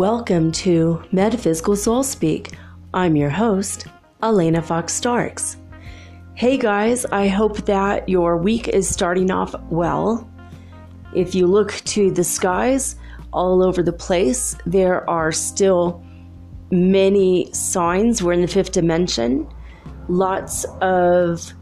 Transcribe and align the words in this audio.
Welcome 0.00 0.50
to 0.52 1.02
Metaphysical 1.12 1.76
Soul 1.76 2.02
Speak. 2.02 2.56
I'm 2.94 3.16
your 3.16 3.28
host, 3.28 3.86
Elena 4.22 4.62
Fox 4.62 4.94
Starks. 4.94 5.58
Hey 6.34 6.56
guys, 6.56 7.04
I 7.04 7.28
hope 7.28 7.66
that 7.66 8.08
your 8.08 8.38
week 8.38 8.66
is 8.68 8.88
starting 8.88 9.30
off 9.30 9.54
well. 9.64 10.26
If 11.14 11.34
you 11.34 11.46
look 11.46 11.72
to 11.72 12.10
the 12.10 12.24
skies 12.24 12.96
all 13.34 13.62
over 13.62 13.82
the 13.82 13.92
place, 13.92 14.56
there 14.64 15.08
are 15.08 15.32
still 15.32 16.02
many 16.70 17.52
signs. 17.52 18.22
We're 18.22 18.32
in 18.32 18.40
the 18.40 18.48
fifth 18.48 18.72
dimension. 18.72 19.46
Lots 20.08 20.64
of 20.80 21.52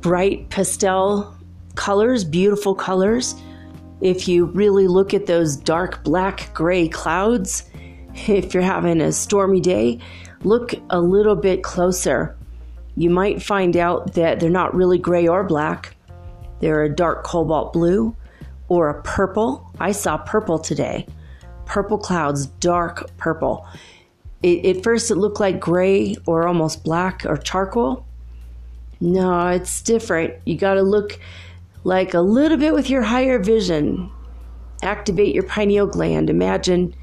bright 0.00 0.50
pastel 0.50 1.38
colors, 1.76 2.24
beautiful 2.24 2.74
colors 2.74 3.36
if 4.02 4.26
you 4.26 4.46
really 4.46 4.88
look 4.88 5.14
at 5.14 5.26
those 5.26 5.56
dark 5.56 6.02
black 6.02 6.52
gray 6.52 6.88
clouds, 6.88 7.70
if 8.26 8.52
you're 8.52 8.62
having 8.62 9.00
a 9.00 9.12
stormy 9.12 9.60
day, 9.60 10.00
look 10.42 10.74
a 10.90 11.00
little 11.00 11.36
bit 11.36 11.62
closer. 11.62 12.36
You 12.96 13.10
might 13.10 13.42
find 13.42 13.76
out 13.76 14.14
that 14.14 14.40
they're 14.40 14.50
not 14.50 14.74
really 14.74 14.98
gray 14.98 15.28
or 15.28 15.44
black. 15.44 15.94
They're 16.58 16.82
a 16.82 16.94
dark 16.94 17.22
cobalt 17.22 17.72
blue 17.72 18.14
or 18.68 18.88
a 18.88 19.02
purple. 19.02 19.70
I 19.78 19.92
saw 19.92 20.18
purple 20.18 20.58
today. 20.58 21.06
Purple 21.64 21.98
clouds, 21.98 22.46
dark 22.46 23.08
purple. 23.18 23.66
It, 24.42 24.76
at 24.76 24.82
first, 24.82 25.12
it 25.12 25.14
looked 25.14 25.38
like 25.38 25.60
gray 25.60 26.16
or 26.26 26.48
almost 26.48 26.82
black 26.82 27.24
or 27.24 27.36
charcoal. 27.36 28.04
No, 29.00 29.46
it's 29.48 29.80
different. 29.80 30.34
You 30.44 30.56
got 30.56 30.74
to 30.74 30.82
look 30.82 31.18
like 31.84 32.14
a 32.14 32.20
little 32.20 32.58
bit 32.58 32.74
with 32.74 32.88
your 32.88 33.02
higher 33.02 33.38
vision. 33.38 34.10
Activate 34.82 35.34
your 35.34 35.44
pineal 35.44 35.86
gland. 35.86 36.30
Imagine 36.30 36.94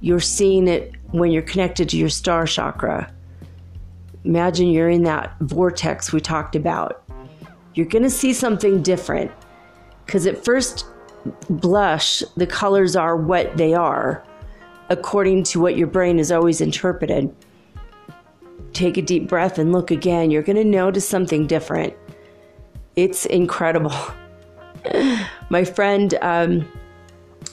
you're 0.00 0.20
seeing 0.20 0.68
it 0.68 0.92
when 1.12 1.30
you're 1.30 1.42
connected 1.42 1.88
to 1.90 1.96
your 1.96 2.08
star 2.08 2.46
chakra. 2.46 3.12
Imagine 4.24 4.68
you're 4.68 4.90
in 4.90 5.04
that 5.04 5.36
vortex 5.40 6.12
we 6.12 6.20
talked 6.20 6.56
about. 6.56 7.04
You're 7.74 7.86
going 7.86 8.02
to 8.02 8.10
see 8.10 8.32
something 8.32 8.82
different 8.82 9.30
because 10.04 10.26
at 10.26 10.44
first 10.44 10.86
blush, 11.48 12.22
the 12.36 12.46
colors 12.46 12.96
are 12.96 13.16
what 13.16 13.56
they 13.56 13.74
are 13.74 14.24
according 14.88 15.42
to 15.42 15.60
what 15.60 15.76
your 15.76 15.86
brain 15.86 16.18
has 16.18 16.30
always 16.30 16.60
interpreted. 16.60 17.34
Take 18.72 18.96
a 18.96 19.02
deep 19.02 19.28
breath 19.28 19.58
and 19.58 19.72
look 19.72 19.90
again. 19.90 20.30
You're 20.30 20.42
going 20.42 20.56
to 20.56 20.64
notice 20.64 21.08
something 21.08 21.46
different. 21.46 21.94
It's 22.96 23.26
incredible. 23.26 23.94
My 25.50 25.64
friend 25.64 26.14
um, 26.22 26.66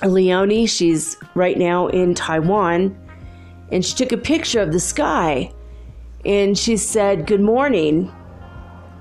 Leonie, 0.01 0.65
she's 0.67 1.17
right 1.35 1.57
now 1.57 1.87
in 1.87 2.15
Taiwan, 2.15 2.97
and 3.69 3.83
she 3.83 3.93
took 3.93 4.13
a 4.13 4.17
picture 4.17 4.61
of 4.61 4.71
the 4.71 4.79
sky 4.79 5.51
and 6.23 6.57
she 6.57 6.77
said, 6.77 7.27
Good 7.27 7.41
morning 7.41 8.09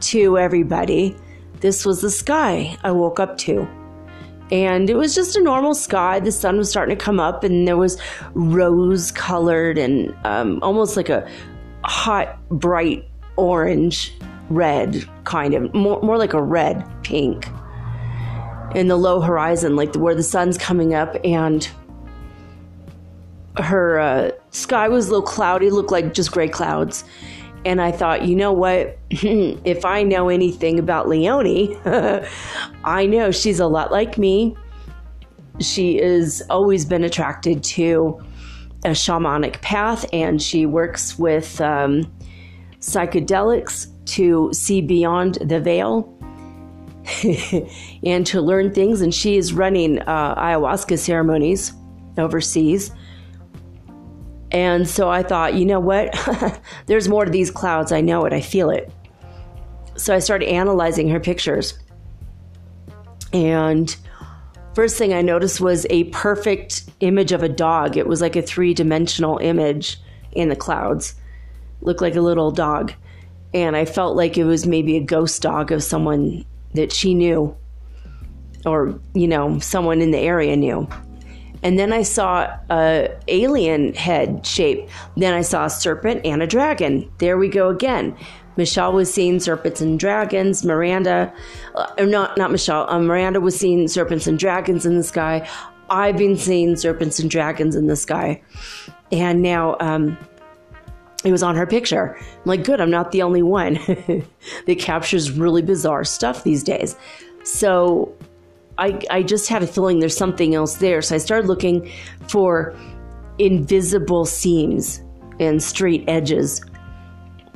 to 0.00 0.36
everybody. 0.36 1.16
This 1.60 1.86
was 1.86 2.00
the 2.00 2.10
sky 2.10 2.76
I 2.82 2.91
woke 2.91 3.20
up 3.20 3.38
to. 3.38 3.69
And 4.50 4.91
it 4.91 4.97
was 4.97 5.14
just 5.14 5.36
a 5.36 5.41
normal 5.41 5.76
sky. 5.76 6.19
The 6.19 6.32
sun 6.32 6.59
was 6.59 6.69
starting 6.69 6.98
to 6.98 7.03
come 7.03 7.20
up, 7.20 7.44
and 7.44 7.69
there 7.69 7.76
was 7.76 7.98
rose 8.34 9.12
colored 9.12 9.78
and 9.78 10.12
um, 10.24 10.59
almost 10.60 10.97
like 10.97 11.09
a 11.09 11.30
hot, 11.84 12.36
bright 12.50 13.09
orange 13.36 14.12
red, 14.54 15.08
kind 15.24 15.54
of 15.54 15.72
more, 15.74 16.00
more 16.02 16.18
like 16.18 16.34
a 16.34 16.42
red 16.42 16.84
pink 17.02 17.48
in 18.74 18.88
the 18.88 18.96
low 18.96 19.20
horizon, 19.20 19.76
like 19.76 19.92
the, 19.92 19.98
where 19.98 20.14
the 20.14 20.22
sun's 20.22 20.56
coming 20.56 20.94
up, 20.94 21.16
and 21.24 21.68
her 23.58 23.98
uh, 23.98 24.30
sky 24.50 24.88
was 24.88 25.08
a 25.08 25.10
little 25.10 25.26
cloudy, 25.26 25.70
looked 25.70 25.91
like 25.91 26.14
just 26.14 26.32
gray 26.32 26.48
clouds. 26.48 27.04
And 27.64 27.80
I 27.80 27.92
thought, 27.92 28.26
you 28.26 28.34
know 28.34 28.52
what? 28.52 28.98
if 29.10 29.84
I 29.84 30.02
know 30.02 30.28
anything 30.28 30.78
about 30.78 31.08
Leonie, 31.08 31.78
I 32.84 33.06
know 33.06 33.30
she's 33.30 33.60
a 33.60 33.66
lot 33.66 33.92
like 33.92 34.18
me. 34.18 34.56
She 35.60 35.98
has 35.98 36.42
always 36.50 36.84
been 36.84 37.04
attracted 37.04 37.62
to 37.64 38.20
a 38.84 38.91
shamanic 38.91 39.60
path, 39.60 40.06
and 40.12 40.42
she 40.42 40.66
works 40.66 41.18
with 41.18 41.60
um, 41.60 42.10
psychedelics 42.80 43.91
to 44.04 44.50
see 44.52 44.80
beyond 44.80 45.36
the 45.36 45.60
veil 45.60 46.08
and 48.04 48.26
to 48.26 48.40
learn 48.40 48.72
things. 48.72 49.00
And 49.00 49.14
she 49.14 49.36
is 49.36 49.52
running 49.52 50.00
uh, 50.00 50.34
ayahuasca 50.34 50.98
ceremonies 50.98 51.72
overseas. 52.18 52.92
And 54.50 54.86
so 54.86 55.08
I 55.08 55.22
thought, 55.22 55.54
you 55.54 55.64
know 55.64 55.80
what? 55.80 56.14
There's 56.86 57.08
more 57.08 57.24
to 57.24 57.30
these 57.30 57.50
clouds. 57.50 57.91
I 57.91 58.00
know 58.00 58.24
it. 58.26 58.32
I 58.32 58.41
feel 58.41 58.70
it. 58.70 58.92
So 59.96 60.14
I 60.14 60.18
started 60.18 60.48
analyzing 60.48 61.08
her 61.08 61.20
pictures. 61.20 61.78
And 63.32 63.94
first 64.74 64.98
thing 64.98 65.14
I 65.14 65.22
noticed 65.22 65.60
was 65.60 65.86
a 65.88 66.04
perfect 66.04 66.84
image 67.00 67.32
of 67.32 67.42
a 67.42 67.48
dog. 67.48 67.96
It 67.96 68.06
was 68.06 68.20
like 68.20 68.36
a 68.36 68.42
three 68.42 68.74
dimensional 68.74 69.38
image 69.38 69.98
in 70.32 70.50
the 70.50 70.56
clouds. 70.56 71.14
Looked 71.80 72.02
like 72.02 72.14
a 72.14 72.20
little 72.20 72.50
dog 72.50 72.92
and 73.54 73.76
I 73.76 73.84
felt 73.84 74.16
like 74.16 74.38
it 74.38 74.44
was 74.44 74.66
maybe 74.66 74.96
a 74.96 75.02
ghost 75.02 75.42
dog 75.42 75.72
of 75.72 75.82
someone 75.82 76.44
that 76.74 76.92
she 76.92 77.14
knew 77.14 77.56
or 78.64 78.98
you 79.14 79.28
know 79.28 79.58
someone 79.58 80.00
in 80.00 80.10
the 80.10 80.18
area 80.18 80.56
knew 80.56 80.88
and 81.62 81.78
then 81.78 81.92
I 81.92 82.02
saw 82.02 82.52
a 82.70 83.08
alien 83.28 83.94
head 83.94 84.44
shape. 84.44 84.88
Then 85.16 85.32
I 85.32 85.42
saw 85.42 85.66
a 85.66 85.70
serpent 85.70 86.22
and 86.24 86.42
a 86.42 86.46
dragon. 86.46 87.10
There 87.18 87.38
we 87.38 87.48
go 87.48 87.68
again. 87.68 88.16
Michelle 88.56 88.92
was 88.92 89.12
seeing 89.12 89.41
serpents 89.41 89.80
and 89.80 89.98
dragons. 89.98 90.64
Miranda, 90.64 91.32
uh, 91.74 92.04
not 92.04 92.36
not 92.36 92.50
Michelle. 92.50 92.86
Um, 92.91 93.06
Miranda 93.06 93.41
was 93.41 93.58
seeing 93.58 93.88
serpents 93.88 94.26
and 94.26 94.38
dragons 94.38 94.84
in 94.84 94.96
the 94.96 95.04
sky. 95.04 95.48
I've 95.88 96.16
been 96.16 96.36
seeing 96.36 96.76
serpents 96.76 97.18
and 97.18 97.30
dragons 97.30 97.76
in 97.76 97.86
the 97.86 97.96
sky, 97.96 98.42
and 99.10 99.41
now 99.41 99.76
um, 99.80 100.18
it 101.25 101.33
was 101.33 101.43
on 101.43 101.56
her 101.56 101.66
picture. 101.66 102.16
I'm 102.19 102.43
like, 102.44 102.65
good, 102.65 102.81
I'm 102.81 102.91
not 102.91 103.12
the 103.12 103.22
only 103.22 103.43
one 103.43 103.75
that 104.66 104.78
captures 104.78 105.31
really 105.31 105.62
bizarre 105.62 106.05
stuff 106.05 106.44
these 106.44 106.62
days. 106.62 106.97
So 107.44 108.15
I, 108.78 109.00
I 109.10 109.22
just 109.22 109.49
had 109.49 109.62
a 109.62 109.66
feeling 109.66 110.00
there's 110.00 110.16
something 110.16 110.55
else 110.55 110.77
there. 110.77 111.03
So 111.03 111.15
I 111.15 111.19
started 111.19 111.47
looking 111.47 111.91
for 112.28 112.75
invisible 113.38 114.25
seams 114.25 115.03
and 115.38 115.62
straight 115.62 116.05
edges. 116.09 116.60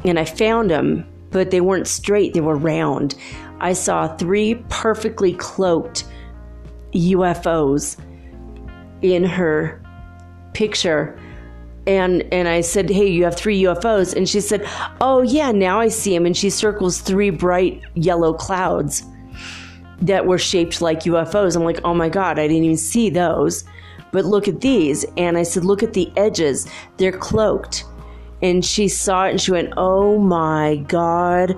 And 0.04 0.18
I 0.18 0.24
found 0.24 0.70
them, 0.70 1.06
but 1.30 1.50
they 1.50 1.60
weren't 1.60 1.88
straight, 1.88 2.34
they 2.34 2.40
were 2.40 2.56
round. 2.56 3.16
I 3.60 3.72
saw 3.72 4.14
three 4.16 4.56
perfectly 4.68 5.32
cloaked 5.34 6.04
UFOs 6.92 7.98
in 9.02 9.24
her 9.24 9.82
picture 10.52 11.18
and 11.86 12.24
and 12.32 12.48
I 12.48 12.60
said, 12.60 12.90
"Hey, 12.90 13.06
you 13.06 13.24
have 13.24 13.36
three 13.36 13.62
UFOs," 13.62 14.14
and 14.14 14.28
she 14.28 14.40
said, 14.40 14.66
"Oh 15.00 15.22
yeah, 15.22 15.52
now 15.52 15.80
I 15.80 15.88
see 15.88 16.14
them." 16.14 16.26
And 16.26 16.36
she 16.36 16.50
circles 16.50 17.00
three 17.00 17.30
bright 17.30 17.82
yellow 17.94 18.32
clouds 18.32 19.04
that 20.02 20.26
were 20.26 20.38
shaped 20.38 20.82
like 20.82 21.04
UFOs. 21.04 21.56
I'm 21.56 21.64
like, 21.64 21.80
"Oh 21.84 21.94
my 21.94 22.08
god, 22.08 22.38
I 22.38 22.48
didn't 22.48 22.64
even 22.64 22.76
see 22.76 23.10
those." 23.10 23.64
But 24.12 24.24
look 24.24 24.48
at 24.48 24.60
these, 24.60 25.04
and 25.16 25.38
I 25.38 25.42
said, 25.42 25.64
"Look 25.64 25.82
at 25.82 25.92
the 25.92 26.10
edges; 26.16 26.66
they're 26.96 27.12
cloaked." 27.12 27.84
And 28.42 28.64
she 28.64 28.88
saw 28.88 29.26
it, 29.26 29.30
and 29.30 29.40
she 29.40 29.52
went, 29.52 29.72
"Oh 29.76 30.18
my 30.18 30.76
god!" 30.88 31.56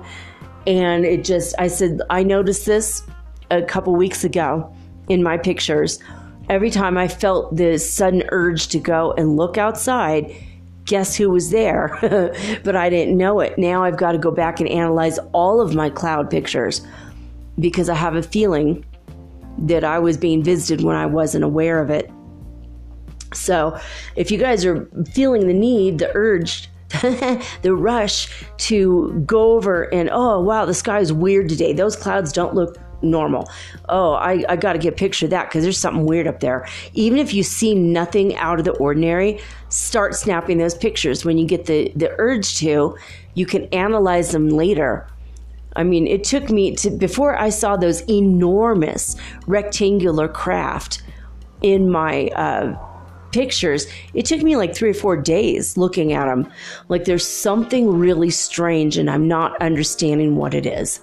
And 0.67 1.05
it 1.05 1.23
just, 1.23 1.55
I 1.57 1.67
said, 1.67 2.01
"I 2.09 2.23
noticed 2.23 2.65
this 2.65 3.03
a 3.49 3.61
couple 3.63 3.95
weeks 3.95 4.23
ago 4.23 4.71
in 5.07 5.23
my 5.23 5.37
pictures." 5.37 5.99
Every 6.49 6.71
time 6.71 6.97
I 6.97 7.07
felt 7.07 7.55
this 7.55 7.91
sudden 7.91 8.23
urge 8.29 8.67
to 8.69 8.79
go 8.79 9.13
and 9.13 9.37
look 9.37 9.57
outside, 9.57 10.35
guess 10.85 11.15
who 11.15 11.29
was 11.29 11.51
there? 11.51 11.97
but 12.63 12.75
I 12.75 12.89
didn't 12.89 13.17
know 13.17 13.39
it. 13.39 13.57
Now 13.57 13.83
I've 13.83 13.97
got 13.97 14.13
to 14.13 14.17
go 14.17 14.31
back 14.31 14.59
and 14.59 14.67
analyze 14.67 15.19
all 15.31 15.61
of 15.61 15.75
my 15.75 15.89
cloud 15.89 16.29
pictures 16.29 16.85
because 17.59 17.89
I 17.89 17.95
have 17.95 18.15
a 18.15 18.23
feeling 18.23 18.83
that 19.59 19.83
I 19.83 19.99
was 19.99 20.17
being 20.17 20.43
visited 20.43 20.83
when 20.83 20.95
I 20.95 21.05
wasn't 21.05 21.43
aware 21.43 21.79
of 21.81 21.89
it. 21.89 22.09
So, 23.33 23.79
if 24.15 24.31
you 24.31 24.39
guys 24.39 24.65
are 24.65 24.89
feeling 25.13 25.47
the 25.47 25.53
need, 25.53 25.99
the 25.99 26.09
urge, 26.15 26.67
the 27.61 27.75
rush 27.75 28.43
to 28.57 29.23
go 29.27 29.51
over 29.51 29.83
and, 29.93 30.09
oh, 30.11 30.41
wow, 30.41 30.65
the 30.65 30.73
sky 30.73 30.99
is 30.99 31.13
weird 31.13 31.49
today. 31.49 31.73
Those 31.73 31.95
clouds 31.95 32.31
don't 32.31 32.55
look 32.55 32.77
normal. 33.01 33.49
Oh, 33.87 34.13
I, 34.13 34.43
I 34.49 34.55
got 34.55 34.73
to 34.73 34.79
get 34.79 34.93
a 34.93 34.95
picture 34.95 35.25
of 35.25 35.31
that 35.31 35.49
because 35.49 35.63
there's 35.63 35.77
something 35.77 36.05
weird 36.05 36.27
up 36.27 36.39
there. 36.39 36.67
Even 36.93 37.19
if 37.19 37.33
you 37.33 37.43
see 37.43 37.75
nothing 37.75 38.35
out 38.37 38.59
of 38.59 38.65
the 38.65 38.71
ordinary, 38.73 39.39
start 39.69 40.15
snapping 40.15 40.57
those 40.57 40.75
pictures. 40.75 41.25
When 41.25 41.37
you 41.37 41.45
get 41.45 41.65
the, 41.65 41.91
the 41.95 42.13
urge 42.17 42.57
to, 42.59 42.97
you 43.33 43.45
can 43.45 43.65
analyze 43.65 44.31
them 44.31 44.49
later. 44.49 45.07
I 45.75 45.83
mean, 45.83 46.07
it 46.07 46.23
took 46.23 46.49
me 46.49 46.75
to, 46.77 46.89
before 46.89 47.37
I 47.37 47.49
saw 47.49 47.77
those 47.77 48.01
enormous 48.09 49.15
rectangular 49.47 50.27
craft 50.27 51.03
in 51.61 51.89
my 51.89 52.27
uh, 52.29 52.77
pictures, 53.31 53.85
it 54.13 54.25
took 54.25 54.41
me 54.41 54.55
like 54.55 54.75
three 54.75 54.89
or 54.89 54.95
four 54.95 55.15
days 55.15 55.77
looking 55.77 56.13
at 56.13 56.25
them. 56.25 56.51
Like 56.87 57.05
there's 57.05 57.25
something 57.25 57.87
really 57.87 58.31
strange 58.31 58.97
and 58.97 59.09
I'm 59.09 59.27
not 59.27 59.59
understanding 59.61 60.35
what 60.35 60.53
it 60.53 60.65
is 60.65 61.01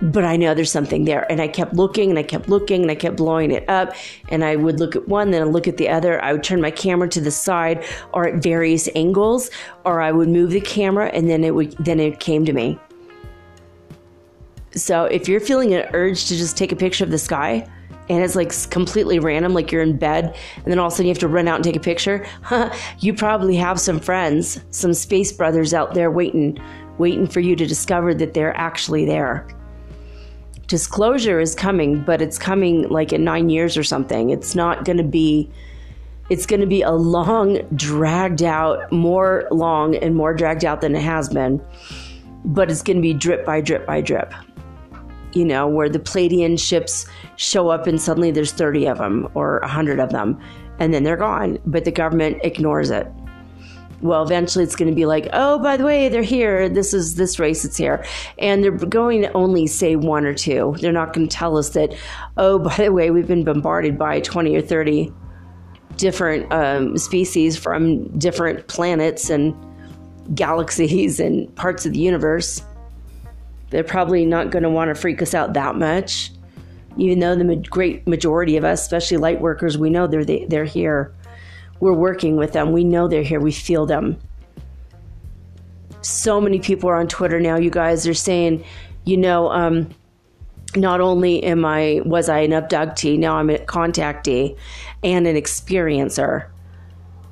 but 0.00 0.24
I 0.24 0.36
know 0.36 0.54
there's 0.54 0.70
something 0.70 1.04
there. 1.04 1.30
And 1.30 1.40
I 1.40 1.48
kept 1.48 1.74
looking 1.74 2.10
and 2.10 2.18
I 2.18 2.22
kept 2.22 2.48
looking 2.48 2.82
and 2.82 2.90
I 2.90 2.94
kept 2.94 3.16
blowing 3.16 3.50
it 3.50 3.68
up. 3.68 3.94
And 4.28 4.44
I 4.44 4.56
would 4.56 4.78
look 4.78 4.94
at 4.96 5.08
one, 5.08 5.30
then 5.30 5.42
I'd 5.42 5.48
look 5.48 5.66
at 5.66 5.76
the 5.76 5.88
other. 5.88 6.22
I 6.22 6.32
would 6.32 6.44
turn 6.44 6.60
my 6.60 6.70
camera 6.70 7.08
to 7.08 7.20
the 7.20 7.30
side 7.30 7.84
or 8.12 8.28
at 8.28 8.42
various 8.42 8.88
angles, 8.94 9.50
or 9.84 10.00
I 10.00 10.12
would 10.12 10.28
move 10.28 10.50
the 10.50 10.60
camera 10.60 11.08
and 11.08 11.28
then 11.28 11.44
it 11.44 11.54
would 11.54 11.72
then 11.78 12.00
it 12.00 12.20
came 12.20 12.44
to 12.44 12.52
me. 12.52 12.78
So 14.72 15.04
if 15.04 15.28
you're 15.28 15.40
feeling 15.40 15.74
an 15.74 15.88
urge 15.92 16.26
to 16.26 16.36
just 16.36 16.56
take 16.56 16.72
a 16.72 16.76
picture 16.76 17.04
of 17.04 17.10
the 17.10 17.18
sky, 17.18 17.66
and 18.10 18.24
it's 18.24 18.36
like 18.36 18.70
completely 18.70 19.18
random, 19.18 19.52
like 19.52 19.70
you're 19.70 19.82
in 19.82 19.98
bed, 19.98 20.34
and 20.56 20.64
then 20.66 20.78
all 20.78 20.86
of 20.86 20.92
a 20.92 20.96
sudden 20.96 21.06
you 21.06 21.10
have 21.10 21.18
to 21.18 21.28
run 21.28 21.46
out 21.46 21.56
and 21.56 21.64
take 21.64 21.76
a 21.76 21.80
picture. 21.80 22.26
you 23.00 23.12
probably 23.12 23.54
have 23.56 23.78
some 23.78 24.00
friends, 24.00 24.60
some 24.70 24.94
space 24.94 25.30
brothers 25.30 25.74
out 25.74 25.92
there 25.92 26.10
waiting, 26.10 26.58
waiting 26.96 27.26
for 27.26 27.40
you 27.40 27.54
to 27.56 27.66
discover 27.66 28.14
that 28.14 28.32
they're 28.32 28.56
actually 28.56 29.04
there 29.04 29.46
disclosure 30.68 31.40
is 31.40 31.54
coming, 31.54 32.02
but 32.02 32.22
it's 32.22 32.38
coming 32.38 32.88
like 32.88 33.12
in 33.12 33.24
nine 33.24 33.48
years 33.48 33.76
or 33.76 33.82
something. 33.82 34.30
It's 34.30 34.54
not 34.54 34.84
going 34.84 34.98
to 34.98 35.02
be. 35.02 35.50
It's 36.30 36.44
going 36.44 36.60
to 36.60 36.66
be 36.66 36.82
a 36.82 36.92
long, 36.92 37.62
dragged 37.74 38.42
out, 38.42 38.92
more 38.92 39.48
long 39.50 39.96
and 39.96 40.14
more 40.14 40.34
dragged 40.34 40.62
out 40.62 40.82
than 40.82 40.94
it 40.94 41.00
has 41.00 41.30
been, 41.30 41.58
but 42.44 42.70
it's 42.70 42.82
going 42.82 42.98
to 42.98 43.02
be 43.02 43.14
drip 43.14 43.46
by 43.46 43.62
drip 43.62 43.86
by 43.86 44.02
drip. 44.02 44.34
You 45.32 45.46
know, 45.46 45.66
where 45.66 45.88
the 45.88 45.98
Pleiadian 45.98 46.60
ships 46.60 47.06
show 47.36 47.70
up 47.70 47.86
and 47.86 47.98
suddenly 47.98 48.30
there's 48.30 48.52
30 48.52 48.88
of 48.88 48.98
them 48.98 49.26
or 49.32 49.60
100 49.60 50.00
of 50.00 50.10
them, 50.10 50.38
and 50.78 50.92
then 50.92 51.02
they're 51.02 51.16
gone, 51.16 51.58
but 51.64 51.86
the 51.86 51.90
government 51.90 52.40
ignores 52.42 52.90
it 52.90 53.10
well, 54.00 54.22
eventually 54.22 54.64
it's 54.64 54.76
going 54.76 54.90
to 54.90 54.94
be 54.94 55.06
like, 55.06 55.28
oh, 55.32 55.58
by 55.58 55.76
the 55.76 55.84
way, 55.84 56.08
they're 56.08 56.22
here. 56.22 56.68
This 56.68 56.94
is 56.94 57.16
this 57.16 57.38
race 57.38 57.64
it's 57.64 57.76
here. 57.76 58.04
And 58.38 58.62
they're 58.62 58.70
going 58.70 59.22
to 59.22 59.32
only 59.32 59.66
say 59.66 59.96
one 59.96 60.24
or 60.24 60.34
two. 60.34 60.76
They're 60.80 60.92
not 60.92 61.12
going 61.12 61.28
to 61.28 61.36
tell 61.36 61.56
us 61.56 61.70
that, 61.70 61.94
oh, 62.36 62.58
by 62.58 62.76
the 62.76 62.92
way, 62.92 63.10
we've 63.10 63.26
been 63.26 63.44
bombarded 63.44 63.98
by 63.98 64.20
20 64.20 64.54
or 64.56 64.62
30 64.62 65.12
different 65.96 66.50
um, 66.52 66.96
species 66.96 67.56
from 67.56 68.06
different 68.18 68.68
planets 68.68 69.30
and 69.30 69.54
galaxies 70.34 71.18
and 71.18 71.54
parts 71.56 71.84
of 71.84 71.92
the 71.92 71.98
universe. 71.98 72.62
They're 73.70 73.84
probably 73.84 74.24
not 74.24 74.50
going 74.50 74.62
to 74.62 74.70
want 74.70 74.88
to 74.88 74.94
freak 74.94 75.20
us 75.20 75.34
out 75.34 75.54
that 75.54 75.74
much, 75.74 76.30
even 76.96 77.18
though 77.18 77.34
the 77.34 77.56
great 77.68 78.06
majority 78.06 78.56
of 78.56 78.64
us, 78.64 78.82
especially 78.82 79.16
light 79.16 79.40
workers, 79.40 79.76
we 79.76 79.90
know 79.90 80.06
they're, 80.06 80.24
they're 80.24 80.64
here 80.64 81.14
we're 81.80 81.92
working 81.92 82.36
with 82.36 82.52
them. 82.52 82.72
We 82.72 82.84
know 82.84 83.08
they're 83.08 83.22
here. 83.22 83.40
We 83.40 83.52
feel 83.52 83.86
them. 83.86 84.18
So 86.00 86.40
many 86.40 86.58
people 86.58 86.88
are 86.90 86.96
on 86.96 87.08
Twitter 87.08 87.40
now, 87.40 87.56
you 87.56 87.70
guys 87.70 88.06
are 88.06 88.14
saying, 88.14 88.64
you 89.04 89.16
know, 89.16 89.50
um, 89.50 89.88
not 90.76 91.00
only 91.00 91.42
am 91.42 91.64
I 91.64 92.02
was 92.04 92.28
I 92.28 92.40
an 92.40 92.52
abductee, 92.52 93.18
now 93.18 93.36
I'm 93.36 93.50
a 93.50 93.58
contactee 93.58 94.56
and 95.02 95.26
an 95.26 95.36
experiencer. 95.36 96.48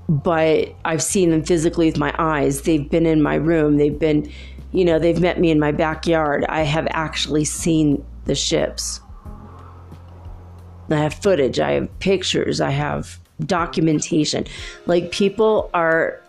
But 0.08 0.75
I've 0.84 1.02
seen 1.02 1.31
them 1.31 1.44
physically 1.44 1.87
with 1.87 1.98
my 1.98 2.14
eyes. 2.19 2.62
They've 2.62 2.88
been 2.88 3.06
in 3.06 3.22
my 3.22 3.34
room. 3.34 3.76
They've 3.76 3.98
been, 3.98 4.31
you 4.72 4.84
know, 4.84 4.98
they've 4.98 5.20
met 5.20 5.40
me 5.40 5.50
in 5.50 5.58
my 5.58 5.72
backyard. 5.72 6.44
I 6.48 6.62
have 6.62 6.87
actually 6.90 7.44
seen 7.44 8.04
the 8.25 8.34
ships. 8.34 9.00
I 10.90 10.96
have 10.96 11.14
footage, 11.14 11.58
I 11.58 11.72
have 11.72 11.98
pictures, 11.98 12.60
I 12.60 12.70
have 12.70 13.19
documentation. 13.44 14.46
Like 14.86 15.10
people 15.10 15.70
are 15.74 16.22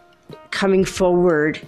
coming 0.52 0.86
forward 0.86 1.66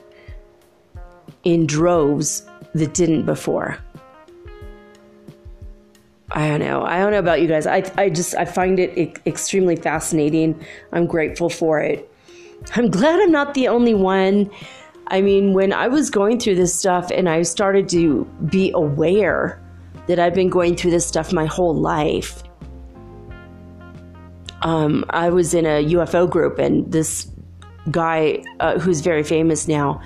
in 1.44 1.66
droves 1.66 2.48
that 2.74 2.94
didn't 2.94 3.26
before. 3.26 3.78
I 6.32 6.48
don't 6.48 6.60
know. 6.60 6.84
I 6.84 7.00
don't 7.00 7.12
know 7.12 7.20
about 7.20 7.42
you 7.42 7.48
guys. 7.48 7.66
I, 7.66 7.92
I 7.98 8.10
just 8.10 8.36
I 8.36 8.46
find 8.46 8.80
it 8.80 9.20
extremely 9.26 9.76
fascinating. 9.76 10.64
I'm 10.92 11.08
grateful 11.08 11.50
for 11.50 11.80
it. 11.80 12.12
I'm 12.76 12.92
glad 12.92 13.20
I'm 13.20 13.32
not 13.32 13.54
the 13.54 13.68
only 13.68 13.96
one. 13.96 14.52
I 15.08 15.22
mean, 15.22 15.54
when 15.54 15.74
I 15.74 15.88
was 15.88 16.12
going 16.12 16.40
through 16.40 16.56
this 16.56 16.74
stuff 16.78 17.10
and 17.10 17.28
I 17.28 17.42
started 17.42 17.90
to 17.90 18.26
be 18.48 18.72
aware 18.76 19.60
that 20.08 20.20
I've 20.20 20.36
been 20.36 20.50
going 20.50 20.76
through 20.76 20.92
this 20.92 21.08
stuff 21.08 21.34
my 21.34 21.46
whole 21.46 21.74
life, 21.74 22.44
um, 24.62 25.06
I 25.10 25.30
was 25.30 25.54
in 25.54 25.66
a 25.66 25.86
UFO 25.94 26.30
group, 26.30 26.60
and 26.60 26.92
this 26.92 27.30
guy 27.92 28.44
uh, 28.60 28.78
who's 28.80 29.02
very 29.02 29.24
famous 29.24 29.68
now, 29.68 30.02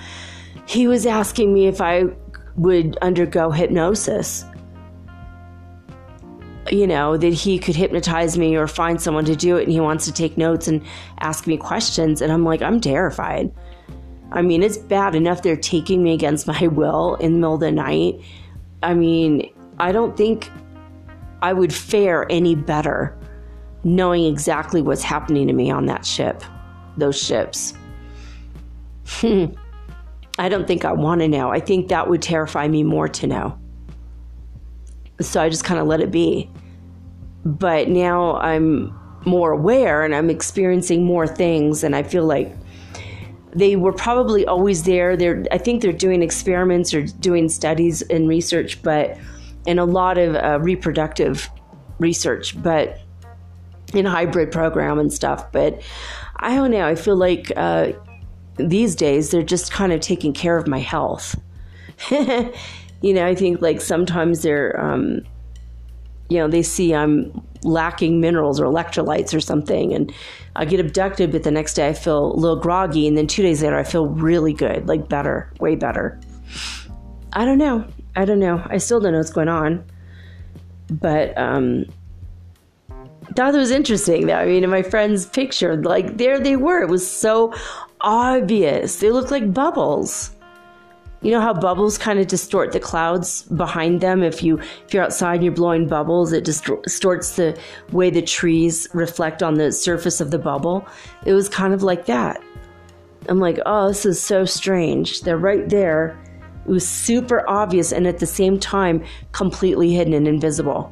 he 0.66 0.88
was 0.88 1.06
asking 1.06 1.54
me 1.54 1.68
if 1.68 1.82
I 1.82 2.06
would 2.56 2.98
undergo 3.02 3.52
hypnosis. 3.52 4.46
You 6.72 6.88
know, 6.88 7.18
that 7.18 7.34
he 7.34 7.60
could 7.60 7.76
hypnotize 7.76 8.38
me 8.38 8.56
or 8.56 8.68
find 8.68 9.02
someone 9.02 9.26
to 9.26 9.36
do 9.36 9.58
it, 9.58 9.64
and 9.64 9.72
he 9.72 9.80
wants 9.80 10.06
to 10.06 10.14
take 10.14 10.38
notes 10.38 10.68
and 10.68 10.82
ask 11.20 11.46
me 11.46 11.58
questions. 11.58 12.22
And 12.22 12.32
I'm 12.32 12.46
like, 12.46 12.62
I'm 12.62 12.80
terrified. 12.80 13.52
I 14.32 14.42
mean, 14.42 14.64
it's 14.64 14.78
bad 14.78 15.14
enough 15.14 15.42
they're 15.42 15.56
taking 15.56 16.04
me 16.04 16.14
against 16.14 16.48
my 16.48 16.68
will 16.68 17.16
in 17.16 17.34
the 17.34 17.40
middle 17.40 17.56
of 17.56 17.60
the 17.60 17.72
night. 17.72 18.20
I 18.82 18.94
mean, 18.94 19.54
I 19.80 19.92
don't 19.92 20.16
think 20.16 20.50
I 21.42 21.54
would 21.54 21.74
fare 21.74 22.26
any 22.32 22.56
better 22.56 23.18
knowing 23.84 24.26
exactly 24.26 24.82
what's 24.82 25.04
happening 25.04 25.48
to 25.48 25.54
me 25.54 25.70
on 25.70 25.86
that 25.88 26.06
ship, 26.06 26.44
those 26.98 27.22
ships. 27.22 27.74
I 29.24 30.50
don't 30.50 30.66
think 30.68 30.86
I 30.86 30.94
want 30.94 31.22
to 31.22 31.28
know. 31.28 31.52
I 31.52 31.60
think 31.60 31.90
that 31.90 32.10
would 32.10 32.22
terrify 32.22 32.68
me 32.68 32.84
more 32.84 33.08
to 33.08 33.28
know. 33.28 33.60
So 35.22 35.42
I 35.42 35.50
just 35.50 35.64
kind 35.64 35.80
of 35.80 35.88
let 35.88 36.00
it 36.00 36.12
be. 36.12 36.50
But 37.46 37.90
now 37.90 38.38
I'm 38.38 38.98
more 39.26 39.52
aware 39.52 40.04
and 40.04 40.16
I'm 40.16 40.30
experiencing 40.30 41.04
more 41.04 41.28
things, 41.28 41.84
and 41.84 41.96
I 41.96 42.04
feel 42.04 42.26
like 42.26 42.56
they 43.54 43.76
were 43.76 43.94
probably 43.94 44.46
always 44.48 44.84
there. 44.84 45.16
They're, 45.16 45.46
I 45.52 45.58
think 45.58 45.82
they're 45.82 45.92
doing 45.92 46.24
experiments 46.24 46.94
or 46.94 47.04
doing 47.04 47.50
studies 47.50 48.02
and 48.02 48.28
research, 48.28 48.82
but 48.82 49.18
and 49.68 49.80
a 49.80 49.86
lot 49.86 50.18
of 50.18 50.36
uh, 50.36 50.60
reproductive 50.62 51.50
research. 52.00 52.62
But 52.62 53.00
in 53.94 54.06
hybrid 54.06 54.52
program 54.52 55.00
and 55.00 55.12
stuff. 55.12 55.52
But 55.52 55.82
I 56.38 56.56
don't 56.56 56.72
know. 56.72 56.86
I 56.86 56.96
feel 56.96 57.16
like 57.16 57.52
uh, 57.56 57.94
these 58.58 58.96
days 58.96 59.32
they're 59.32 59.44
just 59.44 59.72
kind 59.72 59.92
of 59.92 60.00
taking 60.02 60.34
care 60.34 60.58
of 60.58 60.68
my 60.68 60.80
health. 60.80 61.40
you 62.10 63.14
know, 63.14 63.26
I 63.26 63.36
think 63.36 63.62
like 63.62 63.82
sometimes 63.82 64.42
they're, 64.42 64.80
um, 64.80 65.22
you 66.30 66.38
know, 66.38 66.48
they 66.48 66.64
see 66.64 66.94
I'm 66.94 67.46
lacking 67.64 68.20
minerals 68.20 68.60
or 68.60 68.66
electrolytes 68.66 69.34
or 69.34 69.40
something, 69.40 69.94
and 69.94 70.14
I 70.56 70.66
get 70.66 70.80
abducted, 70.80 71.32
but 71.32 71.44
the 71.44 71.52
next 71.52 71.76
day 71.76 71.88
I 71.88 71.94
feel 71.94 72.34
a 72.34 72.36
little 72.36 72.60
groggy, 72.60 73.08
and 73.08 73.18
then 73.18 73.28
two 73.28 73.42
days 73.42 73.64
later 73.64 73.78
I 73.78 73.84
feel 73.84 74.08
really 74.08 74.54
good, 74.54 74.88
like 74.88 75.08
better, 75.10 75.52
way 75.60 75.76
better. 75.76 76.20
I 77.34 77.46
don't 77.46 77.58
know. 77.58 77.86
I 78.16 78.26
don't 78.26 78.40
know. 78.40 78.66
I 78.68 78.78
still 78.78 79.00
don't 79.00 79.12
know 79.12 79.18
what's 79.18 79.32
going 79.32 79.50
on. 79.50 79.84
But 80.90 81.36
um, 81.38 81.86
thought 83.34 83.56
it 83.56 83.58
was 83.58 83.72
interesting. 83.72 84.32
I 84.32 84.46
mean, 84.46 84.64
in 84.64 84.70
my 84.70 84.84
friend's 84.84 85.26
picture, 85.26 85.76
like 85.78 86.18
there 86.18 86.40
they 86.40 86.56
were. 86.56 86.82
It 86.82 86.90
was 86.90 87.10
so 87.10 87.54
obvious. 88.02 88.98
They 88.98 89.12
looked 89.12 89.32
like 89.32 89.54
bubbles. 89.54 90.32
You 91.22 91.32
know 91.32 91.40
how 91.40 91.54
bubbles 91.54 91.98
kind 91.98 92.20
of 92.20 92.28
distort 92.28 92.74
the 92.74 92.82
clouds 92.82 93.44
behind 93.44 94.02
them. 94.02 94.24
If 94.24 94.44
you 94.44 94.60
if 94.60 94.94
you're 94.94 95.04
outside 95.04 95.36
and 95.36 95.44
you're 95.46 95.54
blowing 95.54 95.88
bubbles, 95.88 96.34
it 96.34 96.44
distorts 96.44 97.38
the 97.38 97.58
way 97.94 98.10
the 98.10 98.22
trees 98.22 98.90
reflect 98.94 99.42
on 99.42 99.54
the 99.54 99.72
surface 99.72 100.20
of 100.20 100.32
the 100.32 100.40
bubble. 100.40 100.86
It 101.26 101.34
was 101.34 101.48
kind 101.48 101.74
of 101.74 101.82
like 101.82 102.08
that. 102.08 102.42
I'm 103.30 103.40
like, 103.40 103.58
oh, 103.66 103.88
this 103.88 104.06
is 104.06 104.22
so 104.22 104.44
strange. 104.44 105.22
They're 105.22 105.38
right 105.38 105.68
there. 105.70 106.20
It 106.66 106.70
was 106.70 106.86
super 106.86 107.50
obvious 107.50 107.94
and 107.94 108.06
at 108.06 108.20
the 108.20 108.26
same 108.26 108.60
time 108.60 109.06
completely 109.32 109.94
hidden 109.94 110.14
and 110.14 110.28
invisible. 110.28 110.92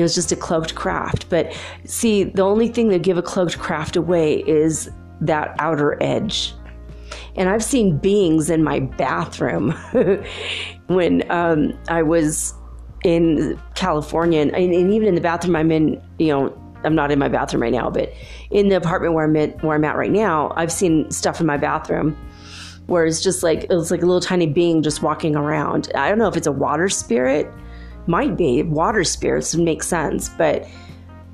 It 0.00 0.02
was 0.02 0.14
just 0.14 0.32
a 0.32 0.36
cloaked 0.36 0.74
craft. 0.74 1.28
But 1.28 1.54
see, 1.84 2.24
the 2.24 2.42
only 2.42 2.68
thing 2.68 2.88
that 2.88 3.02
give 3.02 3.18
a 3.18 3.22
cloaked 3.22 3.58
craft 3.58 3.96
away 3.96 4.38
is 4.46 4.90
that 5.20 5.54
outer 5.58 6.02
edge. 6.02 6.54
And 7.36 7.48
I've 7.48 7.62
seen 7.62 7.98
beings 7.98 8.50
in 8.50 8.64
my 8.64 8.80
bathroom 8.80 9.72
when 10.86 11.30
um, 11.30 11.78
I 11.88 12.02
was 12.02 12.54
in 13.04 13.60
California, 13.74 14.40
and, 14.40 14.50
and, 14.52 14.92
even 14.92 15.08
in 15.08 15.14
the 15.14 15.20
bathroom 15.20 15.56
I'm 15.56 15.70
in, 15.70 16.02
you 16.18 16.28
know, 16.28 16.56
I'm 16.84 16.94
not 16.94 17.10
in 17.10 17.18
my 17.18 17.28
bathroom 17.28 17.62
right 17.62 17.72
now, 17.72 17.90
but 17.90 18.12
in 18.50 18.68
the 18.68 18.76
apartment 18.76 19.14
where 19.14 19.24
I'm 19.24 19.36
at, 19.36 19.62
where 19.62 19.76
I'm 19.76 19.84
at 19.84 19.96
right 19.96 20.10
now, 20.10 20.52
I've 20.56 20.72
seen 20.72 21.10
stuff 21.10 21.40
in 21.40 21.46
my 21.46 21.56
bathroom 21.56 22.16
where 22.86 23.06
it's 23.06 23.20
just 23.22 23.42
like 23.42 23.66
it's 23.70 23.90
like 23.90 24.02
a 24.02 24.06
little 24.06 24.20
tiny 24.20 24.46
being 24.46 24.82
just 24.82 25.02
walking 25.02 25.36
around. 25.36 25.90
I 25.94 26.08
don't 26.08 26.18
know 26.18 26.28
if 26.28 26.36
it's 26.36 26.46
a 26.46 26.52
water 26.52 26.88
spirit, 26.88 27.46
might 28.10 28.36
be 28.36 28.62
water 28.62 29.04
spirits 29.04 29.54
would 29.54 29.64
make 29.64 29.82
sense, 29.82 30.28
but 30.28 30.66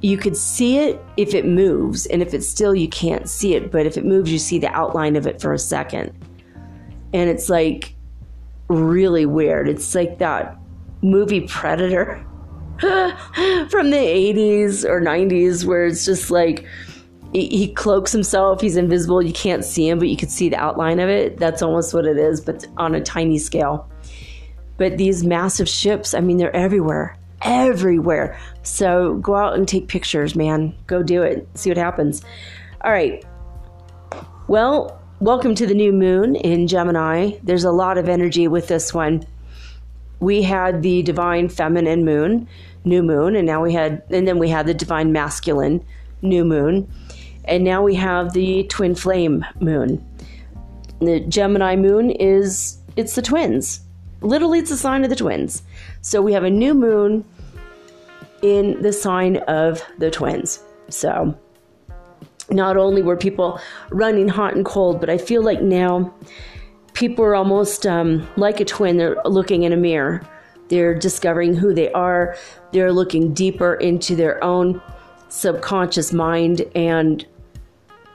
you 0.03 0.19
could 0.19 0.37
see 0.37 0.79
it 0.79 1.03
if 1.17 1.35
it 1.35 1.47
moves, 1.47 2.07
and 2.07 2.23
if 2.23 2.35
it's 2.35 2.49
still, 2.49 2.75
you 2.75 2.89
can't 2.89 3.29
see 3.29 3.55
it. 3.55 3.73
But 3.73 3.87
if 3.87 3.97
it 3.97 4.05
moves, 4.05 4.31
you 4.31 4.39
see 4.39 4.59
the 4.59 4.69
outline 4.69 5.17
of 5.17 5.27
it 5.27 5.41
for 5.41 5.53
a 5.53 5.59
second, 5.59 6.13
and 7.13 7.31
it's 7.31 7.49
like 7.49 7.95
really 8.69 9.27
weird. 9.27 9.69
It's 9.69 9.95
like 9.95 10.19
that 10.19 10.59
movie 11.03 11.43
Predator 11.43 12.25
from 12.81 13.91
the 13.91 13.97
80s 13.97 14.85
or 14.85 15.01
90s 15.01 15.65
where 15.65 15.87
it's 15.87 16.05
just 16.05 16.31
like 16.31 16.67
he 17.33 17.73
cloaks 17.73 18.13
himself 18.13 18.61
he's 18.61 18.77
invisible 18.77 19.23
you 19.23 19.33
can't 19.33 19.65
see 19.65 19.89
him 19.89 19.99
but 19.99 20.09
you 20.09 20.17
can 20.17 20.29
see 20.29 20.49
the 20.49 20.57
outline 20.57 21.01
of 21.01 21.09
it 21.09 21.39
that's 21.39 21.61
almost 21.61 21.93
what 21.93 22.07
it 22.07 22.17
is 22.17 22.41
but 22.41 22.67
on 22.77 22.95
a 22.95 23.01
tiny 23.01 23.39
scale 23.39 23.91
but 24.79 24.99
these 24.99 25.25
massive 25.25 25.69
ships 25.69 26.15
i 26.15 26.21
mean 26.21 26.37
they're 26.37 26.55
everywhere 26.55 27.17
everywhere. 27.43 28.39
So 28.63 29.15
go 29.17 29.37
out 29.37 29.55
and 29.55 29.69
take 29.69 29.89
pictures 29.89 30.35
man. 30.35 30.75
Go 30.87 31.03
do 31.03 31.23
it. 31.23 31.47
See 31.55 31.71
what 31.71 31.77
happens. 31.77 32.23
All 32.83 32.91
right. 32.91 33.25
Well 34.49 35.01
welcome 35.19 35.55
to 35.55 35.67
the 35.67 35.75
new 35.75 35.93
moon 35.93 36.37
in 36.37 36.67
gemini. 36.67 37.39
There's 37.43 37.65
a 37.65 37.71
lot 37.71 37.97
of 37.97 38.09
energy 38.09 38.49
with 38.49 38.69
this 38.69 38.93
one. 38.93 39.25
We 40.21 40.43
had 40.43 40.83
the 40.83 41.03
divine 41.03 41.49
feminine 41.49 42.05
moon, 42.05 42.49
new 42.85 43.03
moon, 43.03 43.35
and 43.37 43.47
now 43.47 43.63
we 43.63 43.73
had, 43.73 44.03
and 44.11 44.29
then 44.29 44.39
we 44.39 44.49
had 44.49 44.67
the 44.67 44.75
divine 44.75 45.13
masculine 45.13 45.85
new 46.23 46.45
moon, 46.45 46.91
and 47.45 47.65
now 47.65 47.83
we 47.83 47.95
have 47.95 48.33
the 48.33 48.65
twin 48.65 48.95
flame 48.95 49.45
moon. 49.61 50.05
The 51.01 51.21
Gemini 51.21 51.77
moon 51.77 52.11
is, 52.11 52.79
it's 52.97 53.15
the 53.15 53.23
twins. 53.23 53.81
Literally, 54.27 54.59
it's 54.59 54.73
a 54.73 54.77
sign 54.77 55.05
of 55.05 55.11
the 55.11 55.17
twins. 55.17 55.63
So 56.01 56.21
we 56.21 56.33
have 56.33 56.43
a 56.43 56.51
new 56.51 56.75
moon 56.75 57.25
in 58.43 58.83
the 58.83 58.93
sign 58.93 59.37
of 59.49 59.83
the 59.99 60.11
twins. 60.11 60.63
So 60.89 61.39
not 62.51 62.77
only 62.77 63.03
were 63.03 63.17
people 63.17 63.61
running 63.91 64.29
hot 64.29 64.55
and 64.55 64.65
cold, 64.65 65.01
but 65.01 65.09
I 65.09 65.17
feel 65.17 65.43
like 65.43 65.63
now 65.63 66.13
people 66.93 67.25
are 67.25 67.37
almost 67.37 67.87
um, 67.87 68.27
like 68.37 68.59
a 68.61 68.65
twin. 68.65 68.97
They're 68.97 69.17
looking 69.25 69.63
in 69.63 69.73
a 69.73 69.77
mirror. 69.77 70.27
They're 70.69 70.95
discovering 70.95 71.55
who 71.55 71.73
they 71.73 71.93
are. 71.93 72.37
They're 72.73 72.93
looking 72.93 73.33
deeper 73.33 73.75
into 73.75 74.17
their 74.17 74.43
own 74.43 74.83
subconscious 75.29 76.13
mind 76.13 76.63
and 76.75 77.25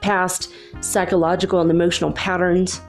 past 0.01 0.51
psychological 0.81 1.61
and 1.61 1.71
emotional 1.71 2.11
patterns. 2.11 2.81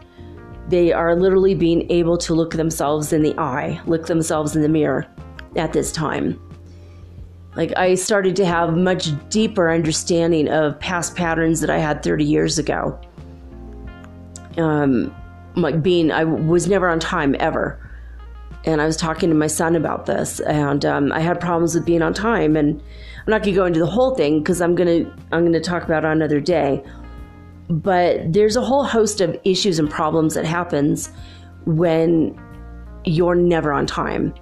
They 0.69 0.93
are 0.93 1.17
literally 1.17 1.55
being 1.55 1.91
able 1.91 2.17
to 2.19 2.35
look 2.35 2.55
themselves 2.55 3.13
in 3.13 3.23
the 3.23 3.39
eye, 3.39 3.81
look 3.87 4.07
themselves 4.07 4.55
in 4.57 4.63
the 4.63 4.69
mirror 4.69 5.07
at 5.57 5.73
this 5.73 5.93
time. 5.93 6.41
Like, 7.55 7.77
I 7.77 7.97
started 7.97 8.35
to 8.37 8.47
have 8.47 8.75
much 8.77 9.11
deeper 9.29 9.71
understanding 9.71 10.49
of 10.49 10.79
past 10.81 11.15
patterns 11.17 11.61
that 11.61 11.69
I 11.69 11.79
had 11.79 12.03
30 12.03 12.25
years 12.25 12.59
ago. 12.59 12.99
Um, 14.57 15.15
like 15.57 15.83
being 15.83 16.11
I 16.11 16.25
was 16.25 16.69
never 16.69 16.89
on 16.89 17.01
time 17.01 17.37
ever. 17.39 17.79
And 18.65 18.81
I 18.81 18.87
was 18.87 18.97
talking 18.97 19.29
to 19.29 19.35
my 19.35 19.49
son 19.49 19.75
about 19.75 20.07
this, 20.07 20.39
and 20.39 20.85
um, 20.85 21.11
I 21.11 21.19
had 21.19 21.41
problems 21.41 21.75
with 21.75 21.85
being 21.85 22.01
on 22.01 22.15
time. 22.15 22.57
And 22.57 22.81
I'm 23.27 23.31
not 23.31 23.43
going 23.43 23.55
to 23.55 23.61
go 23.61 23.65
into 23.65 23.81
the 23.81 23.87
whole 23.87 24.15
thing 24.15 24.39
because 24.39 24.61
I'm 24.61 24.77
going 24.77 25.05
to 25.05 25.11
I'm 25.33 25.41
going 25.41 25.53
to 25.53 25.61
talk 25.61 25.83
about 25.83 26.05
it 26.05 26.09
another 26.09 26.41
day. 26.41 26.83
But 27.81 28.33
there's 28.33 28.57
a 28.57 28.61
whole 28.61 28.85
host 28.85 29.21
of 29.21 29.39
issues 29.45 29.79
and 29.79 29.91
problems 29.91 30.35
that 30.35 30.45
happens 30.45 31.11
when 31.65 32.39
you're 33.05 33.35
never 33.35 33.73
on 33.73 33.87
time. 33.87 34.35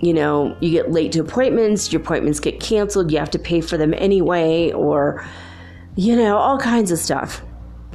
You 0.00 0.12
know, 0.14 0.56
you 0.60 0.70
get 0.70 0.90
late 0.90 1.12
to 1.12 1.20
appointments, 1.20 1.92
your 1.92 2.02
appointments 2.02 2.38
get 2.38 2.60
canceled, 2.60 3.10
you 3.10 3.18
have 3.18 3.30
to 3.30 3.38
pay 3.38 3.60
for 3.60 3.76
them 3.76 3.94
anyway, 3.94 4.72
or, 4.72 5.26
you 5.96 6.16
know, 6.16 6.36
all 6.36 6.58
kinds 6.58 6.90
of 6.90 6.98
stuff 6.98 7.42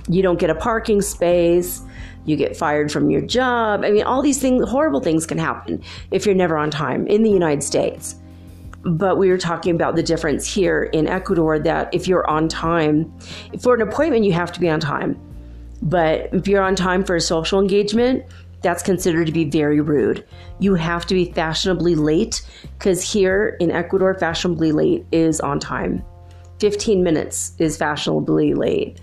you 0.07 0.21
don't 0.21 0.39
get 0.39 0.49
a 0.49 0.55
parking 0.55 1.01
space, 1.01 1.81
you 2.25 2.35
get 2.35 2.55
fired 2.55 2.91
from 2.91 3.09
your 3.09 3.21
job. 3.21 3.83
I 3.83 3.91
mean, 3.91 4.03
all 4.03 4.21
these 4.21 4.39
things, 4.39 4.69
horrible 4.69 4.99
things 4.99 5.25
can 5.25 5.37
happen 5.37 5.81
if 6.11 6.25
you're 6.25 6.35
never 6.35 6.57
on 6.57 6.69
time 6.71 7.07
in 7.07 7.23
the 7.23 7.29
United 7.29 7.63
States. 7.63 8.15
But 8.85 9.17
we 9.17 9.29
were 9.29 9.37
talking 9.37 9.73
about 9.73 9.95
the 9.95 10.03
difference 10.03 10.45
here 10.45 10.83
in 10.83 11.07
Ecuador 11.07 11.59
that 11.59 11.93
if 11.93 12.07
you're 12.07 12.29
on 12.29 12.47
time, 12.47 13.11
for 13.59 13.73
an 13.73 13.81
appointment, 13.81 14.25
you 14.25 14.33
have 14.33 14.51
to 14.53 14.59
be 14.59 14.69
on 14.69 14.79
time. 14.79 15.19
But 15.81 16.29
if 16.33 16.47
you're 16.47 16.63
on 16.63 16.75
time 16.75 17.03
for 17.03 17.15
a 17.15 17.21
social 17.21 17.59
engagement, 17.59 18.23
that's 18.61 18.81
considered 18.81 19.27
to 19.27 19.31
be 19.31 19.45
very 19.45 19.79
rude. 19.81 20.25
You 20.59 20.75
have 20.75 21.05
to 21.07 21.13
be 21.13 21.31
fashionably 21.31 21.95
late 21.95 22.41
because 22.77 23.01
here 23.01 23.57
in 23.59 23.69
Ecuador, 23.71 24.15
fashionably 24.15 24.71
late 24.71 25.05
is 25.11 25.39
on 25.39 25.59
time. 25.59 26.03
15 26.59 27.03
minutes 27.03 27.53
is 27.59 27.77
fashionably 27.77 28.53
late. 28.53 28.99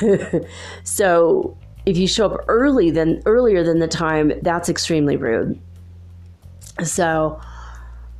so 0.84 1.56
if 1.86 1.96
you 1.96 2.06
show 2.06 2.26
up 2.26 2.44
early 2.48 2.90
than 2.90 3.22
earlier 3.26 3.64
than 3.64 3.80
the 3.80 3.88
time, 3.88 4.32
that's 4.42 4.68
extremely 4.68 5.16
rude. 5.16 5.60
So 6.84 7.40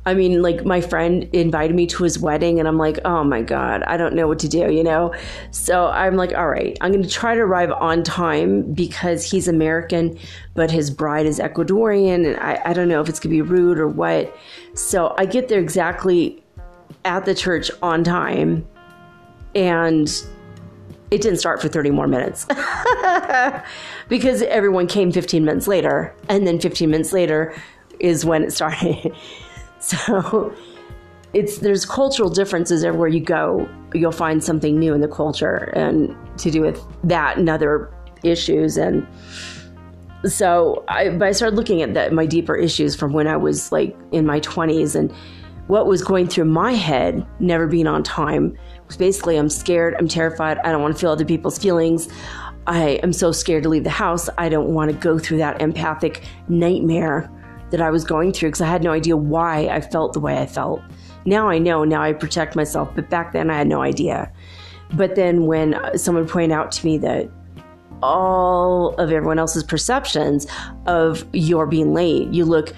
I 0.05 0.15
mean, 0.15 0.41
like 0.41 0.65
my 0.65 0.81
friend 0.81 1.29
invited 1.31 1.75
me 1.75 1.85
to 1.87 2.03
his 2.03 2.17
wedding, 2.17 2.57
and 2.59 2.67
I'm 2.67 2.77
like, 2.77 2.99
oh 3.05 3.23
my 3.23 3.43
God, 3.43 3.83
I 3.83 3.97
don't 3.97 4.15
know 4.15 4.27
what 4.27 4.39
to 4.39 4.47
do, 4.47 4.71
you 4.71 4.83
know? 4.83 5.13
So 5.51 5.87
I'm 5.87 6.15
like, 6.15 6.33
all 6.33 6.49
right, 6.49 6.75
I'm 6.81 6.91
going 6.91 7.03
to 7.03 7.09
try 7.09 7.35
to 7.35 7.41
arrive 7.41 7.71
on 7.71 8.03
time 8.03 8.73
because 8.73 9.29
he's 9.29 9.47
American, 9.47 10.17
but 10.55 10.71
his 10.71 10.89
bride 10.89 11.27
is 11.27 11.39
Ecuadorian, 11.39 12.25
and 12.27 12.37
I, 12.37 12.59
I 12.65 12.73
don't 12.73 12.87
know 12.87 12.99
if 12.99 13.09
it's 13.09 13.19
going 13.19 13.35
to 13.35 13.43
be 13.43 13.47
rude 13.47 13.77
or 13.77 13.87
what. 13.87 14.35
So 14.73 15.13
I 15.19 15.25
get 15.25 15.49
there 15.49 15.59
exactly 15.59 16.43
at 17.05 17.25
the 17.25 17.35
church 17.35 17.69
on 17.83 18.03
time, 18.03 18.67
and 19.53 20.11
it 21.11 21.21
didn't 21.21 21.39
start 21.39 21.61
for 21.61 21.67
30 21.67 21.91
more 21.91 22.07
minutes 22.07 22.47
because 24.07 24.41
everyone 24.43 24.87
came 24.87 25.11
15 25.11 25.43
minutes 25.43 25.67
later 25.67 26.15
and 26.29 26.47
then 26.47 26.57
15 26.57 26.89
minutes 26.89 27.11
later 27.11 27.53
is 27.99 28.23
when 28.23 28.43
it 28.43 28.51
started 28.53 29.13
so 29.81 30.53
it's 31.33 31.59
there's 31.59 31.85
cultural 31.85 32.29
differences 32.29 32.83
everywhere 32.83 33.07
you 33.07 33.19
go 33.19 33.69
you'll 33.93 34.11
find 34.11 34.43
something 34.43 34.79
new 34.79 34.93
in 34.93 35.01
the 35.01 35.07
culture 35.07 35.71
and 35.75 36.15
to 36.37 36.51
do 36.51 36.61
with 36.61 36.81
that 37.03 37.37
and 37.37 37.49
other 37.49 37.93
issues 38.23 38.77
and 38.77 39.07
so 40.25 40.83
I, 40.87 41.09
I 41.19 41.31
started 41.31 41.55
looking 41.55 41.81
at 41.81 41.93
that, 41.95 42.13
my 42.13 42.25
deeper 42.25 42.55
issues 42.55 42.95
from 42.95 43.13
when 43.13 43.27
I 43.27 43.37
was 43.37 43.71
like 43.71 43.95
in 44.11 44.25
my 44.25 44.39
20s 44.39 44.95
and 44.95 45.11
what 45.67 45.87
was 45.87 46.03
going 46.03 46.27
through 46.27 46.45
my 46.45 46.73
head, 46.73 47.25
never 47.39 47.65
being 47.65 47.87
on 47.87 48.03
time, 48.03 48.57
was 48.87 48.97
basically 48.97 49.37
I'm 49.37 49.49
scared, 49.49 49.95
I'm 49.97 50.07
terrified, 50.07 50.57
I 50.59 50.71
don't 50.71 50.81
want 50.81 50.95
to 50.95 50.99
feel 50.99 51.11
other 51.11 51.25
people's 51.25 51.57
feelings. 51.57 52.07
I 52.67 52.99
am 53.03 53.13
so 53.13 53.31
scared 53.31 53.63
to 53.63 53.69
leave 53.69 53.83
the 53.83 53.89
house. 53.89 54.29
I 54.37 54.47
don't 54.49 54.73
want 54.73 54.91
to 54.91 54.97
go 54.97 55.17
through 55.17 55.37
that 55.39 55.61
empathic 55.61 56.23
nightmare 56.47 57.29
that 57.71 57.81
I 57.81 57.89
was 57.89 58.03
going 58.03 58.31
through 58.33 58.49
because 58.49 58.61
I 58.61 58.67
had 58.67 58.83
no 58.83 58.91
idea 58.91 59.17
why 59.17 59.67
I 59.67 59.81
felt 59.81 60.13
the 60.13 60.19
way 60.19 60.37
I 60.37 60.45
felt. 60.45 60.81
Now 61.25 61.49
I 61.49 61.57
know, 61.57 61.83
now 61.83 62.01
I 62.01 62.13
protect 62.13 62.55
myself, 62.55 62.89
but 62.95 63.09
back 63.09 63.33
then 63.33 63.49
I 63.49 63.57
had 63.57 63.67
no 63.67 63.81
idea. 63.81 64.31
But 64.93 65.15
then 65.15 65.45
when 65.45 65.75
someone 65.97 66.27
pointed 66.27 66.51
out 66.51 66.71
to 66.73 66.85
me 66.85 66.97
that 66.99 67.29
all 68.03 68.95
of 68.95 69.11
everyone 69.11 69.39
else's 69.39 69.63
perceptions 69.63 70.47
of 70.85 71.25
your 71.33 71.65
being 71.65 71.93
late, 71.93 72.27
you 72.33 72.45
look 72.45 72.73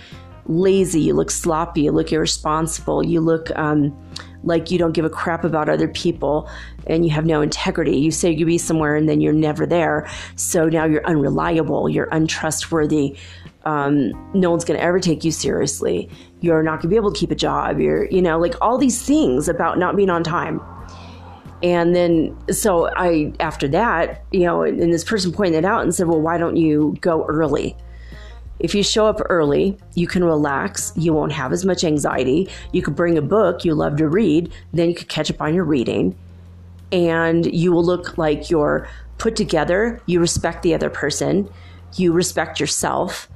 lazy, 0.45 1.01
you 1.01 1.13
look 1.13 1.31
sloppy, 1.31 1.83
you 1.83 1.91
look 1.91 2.11
irresponsible, 2.11 3.05
you 3.05 3.21
look 3.21 3.49
um, 3.57 3.97
like 4.43 4.71
you 4.71 4.77
don't 4.77 4.91
give 4.91 5.05
a 5.05 5.09
crap 5.09 5.43
about 5.43 5.69
other 5.69 5.87
people 5.87 6.49
and 6.87 7.05
you 7.05 7.11
have 7.11 7.25
no 7.25 7.41
integrity. 7.41 7.97
You 7.97 8.11
say 8.11 8.31
you 8.31 8.45
be 8.45 8.57
somewhere 8.57 8.95
and 8.95 9.07
then 9.07 9.21
you're 9.21 9.33
never 9.33 9.65
there. 9.65 10.09
So 10.35 10.67
now 10.67 10.85
you're 10.85 11.05
unreliable, 11.05 11.89
you're 11.89 12.09
untrustworthy. 12.11 13.17
Um, 13.65 14.11
no 14.33 14.51
one's 14.51 14.65
going 14.65 14.77
to 14.77 14.83
ever 14.83 14.99
take 14.99 15.23
you 15.23 15.31
seriously. 15.31 16.09
You're 16.41 16.63
not 16.63 16.81
going 16.81 16.81
to 16.81 16.87
be 16.89 16.95
able 16.95 17.13
to 17.13 17.19
keep 17.19 17.31
a 17.31 17.35
job. 17.35 17.79
You're, 17.79 18.05
you 18.05 18.21
know, 18.21 18.37
like 18.37 18.55
all 18.61 18.77
these 18.77 19.01
things 19.01 19.47
about 19.47 19.77
not 19.77 19.95
being 19.95 20.09
on 20.09 20.23
time. 20.23 20.61
And 21.61 21.95
then, 21.95 22.37
so 22.51 22.89
I, 22.97 23.31
after 23.39 23.69
that, 23.69 24.25
you 24.33 24.41
know, 24.41 24.63
and 24.63 24.91
this 24.91 25.05
person 25.05 25.31
pointed 25.31 25.59
it 25.59 25.65
out 25.65 25.81
and 25.81 25.95
said, 25.95 26.07
well, 26.07 26.19
why 26.19 26.37
don't 26.37 26.57
you 26.57 26.97
go 26.99 27.25
early? 27.25 27.77
If 28.59 28.75
you 28.75 28.83
show 28.83 29.07
up 29.07 29.21
early, 29.29 29.77
you 29.95 30.05
can 30.05 30.23
relax. 30.23 30.91
You 30.97 31.13
won't 31.13 31.31
have 31.31 31.53
as 31.53 31.63
much 31.63 31.85
anxiety. 31.85 32.49
You 32.73 32.81
could 32.81 32.95
bring 32.95 33.17
a 33.17 33.21
book 33.21 33.63
you 33.63 33.75
love 33.75 33.95
to 33.97 34.07
read, 34.09 34.53
then 34.73 34.89
you 34.89 34.95
could 34.95 35.09
catch 35.09 35.31
up 35.31 35.41
on 35.41 35.53
your 35.53 35.63
reading. 35.63 36.17
And 36.91 37.45
you 37.53 37.71
will 37.71 37.83
look 37.83 38.17
like 38.17 38.49
you're 38.49 38.87
put 39.17 39.35
together. 39.35 40.01
You 40.05 40.19
respect 40.19 40.63
the 40.63 40.73
other 40.73 40.89
person. 40.89 41.49
You 41.95 42.11
respect 42.11 42.59
yourself. 42.59 43.29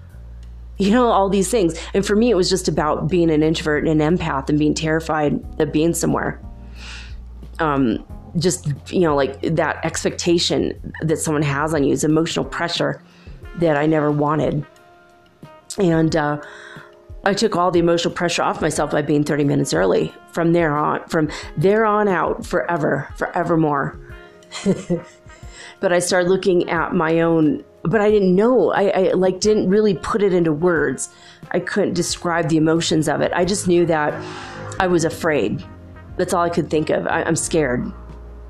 You 0.78 0.92
know, 0.92 1.08
all 1.08 1.28
these 1.28 1.50
things. 1.50 1.74
And 1.94 2.06
for 2.06 2.16
me, 2.16 2.30
it 2.30 2.36
was 2.36 2.50
just 2.50 2.68
about 2.68 3.10
being 3.10 3.32
an 3.32 3.42
introvert 3.42 3.88
and 3.88 4.02
an 4.02 4.18
empath 4.18 4.50
and 4.50 4.60
being 4.60 4.76
terrified 4.76 5.44
of 5.60 5.72
being 5.72 5.94
somewhere. 5.94 6.40
Um, 7.60 8.06
just 8.38 8.68
you 8.92 9.00
know 9.00 9.16
like 9.16 9.42
that 9.42 9.84
expectation 9.86 10.94
that 11.02 11.18
someone 11.18 11.42
has 11.42 11.74
on 11.74 11.84
you 11.84 11.94
is 11.94 12.04
emotional 12.04 12.46
pressure 12.46 13.02
that 13.58 13.78
i 13.78 13.86
never 13.86 14.12
wanted 14.12 14.66
and 15.80 16.16
uh, 16.16 16.40
i 17.24 17.34
took 17.34 17.56
all 17.56 17.72
the 17.72 17.80
emotional 17.80 18.14
pressure 18.14 18.44
off 18.44 18.62
myself 18.62 18.92
by 18.92 19.02
being 19.02 19.24
30 19.24 19.44
minutes 19.44 19.74
early 19.74 20.14
from 20.32 20.54
there 20.54 20.76
on 20.76 21.04
from 21.08 21.30
there 21.58 21.86
on 21.86 22.08
out 22.08 22.46
forever 22.46 23.08
forevermore 23.16 24.00
but 25.80 25.94
i 25.94 26.00
started 26.00 26.30
looking 26.30 26.70
at 26.70 26.94
my 26.94 27.20
own 27.20 27.64
but 27.84 28.02
i 28.02 28.10
didn't 28.10 28.36
know 28.36 28.72
I, 28.72 28.90
I 28.90 29.12
like 29.14 29.40
didn't 29.40 29.70
really 29.70 29.96
put 29.96 30.22
it 30.24 30.34
into 30.34 30.54
words 30.54 31.10
i 31.52 31.60
couldn't 31.60 31.94
describe 31.94 32.50
the 32.50 32.58
emotions 32.58 33.08
of 33.08 33.22
it 33.22 33.32
i 33.34 33.46
just 33.46 33.68
knew 33.68 33.86
that 33.86 34.14
i 34.80 34.88
was 34.88 35.06
afraid 35.06 35.64
that's 36.18 36.34
all 36.34 36.44
i 36.44 36.50
could 36.50 36.70
think 36.70 36.90
of 36.90 37.08
I, 37.08 37.24
i'm 37.24 37.36
scared 37.36 37.92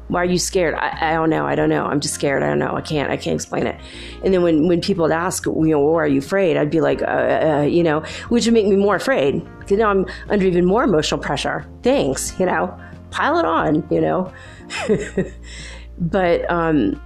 why 0.08 0.22
are 0.22 0.26
you 0.26 0.40
scared? 0.40 0.74
I, 0.76 1.12
I, 1.12 1.14
don't 1.14 1.30
know. 1.30 1.46
I 1.46 1.56
don't 1.56 1.70
know. 1.70 1.86
I'm 1.86 2.00
just 2.00 2.14
scared. 2.14 2.42
I 2.42 2.48
don't 2.48 2.60
know. 2.60 2.76
I 2.76 2.82
can't. 2.82 3.12
I 3.12 3.18
can't 3.18 3.36
explain 3.36 3.68
it. 3.68 3.80
And 4.24 4.34
then 4.34 4.42
when 4.42 4.68
when 4.68 4.80
people 4.80 5.04
would 5.04 5.12
ask, 5.12 5.46
you 5.46 5.54
know, 5.54 5.80
why 5.80 6.04
are 6.04 6.08
you 6.08 6.20
afraid? 6.20 6.56
I'd 6.56 6.72
be 6.72 6.82
like, 6.82 7.02
uh, 7.02 7.06
uh, 7.06 7.62
you 7.64 7.84
know, 7.84 8.02
which 8.30 8.46
would 8.46 8.54
make 8.54 8.68
me 8.68 8.78
more 8.78 8.96
afraid 8.96 9.44
because 9.60 9.78
now 9.78 9.90
I'm 9.90 10.06
under 10.30 10.46
even 10.46 10.66
more 10.66 10.84
emotional 10.84 11.20
pressure. 11.20 11.66
Thanks, 11.84 12.38
you 12.40 12.46
know, 12.46 12.78
pile 13.12 13.38
it 13.38 13.46
on, 13.46 13.86
you 13.92 14.00
know. 14.00 14.32
but 16.00 16.50
um, 16.50 17.02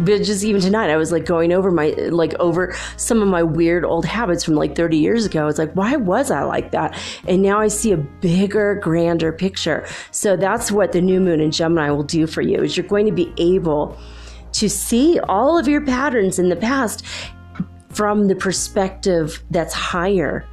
but 0.00 0.22
just 0.22 0.44
even 0.44 0.60
tonight 0.60 0.90
i 0.90 0.96
was 0.96 1.12
like 1.12 1.24
going 1.24 1.52
over 1.52 1.70
my 1.70 1.90
like 2.10 2.34
over 2.40 2.74
some 2.96 3.22
of 3.22 3.28
my 3.28 3.42
weird 3.42 3.84
old 3.84 4.04
habits 4.04 4.44
from 4.44 4.54
like 4.54 4.74
30 4.74 4.96
years 4.96 5.26
ago. 5.26 5.46
It's 5.48 5.58
like 5.58 5.72
why 5.72 5.96
was 5.96 6.30
i 6.30 6.42
like 6.42 6.70
that? 6.72 6.98
And 7.26 7.42
now 7.42 7.60
i 7.60 7.68
see 7.68 7.92
a 7.92 7.96
bigger 7.96 8.74
grander 8.76 9.32
picture. 9.32 9.86
So 10.10 10.36
that's 10.36 10.70
what 10.70 10.92
the 10.92 11.00
new 11.00 11.20
moon 11.20 11.40
in 11.40 11.50
gemini 11.50 11.90
will 11.90 12.02
do 12.02 12.26
for 12.26 12.42
you 12.42 12.62
is 12.62 12.76
you're 12.76 12.86
going 12.86 13.06
to 13.06 13.12
be 13.12 13.32
able 13.38 13.98
to 14.52 14.68
see 14.68 15.18
all 15.20 15.58
of 15.58 15.68
your 15.68 15.84
patterns 15.84 16.38
in 16.38 16.48
the 16.48 16.56
past 16.56 17.04
from 17.90 18.28
the 18.28 18.34
perspective 18.34 19.42
that's 19.50 19.74
higher 19.74 20.46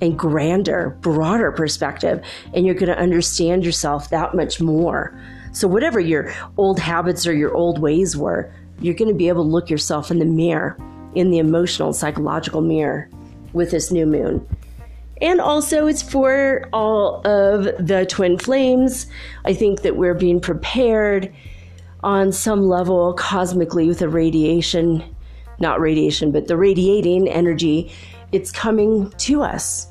and 0.00 0.18
grander, 0.18 0.96
broader 1.00 1.50
perspective, 1.52 2.22
and 2.54 2.66
you're 2.66 2.74
going 2.74 2.88
to 2.92 2.98
understand 2.98 3.64
yourself 3.64 4.10
that 4.10 4.34
much 4.34 4.60
more. 4.60 5.18
So, 5.52 5.66
whatever 5.66 5.98
your 5.98 6.32
old 6.58 6.78
habits 6.78 7.26
or 7.26 7.32
your 7.32 7.54
old 7.54 7.80
ways 7.80 8.16
were, 8.16 8.52
you're 8.80 8.94
going 8.94 9.08
to 9.08 9.14
be 9.14 9.28
able 9.28 9.44
to 9.44 9.50
look 9.50 9.70
yourself 9.70 10.10
in 10.10 10.18
the 10.18 10.24
mirror, 10.24 10.76
in 11.14 11.30
the 11.30 11.38
emotional, 11.38 11.92
psychological 11.92 12.60
mirror 12.60 13.08
with 13.52 13.70
this 13.70 13.90
new 13.90 14.06
moon. 14.06 14.46
And 15.22 15.40
also, 15.40 15.86
it's 15.86 16.02
for 16.02 16.68
all 16.72 17.26
of 17.26 17.64
the 17.84 18.06
twin 18.08 18.38
flames. 18.38 19.06
I 19.46 19.54
think 19.54 19.82
that 19.82 19.96
we're 19.96 20.14
being 20.14 20.40
prepared 20.40 21.32
on 22.02 22.32
some 22.32 22.68
level 22.68 23.14
cosmically 23.14 23.88
with 23.88 24.00
the 24.00 24.08
radiation, 24.08 25.02
not 25.58 25.80
radiation, 25.80 26.32
but 26.32 26.48
the 26.48 26.56
radiating 26.56 27.28
energy. 27.28 27.90
It's 28.32 28.52
coming 28.52 29.10
to 29.18 29.42
us 29.42 29.88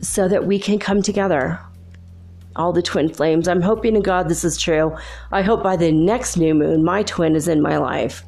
so 0.00 0.28
that 0.28 0.46
we 0.46 0.58
can 0.58 0.78
come 0.78 1.00
together 1.00 1.58
all 2.56 2.72
the 2.72 2.82
twin 2.82 3.12
flames. 3.12 3.48
I'm 3.48 3.62
hoping 3.62 3.94
to 3.94 4.00
God 4.00 4.28
this 4.28 4.44
is 4.44 4.56
true. 4.56 4.96
I 5.30 5.42
hope 5.42 5.62
by 5.62 5.76
the 5.76 5.92
next 5.92 6.36
new 6.36 6.54
moon, 6.54 6.84
my 6.84 7.02
twin 7.02 7.34
is 7.34 7.48
in 7.48 7.62
my 7.62 7.78
life. 7.78 8.24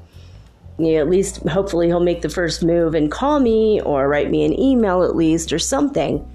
At 0.78 1.08
least, 1.08 1.46
hopefully, 1.48 1.86
he'll 1.86 2.00
make 2.00 2.22
the 2.22 2.28
first 2.28 2.64
move 2.64 2.94
and 2.94 3.10
call 3.10 3.38
me 3.38 3.80
or 3.82 4.08
write 4.08 4.30
me 4.30 4.44
an 4.44 4.58
email 4.58 5.04
at 5.04 5.14
least 5.14 5.52
or 5.52 5.58
something. 5.58 6.28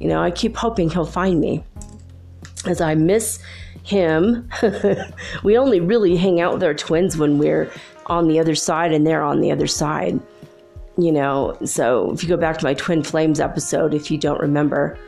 You 0.00 0.08
know, 0.08 0.20
I 0.20 0.30
keep 0.30 0.56
hoping 0.56 0.90
he'll 0.90 1.04
find 1.04 1.40
me 1.40 1.62
as 2.66 2.80
I 2.80 2.94
miss 2.94 3.38
him. 3.84 4.48
we 5.44 5.56
only 5.56 5.80
really 5.80 6.16
hang 6.16 6.40
out 6.40 6.54
with 6.54 6.64
our 6.64 6.74
twins 6.74 7.16
when 7.16 7.38
we're 7.38 7.70
on 8.06 8.26
the 8.26 8.40
other 8.40 8.54
side 8.54 8.92
and 8.92 9.06
they're 9.06 9.22
on 9.22 9.40
the 9.40 9.52
other 9.52 9.66
side. 9.66 10.18
You 10.98 11.12
know, 11.12 11.56
so 11.64 12.10
if 12.10 12.22
you 12.22 12.28
go 12.28 12.36
back 12.36 12.58
to 12.58 12.64
my 12.64 12.74
Twin 12.74 13.02
Flames 13.02 13.40
episode, 13.40 13.94
if 13.94 14.10
you 14.10 14.18
don't 14.18 14.40
remember, 14.40 14.98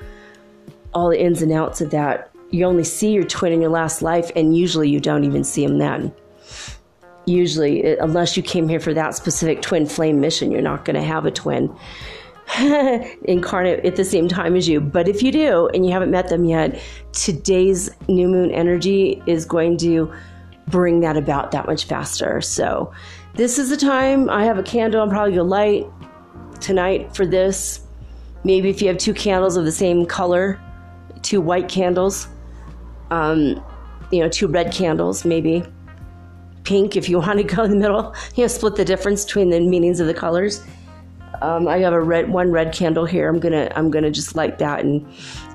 all 0.94 1.10
the 1.10 1.20
ins 1.20 1.42
and 1.42 1.52
outs 1.52 1.80
of 1.80 1.90
that. 1.90 2.30
You 2.50 2.64
only 2.66 2.84
see 2.84 3.12
your 3.12 3.24
twin 3.24 3.52
in 3.52 3.60
your 3.60 3.70
last 3.70 4.02
life, 4.02 4.30
and 4.36 4.56
usually 4.56 4.88
you 4.88 5.00
don't 5.00 5.24
even 5.24 5.44
see 5.44 5.64
him 5.64 5.78
then. 5.78 6.12
Usually, 7.24 7.96
unless 7.96 8.36
you 8.36 8.42
came 8.42 8.68
here 8.68 8.80
for 8.80 8.92
that 8.94 9.14
specific 9.14 9.62
twin 9.62 9.86
flame 9.86 10.20
mission, 10.20 10.50
you're 10.50 10.60
not 10.60 10.84
going 10.84 10.96
to 10.96 11.02
have 11.02 11.24
a 11.24 11.30
twin 11.30 11.74
incarnate 13.24 13.84
at 13.86 13.96
the 13.96 14.04
same 14.04 14.28
time 14.28 14.56
as 14.56 14.68
you. 14.68 14.80
But 14.80 15.08
if 15.08 15.22
you 15.22 15.32
do 15.32 15.68
and 15.68 15.86
you 15.86 15.92
haven't 15.92 16.10
met 16.10 16.28
them 16.28 16.44
yet, 16.44 16.78
today's 17.12 17.90
new 18.08 18.28
moon 18.28 18.50
energy 18.50 19.22
is 19.26 19.44
going 19.44 19.78
to 19.78 20.12
bring 20.68 21.00
that 21.00 21.16
about 21.16 21.52
that 21.52 21.66
much 21.66 21.84
faster. 21.84 22.40
So, 22.40 22.92
this 23.34 23.58
is 23.58 23.70
the 23.70 23.78
time. 23.78 24.28
I 24.28 24.44
have 24.44 24.58
a 24.58 24.62
candle 24.62 25.00
I'm 25.00 25.08
probably 25.08 25.32
going 25.34 25.46
to 25.46 25.50
light 25.50 25.86
tonight 26.60 27.14
for 27.16 27.24
this. 27.24 27.80
Maybe 28.44 28.68
if 28.68 28.82
you 28.82 28.88
have 28.88 28.98
two 28.98 29.14
candles 29.14 29.56
of 29.56 29.64
the 29.64 29.72
same 29.72 30.04
color, 30.04 30.60
two 31.22 31.40
white 31.40 31.68
candles, 31.68 32.28
um, 33.10 33.64
you 34.10 34.20
know, 34.20 34.28
two 34.28 34.46
red 34.46 34.72
candles, 34.72 35.24
maybe 35.24 35.64
pink 36.64 36.96
if 36.96 37.08
you 37.08 37.18
want 37.20 37.38
to 37.38 37.44
go 37.44 37.62
in 37.64 37.70
the 37.70 37.76
middle. 37.76 38.14
You 38.34 38.44
know, 38.44 38.48
split 38.48 38.76
the 38.76 38.84
difference 38.84 39.24
between 39.24 39.50
the 39.50 39.60
meanings 39.60 40.00
of 40.00 40.06
the 40.06 40.14
colors. 40.14 40.62
Um, 41.40 41.66
I 41.66 41.78
have 41.78 41.92
a 41.92 42.00
red 42.00 42.28
one 42.30 42.52
red 42.52 42.72
candle 42.72 43.04
here. 43.04 43.28
I'm 43.28 43.40
gonna 43.40 43.70
I'm 43.74 43.90
gonna 43.90 44.10
just 44.10 44.36
light 44.36 44.58
that 44.58 44.84
and 44.84 45.04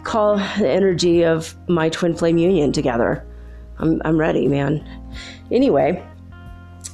call 0.03 0.37
the 0.37 0.69
energy 0.69 1.23
of 1.23 1.55
my 1.69 1.89
twin 1.89 2.13
flame 2.13 2.37
union 2.37 2.71
together. 2.73 3.25
I'm 3.79 4.01
I'm 4.03 4.17
ready, 4.17 4.47
man. 4.47 4.85
Anyway, 5.49 6.03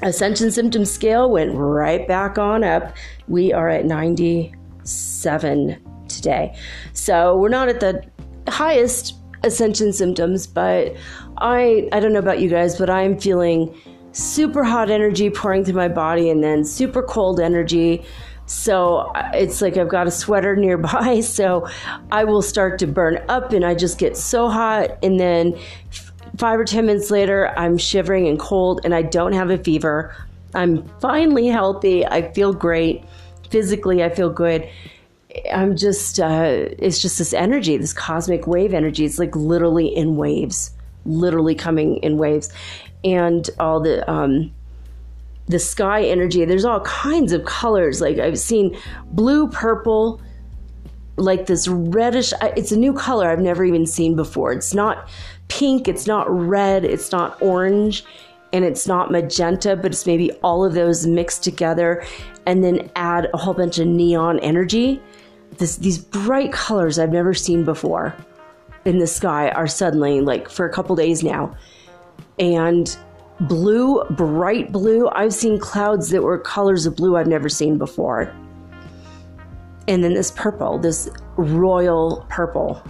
ascension 0.04 0.52
symptom 0.52 0.86
scale 0.86 1.32
went 1.32 1.56
right 1.56 2.08
back 2.08 2.38
on 2.38 2.64
up. 2.64 2.94
We 3.28 3.52
are 3.52 3.68
at 3.70 3.86
97 3.86 5.82
today. 6.08 6.56
So 6.94 7.36
we're 7.38 7.50
not 7.50 7.70
at 7.70 7.80
the 7.80 8.04
highest 8.48 9.16
ascension 9.44 9.94
symptoms, 9.94 10.48
but 10.48 10.96
I 11.38 11.90
I 11.92 12.00
don't 12.00 12.14
know 12.14 12.20
about 12.20 12.40
you 12.40 12.50
guys, 12.50 12.78
but 12.78 12.90
I'm 12.90 13.20
feeling 13.20 13.76
super 14.12 14.64
hot 14.64 14.90
energy 14.90 15.30
pouring 15.30 15.66
through 15.66 15.74
my 15.74 15.88
body 15.88 16.30
and 16.30 16.44
then 16.44 16.64
super 16.64 17.04
cold 17.04 17.40
energy. 17.40 18.04
So 18.46 18.98
uh, 19.16 19.32
it's 19.34 19.62
like 19.62 19.78
I've 19.78 19.90
got 19.90 20.08
a 20.08 20.12
sweater 20.12 20.56
nearby, 20.66 21.20
so 21.22 21.68
I 22.12 22.24
will 22.24 22.42
start 22.42 22.80
to 22.80 22.88
burn 22.88 23.24
up 23.30 23.54
and 23.54 23.66
I 23.66 23.76
just 23.76 23.98
get 23.98 24.18
so 24.18 24.50
hot 24.50 24.98
and 25.04 25.20
then 25.20 25.58
5 26.38 26.60
or 26.60 26.66
10 26.66 26.86
minutes 26.86 27.12
later 27.12 27.50
I'm 27.58 27.78
shivering 27.78 28.28
and 28.28 28.40
cold 28.40 28.82
and 28.84 28.94
I 28.94 29.02
don't 29.02 29.34
have 29.34 29.50
a 29.50 29.58
fever. 29.58 30.16
I'm 30.56 30.88
finally 31.00 31.48
healthy. 31.48 32.06
I 32.06 32.32
feel 32.34 32.54
great. 32.54 33.04
Physically 33.50 34.04
I 34.04 34.10
feel 34.10 34.30
good 34.30 34.68
I'm 35.52 35.76
just, 35.76 36.20
uh, 36.20 36.70
it's 36.80 37.00
just 37.00 37.18
this 37.18 37.34
energy, 37.34 37.78
this 37.78 37.94
cosmic 37.94 38.48
wave 38.48 38.74
energy. 38.74 39.06
It's 39.06 39.20
like 39.20 39.36
literally 39.36 39.88
in 39.88 40.16
waves, 40.16 40.72
literally 41.06 41.56
coming 41.56 41.98
in 41.98 42.18
waves. 42.18 42.50
And 43.04 43.50
all 43.60 43.82
the, 43.82 44.10
um, 44.10 44.54
the 45.48 45.60
sky 45.60 46.04
energy, 46.04 46.46
there's 46.46 46.66
all 46.66 46.80
kinds 46.82 47.34
of 47.34 47.44
colors. 47.46 48.00
Like 48.00 48.20
I've 48.20 48.40
seen 48.40 48.78
blue, 49.12 49.50
purple, 49.50 50.22
like 51.18 51.46
this 51.46 51.68
reddish, 51.68 52.34
it's 52.42 52.72
a 52.72 52.78
new 52.78 52.94
color 52.94 53.30
I've 53.30 53.40
never 53.40 53.66
even 53.66 53.86
seen 53.86 54.16
before. 54.16 54.52
It's 54.54 54.74
not 54.74 55.10
pink, 55.48 55.88
it's 55.88 56.08
not 56.08 56.30
red, 56.30 56.86
it's 56.86 57.12
not 57.12 57.40
orange, 57.42 58.06
and 58.54 58.64
it's 58.64 58.88
not 58.88 59.12
magenta, 59.12 59.76
but 59.76 59.88
it's 59.88 60.06
maybe 60.06 60.32
all 60.44 60.64
of 60.64 60.74
those 60.74 61.06
mixed 61.06 61.44
together 61.44 62.04
and 62.46 62.64
then 62.64 62.90
add 62.96 63.30
a 63.34 63.38
whole 63.38 63.54
bunch 63.54 63.80
of 63.80 63.88
neon 63.88 64.40
energy 64.40 65.02
this, 65.58 65.78
these 65.78 65.98
bright 65.98 66.52
colors 66.52 67.00
I've 67.00 67.12
never 67.12 67.34
seen 67.34 67.64
before 67.66 68.16
in 68.86 69.00
the 69.00 69.08
sky 69.08 69.50
are 69.50 69.68
suddenly 69.68 70.22
like 70.22 70.50
for 70.50 70.66
a 70.66 70.72
couple 70.72 70.96
days 70.96 71.24
now. 71.24 71.56
And 72.40 72.96
blue, 73.42 74.04
bright 74.12 74.72
blue, 74.72 75.10
I've 75.10 75.34
seen 75.34 75.60
clouds 75.60 76.10
that 76.10 76.22
were 76.22 76.38
colors 76.38 76.86
of 76.86 76.96
blue 76.96 77.16
I've 77.18 77.28
never 77.28 77.50
seen 77.50 77.78
before. 77.78 78.34
And 79.88 80.04
then 80.04 80.14
this 80.14 80.32
purple, 80.32 80.80
this 80.80 81.10
royal 81.38 82.26
purple. 82.30 82.82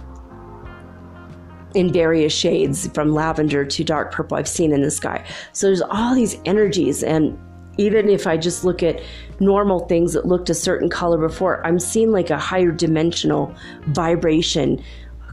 in 1.74 1.92
various 1.92 2.32
shades 2.32 2.88
from 2.88 3.12
lavender 3.12 3.64
to 3.64 3.84
dark 3.84 4.12
purple 4.12 4.36
I've 4.36 4.48
seen 4.48 4.72
in 4.72 4.82
the 4.82 4.90
sky. 4.90 5.24
So 5.52 5.66
there's 5.66 5.82
all 5.82 6.14
these 6.14 6.38
energies 6.44 7.02
and 7.02 7.38
even 7.76 8.08
if 8.08 8.26
I 8.26 8.36
just 8.36 8.64
look 8.64 8.82
at 8.82 9.00
normal 9.40 9.80
things 9.86 10.12
that 10.12 10.26
looked 10.26 10.50
a 10.50 10.54
certain 10.54 10.88
color 10.88 11.18
before, 11.18 11.64
I'm 11.66 11.78
seeing 11.78 12.12
like 12.12 12.30
a 12.30 12.38
higher 12.38 12.70
dimensional 12.70 13.54
vibration 13.88 14.82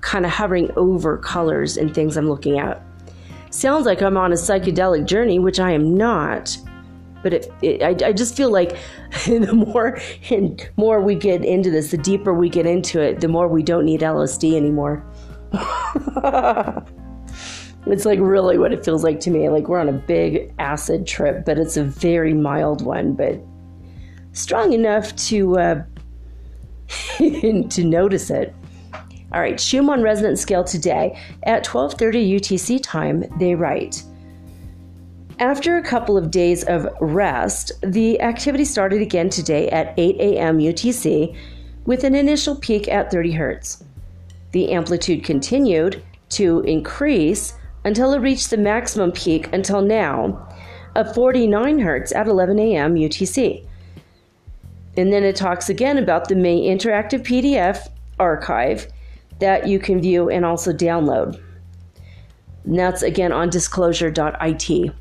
kind 0.02 0.26
of 0.26 0.32
hovering 0.32 0.72
over 0.76 1.18
colors 1.18 1.78
and 1.78 1.94
things 1.94 2.18
I'm 2.18 2.28
looking 2.30 2.60
at. 2.60 2.84
Sounds 3.52 3.86
like 3.86 4.02
I'm 4.02 4.18
on 4.18 4.32
a 4.32 4.36
psychedelic 4.36 5.06
journey, 5.06 5.38
which 5.38 5.60
I 5.60 5.72
am 5.72 5.96
not. 5.96 6.58
But 7.22 7.34
it, 7.34 7.54
it, 7.62 7.84
I, 7.84 8.08
I 8.08 8.14
just 8.14 8.36
feel 8.36 8.52
like 8.52 8.78
the 9.26 9.54
more 9.54 10.00
and 10.30 10.70
more 10.78 11.02
we 11.02 11.16
get 11.16 11.46
into 11.46 11.70
this, 11.70 11.92
the 11.92 11.98
deeper 11.98 12.34
we 12.34 12.50
get 12.50 12.66
into 12.66 13.00
it, 13.02 13.22
the 13.22 13.28
more 13.28 13.48
we 13.48 13.62
don't 13.62 13.86
need 13.86 14.02
LSD 14.02 14.56
anymore. 14.56 15.06
it's 17.86 18.06
like 18.06 18.20
really 18.20 18.58
what 18.58 18.72
it 18.72 18.86
feels 18.86 19.04
like 19.04 19.20
to 19.22 19.32
me. 19.32 19.50
Like 19.50 19.67
we're 19.67 19.80
on 19.80 19.89
a 19.89 19.94
big 19.94 20.54
acid 20.60 21.08
trip, 21.08 21.46
but 21.46 21.58
it's 21.58 21.78
a 21.78 21.84
very 21.84 22.34
mild 22.34 22.86
one, 22.86 23.13
but 23.13 23.39
strong 24.34 24.74
enough 24.74 25.15
to 25.28 25.60
uh, 25.60 25.84
to 27.17 27.84
notice 27.84 28.30
it. 28.30 28.54
All 29.34 29.39
right, 29.39 29.60
Schumann 29.60 30.02
resonance 30.02 30.41
scale 30.41 30.63
today 30.63 31.17
at 31.44 31.65
12:30 31.65 32.36
UTC 32.36 32.80
time. 32.84 33.24
They 33.39 33.56
write. 33.56 34.04
After 35.39 35.78
a 35.78 35.84
couple 35.84 36.17
of 36.17 36.30
days 36.30 36.63
of 36.65 36.88
rest, 37.00 37.72
the 37.82 38.22
activity 38.22 38.63
started 38.63 39.02
again 39.02 39.30
today 39.30 39.70
at 39.70 39.96
8 39.98 40.17
a.m. 40.20 40.60
UTC 40.60 41.36
with 41.86 42.04
an 42.04 42.13
initial 42.13 42.56
peak 42.56 42.88
at 42.88 43.10
30 43.10 43.32
hertz. 43.32 43.84
The 44.52 44.72
amplitude 44.72 45.24
continued 45.24 46.04
to 46.30 46.60
increase 46.62 47.56
until 47.84 48.13
it 48.13 48.20
reached 48.20 48.50
the 48.50 48.58
maximum 48.58 49.12
peak 49.12 49.52
until 49.54 49.82
now 49.82 50.48
of 50.96 51.13
49 51.13 51.80
hertz 51.80 52.12
at 52.12 52.28
11 52.28 52.60
a.m. 52.60 52.96
UTC. 52.96 53.65
And 54.98 55.12
then 55.12 55.24
it 55.24 55.36
talks 55.36 55.70
again 55.70 55.98
about 55.98 56.28
the 56.28 56.36
May 56.36 56.62
interactive 56.62 57.24
PDF 57.24 57.88
archive 58.20 58.88
that 59.39 59.67
you 59.67 59.80
can 59.80 60.02
view 60.02 60.30
and 60.30 60.46
also 60.46 60.72
download. 60.74 61.41
And 62.65 62.78
that's 62.78 63.02
again 63.02 63.32
on 63.32 63.50
disclosure.it. 63.50 64.91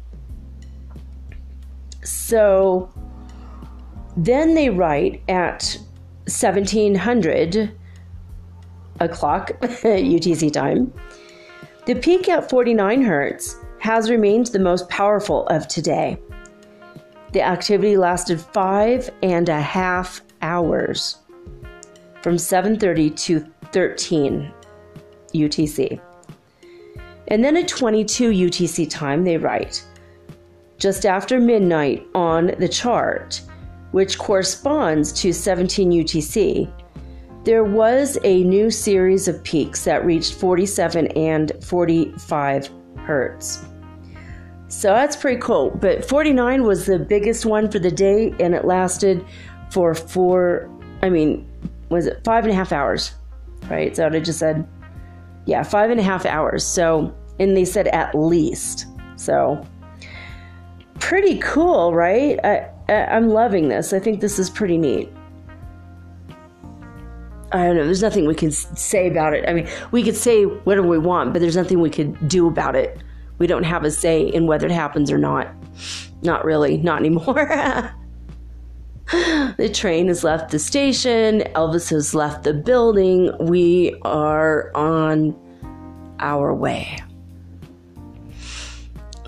So 2.03 2.91
then 4.17 4.55
they 4.55 4.71
write 4.71 5.23
at 5.29 5.77
1700 6.25 7.73
o'clock 9.01 9.51
UTC 9.61 10.53
time. 10.53 10.93
The 11.91 11.99
peak 11.99 12.29
at 12.29 12.49
49 12.49 13.03
hertz 13.03 13.57
has 13.81 14.11
remained 14.11 14.47
the 14.47 14.61
most 14.61 14.89
powerful 14.89 15.49
of 15.49 15.67
today. 15.67 16.21
The 17.33 17.43
activity 17.43 17.97
lasted 17.97 18.41
five 18.41 19.11
and 19.25 19.49
a 19.49 19.61
half 19.61 20.21
hours 20.41 21.17
from 22.23 22.37
7:30 22.37 23.11
to 23.25 23.45
13 23.73 24.53
UTC. 25.35 26.01
And 27.27 27.43
then 27.43 27.57
at 27.57 27.67
22 27.67 28.31
UTC 28.31 28.89
time, 28.89 29.25
they 29.25 29.37
write 29.37 29.85
just 30.79 31.05
after 31.05 31.41
midnight 31.41 32.07
on 32.15 32.53
the 32.61 32.69
chart, 32.69 33.41
which 33.91 34.17
corresponds 34.17 35.11
to 35.15 35.33
17 35.33 35.91
UTC, 35.91 36.71
there 37.45 37.65
was 37.65 38.19
a 38.23 38.45
new 38.45 38.71
series 38.71 39.27
of 39.27 39.43
peaks 39.45 39.85
that 39.85 40.05
reached 40.05 40.35
47 40.35 41.07
and 41.09 41.53
45 41.63 42.71
hertz. 42.97 43.65
So 44.69 44.89
that's 44.89 45.17
pretty 45.17 45.41
cool. 45.41 45.71
But 45.71 46.07
49 46.09 46.65
was 46.65 46.87
the 46.87 46.99
biggest 46.99 47.47
one 47.47 47.71
for 47.71 47.79
the 47.79 47.91
day, 47.91 48.35
and 48.39 48.55
it 48.55 48.65
lasted 48.65 49.25
for 49.71 49.95
four, 49.95 50.71
I 51.03 51.09
mean, 51.09 51.49
was 51.89 52.07
it 52.07 52.23
five 52.25 52.45
and 52.45 52.53
a 52.53 52.55
half 52.55 52.73
hours? 52.73 53.13
Right? 53.69 53.97
So 53.97 54.07
I 54.07 54.21
just 54.21 54.39
said, 54.39 54.67
yeah, 55.47 55.63
five 55.63 55.91
and 55.91 55.99
a 55.99 56.03
half 56.03 56.27
hours. 56.27 56.65
So, 56.65 57.15
and 57.39 57.57
they 57.57 57.65
said 57.65 57.89
at 57.89 58.15
least. 58.15 58.87
So, 59.17 59.67
pretty 60.99 61.39
cool, 61.39 61.95
right? 61.95 62.39
I, 62.45 62.71
I, 62.89 63.07
I'm 63.07 63.29
loving 63.29 63.69
this. 63.69 63.93
I 63.93 63.99
think 63.99 64.21
this 64.21 64.39
is 64.39 64.51
pretty 64.51 64.77
neat. 64.77 65.11
I 67.53 67.67
don't 67.67 67.77
know. 67.77 67.85
There's 67.85 68.03
nothing 68.03 68.27
we 68.27 68.35
can 68.35 68.53
say 68.53 69.09
about 69.09 69.35
it. 69.35 69.49
I 69.49 69.53
mean, 69.53 69.69
we 69.91 70.03
could 70.03 70.17
say 70.17 70.45
whatever 70.45 70.87
we 70.87 70.99
want, 70.99 71.33
but 71.33 71.41
there's 71.41 71.57
nothing 71.57 71.81
we 71.81 71.91
could 71.91 72.29
do 72.29 72.47
about 72.47 72.77
it. 72.77 73.03
We 73.39 73.47
don't 73.47 73.65
have 73.65 73.85
a 73.85 73.91
say 73.91 74.23
in 74.23 74.47
whether 74.47 74.67
it 74.67 74.73
happens 74.73 75.11
or 75.11 75.19
not. 75.19 75.49
Not 76.23 76.45
really. 76.45 76.77
Not 76.77 77.01
anymore. 77.01 77.35
the 79.57 79.71
train 79.73 80.09
has 80.09 80.23
left 80.23 80.51
the 80.51 80.59
station. 80.59 81.41
Elvis 81.55 81.91
has 81.91 82.15
left 82.15 82.45
the 82.45 82.55
building. 82.55 83.33
We 83.41 83.99
are 84.03 84.71
on 84.77 85.35
our 86.21 86.55
way. 86.55 86.99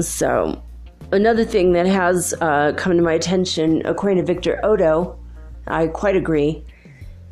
So, 0.01 0.63
another 1.11 1.45
thing 1.45 1.73
that 1.73 1.87
has 1.87 2.35
uh, 2.41 2.73
come 2.77 2.97
to 2.97 3.03
my 3.03 3.15
attention, 3.15 3.83
according 3.85 4.19
to 4.19 4.25
Victor 4.25 4.65
Oddo, 4.65 5.19
I 5.67 5.89
quite 5.89 6.17
agree 6.17 6.65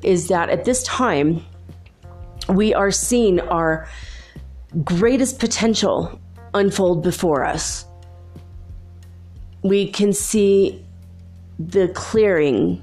is 0.04 0.28
that 0.28 0.50
at 0.50 0.64
this 0.64 0.82
time, 0.82 1.44
we 2.48 2.74
are 2.74 2.90
seeing 2.90 3.40
our 3.40 3.88
greatest 4.84 5.38
potential 5.38 6.20
unfold 6.54 7.02
before 7.02 7.44
us. 7.44 7.84
We 9.62 9.90
can 9.90 10.12
see 10.12 10.84
the 11.58 11.88
clearing 11.88 12.82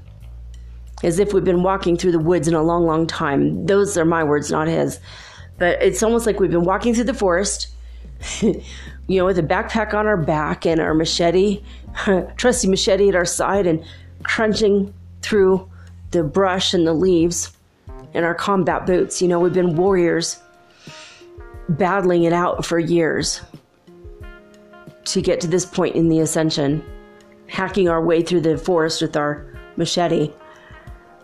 as 1.02 1.18
if 1.18 1.32
we've 1.32 1.44
been 1.44 1.62
walking 1.62 1.96
through 1.96 2.12
the 2.12 2.18
woods 2.18 2.48
in 2.48 2.54
a 2.54 2.62
long, 2.62 2.84
long 2.84 3.06
time. 3.06 3.66
Those 3.66 3.96
are 3.96 4.04
my 4.04 4.24
words, 4.24 4.50
not 4.50 4.68
his. 4.68 4.98
But 5.58 5.82
it's 5.82 6.02
almost 6.02 6.26
like 6.26 6.40
we've 6.40 6.50
been 6.50 6.64
walking 6.64 6.94
through 6.94 7.04
the 7.04 7.14
forest, 7.14 7.68
you 8.40 8.62
know, 9.08 9.24
with 9.24 9.38
a 9.38 9.42
backpack 9.42 9.94
on 9.94 10.06
our 10.06 10.16
back 10.16 10.66
and 10.66 10.80
our 10.80 10.94
machete, 10.94 11.62
trusty 12.36 12.68
machete 12.68 13.08
at 13.08 13.14
our 13.14 13.24
side, 13.24 13.66
and 13.66 13.84
crunching 14.24 14.92
through 15.22 15.68
the 16.10 16.22
brush 16.22 16.74
and 16.74 16.86
the 16.86 16.92
leaves 16.92 17.52
and 18.14 18.24
our 18.24 18.34
combat 18.34 18.86
boots. 18.86 19.20
You 19.20 19.28
know, 19.28 19.40
we've 19.40 19.52
been 19.52 19.76
warriors 19.76 20.40
battling 21.68 22.24
it 22.24 22.32
out 22.32 22.64
for 22.64 22.78
years 22.78 23.42
to 25.04 25.22
get 25.22 25.40
to 25.40 25.46
this 25.46 25.64
point 25.64 25.96
in 25.96 26.08
the 26.08 26.20
ascension, 26.20 26.84
hacking 27.46 27.88
our 27.88 28.02
way 28.02 28.22
through 28.22 28.42
the 28.42 28.58
forest 28.58 29.00
with 29.00 29.16
our 29.16 29.46
machete. 29.76 30.32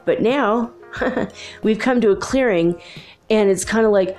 But 0.04 0.22
now 0.22 0.72
we've 1.62 1.78
come 1.78 2.00
to 2.00 2.10
a 2.10 2.16
clearing, 2.16 2.80
and 3.30 3.50
it's 3.50 3.64
kind 3.64 3.86
of 3.86 3.92
like, 3.92 4.16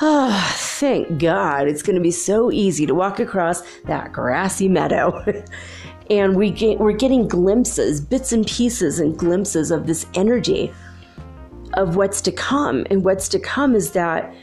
oh, 0.00 0.54
thank 0.56 1.18
God. 1.18 1.68
It's 1.68 1.82
going 1.82 1.96
to 1.96 2.02
be 2.02 2.10
so 2.10 2.50
easy 2.50 2.86
to 2.86 2.94
walk 2.94 3.20
across 3.20 3.62
that 3.84 4.12
grassy 4.12 4.68
meadow. 4.68 5.22
and 6.18 6.36
we 6.36 6.50
get, 6.50 6.78
we're 6.78 6.92
getting 6.92 7.26
glimpses, 7.26 7.98
bits 7.98 8.32
and 8.32 8.46
pieces 8.46 9.00
and 9.00 9.16
glimpses 9.16 9.70
of 9.70 9.86
this 9.86 10.04
energy 10.12 10.70
of 11.72 11.96
what's 11.96 12.20
to 12.20 12.32
come. 12.32 12.86
And 12.90 13.02
what's 13.02 13.28
to 13.28 13.38
come 13.38 13.74
is 13.74 13.92
that 13.92 14.34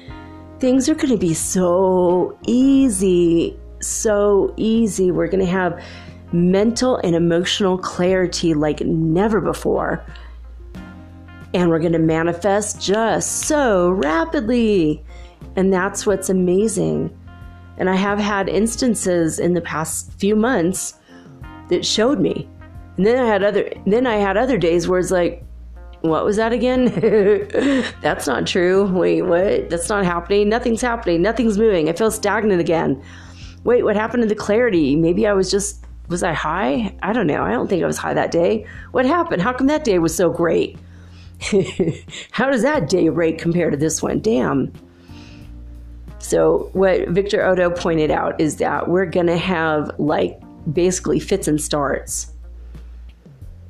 things 0.60 0.90
are 0.90 0.96
going 0.96 1.10
to 1.10 1.18
be 1.18 1.36
so 1.36 2.36
easy, 2.48 3.56
so 3.82 4.52
easy. 4.58 5.12
We're 5.12 5.28
going 5.28 5.46
to 5.46 5.52
have 5.52 5.84
mental 6.32 6.98
and 6.98 7.16
emotional 7.16 7.78
clarity 7.78 8.56
like 8.56 8.82
never 8.82 9.40
before. 9.40 10.04
And 11.54 11.70
we're 11.70 11.80
going 11.80 11.94
to 11.94 12.00
manifest 12.00 12.82
just 12.82 13.44
so 13.44 13.92
rapidly. 13.92 15.04
And 15.56 15.72
that's 15.72 16.08
what's 16.08 16.30
amazing. 16.30 17.16
And 17.78 17.92
I 17.92 17.96
have 17.96 18.18
had 18.18 18.50
instances 18.50 19.38
in 19.38 19.54
the 19.54 19.62
past 19.62 20.12
few 20.14 20.36
months 20.36 20.96
that 21.70 21.86
showed 21.86 22.20
me. 22.20 22.48
And 22.98 23.06
then 23.06 23.18
I 23.18 23.26
had 23.26 23.44
other 23.44 23.72
then 23.86 24.06
I 24.06 24.16
had 24.16 24.38
other 24.38 24.58
days 24.58 24.88
where 24.88 25.00
it's 25.00 25.12
like, 25.12 25.44
what 26.02 26.26
was 26.26 26.38
that 26.38 26.54
again? 26.54 26.86
That's 28.02 28.28
not 28.28 28.48
true. 28.48 28.86
Wait, 28.86 29.22
what? 29.24 29.70
That's 29.70 29.90
not 29.90 30.06
happening. 30.06 30.50
Nothing's 30.50 30.82
happening. 30.82 31.22
Nothing's 31.22 31.58
moving. 31.58 31.90
I 31.90 31.94
feel 31.94 32.12
stagnant 32.12 32.62
again. 32.62 33.02
Wait, 33.64 33.84
what 33.84 33.96
happened 33.96 34.24
to 34.24 34.30
the 34.30 34.36
clarity? 34.36 34.96
Maybe 34.96 35.28
I 35.28 35.34
was 35.34 35.52
just 35.52 35.86
was 36.10 36.24
I 36.24 36.34
high? 36.34 36.96
I 37.04 37.14
don't 37.14 37.28
know. 37.28 37.44
I 37.44 37.52
don't 37.52 37.68
think 37.68 37.84
I 37.84 37.88
was 37.88 37.98
high 37.98 38.16
that 38.16 38.32
day. 38.32 38.66
What 38.92 39.06
happened? 39.06 39.42
How 39.42 39.54
come 39.54 39.68
that 39.68 39.84
day 39.84 40.00
was 40.00 40.16
so 40.16 40.30
great? 40.30 40.78
How 42.32 42.50
does 42.50 42.64
that 42.64 42.90
day 42.90 43.10
rate 43.10 43.38
compare 43.38 43.70
to 43.70 43.78
this 43.78 44.02
one? 44.02 44.20
Damn. 44.20 44.74
So, 46.18 46.70
what 46.74 47.08
Victor 47.10 47.46
Oddo 47.46 47.70
pointed 47.70 48.12
out 48.12 48.40
is 48.42 48.58
that 48.58 48.90
we're 48.90 49.06
going 49.06 49.28
to 49.28 49.38
have 49.38 49.92
like 50.00 50.40
basically 50.72 51.20
fits 51.20 51.48
and 51.48 51.62
starts. 51.62 52.34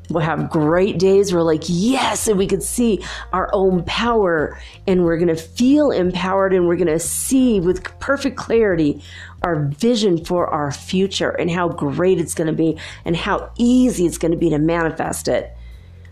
We'll 0.09 0.23
have 0.23 0.49
great 0.49 0.97
days. 0.97 1.31
We're 1.31 1.43
like, 1.43 1.61
yes, 1.67 2.27
and 2.27 2.37
we 2.39 2.47
could 2.47 2.63
see 2.63 3.03
our 3.31 3.47
own 3.53 3.83
power, 3.83 4.59
and 4.87 5.05
we're 5.05 5.17
going 5.17 5.27
to 5.27 5.35
feel 5.35 5.91
empowered, 5.91 6.51
and 6.51 6.67
we're 6.67 6.77
going 6.77 6.87
to 6.87 6.99
see 6.99 7.59
with 7.59 7.83
perfect 7.99 8.35
clarity 8.35 9.03
our 9.43 9.65
vision 9.65 10.25
for 10.25 10.47
our 10.47 10.71
future 10.71 11.29
and 11.29 11.51
how 11.51 11.69
great 11.69 12.19
it's 12.19 12.33
going 12.33 12.47
to 12.47 12.53
be, 12.53 12.75
and 13.05 13.15
how 13.15 13.51
easy 13.57 14.07
it's 14.07 14.17
going 14.17 14.31
to 14.31 14.37
be 14.37 14.49
to 14.49 14.57
manifest 14.57 15.27
it. 15.27 15.55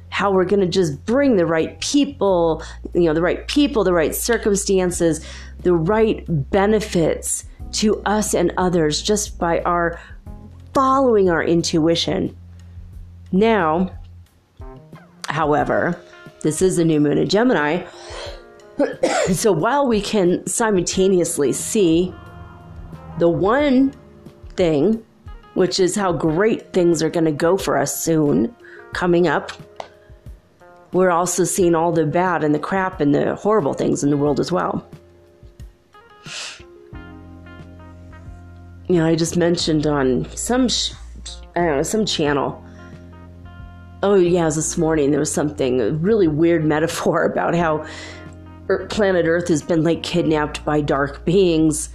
How 0.09 0.31
we're 0.31 0.45
going 0.45 0.61
to 0.61 0.67
just 0.67 1.03
bring 1.05 1.35
the 1.35 1.47
right 1.47 1.79
people, 1.81 2.63
you 2.93 3.05
know, 3.05 3.15
the 3.15 3.21
right 3.23 3.47
people, 3.47 3.83
the 3.83 3.93
right 3.93 4.13
circumstances, 4.13 5.25
the 5.63 5.73
right 5.73 6.23
benefits 6.51 7.45
to 7.73 8.01
us 8.03 8.35
and 8.35 8.53
others 8.57 9.01
just 9.01 9.39
by 9.39 9.59
our 9.61 9.99
following 10.77 11.27
our 11.27 11.43
intuition. 11.43 12.37
Now, 13.31 13.89
however, 15.27 15.99
this 16.43 16.61
is 16.61 16.77
a 16.77 16.85
new 16.85 16.99
moon 16.99 17.17
in 17.17 17.27
Gemini. 17.27 17.83
so 19.33 19.51
while 19.51 19.87
we 19.87 19.99
can 19.99 20.45
simultaneously 20.45 21.51
see 21.51 22.13
the 23.17 23.27
one 23.27 23.91
thing, 24.55 25.03
which 25.55 25.79
is 25.79 25.95
how 25.95 26.13
great 26.13 26.73
things 26.73 27.01
are 27.01 27.09
going 27.09 27.25
to 27.25 27.31
go 27.31 27.57
for 27.57 27.75
us 27.75 27.99
soon 27.99 28.55
coming 28.93 29.27
up, 29.27 29.51
we're 30.91 31.09
also 31.09 31.43
seeing 31.43 31.73
all 31.73 31.91
the 31.91 32.05
bad 32.05 32.43
and 32.43 32.53
the 32.53 32.59
crap 32.59 33.01
and 33.01 33.15
the 33.15 33.33
horrible 33.33 33.73
things 33.73 34.03
in 34.03 34.11
the 34.11 34.17
world 34.17 34.39
as 34.39 34.51
well. 34.51 34.87
You 38.87 38.95
know, 38.97 39.05
I 39.05 39.15
just 39.15 39.37
mentioned 39.37 39.85
on 39.85 40.29
some, 40.35 40.69
sh- 40.69 40.93
I 41.55 41.61
don't 41.61 41.77
know, 41.77 41.83
some 41.83 42.05
channel 42.05 42.63
oh 44.03 44.15
yeah, 44.15 44.43
it 44.43 44.45
was 44.45 44.55
this 44.55 44.77
morning. 44.77 45.11
There 45.11 45.19
was 45.19 45.31
something 45.31 45.81
a 45.81 45.91
really 45.91 46.27
weird 46.27 46.65
metaphor 46.75 47.23
about 47.23 47.55
how 47.55 47.85
er, 48.69 48.87
planet 48.89 49.25
Earth 49.25 49.47
has 49.47 49.61
been 49.61 49.83
like 49.83 50.03
kidnapped 50.03 50.63
by 50.65 50.81
dark 50.81 51.25
beings, 51.25 51.89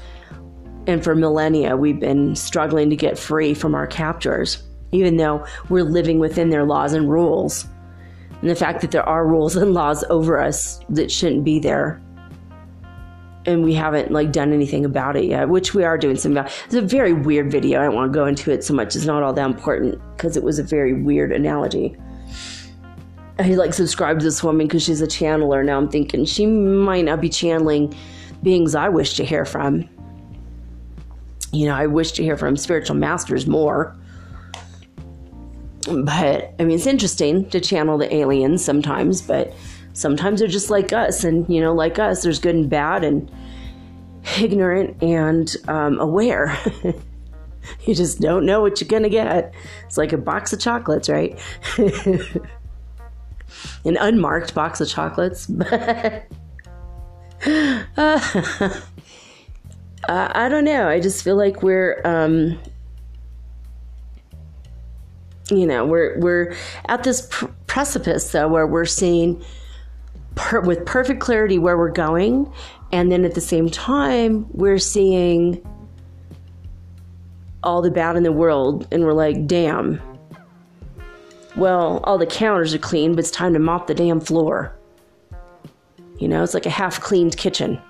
and 0.87 1.03
for 1.03 1.15
millennia 1.15 1.77
we've 1.77 2.01
been 2.01 2.35
struggling 2.35 2.91
to 2.91 2.97
get 2.97 3.19
free 3.19 3.55
from 3.55 3.75
our 3.75 3.87
captors, 3.87 4.63
even 4.93 5.17
though 5.17 5.45
we're 5.69 5.85
living 5.85 6.19
within 6.19 6.51
their 6.51 6.65
laws 6.65 6.93
and 6.93 7.11
rules. 7.11 7.67
And 8.41 8.51
the 8.51 8.57
fact 8.57 8.81
that 8.81 8.91
there 8.91 9.09
are 9.09 9.27
rules 9.27 9.55
and 9.55 9.73
laws 9.73 10.03
over 10.11 10.41
us 10.41 10.81
that 10.89 11.13
shouldn't 11.13 11.45
be 11.45 11.61
there 11.61 12.03
and 13.47 13.65
we 13.65 13.75
haven't 13.75 14.13
like 14.13 14.33
done 14.33 14.53
anything 14.53 14.85
about 14.85 15.17
it 15.17 15.25
yet, 15.25 15.49
which 15.49 15.75
we 15.75 15.85
are 15.85 15.99
doing 15.99 16.17
some 16.17 16.33
about. 16.33 16.53
It's 16.67 16.75
a 16.75 16.83
very 16.83 17.13
weird 17.13 17.51
video. 17.51 17.81
I 17.81 17.85
don't 17.85 17.95
want 17.95 18.13
to 18.13 18.17
go 18.17 18.27
into 18.27 18.51
it 18.51 18.65
so 18.65 18.75
much. 18.75 18.95
It's 18.95 19.05
not 19.05 19.23
all 19.23 19.33
that 19.33 19.47
important 19.47 20.01
because 20.17 20.37
it 20.37 20.43
was 20.43 20.59
a 20.59 20.63
very 20.63 20.93
weird 20.95 21.33
analogy. 21.33 21.97
I 23.39 23.55
like 23.55 23.75
subscribed 23.75 24.21
to 24.21 24.25
this 24.25 24.43
woman 24.45 24.67
because 24.67 24.85
she's 24.85 25.01
a 25.01 25.07
channeler. 25.07 25.65
Now 25.65 25.79
I'm 25.79 25.89
thinking 25.89 26.25
she 26.25 26.47
might 26.47 27.05
not 27.05 27.21
be 27.21 27.29
channeling 27.29 27.95
beings 28.43 28.75
I 28.75 28.89
wish 28.89 29.15
to 29.15 29.25
hear 29.25 29.45
from. 29.45 29.89
You 31.53 31.67
know, 31.67 31.75
I 31.75 31.87
wish 31.87 32.13
to 32.13 32.23
hear 32.23 32.37
from 32.37 32.57
spiritual 32.57 32.97
masters 32.97 33.47
more. 33.47 33.97
But 35.87 36.55
I 36.59 36.65
mean, 36.65 36.77
it's 36.77 36.87
interesting 36.87 37.49
to 37.51 37.61
channel 37.61 37.99
the 37.99 38.15
aliens 38.15 38.65
sometimes, 38.65 39.21
but 39.21 39.53
sometimes 39.93 40.41
they're 40.41 40.49
just 40.49 40.71
like 40.71 40.93
us 40.93 41.25
and 41.25 41.49
you 41.49 41.61
know 41.61 41.73
like 41.73 41.99
us 41.99 42.23
there's 42.23 42.39
good 42.39 42.55
and 42.55 42.71
bad 42.71 43.05
and 43.05 43.31
ignorant 44.39 45.03
and 45.03 45.57
um, 45.69 45.99
aware. 46.01 46.57
You 47.87 47.95
just 47.95 48.21
don't 48.21 48.45
know 48.45 48.61
what 48.61 48.81
you're 48.81 48.89
gonna 48.89 49.09
get. 49.09 49.55
It's 49.87 49.97
like 49.97 50.13
a 50.13 50.19
box 50.19 50.53
of 50.53 50.59
chocolates 50.59 51.09
right? 51.09 51.39
An 53.85 53.97
unmarked 53.97 54.53
box 54.53 54.81
of 54.81 54.89
chocolates 54.89 55.49
uh, 57.47 58.21
I 60.09 60.49
don't 60.49 60.65
know. 60.65 60.89
I 60.89 61.01
just 61.01 61.23
feel 61.23 61.37
like 61.37 61.63
we're 61.63 62.01
um, 62.05 62.59
you 65.51 65.67
know 65.67 65.85
we're 65.85 66.19
we're 66.19 66.55
at 66.87 67.05
this 67.05 67.27
pr- 67.31 67.47
precipice 67.67 68.31
though 68.33 68.49
where 68.49 68.67
we're 68.67 68.85
seeing 68.85 69.43
per- 70.35 70.61
with 70.61 70.85
perfect 70.87 71.21
clarity 71.21 71.59
where 71.59 71.77
we're 71.77 71.91
going. 71.91 72.53
And 72.93 73.11
then 73.11 73.25
at 73.25 73.35
the 73.35 73.41
same 73.41 73.71
time, 73.71 74.47
we're 74.53 74.79
seeing 74.79 75.67
all 77.63 77.81
the 77.81 77.91
bad 77.91 78.17
in 78.17 78.23
the 78.23 78.33
world, 78.33 78.87
and 78.91 79.05
we're 79.05 79.13
like, 79.13 79.47
damn. 79.47 80.01
Well, 81.57 82.01
all 82.05 82.19
the 82.19 82.27
counters 82.27 82.75
are 82.75 82.79
clean, 82.79 83.13
but 83.13 83.21
it's 83.21 83.31
time 83.31 83.53
to 83.53 83.59
mop 83.59 83.87
the 83.87 83.95
damn 83.95 84.21
floor. 84.21 84.77
You 86.19 86.29
know, 86.29 86.43
it's 86.43 86.55
like 86.55 86.67
a 86.67 86.71
half 86.71 87.01
cleaned 87.01 87.37
kitchen. 87.37 87.81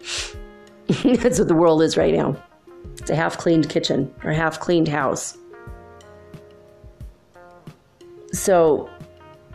That's 1.02 1.38
what 1.38 1.48
the 1.48 1.54
world 1.54 1.82
is 1.82 1.96
right 1.96 2.14
now. 2.14 2.36
It's 2.96 3.10
a 3.10 3.16
half 3.16 3.38
cleaned 3.38 3.68
kitchen 3.68 4.12
or 4.24 4.30
a 4.30 4.34
half 4.34 4.58
cleaned 4.58 4.88
house. 4.88 5.36
So 8.32 8.90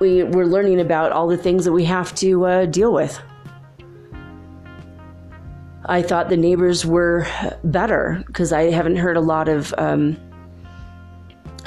we, 0.03 0.23
we're 0.23 0.45
learning 0.45 0.81
about 0.81 1.13
all 1.13 1.27
the 1.27 1.37
things 1.37 1.63
that 1.63 1.71
we 1.71 1.85
have 1.85 2.13
to 2.15 2.45
uh, 2.45 2.65
deal 2.65 2.91
with. 2.91 3.21
I 5.85 6.01
thought 6.01 6.27
the 6.27 6.35
neighbors 6.35 6.85
were 6.85 7.25
better 7.63 8.21
because 8.27 8.51
I 8.51 8.63
haven't 8.63 8.97
heard 8.97 9.15
a 9.15 9.21
lot 9.21 9.47
of 9.47 9.73
um, 9.77 10.17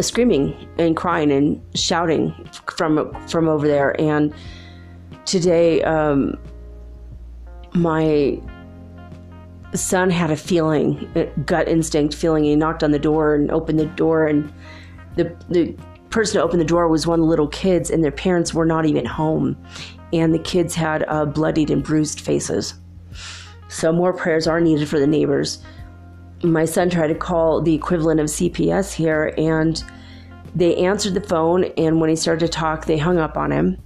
screaming 0.00 0.54
and 0.78 0.94
crying 0.94 1.32
and 1.32 1.62
shouting 1.74 2.34
from 2.76 3.14
from 3.26 3.48
over 3.48 3.66
there. 3.66 3.98
And 3.98 4.34
today, 5.24 5.82
um, 5.82 6.38
my 7.72 8.38
son 9.74 10.10
had 10.10 10.30
a 10.30 10.36
feeling, 10.36 11.10
a 11.14 11.24
gut 11.46 11.68
instinct 11.68 12.14
feeling. 12.14 12.44
He 12.44 12.54
knocked 12.54 12.82
on 12.82 12.90
the 12.90 12.98
door 12.98 13.34
and 13.34 13.50
opened 13.50 13.80
the 13.80 13.86
door, 13.86 14.26
and 14.26 14.52
the 15.14 15.34
the 15.48 15.74
person 16.16 16.40
to 16.40 16.42
open 16.42 16.58
the 16.58 16.64
door 16.64 16.88
was 16.88 17.06
one 17.06 17.20
of 17.20 17.24
the 17.24 17.28
little 17.28 17.48
kids, 17.48 17.90
and 17.90 18.02
their 18.02 18.10
parents 18.10 18.54
were 18.54 18.64
not 18.64 18.86
even 18.86 19.04
home. 19.04 19.54
And 20.14 20.32
the 20.32 20.38
kids 20.38 20.74
had 20.74 21.04
uh, 21.08 21.26
bloodied 21.26 21.70
and 21.70 21.84
bruised 21.84 22.22
faces. 22.22 22.72
So, 23.68 23.92
more 23.92 24.14
prayers 24.14 24.46
are 24.46 24.58
needed 24.58 24.88
for 24.88 24.98
the 24.98 25.06
neighbors. 25.06 25.62
My 26.42 26.64
son 26.64 26.88
tried 26.88 27.08
to 27.08 27.14
call 27.14 27.60
the 27.60 27.74
equivalent 27.74 28.18
of 28.18 28.28
CPS 28.28 28.94
here, 28.94 29.34
and 29.36 29.84
they 30.54 30.74
answered 30.76 31.12
the 31.12 31.20
phone. 31.20 31.64
And 31.76 32.00
when 32.00 32.08
he 32.08 32.16
started 32.16 32.46
to 32.46 32.50
talk, 32.50 32.86
they 32.86 32.96
hung 32.96 33.18
up 33.18 33.36
on 33.36 33.52
him. 33.52 33.76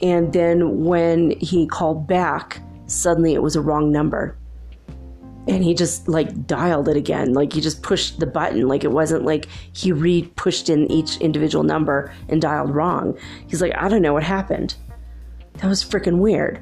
And 0.00 0.32
then 0.32 0.84
when 0.84 1.32
he 1.40 1.66
called 1.66 2.06
back, 2.06 2.62
suddenly 2.86 3.34
it 3.34 3.42
was 3.42 3.56
a 3.56 3.60
wrong 3.60 3.90
number 3.90 4.38
and 5.46 5.62
he 5.62 5.74
just 5.74 6.08
like 6.08 6.46
dialed 6.46 6.88
it 6.88 6.96
again. 6.96 7.32
Like 7.32 7.52
he 7.52 7.60
just 7.60 7.82
pushed 7.82 8.18
the 8.18 8.26
button. 8.26 8.68
Like 8.68 8.84
it 8.84 8.90
wasn't 8.90 9.24
like 9.24 9.46
he 9.72 9.92
re 9.92 10.22
pushed 10.36 10.68
in 10.68 10.90
each 10.90 11.18
individual 11.18 11.64
number 11.64 12.12
and 12.28 12.42
dialed 12.42 12.74
wrong. 12.74 13.16
He's 13.46 13.62
like 13.62 13.74
i 13.76 13.88
don't 13.88 14.02
know 14.02 14.12
what 14.12 14.24
happened. 14.24 14.74
That 15.54 15.68
was 15.68 15.84
freaking 15.84 16.18
weird. 16.18 16.60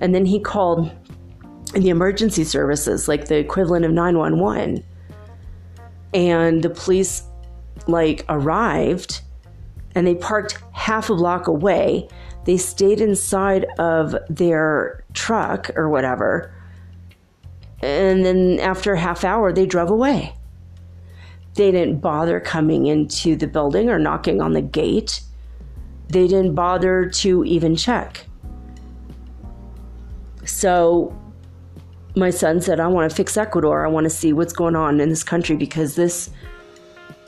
And 0.00 0.14
then 0.14 0.26
he 0.26 0.40
called 0.40 0.90
the 1.72 1.88
emergency 1.88 2.44
services 2.44 3.08
like 3.08 3.26
the 3.26 3.36
equivalent 3.36 3.84
of 3.84 3.92
911 3.92 4.84
and 6.12 6.62
the 6.62 6.70
police 6.70 7.24
like 7.88 8.24
arrived 8.28 9.22
and 9.94 10.06
they 10.06 10.14
parked 10.14 10.58
half 10.72 11.10
a 11.10 11.14
block 11.14 11.46
away. 11.46 12.08
They 12.44 12.56
stayed 12.56 13.00
inside 13.00 13.66
of 13.78 14.16
their 14.28 15.04
truck 15.14 15.70
or 15.76 15.88
whatever 15.88 16.53
and 17.84 18.24
then 18.24 18.58
after 18.60 18.94
a 18.94 18.98
half 18.98 19.24
hour, 19.24 19.52
they 19.52 19.66
drove 19.66 19.90
away. 19.90 20.34
They 21.54 21.70
didn't 21.70 22.00
bother 22.00 22.40
coming 22.40 22.86
into 22.86 23.36
the 23.36 23.46
building 23.46 23.90
or 23.90 23.98
knocking 23.98 24.40
on 24.40 24.54
the 24.54 24.62
gate. 24.62 25.20
They 26.08 26.26
didn't 26.26 26.54
bother 26.54 27.08
to 27.08 27.44
even 27.44 27.76
check. 27.76 28.26
So 30.44 31.16
my 32.16 32.30
son 32.30 32.60
said, 32.60 32.80
I 32.80 32.88
want 32.88 33.10
to 33.10 33.14
fix 33.14 33.36
Ecuador. 33.36 33.84
I 33.84 33.88
want 33.88 34.04
to 34.04 34.10
see 34.10 34.32
what's 34.32 34.52
going 34.52 34.76
on 34.76 35.00
in 35.00 35.10
this 35.10 35.24
country 35.24 35.56
because 35.56 35.94
this 35.94 36.30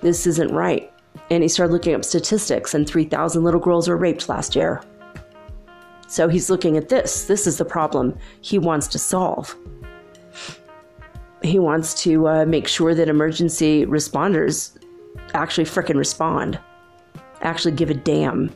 this 0.01 0.27
isn't 0.27 0.53
right. 0.53 0.91
And 1.31 1.43
he 1.43 1.49
started 1.49 1.73
looking 1.73 1.95
up 1.95 2.05
statistics 2.05 2.75
and 2.75 2.87
3,000 2.87 3.43
little 3.43 3.61
girls 3.61 3.89
were 3.89 3.97
raped 3.97 4.29
last 4.29 4.55
year. 4.55 4.83
So 6.09 6.29
he's 6.29 6.51
looking 6.51 6.77
at 6.77 6.89
this. 6.89 7.25
This 7.25 7.47
is 7.47 7.59
the 7.59 7.65
problem 7.65 8.17
he 8.41 8.59
wants 8.59 8.87
to 8.89 8.99
solve 8.99 9.57
he 11.43 11.59
wants 11.59 11.95
to 12.03 12.29
uh, 12.29 12.45
make 12.47 12.67
sure 12.67 12.95
that 12.95 13.09
emergency 13.09 13.87
responders 13.87 14.77
actually 15.35 15.65
fricking 15.65 15.97
respond, 15.97 16.59
actually 17.43 17.73
give 17.73 17.91
a 17.91 17.95
damn. 17.95 18.55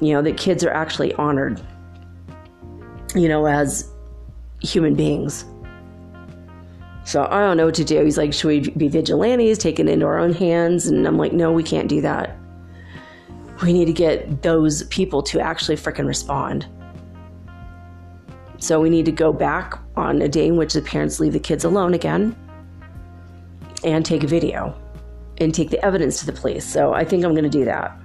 You 0.00 0.12
know, 0.12 0.22
that 0.22 0.36
kids 0.36 0.62
are 0.62 0.70
actually 0.70 1.14
honored, 1.14 1.60
you 3.14 3.28
know, 3.28 3.46
as 3.46 3.90
human 4.60 4.94
beings. 4.94 5.46
So 7.04 7.24
I 7.30 7.40
don't 7.40 7.56
know 7.56 7.66
what 7.66 7.74
to 7.76 7.84
do. 7.84 8.04
He's 8.04 8.18
like, 8.18 8.34
should 8.34 8.48
we 8.48 8.60
be 8.70 8.88
vigilantes, 8.88 9.58
take 9.58 9.78
it 9.78 9.88
into 9.88 10.04
our 10.04 10.18
own 10.18 10.34
hands? 10.34 10.86
And 10.86 11.06
I'm 11.06 11.16
like, 11.16 11.32
no, 11.32 11.50
we 11.52 11.62
can't 11.62 11.88
do 11.88 12.00
that. 12.02 12.36
we 13.62 13.72
need 13.72 13.86
to 13.86 13.92
get 13.92 14.42
those 14.42 14.82
people 14.84 15.22
to 15.22 15.40
actually 15.40 15.76
fricking 15.76 16.06
respond. 16.06 16.66
So 18.58 18.80
we 18.80 18.90
need 18.90 19.04
to 19.06 19.12
go 19.12 19.32
back 19.32 19.78
on 19.96 20.22
a 20.22 20.28
day 20.28 20.46
in 20.46 20.56
which 20.56 20.72
the 20.72 20.82
parents 20.82 21.20
leave 21.20 21.32
the 21.32 21.40
kids 21.40 21.64
alone 21.64 21.94
again 21.94 22.34
and 23.84 24.04
take 24.04 24.24
a 24.24 24.26
video 24.26 24.74
and 25.38 25.54
take 25.54 25.70
the 25.70 25.84
evidence 25.84 26.20
to 26.20 26.26
the 26.26 26.32
police. 26.32 26.64
So 26.64 26.94
I 26.94 27.04
think 27.04 27.24
I'm 27.24 27.32
going 27.32 27.44
to 27.44 27.50
do 27.50 27.64
that. 27.66 27.98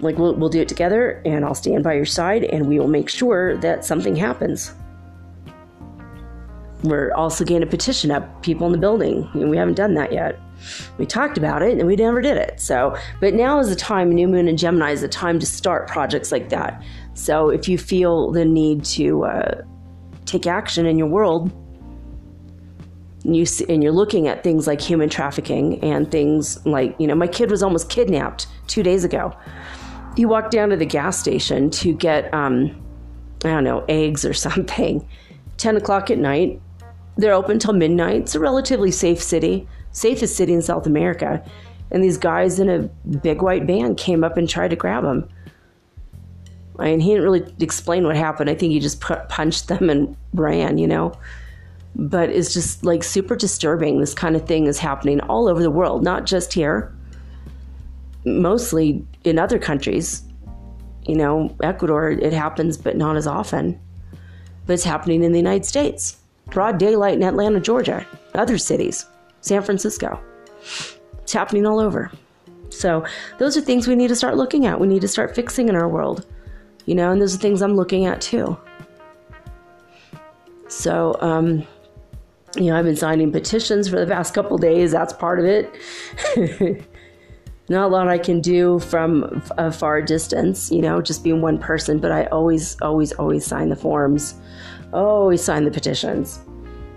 Like 0.00 0.18
we'll 0.18 0.34
we'll 0.34 0.48
do 0.48 0.60
it 0.60 0.68
together 0.68 1.22
and 1.24 1.44
I'll 1.44 1.54
stand 1.54 1.84
by 1.84 1.94
your 1.94 2.04
side 2.04 2.44
and 2.44 2.68
we 2.68 2.78
will 2.78 2.88
make 2.88 3.08
sure 3.08 3.56
that 3.58 3.84
something 3.84 4.16
happens. 4.16 4.72
We're 6.82 7.12
also 7.14 7.44
going 7.44 7.62
to 7.62 7.66
petition 7.66 8.10
up 8.10 8.42
people 8.42 8.66
in 8.66 8.72
the 8.72 8.78
building. 8.78 9.28
And 9.32 9.48
we 9.48 9.56
haven't 9.56 9.74
done 9.74 9.94
that 9.94 10.12
yet. 10.12 10.38
We 10.98 11.06
talked 11.06 11.38
about 11.38 11.62
it 11.62 11.78
and 11.78 11.86
we 11.86 11.96
never 11.96 12.20
did 12.20 12.36
it. 12.36 12.60
So, 12.60 12.96
but 13.20 13.32
now 13.32 13.58
is 13.58 13.70
the 13.70 13.76
time, 13.76 14.10
New 14.10 14.28
Moon 14.28 14.48
and 14.48 14.58
Gemini 14.58 14.90
is 14.90 15.00
the 15.00 15.08
time 15.08 15.38
to 15.40 15.46
start 15.46 15.88
projects 15.88 16.30
like 16.30 16.50
that. 16.50 16.82
So 17.14 17.48
if 17.48 17.68
you 17.68 17.78
feel 17.78 18.32
the 18.32 18.44
need 18.44 18.84
to 18.86 19.24
uh, 19.24 19.62
take 20.26 20.46
action 20.46 20.86
in 20.86 20.98
your 20.98 21.06
world, 21.06 21.50
and 23.24 23.34
you 23.34 23.46
see, 23.46 23.64
and 23.68 23.82
you're 23.82 23.92
looking 23.92 24.28
at 24.28 24.44
things 24.44 24.66
like 24.66 24.80
human 24.80 25.08
trafficking 25.08 25.82
and 25.82 26.10
things 26.10 26.64
like 26.66 26.94
you 26.98 27.06
know 27.06 27.14
my 27.14 27.26
kid 27.26 27.50
was 27.50 27.62
almost 27.62 27.88
kidnapped 27.88 28.46
two 28.66 28.82
days 28.82 29.04
ago. 29.04 29.34
He 30.16 30.26
walked 30.26 30.50
down 30.50 30.68
to 30.68 30.76
the 30.76 30.86
gas 30.86 31.18
station 31.18 31.70
to 31.70 31.94
get 31.94 32.32
um, 32.34 32.82
I 33.44 33.48
don't 33.48 33.64
know 33.64 33.84
eggs 33.88 34.24
or 34.24 34.34
something. 34.46 35.06
Ten 35.56 35.76
o'clock 35.76 36.10
at 36.10 36.18
night. 36.18 36.60
They're 37.16 37.32
open 37.32 37.60
till 37.60 37.74
midnight. 37.74 38.16
It's 38.22 38.34
a 38.34 38.40
relatively 38.40 38.90
safe 38.90 39.22
city, 39.22 39.68
safest 39.92 40.36
city 40.36 40.52
in 40.52 40.62
South 40.62 40.84
America. 40.84 41.44
And 41.92 42.02
these 42.02 42.18
guys 42.18 42.58
in 42.58 42.68
a 42.68 42.80
big 43.18 43.40
white 43.40 43.64
van 43.64 43.94
came 43.94 44.24
up 44.24 44.36
and 44.36 44.48
tried 44.48 44.68
to 44.68 44.76
grab 44.76 45.04
him. 45.04 45.28
I 46.78 46.86
mean, 46.86 47.00
he 47.00 47.10
didn't 47.10 47.22
really 47.22 47.54
explain 47.60 48.04
what 48.04 48.16
happened. 48.16 48.50
I 48.50 48.54
think 48.54 48.72
he 48.72 48.80
just 48.80 49.00
punched 49.00 49.68
them 49.68 49.90
and 49.90 50.16
ran, 50.32 50.78
you 50.78 50.88
know. 50.88 51.12
But 51.94 52.30
it's 52.30 52.52
just 52.52 52.84
like 52.84 53.04
super 53.04 53.36
disturbing. 53.36 54.00
This 54.00 54.14
kind 54.14 54.34
of 54.34 54.46
thing 54.46 54.66
is 54.66 54.78
happening 54.78 55.20
all 55.20 55.46
over 55.46 55.62
the 55.62 55.70
world, 55.70 56.02
not 56.02 56.26
just 56.26 56.52
here, 56.52 56.92
mostly 58.24 59.06
in 59.22 59.38
other 59.38 59.58
countries. 59.58 60.22
You 61.06 61.14
know, 61.14 61.54
Ecuador, 61.62 62.10
it 62.10 62.32
happens, 62.32 62.76
but 62.76 62.96
not 62.96 63.16
as 63.16 63.26
often. 63.26 63.78
But 64.66 64.72
it's 64.72 64.84
happening 64.84 65.22
in 65.22 65.30
the 65.30 65.38
United 65.38 65.64
States. 65.64 66.16
Broad 66.46 66.78
daylight 66.78 67.14
in 67.14 67.22
Atlanta, 67.22 67.60
Georgia, 67.60 68.04
other 68.34 68.58
cities, 68.58 69.06
San 69.42 69.62
Francisco. 69.62 70.20
It's 71.22 71.32
happening 71.32 71.66
all 71.66 71.78
over. 71.78 72.10
So, 72.70 73.06
those 73.38 73.56
are 73.56 73.60
things 73.60 73.86
we 73.86 73.94
need 73.94 74.08
to 74.08 74.16
start 74.16 74.36
looking 74.36 74.66
at. 74.66 74.80
We 74.80 74.88
need 74.88 75.02
to 75.02 75.08
start 75.08 75.34
fixing 75.34 75.68
in 75.68 75.76
our 75.76 75.88
world 75.88 76.26
you 76.86 76.94
know, 76.94 77.10
and 77.10 77.20
those 77.20 77.34
are 77.34 77.38
things 77.38 77.62
I'm 77.62 77.76
looking 77.76 78.06
at 78.06 78.20
too. 78.20 78.56
So, 80.68 81.16
um, 81.20 81.66
you 82.56 82.66
know, 82.66 82.76
I've 82.76 82.84
been 82.84 82.96
signing 82.96 83.32
petitions 83.32 83.88
for 83.88 83.98
the 83.98 84.06
past 84.06 84.34
couple 84.34 84.58
days. 84.58 84.92
That's 84.92 85.12
part 85.12 85.40
of 85.40 85.46
it. 85.46 85.74
Not 87.68 87.86
a 87.86 87.88
lot 87.88 88.08
I 88.08 88.18
can 88.18 88.40
do 88.40 88.78
from 88.78 89.42
a 89.56 89.72
far 89.72 90.02
distance, 90.02 90.70
you 90.70 90.82
know, 90.82 91.00
just 91.00 91.24
being 91.24 91.40
one 91.40 91.58
person, 91.58 91.98
but 91.98 92.12
I 92.12 92.26
always, 92.26 92.78
always, 92.82 93.12
always 93.12 93.46
sign 93.46 93.70
the 93.70 93.76
forms. 93.76 94.34
Always 94.92 95.42
sign 95.42 95.64
the 95.64 95.70
petitions. 95.70 96.40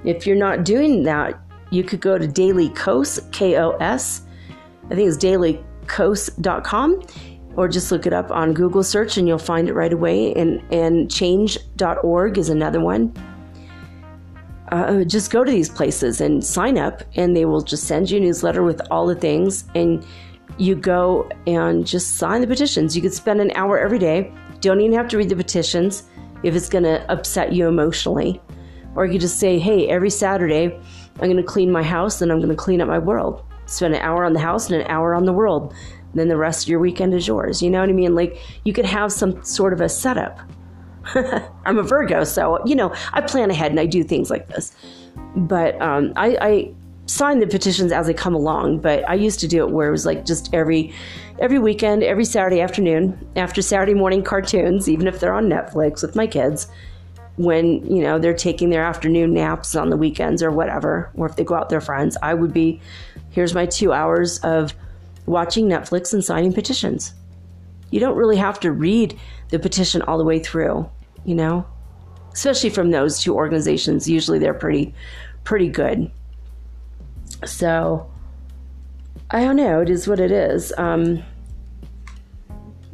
If 0.03 0.27
you're 0.27 0.35
not 0.35 0.65
doing 0.65 1.03
that, 1.03 1.39
you 1.71 1.83
could 1.83 2.01
go 2.01 2.17
to 2.17 2.27
Daily 2.27 2.69
Kos, 2.69 3.19
K 3.31 3.57
O 3.57 3.71
S. 3.77 4.23
I 4.91 4.95
think 4.95 5.07
it's 5.07 5.17
dailykos.com 5.17 7.01
or 7.57 7.67
just 7.67 7.91
look 7.91 8.05
it 8.05 8.13
up 8.13 8.31
on 8.31 8.53
Google 8.53 8.83
search 8.83 9.17
and 9.17 9.27
you'll 9.27 9.39
find 9.39 9.67
it 9.67 9.73
right 9.73 9.91
away. 9.91 10.31
And, 10.35 10.61
and 10.71 11.11
change.org 11.11 12.37
is 12.37 12.49
another 12.49 12.79
one. 12.79 13.11
Uh, 14.71 15.03
just 15.03 15.31
go 15.31 15.43
to 15.43 15.51
these 15.51 15.69
places 15.69 16.21
and 16.21 16.43
sign 16.43 16.77
up, 16.77 17.01
and 17.15 17.35
they 17.35 17.45
will 17.45 17.61
just 17.61 17.85
send 17.85 18.11
you 18.11 18.17
a 18.17 18.19
newsletter 18.19 18.63
with 18.63 18.81
all 18.91 19.07
the 19.07 19.15
things. 19.15 19.63
And 19.75 20.05
you 20.57 20.75
go 20.75 21.29
and 21.47 21.87
just 21.87 22.15
sign 22.15 22.41
the 22.41 22.47
petitions. 22.47 22.95
You 22.95 23.01
could 23.01 23.13
spend 23.13 23.41
an 23.41 23.51
hour 23.55 23.79
every 23.79 23.99
day. 23.99 24.31
Don't 24.61 24.81
even 24.81 24.95
have 24.95 25.07
to 25.09 25.17
read 25.17 25.29
the 25.29 25.35
petitions 25.35 26.03
if 26.43 26.53
it's 26.53 26.69
going 26.69 26.83
to 26.83 27.09
upset 27.11 27.53
you 27.53 27.67
emotionally. 27.67 28.41
Or 28.95 29.05
you 29.05 29.13
could 29.13 29.21
just 29.21 29.39
say, 29.39 29.57
hey, 29.57 29.87
every 29.87 30.09
Saturday, 30.09 30.79
I'm 31.19 31.29
going 31.29 31.37
to 31.37 31.43
clean 31.43 31.71
my 31.71 31.83
house 31.83 32.21
and 32.21 32.31
I'm 32.31 32.39
going 32.39 32.49
to 32.49 32.55
clean 32.55 32.81
up 32.81 32.87
my 32.87 32.99
world. 32.99 33.43
Spend 33.67 33.95
an 33.95 34.01
hour 34.01 34.25
on 34.25 34.33
the 34.33 34.39
house 34.39 34.69
and 34.69 34.81
an 34.81 34.87
hour 34.87 35.13
on 35.13 35.25
the 35.25 35.33
world 35.33 35.73
then 36.17 36.27
the 36.27 36.37
rest 36.37 36.63
of 36.63 36.69
your 36.69 36.79
weekend 36.79 37.13
is 37.13 37.27
yours. 37.27 37.61
You 37.61 37.69
know 37.69 37.79
what 37.79 37.89
I 37.89 37.93
mean? 37.93 38.15
Like 38.15 38.37
you 38.63 38.73
could 38.73 38.85
have 38.85 39.11
some 39.11 39.43
sort 39.43 39.73
of 39.73 39.81
a 39.81 39.89
setup. 39.89 40.39
I'm 41.65 41.77
a 41.77 41.83
Virgo, 41.83 42.23
so 42.23 42.63
you 42.65 42.75
know 42.75 42.93
I 43.13 43.21
plan 43.21 43.49
ahead 43.49 43.71
and 43.71 43.79
I 43.79 43.85
do 43.85 44.03
things 44.03 44.29
like 44.29 44.47
this. 44.47 44.75
But 45.35 45.81
um, 45.81 46.13
I, 46.15 46.37
I 46.41 46.71
sign 47.07 47.39
the 47.39 47.47
petitions 47.47 47.91
as 47.91 48.07
they 48.07 48.13
come 48.13 48.35
along. 48.35 48.79
But 48.79 49.07
I 49.09 49.15
used 49.15 49.39
to 49.39 49.47
do 49.47 49.65
it 49.65 49.71
where 49.71 49.87
it 49.87 49.91
was 49.91 50.05
like 50.05 50.25
just 50.25 50.53
every 50.53 50.93
every 51.39 51.59
weekend, 51.59 52.03
every 52.03 52.25
Saturday 52.25 52.61
afternoon, 52.61 53.17
after 53.35 53.61
Saturday 53.61 53.93
morning 53.93 54.23
cartoons, 54.23 54.89
even 54.89 55.07
if 55.07 55.19
they're 55.19 55.33
on 55.33 55.49
Netflix 55.49 56.01
with 56.01 56.15
my 56.15 56.27
kids, 56.27 56.67
when 57.37 57.85
you 57.85 58.01
know 58.01 58.19
they're 58.19 58.33
taking 58.33 58.69
their 58.69 58.83
afternoon 58.83 59.33
naps 59.33 59.75
on 59.75 59.89
the 59.89 59.97
weekends 59.97 60.43
or 60.43 60.51
whatever, 60.51 61.11
or 61.15 61.25
if 61.25 61.35
they 61.35 61.43
go 61.43 61.55
out 61.55 61.61
with 61.61 61.69
their 61.69 61.81
friends, 61.81 62.17
I 62.21 62.33
would 62.33 62.53
be 62.53 62.81
here's 63.31 63.53
my 63.53 63.65
two 63.65 63.93
hours 63.93 64.39
of 64.39 64.73
watching 65.27 65.67
Netflix 65.67 66.13
and 66.13 66.23
signing 66.23 66.53
petitions. 66.53 67.13
You 67.91 67.99
don't 67.99 68.17
really 68.17 68.37
have 68.37 68.59
to 68.61 68.71
read 68.71 69.17
the 69.49 69.59
petition 69.59 70.01
all 70.01 70.17
the 70.17 70.23
way 70.23 70.39
through, 70.39 70.89
you 71.23 71.35
know? 71.35 71.65
Especially 72.33 72.69
from 72.69 72.91
those 72.91 73.21
two 73.21 73.35
organizations. 73.35 74.09
Usually 74.09 74.39
they're 74.39 74.53
pretty 74.53 74.93
pretty 75.43 75.69
good. 75.69 76.11
So 77.45 78.09
I 79.29 79.43
don't 79.43 79.55
know, 79.55 79.81
it 79.81 79.89
is 79.89 80.07
what 80.07 80.19
it 80.19 80.31
is. 80.31 80.73
Um, 80.77 81.23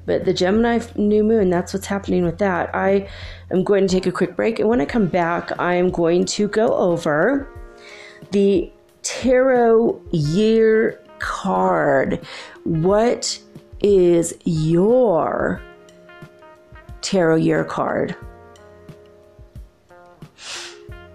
but 0.05 0.25
the 0.25 0.33
Gemini 0.33 0.79
new 0.95 1.23
moon, 1.23 1.49
that's 1.49 1.73
what's 1.73 1.85
happening 1.85 2.25
with 2.25 2.37
that. 2.39 2.73
I 2.75 3.07
am 3.51 3.63
going 3.63 3.87
to 3.87 3.93
take 3.93 4.05
a 4.05 4.11
quick 4.11 4.35
break, 4.35 4.59
and 4.59 4.67
when 4.67 4.81
I 4.81 4.85
come 4.85 5.07
back, 5.07 5.57
I 5.59 5.75
am 5.75 5.91
going 5.91 6.25
to 6.25 6.47
go 6.47 6.73
over 6.75 7.47
the 8.31 8.71
tarot 9.01 10.01
year 10.11 11.02
card. 11.23 12.19
What 12.65 13.41
is 13.81 14.33
your 14.43 15.61
tarot 17.01 17.37
year 17.37 17.63
card? 17.63 18.15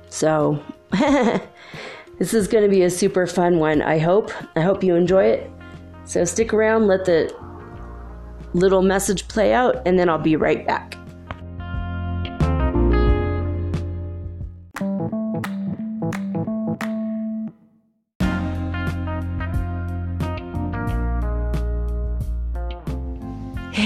So, 0.09 0.61
this 2.19 2.35
is 2.35 2.49
going 2.49 2.65
to 2.65 2.71
be 2.71 2.83
a 2.83 2.91
super 2.91 3.27
fun 3.27 3.59
one, 3.59 3.83
I 3.83 3.99
hope. 3.99 4.33
I 4.57 4.63
hope 4.63 4.83
you 4.83 4.97
enjoy 4.97 5.25
it. 5.25 5.51
So, 6.05 6.25
stick 6.25 6.53
around, 6.55 6.87
let 6.87 7.05
the 7.05 7.33
little 8.55 8.83
message 8.83 9.29
play 9.29 9.53
out, 9.53 9.87
and 9.87 9.99
then 9.99 10.09
I'll 10.09 10.19
be 10.19 10.37
right 10.37 10.67
back. 10.67 10.98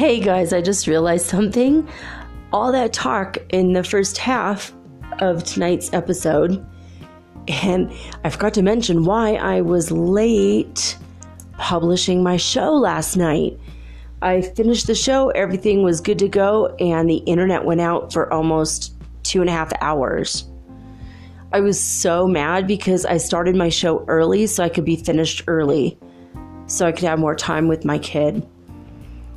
Hey 0.03 0.19
guys, 0.19 0.53
I 0.53 0.61
just 0.61 0.89
realized 0.89 1.27
something. 1.27 1.89
All 2.53 2.73
that 2.73 2.93
talk 2.93 3.39
in 3.51 3.73
the 3.73 3.85
first 3.85 4.19
half 4.19 4.73
of 5.21 5.45
tonight's 5.45 5.93
episode, 5.93 6.67
and 7.47 7.93
I 8.25 8.31
forgot 8.31 8.53
to 8.55 8.63
mention 8.63 9.05
why 9.05 9.35
I 9.35 9.61
was 9.61 9.93
late 9.93 10.99
publishing 11.57 12.21
my 12.21 12.37
show 12.37 12.73
last 12.73 13.17
night. 13.17 13.57
I 14.23 14.41
finished 14.41 14.89
the 14.89 14.97
show, 14.97 15.29
everything 15.31 15.85
was 15.85 16.01
good 16.01 16.19
to 16.19 16.29
go, 16.29 16.75
and 16.81 17.09
the 17.09 17.19
internet 17.19 17.65
went 17.65 17.81
out 17.81 18.13
for 18.13 18.33
almost 18.33 18.97
two 19.23 19.41
and 19.41 19.49
a 19.49 19.53
half 19.53 19.73
hours. 19.81 20.51
I 21.53 21.61
was 21.61 21.81
so 21.81 22.27
mad 22.27 22.67
because 22.67 23.07
I 23.07 23.19
started 23.19 23.55
my 23.55 23.69
show 23.69 24.05
early 24.09 24.49
so 24.49 24.65
I 24.65 24.69
could 24.69 24.85
be 24.85 24.97
finished 24.97 25.45
early, 25.47 25.97
so 26.67 26.89
I 26.89 26.91
could 26.91 27.05
have 27.05 27.21
more 27.21 27.37
time 27.37 27.69
with 27.69 27.85
my 27.85 27.99
kid. 28.01 28.45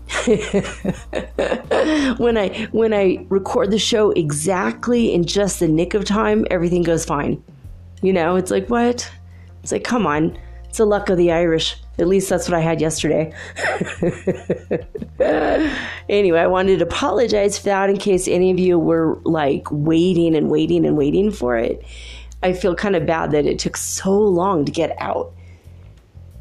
when 2.17 2.37
I 2.37 2.67
when 2.71 2.93
I 2.93 3.25
record 3.29 3.71
the 3.71 3.79
show 3.79 4.11
exactly 4.11 5.11
in 5.13 5.25
just 5.25 5.59
the 5.59 5.67
nick 5.67 5.95
of 5.95 6.05
time, 6.05 6.45
everything 6.51 6.83
goes 6.83 7.05
fine. 7.05 7.43
You 8.01 8.13
know, 8.13 8.35
it's 8.35 8.51
like 8.51 8.69
what? 8.69 9.11
It's 9.63 9.71
like 9.71 9.83
come 9.83 10.05
on. 10.05 10.37
It's 10.65 10.77
the 10.77 10.85
luck 10.85 11.09
of 11.09 11.17
the 11.17 11.31
Irish. 11.31 11.75
At 11.97 12.07
least 12.07 12.29
that's 12.29 12.47
what 12.47 12.55
I 12.57 12.59
had 12.59 12.81
yesterday. 12.81 13.33
anyway, 16.09 16.39
I 16.39 16.47
wanted 16.47 16.79
to 16.79 16.85
apologize 16.85 17.57
for 17.57 17.65
that 17.65 17.89
in 17.89 17.97
case 17.97 18.27
any 18.27 18.51
of 18.51 18.59
you 18.59 18.77
were 18.77 19.17
like 19.23 19.65
waiting 19.71 20.35
and 20.35 20.51
waiting 20.51 20.85
and 20.85 20.97
waiting 20.97 21.31
for 21.31 21.57
it. 21.57 21.83
I 22.43 22.53
feel 22.53 22.75
kind 22.75 22.95
of 22.95 23.05
bad 23.05 23.31
that 23.31 23.45
it 23.45 23.57
took 23.57 23.77
so 23.77 24.11
long 24.11 24.65
to 24.65 24.71
get 24.71 24.95
out. 24.99 25.33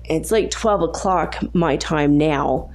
It's 0.04 0.30
like 0.30 0.50
12 0.50 0.82
o'clock 0.82 1.36
my 1.54 1.76
time 1.76 2.18
now 2.18 2.70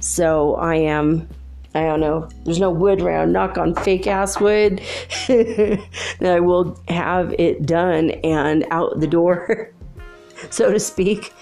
So 0.00 0.54
I 0.56 0.76
am 0.76 1.28
I 1.74 1.82
don't 1.82 2.00
know, 2.00 2.28
there's 2.44 2.58
no 2.58 2.70
wood 2.70 3.02
around, 3.02 3.32
knock 3.32 3.58
on 3.58 3.74
fake 3.74 4.06
ass 4.06 4.40
wood. 4.40 4.80
that 5.28 5.80
I 6.22 6.40
will 6.40 6.80
have 6.88 7.34
it 7.38 7.66
done 7.66 8.10
and 8.24 8.66
out 8.70 8.98
the 9.00 9.06
door, 9.06 9.70
so 10.50 10.72
to 10.72 10.80
speak, 10.80 11.32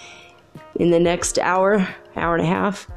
in 0.75 0.91
the 0.91 0.99
next 0.99 1.39
hour, 1.39 1.89
hour 2.17 2.35
and 2.35 2.45
a 2.45 2.49
half. 2.49 2.91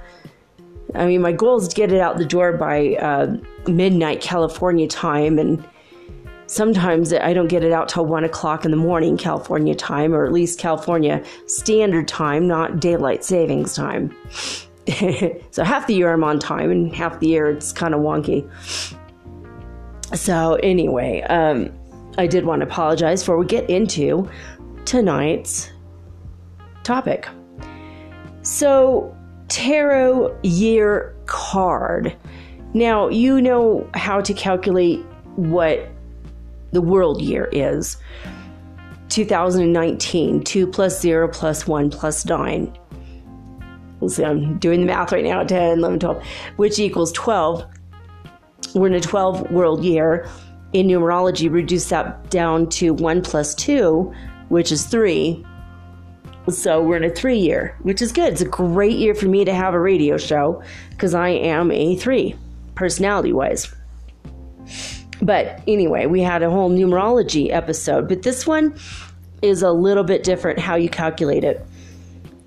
I 0.96 1.06
mean, 1.06 1.22
my 1.22 1.32
goal 1.32 1.62
is 1.62 1.68
to 1.68 1.76
get 1.76 1.92
it 1.92 2.02
out 2.02 2.18
the 2.18 2.26
door 2.26 2.54
by 2.54 2.96
uh, 2.96 3.38
midnight 3.68 4.22
California 4.22 4.88
time, 4.88 5.38
and 5.38 5.64
sometimes 6.48 7.14
I 7.14 7.32
don't 7.34 7.48
get 7.48 7.64
it 7.64 7.72
out 7.72 7.90
till 7.90 8.08
one 8.08 8.24
o'clock 8.24 8.66
in 8.66 8.72
the 8.72 8.78
morning 8.78 9.18
California 9.18 9.76
time, 9.76 10.16
or 10.16 10.26
at 10.26 10.34
least 10.34 10.58
California 10.58 11.24
standard 11.46 12.08
time, 12.08 12.48
not 12.48 12.80
daylight 12.80 13.24
savings 13.24 13.76
time. 13.76 14.16
so 15.52 15.64
half 15.64 15.88
the 15.88 15.94
year 15.94 16.14
I'm 16.14 16.24
on 16.24 16.40
time, 16.40 16.72
and 16.72 16.94
half 16.96 17.20
the 17.20 17.28
year 17.28 17.50
it's 17.50 17.72
kind 17.72 17.94
of 17.94 18.02
wonky. 18.02 18.50
So 20.16 20.56
anyway, 20.56 21.22
um, 21.24 21.72
I 22.18 22.28
did 22.28 22.46
want 22.46 22.62
to 22.62 22.68
apologize 22.68 23.22
before 23.22 23.38
we 23.38 23.46
get 23.46 23.70
into 23.70 24.30
tonight's 24.86 25.72
topic. 26.84 27.28
So 28.42 29.16
tarot 29.48 30.38
year 30.44 31.16
card. 31.26 32.16
Now, 32.74 33.10
you 33.10 33.42
know 33.42 33.88
how 33.94 34.22
to 34.22 34.34
calculate 34.34 35.00
what 35.36 35.90
the 36.72 36.82
world 36.82 37.22
year 37.22 37.50
is 37.52 37.98
2019, 39.10 40.44
2 40.44 40.68
plus 40.68 41.00
0 41.02 41.28
plus 41.28 41.68
1 41.68 41.90
plus 41.90 42.26
9. 42.26 42.79
See, 44.08 44.24
I'm 44.24 44.58
doing 44.60 44.82
the 44.82 44.86
math 44.86 45.12
right 45.12 45.24
now 45.24 45.44
10, 45.44 45.80
11, 45.80 46.00
12, 46.00 46.24
which 46.56 46.80
equals 46.80 47.12
12. 47.12 47.66
We're 48.76 48.88
in 48.88 48.94
a 48.94 49.02
12 49.02 49.52
world 49.52 49.84
year. 49.84 50.30
In 50.72 50.88
numerology, 50.88 51.52
reduce 51.52 51.90
that 51.90 52.30
down 52.30 52.70
to 52.70 52.94
1 52.94 53.22
plus 53.24 53.56
2, 53.56 54.14
which 54.50 54.72
is 54.72 54.86
3 54.86 55.46
so 56.52 56.82
we're 56.82 56.98
in 56.98 57.04
a 57.04 57.10
three 57.10 57.38
year, 57.38 57.78
which 57.84 58.02
is 58.02 58.12
good. 58.12 58.34
It's 58.34 58.42
a 58.42 58.46
great 58.46 58.98
year 58.98 59.14
for 59.14 59.28
me 59.28 59.46
to 59.46 59.54
have 59.54 59.74
a 59.74 59.80
radio 59.80 60.18
show 60.18 60.64
because 60.92 61.14
I 61.14 61.30
am 61.30 61.72
a 61.72 61.96
three 61.96 62.36
personality 62.76 63.34
wise. 63.34 63.74
But 65.22 65.62
anyway, 65.68 66.06
we 66.06 66.22
had 66.22 66.44
a 66.44 66.50
whole 66.50 66.72
numerology 66.72 67.52
episode, 67.52 68.08
but 68.08 68.24
this 68.24 68.48
one 68.48 68.78
is 69.42 69.62
a 69.62 69.72
little 69.72 70.04
bit 70.04 70.24
different 70.24 70.60
how 70.60 70.76
you 70.76 70.90
calculate 70.90 71.44
it. 71.44 71.66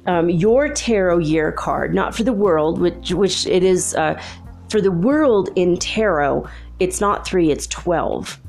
Um, 0.07 0.29
your 0.29 0.69
tarot 0.69 1.19
year 1.19 1.53
card, 1.53 1.95
not 1.95 2.15
for 2.15 2.25
the 2.25 2.33
world, 2.33 2.81
which 2.81 3.13
which 3.13 3.47
it 3.47 3.63
is 3.63 3.95
uh, 3.95 4.21
for 4.69 4.81
the 4.81 4.91
world 4.91 5.51
in 5.55 5.77
tarot. 5.77 6.49
It's 6.81 7.01
not 7.01 7.25
three; 7.25 7.51
it's 7.51 7.67
twelve. 7.67 8.41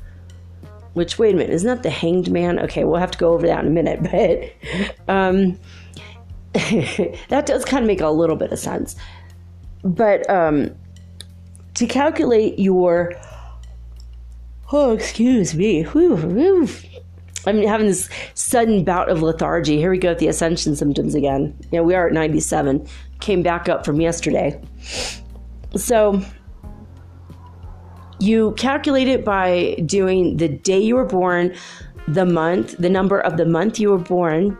Which, 0.94 1.18
wait 1.18 1.34
a 1.34 1.38
minute, 1.38 1.52
isn't 1.52 1.68
that 1.68 1.82
the 1.82 1.90
Hanged 1.90 2.30
Man? 2.30 2.60
Okay, 2.60 2.84
we'll 2.84 3.00
have 3.00 3.10
to 3.10 3.18
go 3.18 3.32
over 3.32 3.46
that 3.48 3.64
in 3.64 3.66
a 3.66 3.70
minute, 3.70 4.02
but 5.06 5.12
um, 5.12 5.58
that 7.28 7.46
does 7.46 7.64
kind 7.64 7.82
of 7.82 7.88
make 7.88 8.00
a 8.00 8.08
little 8.08 8.36
bit 8.36 8.52
of 8.52 8.58
sense. 8.60 8.94
But 9.82 10.28
um, 10.30 10.70
to 11.74 11.86
calculate 11.86 12.58
your, 12.58 13.12
oh, 14.72 14.92
excuse 14.92 15.54
me. 15.54 15.82
I'm 17.46 17.62
having 17.62 17.86
this 17.86 18.08
sudden 18.34 18.84
bout 18.84 19.08
of 19.08 19.22
lethargy. 19.22 19.76
Here 19.76 19.90
we 19.90 19.98
go 19.98 20.10
with 20.10 20.18
the 20.18 20.28
ascension 20.28 20.76
symptoms 20.76 21.14
again. 21.14 21.56
Yeah, 21.70 21.80
we 21.80 21.94
are 21.94 22.06
at 22.06 22.12
97. 22.12 22.86
Came 23.20 23.42
back 23.42 23.68
up 23.68 23.84
from 23.84 24.00
yesterday. 24.00 24.60
So 25.76 26.22
you 28.18 28.52
calculate 28.52 29.08
it 29.08 29.24
by 29.24 29.74
doing 29.86 30.36
the 30.36 30.48
day 30.48 30.78
you 30.78 30.94
were 30.94 31.04
born, 31.04 31.54
the 32.08 32.24
month, 32.24 32.76
the 32.78 32.90
number 32.90 33.20
of 33.20 33.36
the 33.36 33.44
month 33.44 33.78
you 33.78 33.90
were 33.90 33.98
born. 33.98 34.56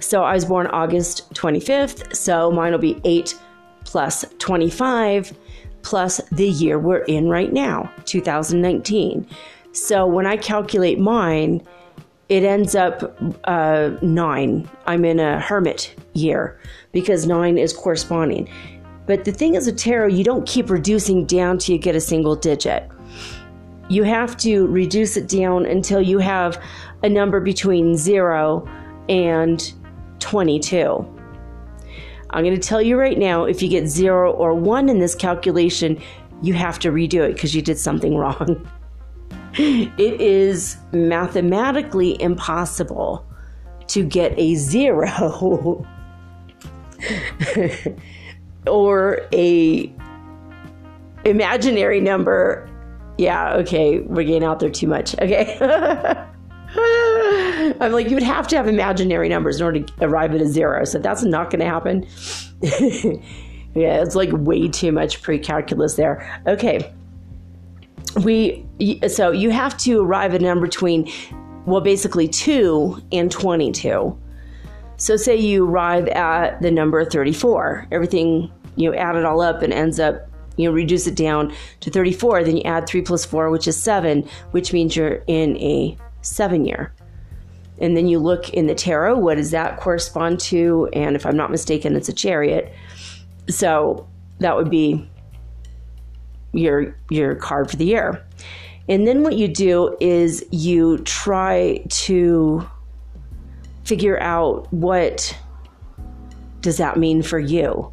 So 0.00 0.24
I 0.24 0.34
was 0.34 0.44
born 0.44 0.66
August 0.68 1.32
25th, 1.34 2.16
so 2.16 2.50
mine 2.50 2.72
will 2.72 2.78
be 2.78 3.00
8 3.04 3.38
plus 3.84 4.24
25 4.38 5.32
plus 5.82 6.20
the 6.30 6.48
year 6.48 6.78
we're 6.78 7.04
in 7.04 7.28
right 7.28 7.52
now, 7.52 7.90
2019. 8.04 9.26
So 9.72 10.06
when 10.06 10.26
I 10.26 10.36
calculate 10.36 10.98
mine, 10.98 11.62
it 12.32 12.44
ends 12.44 12.74
up 12.74 13.14
uh, 13.44 13.90
nine. 14.00 14.66
I'm 14.86 15.04
in 15.04 15.20
a 15.20 15.38
hermit 15.38 15.94
year 16.14 16.58
because 16.90 17.26
nine 17.26 17.58
is 17.58 17.74
corresponding. 17.74 18.48
But 19.04 19.26
the 19.26 19.32
thing 19.32 19.54
is 19.54 19.66
a 19.66 19.72
tarot, 19.72 20.06
you 20.06 20.24
don't 20.24 20.48
keep 20.48 20.70
reducing 20.70 21.26
down 21.26 21.58
till 21.58 21.74
you 21.74 21.78
get 21.78 21.94
a 21.94 22.00
single 22.00 22.34
digit. 22.34 22.88
You 23.90 24.04
have 24.04 24.38
to 24.38 24.66
reduce 24.68 25.18
it 25.18 25.28
down 25.28 25.66
until 25.66 26.00
you 26.00 26.20
have 26.20 26.58
a 27.02 27.08
number 27.10 27.38
between 27.38 27.98
0 27.98 28.66
and 29.10 29.70
22. 30.20 31.06
I'm 32.30 32.44
going 32.44 32.58
to 32.58 32.66
tell 32.66 32.80
you 32.80 32.96
right 32.96 33.18
now 33.18 33.44
if 33.44 33.60
you 33.60 33.68
get 33.68 33.88
0 33.88 34.32
or 34.32 34.54
1 34.54 34.88
in 34.88 35.00
this 35.00 35.14
calculation, 35.14 36.00
you 36.40 36.54
have 36.54 36.78
to 36.78 36.92
redo 36.92 37.28
it 37.28 37.34
because 37.34 37.54
you 37.54 37.60
did 37.60 37.76
something 37.76 38.16
wrong. 38.22 38.66
It 39.54 40.20
is 40.20 40.76
mathematically 40.92 42.20
impossible 42.20 43.26
to 43.88 44.04
get 44.04 44.32
a 44.38 44.54
0 44.54 45.86
or 48.66 49.20
a 49.32 49.92
imaginary 51.24 52.00
number. 52.00 52.68
Yeah, 53.18 53.54
okay, 53.56 54.00
we're 54.00 54.24
getting 54.24 54.44
out 54.44 54.60
there 54.60 54.70
too 54.70 54.86
much. 54.86 55.18
Okay. 55.18 55.58
I'm 57.80 57.92
like, 57.92 58.08
you 58.08 58.14
would 58.14 58.22
have 58.22 58.48
to 58.48 58.56
have 58.56 58.66
imaginary 58.66 59.28
numbers 59.28 59.60
in 59.60 59.66
order 59.66 59.80
to 59.80 59.92
arrive 60.00 60.34
at 60.34 60.40
a 60.40 60.46
zero. 60.46 60.84
So 60.84 60.98
that's 60.98 61.22
not 61.22 61.50
going 61.50 61.60
to 61.60 61.66
happen. 61.66 62.06
yeah, 63.74 64.02
it's 64.02 64.14
like 64.14 64.30
way 64.32 64.68
too 64.68 64.92
much 64.92 65.20
pre 65.22 65.38
calculus 65.38 65.96
there. 65.96 66.42
Okay. 66.46 66.92
We, 68.16 68.66
so 69.08 69.30
you 69.30 69.50
have 69.50 69.76
to 69.78 70.02
arrive 70.02 70.34
at 70.34 70.42
a 70.42 70.44
number 70.44 70.66
between, 70.66 71.10
well, 71.64 71.80
basically 71.80 72.28
2 72.28 73.02
and 73.12 73.30
22. 73.30 74.18
So 74.96 75.16
say 75.16 75.36
you 75.36 75.66
arrive 75.66 76.08
at 76.08 76.60
the 76.60 76.70
number 76.70 77.04
34, 77.04 77.88
everything, 77.90 78.52
you 78.76 78.90
know, 78.90 78.96
add 78.96 79.16
it 79.16 79.24
all 79.24 79.40
up 79.40 79.62
and 79.62 79.72
ends 79.72 79.98
up, 79.98 80.28
you 80.56 80.68
know, 80.68 80.74
reduce 80.74 81.06
it 81.06 81.16
down 81.16 81.54
to 81.80 81.90
34, 81.90 82.44
then 82.44 82.58
you 82.58 82.62
add 82.64 82.86
3 82.86 83.02
plus 83.02 83.24
4, 83.24 83.50
which 83.50 83.66
is 83.66 83.76
7, 83.82 84.28
which 84.50 84.72
means 84.72 84.94
you're 84.94 85.22
in 85.26 85.56
a 85.56 85.96
7 86.20 86.64
year. 86.64 86.92
And 87.80 87.96
then 87.96 88.06
you 88.06 88.18
look 88.18 88.50
in 88.50 88.66
the 88.66 88.74
tarot, 88.74 89.18
what 89.18 89.38
does 89.38 89.50
that 89.50 89.80
correspond 89.80 90.38
to? 90.40 90.88
And 90.92 91.16
if 91.16 91.26
I'm 91.26 91.36
not 91.36 91.50
mistaken, 91.50 91.96
it's 91.96 92.08
a 92.08 92.12
chariot. 92.12 92.72
So 93.48 94.06
that 94.38 94.54
would 94.54 94.70
be 94.70 95.08
your 96.52 96.96
your 97.10 97.34
card 97.34 97.70
for 97.70 97.76
the 97.76 97.86
year. 97.86 98.24
And 98.88 99.06
then 99.06 99.22
what 99.22 99.36
you 99.36 99.48
do 99.48 99.96
is 100.00 100.44
you 100.50 100.98
try 100.98 101.84
to 101.88 102.68
figure 103.84 104.20
out 104.20 104.72
what 104.72 105.36
does 106.60 106.78
that 106.78 106.96
mean 106.96 107.22
for 107.22 107.38
you. 107.38 107.92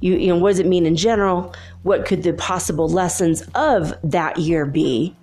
You, 0.00 0.16
you 0.16 0.28
know, 0.28 0.36
what 0.36 0.50
does 0.50 0.58
it 0.58 0.66
mean 0.66 0.86
in 0.86 0.96
general? 0.96 1.54
What 1.82 2.06
could 2.06 2.22
the 2.22 2.32
possible 2.32 2.88
lessons 2.88 3.42
of 3.54 3.94
that 4.02 4.38
year 4.38 4.66
be? 4.66 5.14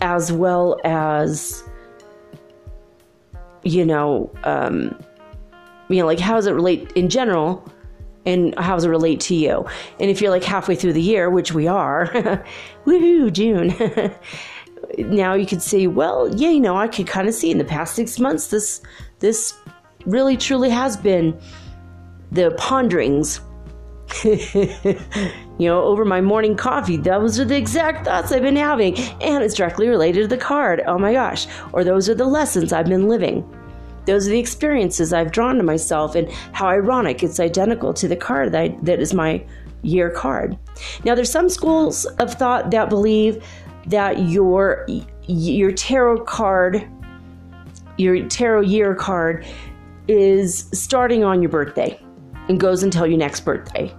As 0.00 0.32
well 0.32 0.80
as, 0.84 1.62
you 3.62 3.86
know, 3.86 4.30
um, 4.44 4.98
you 5.88 5.98
know, 5.98 6.06
like 6.06 6.18
how 6.18 6.34
does 6.34 6.46
it 6.46 6.52
relate 6.52 6.90
in 6.92 7.08
general, 7.08 7.66
and 8.26 8.58
how 8.58 8.74
does 8.74 8.84
it 8.84 8.88
relate 8.88 9.20
to 9.20 9.34
you? 9.34 9.66
And 10.00 10.10
if 10.10 10.20
you're 10.20 10.30
like 10.30 10.44
halfway 10.44 10.74
through 10.74 10.94
the 10.94 11.02
year, 11.02 11.30
which 11.30 11.52
we 11.52 11.66
are, 11.66 12.06
woohoo, 12.86 13.32
June. 13.32 13.74
now 15.14 15.34
you 15.34 15.46
could 15.46 15.62
say, 15.62 15.86
well, 15.86 16.34
yeah, 16.34 16.50
you 16.50 16.60
know, 16.60 16.76
I 16.76 16.88
could 16.88 17.06
kind 17.06 17.28
of 17.28 17.34
see 17.34 17.50
in 17.50 17.58
the 17.58 17.64
past 17.64 17.94
six 17.94 18.18
months 18.18 18.48
this 18.48 18.80
this 19.20 19.54
really 20.06 20.36
truly 20.36 20.70
has 20.70 20.96
been 20.96 21.38
the 22.32 22.50
ponderings. 22.58 23.40
you 24.24 24.98
know, 25.58 25.82
over 25.82 26.04
my 26.04 26.20
morning 26.20 26.56
coffee, 26.56 26.96
those 26.96 27.40
are 27.40 27.44
the 27.44 27.56
exact 27.56 28.04
thoughts 28.04 28.30
I've 28.32 28.42
been 28.42 28.56
having, 28.56 28.96
and 29.20 29.42
it's 29.42 29.54
directly 29.54 29.88
related 29.88 30.22
to 30.22 30.28
the 30.28 30.36
card. 30.36 30.82
Oh 30.86 30.98
my 30.98 31.12
gosh. 31.12 31.46
Or 31.72 31.84
those 31.84 32.08
are 32.08 32.14
the 32.14 32.26
lessons 32.26 32.72
I've 32.72 32.86
been 32.86 33.08
living. 33.08 33.44
Those 34.06 34.26
are 34.26 34.30
the 34.30 34.38
experiences 34.38 35.12
I've 35.12 35.32
drawn 35.32 35.56
to 35.56 35.62
myself, 35.62 36.14
and 36.14 36.30
how 36.52 36.68
ironic 36.68 37.22
it's 37.22 37.40
identical 37.40 37.94
to 37.94 38.08
the 38.08 38.16
card 38.16 38.52
that, 38.52 38.60
I, 38.60 38.68
that 38.82 39.00
is 39.00 39.14
my 39.14 39.44
year 39.82 40.10
card. 40.10 40.58
Now, 41.04 41.14
there's 41.14 41.30
some 41.30 41.48
schools 41.48 42.04
of 42.18 42.34
thought 42.34 42.70
that 42.70 42.88
believe 42.88 43.44
that 43.86 44.28
your 44.28 44.86
your 45.26 45.72
tarot 45.72 46.24
card, 46.24 46.86
your 47.96 48.26
tarot 48.28 48.62
year 48.62 48.94
card, 48.94 49.46
is 50.08 50.68
starting 50.72 51.24
on 51.24 51.40
your 51.40 51.50
birthday 51.50 51.98
and 52.48 52.60
goes 52.60 52.82
until 52.82 53.06
your 53.06 53.18
next 53.18 53.40
birthday. 53.40 53.94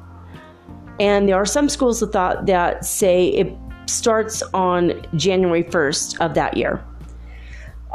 And 0.99 1.27
there 1.27 1.35
are 1.35 1.45
some 1.45 1.67
schools 1.67 2.01
of 2.01 2.11
thought 2.11 2.45
that 2.45 2.85
say 2.85 3.27
it 3.29 3.55
starts 3.87 4.41
on 4.53 5.01
January 5.15 5.63
1st 5.63 6.19
of 6.21 6.33
that 6.35 6.57
year. 6.57 6.83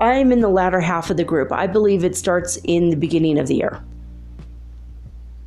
I'm 0.01 0.32
in 0.32 0.40
the 0.40 0.48
latter 0.48 0.80
half 0.80 1.11
of 1.11 1.18
the 1.18 1.24
group. 1.24 1.53
I 1.53 1.66
believe 1.66 2.05
it 2.05 2.16
starts 2.16 2.57
in 2.64 2.90
the 2.90 2.96
beginning 2.96 3.38
of 3.38 3.48
the 3.48 3.57
year. 3.57 3.84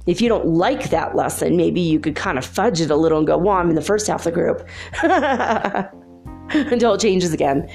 If 0.05 0.21
you 0.21 0.29
don't 0.29 0.45
like 0.45 0.89
that 0.89 1.15
lesson, 1.15 1.57
maybe 1.57 1.81
you 1.81 1.99
could 1.99 2.15
kind 2.15 2.37
of 2.37 2.45
fudge 2.45 2.79
it 2.81 2.91
a 2.91 2.95
little 2.95 3.17
and 3.17 3.25
go, 3.25 3.37
well, 3.37 3.55
I'm 3.55 3.69
in 3.69 3.75
the 3.75 3.81
first 3.81 4.05
half 4.05 4.25
of 4.25 4.25
the 4.25 4.31
group 4.31 4.67
until 6.71 6.93
it 6.93 7.01
changes 7.01 7.33
again. 7.33 7.69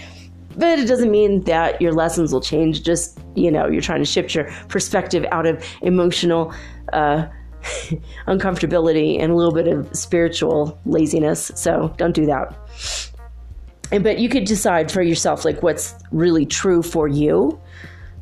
But 0.56 0.78
it 0.78 0.86
doesn't 0.86 1.10
mean 1.10 1.42
that 1.44 1.80
your 1.80 1.92
lessons 1.92 2.32
will 2.32 2.40
change. 2.40 2.82
Just, 2.82 3.18
you 3.34 3.50
know, 3.50 3.66
you're 3.66 3.80
trying 3.82 4.00
to 4.00 4.04
shift 4.04 4.34
your 4.34 4.44
perspective 4.68 5.24
out 5.32 5.46
of 5.46 5.64
emotional 5.82 6.52
uh, 6.92 7.26
uncomfortability 8.26 9.20
and 9.20 9.32
a 9.32 9.34
little 9.34 9.54
bit 9.54 9.66
of 9.66 9.88
spiritual 9.96 10.78
laziness. 10.84 11.50
So 11.54 11.94
don't 11.96 12.14
do 12.14 12.26
that. 12.26 12.54
But 13.90 14.18
you 14.18 14.28
could 14.28 14.44
decide 14.44 14.90
for 14.90 15.02
yourself, 15.02 15.44
like, 15.44 15.62
what's 15.62 15.94
really 16.12 16.44
true 16.44 16.82
for 16.82 17.08
you. 17.08 17.58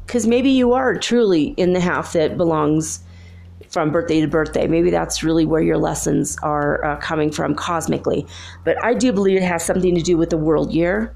Because 0.06 0.26
maybe 0.26 0.50
you 0.50 0.72
are 0.72 0.94
truly 0.94 1.46
in 1.56 1.72
the 1.72 1.80
half 1.80 2.12
that 2.12 2.36
belongs 2.36 3.00
from 3.68 3.90
birthday 3.90 4.20
to 4.20 4.28
birthday. 4.28 4.66
Maybe 4.68 4.90
that's 4.90 5.22
really 5.22 5.44
where 5.44 5.60
your 5.60 5.78
lessons 5.78 6.38
are 6.42 6.84
uh, 6.84 6.96
coming 6.96 7.32
from 7.32 7.54
cosmically. 7.54 8.26
But 8.64 8.82
I 8.82 8.94
do 8.94 9.12
believe 9.12 9.38
it 9.38 9.42
has 9.42 9.64
something 9.64 9.94
to 9.94 10.02
do 10.02 10.16
with 10.16 10.30
the 10.30 10.36
world 10.36 10.72
year 10.72 11.14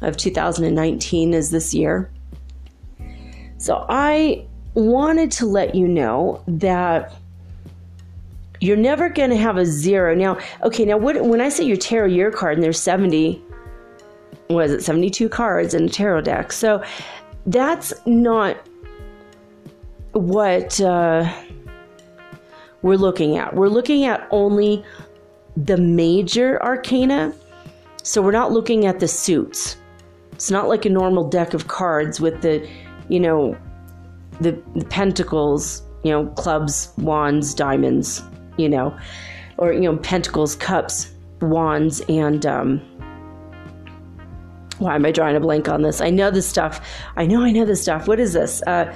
of 0.00 0.16
2019 0.16 1.34
is 1.34 1.50
this 1.50 1.72
year. 1.72 2.10
So 3.58 3.86
I 3.88 4.46
wanted 4.74 5.30
to 5.32 5.46
let 5.46 5.74
you 5.74 5.86
know 5.86 6.42
that 6.48 7.14
you're 8.60 8.76
never 8.76 9.08
going 9.08 9.30
to 9.30 9.36
have 9.36 9.56
a 9.56 9.64
zero. 9.64 10.14
Now, 10.14 10.38
okay, 10.62 10.84
now 10.84 10.96
what, 10.96 11.22
when 11.24 11.40
I 11.40 11.48
say 11.48 11.64
your 11.64 11.76
tarot 11.76 12.08
year 12.08 12.30
card 12.30 12.54
and 12.54 12.62
there's 12.62 12.80
70, 12.80 13.42
was 14.50 14.72
it 14.72 14.82
72 14.82 15.28
cards 15.28 15.74
in 15.74 15.84
a 15.84 15.88
tarot 15.88 16.22
deck? 16.22 16.52
So 16.52 16.82
that's 17.46 17.92
not 18.06 18.56
what 20.12 20.80
uh, 20.80 21.32
we're 22.82 22.96
looking 22.96 23.36
at. 23.36 23.54
We're 23.54 23.68
looking 23.68 24.04
at 24.04 24.26
only 24.30 24.84
the 25.56 25.76
major 25.76 26.62
arcana. 26.62 27.32
So 28.02 28.22
we're 28.22 28.32
not 28.32 28.52
looking 28.52 28.86
at 28.86 29.00
the 29.00 29.08
suits. 29.08 29.76
It's 30.32 30.50
not 30.50 30.68
like 30.68 30.84
a 30.84 30.90
normal 30.90 31.28
deck 31.28 31.54
of 31.54 31.68
cards 31.68 32.20
with 32.20 32.40
the, 32.40 32.66
you 33.08 33.20
know, 33.20 33.56
the, 34.40 34.60
the 34.74 34.86
pentacles, 34.86 35.82
you 36.02 36.10
know, 36.10 36.26
clubs, 36.28 36.92
wands, 36.96 37.52
diamonds, 37.52 38.22
you 38.56 38.68
know, 38.68 38.96
or, 39.58 39.72
you 39.72 39.80
know, 39.80 39.98
pentacles, 39.98 40.56
cups, 40.56 41.12
wands, 41.42 42.00
and, 42.08 42.46
um, 42.46 42.80
why 44.80 44.94
am 44.94 45.04
I 45.04 45.12
drawing 45.12 45.36
a 45.36 45.40
blank 45.40 45.68
on 45.68 45.82
this? 45.82 46.00
I 46.00 46.10
know 46.10 46.30
this 46.30 46.48
stuff. 46.48 46.80
I 47.16 47.26
know 47.26 47.42
I 47.42 47.52
know 47.52 47.66
this 47.66 47.82
stuff. 47.82 48.08
What 48.08 48.18
is 48.18 48.32
this? 48.32 48.62
Uh, 48.62 48.94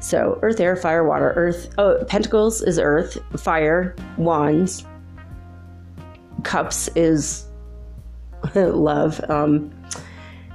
so 0.00 0.38
earth, 0.42 0.58
air, 0.58 0.74
fire, 0.74 1.04
water. 1.04 1.32
Earth. 1.36 1.72
Oh, 1.78 2.02
pentacles 2.08 2.62
is 2.62 2.78
earth. 2.78 3.18
Fire. 3.36 3.94
Wands. 4.16 4.86
Cups 6.44 6.88
is 6.96 7.46
love. 8.54 9.20
Um, 9.28 9.70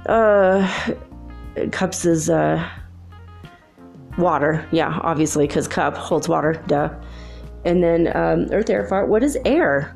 uh, 0.06 0.92
cups 1.70 2.04
is 2.04 2.28
uh, 2.28 2.68
water. 4.18 4.66
Yeah, 4.72 4.98
obviously, 5.02 5.46
because 5.46 5.68
cup 5.68 5.96
holds 5.96 6.28
water. 6.28 6.60
Duh. 6.66 6.92
And 7.64 7.82
then 7.82 8.08
um, 8.08 8.48
earth, 8.50 8.68
air, 8.68 8.86
fire. 8.88 9.06
What 9.06 9.22
is 9.22 9.38
air? 9.44 9.94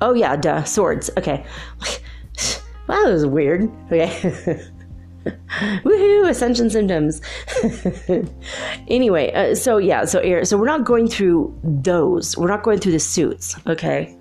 Oh 0.00 0.12
yeah, 0.12 0.34
duh. 0.34 0.64
Swords. 0.64 1.08
Okay. 1.16 1.46
wow, 2.88 3.04
that 3.04 3.12
was 3.12 3.26
weird. 3.26 3.70
Okay. 3.92 4.08
Woohoo! 5.84 6.28
Ascension 6.28 6.70
symptoms. 6.70 7.20
anyway, 8.88 9.32
uh, 9.32 9.54
so 9.54 9.78
yeah, 9.78 10.04
so 10.04 10.20
air. 10.20 10.44
So 10.44 10.56
we're 10.56 10.66
not 10.66 10.84
going 10.84 11.08
through 11.08 11.58
those. 11.62 12.36
We're 12.36 12.48
not 12.48 12.62
going 12.62 12.78
through 12.78 12.92
the 12.92 13.00
suits. 13.00 13.56
Okay. 13.66 14.16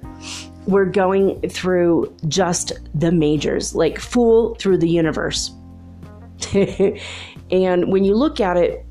We're 0.65 0.86
going 0.86 1.49
through 1.49 2.13
just 2.28 2.74
the 2.93 3.11
majors, 3.11 3.74
like 3.74 3.99
Fool 3.99 4.55
through 4.55 4.80
the 4.80 4.89
universe. 4.89 5.51
and 6.53 7.91
when 7.91 8.03
you 8.03 8.15
look 8.15 8.39
at 8.41 8.57
it, 8.57 8.86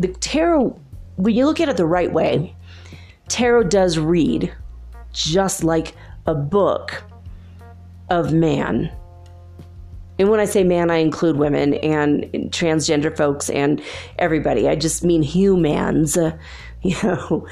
the 0.00 0.08
tarot, 0.08 0.78
when 1.16 1.34
you 1.34 1.46
look 1.46 1.60
at 1.60 1.68
it 1.68 1.76
the 1.76 1.86
right 1.86 2.12
way, 2.12 2.56
tarot 3.28 3.64
does 3.64 3.98
read 3.98 4.52
just 5.12 5.62
like 5.62 5.94
a 6.26 6.34
book 6.34 7.04
of 8.10 8.32
man. 8.32 8.92
And 10.18 10.28
when 10.28 10.38
I 10.38 10.44
say 10.44 10.64
man, 10.64 10.90
I 10.90 10.96
include 10.96 11.36
women 11.36 11.74
and 11.74 12.24
transgender 12.52 13.16
folks 13.16 13.48
and 13.48 13.80
everybody. 14.18 14.68
I 14.68 14.74
just 14.74 15.02
mean 15.02 15.22
humans. 15.22 16.16
Uh, 16.16 16.36
you 16.82 16.96
know, 17.02 17.46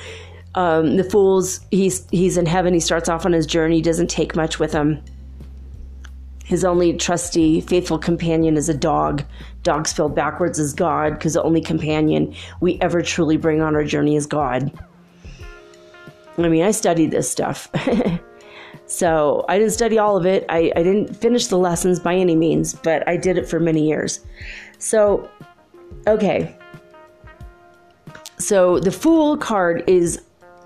um, 0.55 0.97
the 0.97 1.05
fool's 1.05 1.61
he's 1.71 2.07
he's 2.11 2.37
in 2.37 2.47
heaven. 2.47 2.75
He 2.75 2.81
starts 2.81 3.09
off 3.09 3.25
on 3.25 3.33
his 3.33 3.47
journey. 3.47 3.77
He 3.77 3.83
doesn't 3.83 4.11
take 4.11 4.37
much 4.37 4.59
with 4.59 4.73
him. 4.73 5.03
His 6.45 6.65
only 6.65 6.95
trusty, 6.95 7.61
faithful 7.61 7.99
companion 7.99 8.57
is 8.57 8.71
a 8.71 8.75
dog. 8.75 9.23
Dog 9.63 9.87
spelled 9.87 10.15
backwards 10.15 10.59
is 10.59 10.73
God, 10.73 11.13
because 11.13 11.35
the 11.35 11.43
only 11.43 11.61
companion 11.61 12.35
we 12.61 12.81
ever 12.81 13.03
truly 13.03 13.37
bring 13.37 13.61
on 13.61 13.75
our 13.75 13.85
journey 13.85 14.17
is 14.17 14.25
God. 14.25 14.73
I 16.39 16.49
mean, 16.49 16.65
I 16.65 16.71
studied 16.71 17.11
this 17.11 17.31
stuff. 17.31 17.71
so 18.89 19.45
I 19.51 19.59
didn't 19.59 19.75
study 19.75 19.99
all 19.99 20.17
of 20.17 20.25
it. 20.25 20.47
I, 20.49 20.73
I 20.75 20.83
didn't 20.83 21.15
finish 21.15 21.47
the 21.47 21.59
lessons 21.59 22.01
by 22.01 22.15
any 22.15 22.35
means, 22.35 22.75
but 22.75 23.07
I 23.07 23.19
did 23.19 23.37
it 23.37 23.47
for 23.47 23.61
many 23.61 23.87
years. 23.87 24.21
So, 24.79 25.31
okay. 26.07 26.57
So 28.39 28.81
the 28.81 28.91
Fool 28.91 29.37
card 29.37 29.85
is 29.87 30.23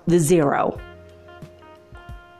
the 0.07 0.19
zero 0.19 0.79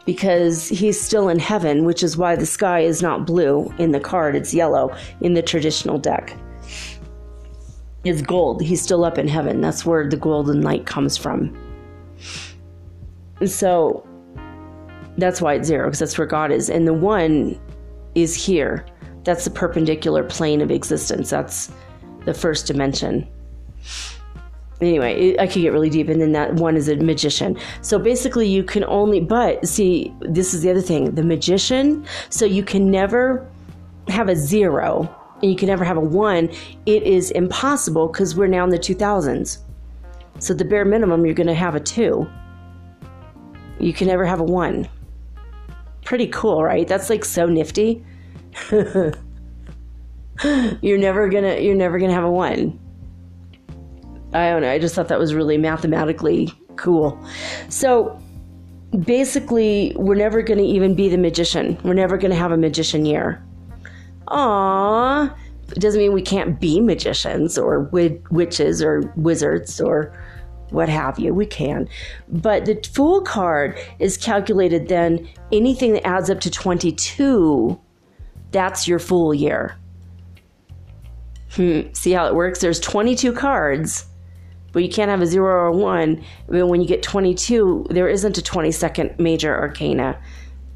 because 0.06 0.70
he's 0.70 1.00
still 1.00 1.28
in 1.28 1.38
heaven, 1.38 1.84
which 1.84 2.02
is 2.02 2.16
why 2.16 2.38
the 2.38 2.46
sky 2.46 2.80
is 2.80 3.02
not 3.02 3.26
blue 3.26 3.74
in 3.78 3.92
the 3.92 4.00
card, 4.00 4.36
it's 4.36 4.54
yellow 4.54 4.96
in 5.20 5.34
the 5.34 5.42
traditional 5.42 5.98
deck. 5.98 6.34
It's 8.06 8.22
gold. 8.22 8.62
He's 8.62 8.82
still 8.82 9.04
up 9.04 9.18
in 9.18 9.28
heaven. 9.28 9.60
That's 9.60 9.86
where 9.86 10.10
the 10.10 10.18
golden 10.18 10.62
light 10.62 10.86
comes 10.86 11.18
from. 11.18 11.58
So 13.46 14.06
that's 15.18 15.42
why 15.42 15.54
it's 15.56 15.68
zero, 15.68 15.88
because 15.88 16.00
that's 16.00 16.18
where 16.18 16.28
God 16.28 16.52
is. 16.52 16.70
And 16.70 16.88
the 16.88 16.94
one 16.94 17.60
is 18.16 18.36
here. 18.36 18.86
That's 19.24 19.46
the 19.46 19.52
perpendicular 19.52 20.24
plane 20.24 20.62
of 20.62 20.72
existence. 20.72 21.30
That's 21.30 21.72
the 22.26 22.34
first 22.34 22.68
dimension 22.68 23.28
anyway, 24.88 25.36
I 25.38 25.48
could 25.48 25.62
get 25.62 25.74
really 25.74 25.90
deep. 25.90 26.10
And 26.10 26.22
then 26.22 26.32
that 26.34 26.56
one 26.56 26.76
is 26.76 26.88
a 26.88 26.96
magician. 26.98 27.58
So 27.82 27.98
basically, 28.00 28.48
you 28.48 28.64
can 28.64 28.84
only, 28.86 29.20
but 29.20 29.68
see, 29.68 30.14
this 30.22 30.54
is 30.54 30.62
the 30.62 30.72
other 30.72 30.82
thing 30.82 31.16
the 31.16 31.24
magician, 31.24 32.06
so 32.30 32.46
you 32.46 32.64
can 32.64 32.90
never 32.92 33.50
have 34.08 34.30
a 34.30 34.36
zero 34.36 35.10
and 35.42 35.52
you 35.52 35.58
can 35.58 35.68
never 35.68 35.84
have 35.84 35.98
a 35.98 36.02
one. 36.02 36.50
It 36.86 37.04
is 37.04 37.32
impossible 37.32 38.08
because 38.08 38.36
we're 38.36 38.48
now 38.48 38.64
in 38.64 38.70
the 38.70 38.80
2000s. 38.80 39.60
So 40.40 40.54
the 40.54 40.66
bare 40.66 40.86
minimum, 40.86 41.26
you're 41.26 41.36
going 41.36 41.48
to 41.48 41.54
have 41.54 41.76
a 41.76 41.80
two. 41.80 42.30
You 43.80 43.94
can 43.94 44.08
never 44.08 44.26
have 44.26 44.40
a 44.40 44.44
one. 44.44 44.88
Pretty 46.06 46.28
cool, 46.28 46.64
right? 46.64 46.88
That's 46.88 47.10
like 47.10 47.26
so 47.26 47.46
nifty. 47.46 48.04
you're 50.82 50.98
never 50.98 51.30
gonna 51.30 51.60
you're 51.60 51.76
never 51.76 52.00
gonna 52.00 52.14
have 52.14 52.24
a 52.24 52.32
one 52.32 52.80
I 54.34 54.50
don't 54.50 54.62
know. 54.64 54.72
I 54.72 54.80
just 54.80 54.96
thought 54.96 55.10
that 55.10 55.20
was 55.20 55.36
really 55.36 55.58
mathematically 55.58 56.52
cool. 56.76 57.24
So 57.70 58.20
basically, 59.06 59.94
we're 59.96 60.16
never 60.16 60.42
going 60.42 60.58
to 60.58 60.66
even 60.66 60.96
be 60.96 61.10
the 61.10 61.18
magician. 61.18 61.78
We're 61.84 61.94
never 61.94 62.18
going 62.18 62.32
to 62.32 62.38
have 62.38 62.52
a 62.52 62.58
magician 62.58 63.06
year. 63.06 63.44
Aww. 64.28 65.36
It 65.70 65.80
doesn't 65.80 66.00
mean 66.00 66.14
we 66.14 66.22
can't 66.22 66.60
be 66.60 66.82
magicians 66.82 67.58
or 67.58 67.82
witches 67.92 68.82
or 68.82 69.14
wizards 69.16 69.80
or 69.80 70.16
what 70.74 70.90
have 70.90 71.20
you. 71.20 71.34
We 71.34 71.46
can. 71.46 71.88
But 72.28 72.66
the 72.66 72.82
Fool 72.94 73.22
card 73.22 73.80
is 74.00 74.18
calculated 74.18 74.88
then 74.88 75.28
anything 75.52 75.94
that 75.94 76.06
adds 76.06 76.30
up 76.30 76.42
to 76.42 76.52
22, 76.52 77.80
that's 78.52 78.88
your 78.88 79.00
Fool 79.00 79.34
year. 79.34 79.78
Hmm. 81.52 81.82
See 81.94 82.12
how 82.12 82.28
it 82.28 82.36
works? 82.36 82.60
There's 82.60 82.80
22 82.80 83.34
cards 83.34 84.06
but 84.74 84.84
you 84.84 84.90
can't 84.90 85.10
have 85.10 85.22
a 85.22 85.26
zero 85.26 85.54
or 85.54 85.68
a 85.68 85.72
one. 85.72 86.22
When 86.48 86.82
you 86.82 86.88
get 86.88 87.02
22, 87.04 87.88
there 87.92 88.10
isn't 88.10 88.38
a 88.38 88.42
22nd 88.42 89.20
major 89.20 89.56
arcana. 89.56 90.20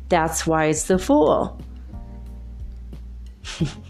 That's 0.08 0.48
why 0.48 0.66
it's 0.66 0.84
the 0.84 0.98
Fool. 0.98 1.60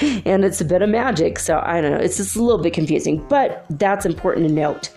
and 0.00 0.44
it's 0.44 0.60
a 0.60 0.64
bit 0.64 0.82
of 0.82 0.88
magic, 0.88 1.38
so 1.38 1.60
I 1.64 1.80
don't 1.80 1.92
know. 1.92 1.98
It's 1.98 2.16
just 2.16 2.36
a 2.36 2.42
little 2.42 2.62
bit 2.62 2.72
confusing, 2.72 3.24
but 3.28 3.64
that's 3.70 4.06
important 4.06 4.48
to 4.48 4.52
note. 4.52 4.90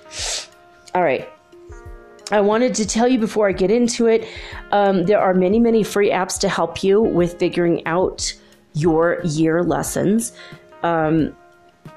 All 0.96 1.04
right. 1.04 1.28
I 2.32 2.42
wanted 2.42 2.74
to 2.76 2.88
tell 2.88 3.08
you 3.08 3.20
before 3.20 3.50
I 3.50 3.52
get 3.52 3.70
into 3.70 4.08
it 4.08 4.28
um, 4.72 5.04
there 5.04 5.20
are 5.20 5.34
many, 5.34 5.60
many 5.60 5.84
free 5.84 6.10
apps 6.10 6.40
to 6.40 6.50
help 6.50 6.84
you 6.84 7.02
with 7.02 7.38
figuring 7.38 7.86
out 7.86 8.34
your 8.74 9.22
year 9.24 9.62
lessons. 9.62 10.34
Um, 10.82 11.36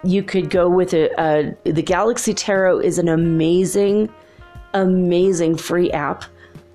you 0.04 0.22
could 0.22 0.50
go 0.50 0.68
with 0.68 0.92
a, 0.92 1.09
a, 1.18 1.70
the 1.70 1.82
Galaxy 1.82 2.34
Tarot 2.34 2.80
is 2.80 2.98
an 2.98 3.09
amazing, 3.09 4.12
amazing 4.74 5.57
free 5.57 5.90
app. 5.92 6.24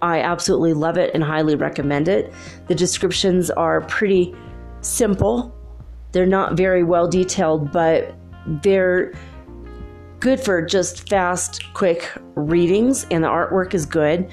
I 0.02 0.22
absolutely 0.22 0.74
love 0.74 0.98
it 0.98 1.14
and 1.14 1.24
highly 1.24 1.56
recommend 1.56 2.08
it. 2.08 2.34
The 2.68 2.76
descriptions 2.76 3.52
are 3.52 3.82
pretty 3.82 4.34
simple. 4.82 5.56
They're 6.12 6.26
not 6.26 6.56
very 6.56 6.84
well 6.84 7.08
detailed, 7.08 7.72
but 7.72 8.16
they're 8.46 9.14
good 10.20 10.40
for 10.40 10.62
just 10.62 11.10
fast, 11.10 11.74
quick 11.74 12.12
readings, 12.36 13.06
and 13.12 13.24
the 13.24 13.28
artwork 13.28 13.74
is 13.74 13.86
good. 13.86 14.30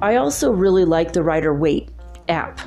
I 0.00 0.16
also 0.16 0.50
really 0.50 0.84
like 0.84 1.12
the 1.12 1.22
Rider 1.22 1.54
Waite 1.54 1.90
app, 2.28 2.60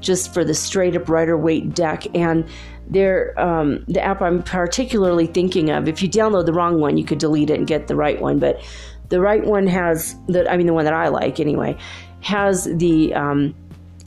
just 0.00 0.32
for 0.32 0.44
the 0.44 0.54
straight 0.54 0.96
up 0.96 1.08
Rider 1.08 1.36
Waite 1.36 1.74
deck. 1.74 2.06
And 2.14 2.46
there, 2.88 3.38
um, 3.40 3.84
the 3.88 4.02
app 4.02 4.20
I'm 4.20 4.42
particularly 4.42 5.26
thinking 5.26 5.70
of, 5.70 5.88
if 5.88 6.02
you 6.02 6.08
download 6.08 6.46
the 6.46 6.52
wrong 6.52 6.80
one, 6.80 6.98
you 6.98 7.04
could 7.04 7.18
delete 7.18 7.50
it 7.50 7.58
and 7.58 7.66
get 7.66 7.86
the 7.86 7.96
right 7.96 8.20
one. 8.20 8.38
But 8.38 8.62
the 9.08 9.20
right 9.20 9.44
one 9.44 9.66
has 9.66 10.16
the, 10.28 10.50
I 10.50 10.56
mean, 10.56 10.66
the 10.66 10.74
one 10.74 10.84
that 10.84 10.94
I 10.94 11.08
like 11.08 11.40
anyway, 11.40 11.76
has 12.20 12.64
the 12.64 13.14
um, 13.14 13.54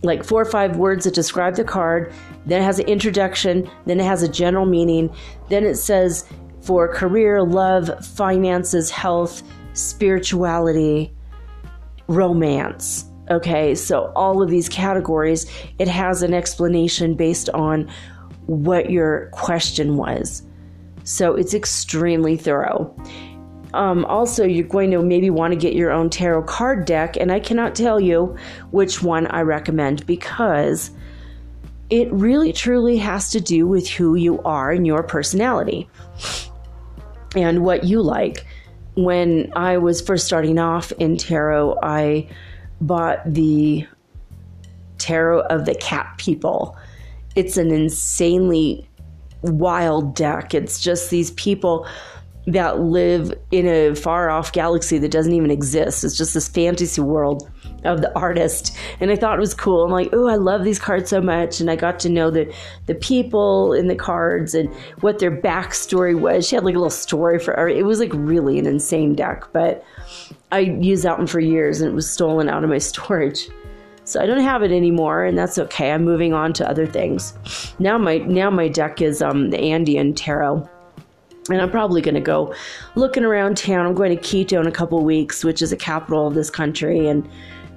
like 0.04 0.24
four 0.24 0.42
or 0.42 0.46
five 0.46 0.78
words 0.78 1.06
that 1.06 1.14
describe 1.14 1.56
the 1.56 1.64
card. 1.64 2.14
Then 2.46 2.62
it 2.62 2.66
has 2.66 2.80
an 2.80 2.88
introduction. 2.88 3.70
Then 3.86 4.00
it 4.00 4.06
has 4.06 4.24
a 4.24 4.30
general 4.30 4.66
meaning. 4.66 5.14
Then 5.50 5.64
it 5.64 5.76
says 5.76 6.26
for 6.62 6.88
career, 6.88 7.44
love, 7.44 8.06
finances, 8.06 8.90
health, 8.90 9.44
spirituality, 9.74 11.14
romance. 12.08 13.06
Okay, 13.30 13.74
so 13.76 14.12
all 14.16 14.42
of 14.42 14.50
these 14.50 14.70
categories, 14.70 15.52
it 15.80 15.88
has 15.88 16.22
an 16.22 16.34
explanation 16.34 17.16
based 17.16 17.50
on 17.50 17.90
what 18.46 18.90
your 18.90 19.30
question 19.32 19.98
was. 19.98 20.44
So 21.04 21.36
it's 21.36 21.54
extremely 21.54 22.38
thorough. 22.38 22.96
Um, 23.74 24.06
also, 24.06 24.46
you're 24.46 24.68
going 24.68 24.92
to 24.92 25.02
maybe 25.02 25.30
want 25.30 25.52
to 25.52 25.60
get 25.60 25.74
your 25.74 25.92
own 25.92 26.10
tarot 26.10 26.44
card 26.44 26.86
deck, 26.86 27.18
and 27.18 27.32
I 27.32 27.40
cannot 27.40 27.76
tell 27.76 28.00
you 28.00 28.36
which 28.72 29.04
one 29.04 29.28
I 29.28 29.42
recommend 29.42 30.06
because 30.06 30.92
it 31.90 32.12
really 32.12 32.52
truly 32.52 32.98
has 32.98 33.32
to 33.32 33.42
do 33.42 33.68
with 33.68 33.88
who 33.88 34.16
you 34.16 34.42
are 34.44 34.72
and 34.72 34.88
your 34.88 35.04
personality 35.04 35.88
and 37.36 37.64
what 37.64 37.84
you 37.84 38.02
like. 38.02 38.46
When 38.96 39.52
I 39.56 39.78
was 39.78 40.02
first 40.02 40.26
starting 40.26 40.58
off 40.58 40.92
in 40.94 41.18
tarot, 41.18 41.78
I 41.84 42.30
bought 42.82 43.20
the 43.26 43.86
Tarot 44.98 45.42
of 45.42 45.66
the 45.66 45.76
Cat 45.76 46.16
People. 46.18 46.78
It's 47.36 47.58
an 47.58 47.72
insanely 47.72 48.88
wild 49.42 50.16
deck. 50.16 50.54
It's 50.54 50.80
just 50.80 51.10
these 51.10 51.32
people 51.32 51.86
that 52.48 52.80
live 52.80 53.34
in 53.52 53.68
a 53.68 53.96
far 53.96 54.30
off 54.30 54.52
galaxy 54.52 54.98
that 55.00 55.12
doesn't 55.12 55.34
even 55.34 55.52
exist. 55.52 56.04
It's 56.04 56.18
just 56.18 56.34
this 56.34 56.48
fantasy 56.48 57.02
world 57.02 57.50
of 57.86 58.02
the 58.02 58.14
artist. 58.18 58.76
And 59.00 59.12
I 59.12 59.16
thought 59.16 59.38
it 59.38 59.40
was 59.40 59.54
cool. 59.54 59.84
I'm 59.84 59.92
like, 59.92 60.10
oh, 60.14 60.28
I 60.28 60.36
love 60.36 60.64
these 60.64 60.80
cards 60.80 61.10
so 61.10 61.22
much. 61.22 61.60
And 61.60 61.70
I 61.70 61.76
got 61.76 62.00
to 62.02 62.10
know 62.10 62.30
the, 62.30 62.54
the 62.88 62.96
people 62.96 63.74
in 63.74 63.88
the 63.88 63.96
cards 63.96 64.54
and 64.54 64.74
what 65.02 65.20
their 65.20 65.32
backstory 65.32 66.20
was. 66.20 66.48
She 66.48 66.56
had 66.56 66.64
like 66.64 66.76
a 66.76 66.80
little 66.80 66.90
story 66.90 67.40
for 67.40 67.54
her. 67.54 67.68
It 67.68 67.86
was 67.86 68.00
like 68.00 68.12
really 68.14 68.60
an 68.60 68.66
insane 68.66 69.16
deck. 69.16 69.46
But 69.54 69.84
I 70.52 70.60
used 70.60 71.04
that 71.04 71.18
one 71.18 71.28
for 71.28 71.40
years 71.40 71.82
and 71.82 71.92
it 71.92 71.96
was 71.96 72.10
stolen 72.10 72.50
out 72.50 72.64
of 72.64 72.70
my 72.70 72.78
storage. 72.80 73.50
So 74.04 74.22
I 74.22 74.28
don't 74.28 74.42
have 74.42 74.62
it 74.62 74.72
anymore, 74.72 75.24
and 75.24 75.36
that's 75.36 75.58
okay. 75.58 75.92
I'm 75.92 76.06
moving 76.06 76.32
on 76.32 76.54
to 76.54 76.70
other 76.70 76.86
things. 76.86 77.34
Now 77.80 77.98
my 77.98 78.20
now 78.20 78.52
my 78.52 78.68
deck 78.68 79.02
is 79.02 79.20
um, 79.20 79.50
the 79.50 79.58
Andean 79.58 80.14
Tarot 80.14 80.70
and 81.50 81.62
I'm 81.62 81.70
probably 81.70 82.02
going 82.02 82.16
to 82.16 82.22
go 82.22 82.54
looking 82.96 83.24
around 83.24 83.58
town. 83.58 83.86
I'm 83.86 83.94
going 83.94 84.16
to 84.16 84.22
Quito 84.22 84.60
in 84.60 84.68
a 84.68 84.72
couple 84.72 85.04
weeks, 85.04 85.44
which 85.44 85.62
is 85.62 85.70
the 85.70 85.78
capital 85.78 86.28
of 86.28 86.34
this 86.34 86.50
country. 86.50 87.08
And 87.08 87.28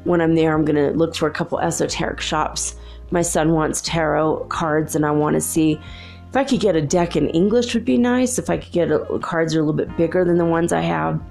when 0.08 0.20
I'm 0.20 0.34
there, 0.34 0.54
I'm 0.54 0.64
going 0.64 0.76
to 0.76 0.96
look 0.96 1.14
for 1.14 1.28
a 1.28 1.32
couple 1.32 1.60
esoteric 1.60 2.20
shops. 2.20 2.74
My 3.10 3.22
son 3.22 3.52
wants 3.52 3.80
tarot 3.80 4.46
cards, 4.48 4.96
and 4.96 5.06
I 5.06 5.10
want 5.10 5.34
to 5.34 5.40
see 5.40 5.80
if 6.28 6.36
I 6.36 6.44
could 6.44 6.60
get 6.60 6.76
a 6.76 6.82
deck 6.82 7.16
in 7.16 7.28
English 7.30 7.74
would 7.74 7.84
be 7.84 7.96
nice. 7.98 8.38
If 8.38 8.50
I 8.50 8.58
could 8.58 8.72
get 8.72 8.90
a, 8.90 9.18
cards 9.20 9.54
are 9.54 9.60
a 9.60 9.62
little 9.62 9.76
bit 9.76 9.96
bigger 9.96 10.24
than 10.24 10.36
the 10.36 10.44
ones 10.44 10.72
I 10.72 10.80
have. 10.80 11.22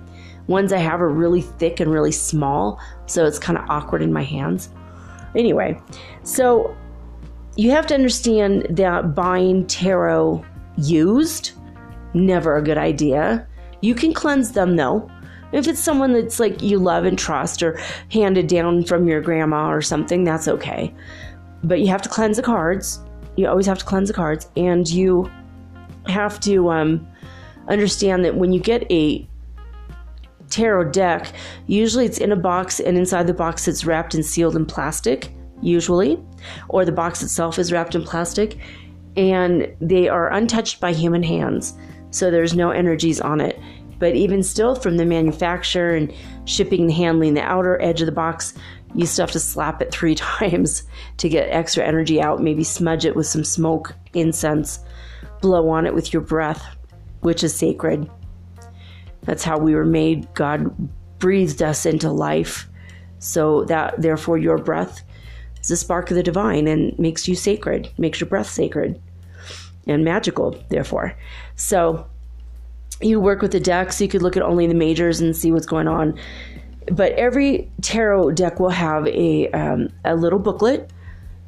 Ones 0.48 0.72
I 0.72 0.78
have 0.78 1.02
are 1.02 1.10
really 1.10 1.42
thick 1.42 1.80
and 1.80 1.92
really 1.92 2.12
small, 2.12 2.80
so 3.06 3.26
it's 3.26 3.38
kind 3.38 3.58
of 3.58 3.70
awkward 3.70 4.02
in 4.02 4.14
my 4.14 4.24
hands. 4.24 4.70
Anyway, 5.36 5.80
so 6.24 6.76
you 7.58 7.72
have 7.72 7.86
to 7.88 7.94
understand 7.94 8.66
that 8.70 9.14
buying 9.14 9.68
tarot 9.68 10.44
used 10.78 11.52
never 12.14 12.56
a 12.56 12.62
good 12.62 12.78
idea. 12.78 13.46
You 13.82 13.94
can 13.94 14.14
cleanse 14.14 14.52
them 14.52 14.76
though. 14.76 15.12
If 15.58 15.68
it's 15.68 15.80
someone 15.80 16.14
that's 16.14 16.40
like 16.40 16.62
you 16.62 16.78
love 16.78 17.06
and 17.06 17.18
trust 17.18 17.64
or 17.64 17.80
handed 18.12 18.46
down 18.46 18.84
from 18.84 19.08
your 19.08 19.22
grandma 19.22 19.72
or 19.72 19.82
something, 19.82 20.24
that's 20.24 20.48
okay. 20.48 20.94
But 21.64 21.80
you 21.80 21.88
have 21.88 22.04
to 22.04 22.10
cleanse 22.10 22.38
the 22.38 22.44
cards. 22.44 23.00
You 23.38 23.48
always 23.48 23.66
have 23.66 23.80
to 23.80 23.86
cleanse 23.86 24.08
the 24.08 24.14
cards. 24.14 24.48
And 24.56 24.88
you 24.88 25.32
have 26.06 26.40
to 26.42 26.70
um, 26.70 27.08
understand 27.70 28.24
that 28.24 28.36
when 28.36 28.54
you 28.54 28.60
get 28.60 28.86
a 28.92 29.28
tarot 30.52 30.92
deck, 30.92 31.34
usually 31.66 32.06
it's 32.06 32.20
in 32.20 32.32
a 32.32 32.36
box, 32.36 32.80
and 32.80 32.96
inside 32.96 33.26
the 33.26 33.34
box 33.34 33.68
it's 33.68 33.84
wrapped 33.84 34.14
and 34.14 34.24
sealed 34.24 34.56
in 34.56 34.68
plastic, 34.68 35.34
usually, 35.64 36.24
or 36.70 36.86
the 36.86 36.92
box 36.92 37.24
itself 37.24 37.58
is 37.58 37.72
wrapped 37.72 37.96
in 37.96 38.04
plastic, 38.04 38.60
and 39.16 39.76
they 39.82 40.08
are 40.08 40.32
untouched 40.32 40.80
by 40.80 40.94
human 40.94 41.24
hands 41.24 41.74
so 42.12 42.32
there's 42.32 42.56
no 42.56 42.72
energies 42.72 43.20
on 43.20 43.42
it. 43.42 43.60
But 44.00 44.16
even 44.16 44.44
still, 44.44 44.76
from 44.76 44.98
the 44.98 45.06
manufacturer 45.06 45.96
and 45.96 46.14
shipping 46.46 46.82
and 46.84 46.92
handling 46.92 47.34
the 47.34 47.42
outer 47.42 47.82
edge 47.82 48.02
of 48.02 48.06
the 48.06 48.12
box, 48.12 48.54
you 48.94 49.06
still 49.06 49.24
have 49.24 49.34
to 49.34 49.40
slap 49.40 49.82
it 49.82 49.92
three 49.92 50.16
times 50.40 50.84
to 51.18 51.30
get 51.30 51.50
extra 51.50 51.86
energy 51.86 52.22
out. 52.22 52.42
Maybe 52.42 52.64
smudge 52.64 53.06
it 53.06 53.16
with 53.16 53.28
some 53.28 53.44
smoke, 53.44 53.96
incense, 54.14 54.80
blow 55.42 55.70
on 55.70 55.86
it 55.86 55.94
with 55.94 56.14
your 56.14 56.22
breath, 56.22 56.64
which 57.22 57.44
is 57.44 57.54
sacred. 57.54 58.10
That's 59.24 59.44
how 59.44 59.58
we 59.58 59.76
were 59.76 59.86
made. 59.86 60.34
God 60.34 60.74
breathed 61.20 61.62
us 61.62 61.86
into 61.86 62.12
life. 62.12 62.70
So 63.20 63.64
that 63.66 64.00
therefore 64.02 64.38
your 64.38 64.60
breath 64.60 65.02
is 65.62 65.72
a 65.72 65.78
spark 65.78 66.12
of 66.12 66.16
the 66.16 66.24
divine 66.24 66.68
and 66.68 66.98
makes 67.00 67.28
you 67.28 67.36
sacred, 67.36 67.90
makes 67.98 68.20
your 68.20 68.30
breath 68.30 68.50
sacred 68.50 69.02
and 69.88 70.04
magical, 70.04 70.64
therefore. 70.70 71.18
So 71.56 72.08
you 73.02 73.20
work 73.20 73.42
with 73.42 73.52
the 73.52 73.60
deck, 73.60 73.92
so 73.92 74.04
you 74.04 74.10
could 74.10 74.22
look 74.22 74.38
at 74.38 74.44
only 74.44 74.68
the 74.68 74.74
majors 74.74 75.22
and 75.22 75.36
see 75.36 75.52
what's 75.52 75.66
going 75.66 75.88
on. 75.88 76.18
But 76.92 77.12
every 77.14 77.70
tarot 77.82 78.32
deck 78.32 78.60
will 78.60 78.70
have 78.70 79.08
a, 79.08 79.50
um, 79.52 79.90
a 80.06 80.16
little 80.16 80.40
booklet 80.40 80.92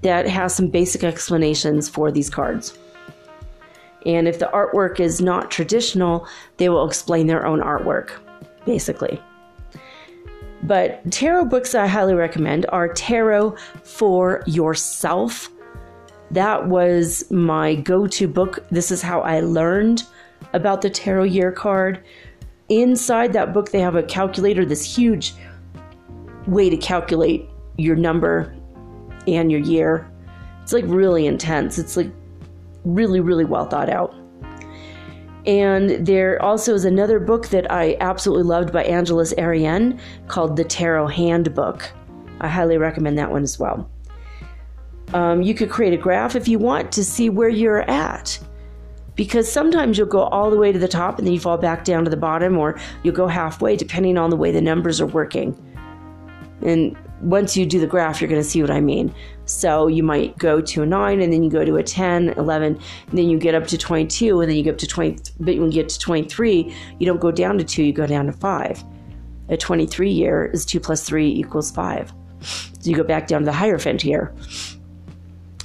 that 0.02 0.28
has 0.28 0.56
some 0.56 0.68
basic 0.68 1.04
explanations 1.04 1.90
for 1.90 2.12
these 2.12 2.30
cards. 2.30 2.78
And 4.06 4.28
if 4.28 4.40
the 4.40 4.50
artwork 4.54 5.00
is 5.00 5.22
not 5.22 5.52
traditional, 5.52 6.28
they 6.58 6.70
will 6.70 6.88
explain 6.88 7.28
their 7.28 7.46
own 7.46 7.62
artwork, 7.62 8.12
basically. 8.66 9.22
But 10.64 11.10
tarot 11.12 11.46
books 11.46 11.74
I 11.74 11.88
highly 11.88 12.14
recommend 12.14 12.66
are 12.70 12.94
Tarot 12.94 13.56
for 13.84 14.44
Yourself 14.46 15.50
that 16.32 16.68
was 16.68 17.30
my 17.32 17.76
go 17.76 18.08
to 18.08 18.28
book. 18.28 18.66
This 18.70 18.92
is 18.92 19.02
how 19.02 19.22
I 19.22 19.40
learned 19.40 20.04
about 20.54 20.82
the 20.82 20.90
tarot 20.90 21.24
year 21.24 21.52
card. 21.52 22.04
Inside 22.70 23.34
that 23.34 23.54
book, 23.54 23.72
they 23.72 23.80
have 23.80 23.96
a 23.96 24.04
calculator, 24.04 24.66
this 24.66 24.96
huge 24.96 25.34
way 26.48 26.70
to 26.70 26.78
calculate 26.78 27.50
your 27.78 27.96
number 27.96 28.56
and 29.28 29.52
your 29.52 29.62
year. 29.62 30.10
It's 30.64 30.74
like 30.74 30.86
really 30.88 31.26
intense. 31.26 31.80
It's 31.80 31.98
like 31.98 32.12
really, 32.86 33.20
really 33.20 33.46
well 33.46 33.66
thought 33.66 33.90
out. 33.90 34.14
And 35.46 36.06
there 36.06 36.42
also 36.42 36.74
is 36.74 36.86
another 36.86 37.20
book 37.20 37.48
that 37.48 37.72
I 37.72 37.98
absolutely 38.02 38.44
loved 38.44 38.72
by 38.72 38.84
Angeles 38.84 39.34
Arrien 39.36 40.00
called 40.28 40.58
The 40.58 40.64
Tarot 40.64 41.08
Handbook. 41.08 41.90
I 42.42 42.48
highly 42.48 42.78
recommend 42.78 43.18
that 43.18 43.32
one 43.32 43.44
as 43.44 43.58
well. 43.58 43.90
Um, 45.14 45.42
you 45.42 45.56
could 45.56 45.70
create 45.70 45.94
a 45.94 45.98
graph 45.98 46.36
if 46.36 46.48
you 46.48 46.60
want 46.60 46.92
to 46.92 47.04
see 47.04 47.30
where 47.30 47.50
you're 47.50 47.90
at. 47.90 48.38
Because 49.20 49.52
sometimes 49.52 49.98
you'll 49.98 50.08
go 50.08 50.22
all 50.28 50.50
the 50.50 50.56
way 50.56 50.72
to 50.72 50.80
the 50.80 50.88
top 50.88 51.18
and 51.18 51.28
then 51.28 51.34
you 51.34 51.42
fall 51.42 51.58
back 51.58 51.84
down 51.84 52.06
to 52.06 52.10
the 52.10 52.16
bottom, 52.16 52.58
or 52.58 52.80
you'll 53.04 53.14
go 53.14 53.28
halfway 53.28 53.76
depending 53.76 54.18
on 54.18 54.30
the 54.30 54.38
way 54.38 54.50
the 54.50 54.62
numbers 54.62 55.02
are 55.02 55.06
working. 55.06 55.54
And 56.62 56.96
once 57.20 57.58
you 57.58 57.66
do 57.66 57.82
the 57.82 57.86
graph, 57.86 58.22
you're 58.22 58.30
going 58.30 58.42
to 58.42 58.48
see 58.48 58.62
what 58.62 58.72
I 58.72 58.80
mean. 58.80 59.14
So 59.44 59.88
you 59.88 60.04
might 60.04 60.38
go 60.38 60.62
to 60.62 60.84
a 60.84 60.86
9, 60.86 61.20
and 61.20 61.34
then 61.34 61.44
you 61.44 61.50
go 61.50 61.66
to 61.66 61.76
a 61.76 61.84
10, 61.84 62.30
11, 62.30 62.80
and 63.10 63.18
then 63.18 63.30
you 63.30 63.38
get 63.38 63.56
up 63.56 63.68
to 63.68 63.78
22, 63.78 64.40
and 64.40 64.50
then 64.50 64.56
you 64.56 64.64
get 64.64 64.76
up 64.76 64.80
to 64.80 64.88
20. 64.88 65.18
But 65.42 65.58
when 65.58 65.70
you 65.70 65.84
get 65.84 65.90
to 65.90 66.00
23, 66.00 66.74
you 67.00 67.06
don't 67.06 67.20
go 67.20 67.30
down 67.30 67.58
to 67.58 67.66
2, 67.66 67.84
you 67.84 67.92
go 67.92 68.08
down 68.08 68.28
to 68.28 68.32
5. 68.32 68.84
A 69.50 69.58
23 69.58 70.12
year 70.12 70.50
is 70.54 70.66
2 70.66 70.80
plus 70.80 71.04
3 71.04 71.28
equals 71.28 71.72
5. 71.72 72.14
So 72.40 72.90
you 72.90 72.96
go 72.96 73.04
back 73.04 73.28
down 73.28 73.42
to 73.42 73.46
the 73.46 73.52
Hierophant 73.52 74.02
here. 74.02 74.34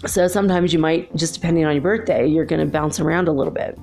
So 0.07 0.29
sometimes 0.29 0.73
you 0.73 0.79
might, 0.79 1.15
just 1.17 1.35
depending 1.35 1.65
on 1.65 1.75
your 1.75 1.83
birthday, 1.83 2.27
you're 2.27 2.45
going 2.45 2.61
to 2.61 2.71
bounce 2.71 3.01
around 3.01 3.29
a 3.29 3.33
little 3.33 3.53
bit. 3.53 3.79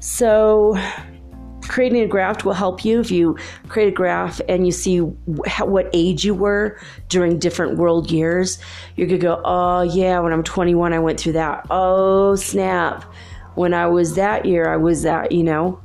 So 0.00 0.76
creating 1.68 2.02
a 2.02 2.06
graph 2.06 2.44
will 2.44 2.52
help 2.52 2.84
you 2.84 3.00
if 3.00 3.10
you 3.10 3.36
create 3.68 3.88
a 3.88 3.92
graph 3.92 4.40
and 4.48 4.66
you 4.66 4.72
see 4.72 4.98
what 4.98 5.88
age 5.92 6.24
you 6.24 6.34
were 6.34 6.78
during 7.08 7.38
different 7.38 7.78
world 7.78 8.10
years. 8.10 8.58
you 8.96 9.06
could 9.06 9.20
go, 9.20 9.40
oh, 9.44 9.82
yeah, 9.82 10.18
when 10.20 10.32
I'm 10.32 10.42
21, 10.42 10.92
I 10.92 10.98
went 10.98 11.18
through 11.18 11.32
that. 11.32 11.66
Oh, 11.70 12.34
snap. 12.34 13.04
When 13.54 13.74
I 13.74 13.86
was 13.86 14.16
that 14.16 14.44
year, 14.44 14.68
I 14.68 14.76
was 14.76 15.02
that, 15.02 15.32
you 15.32 15.44
know. 15.44 15.80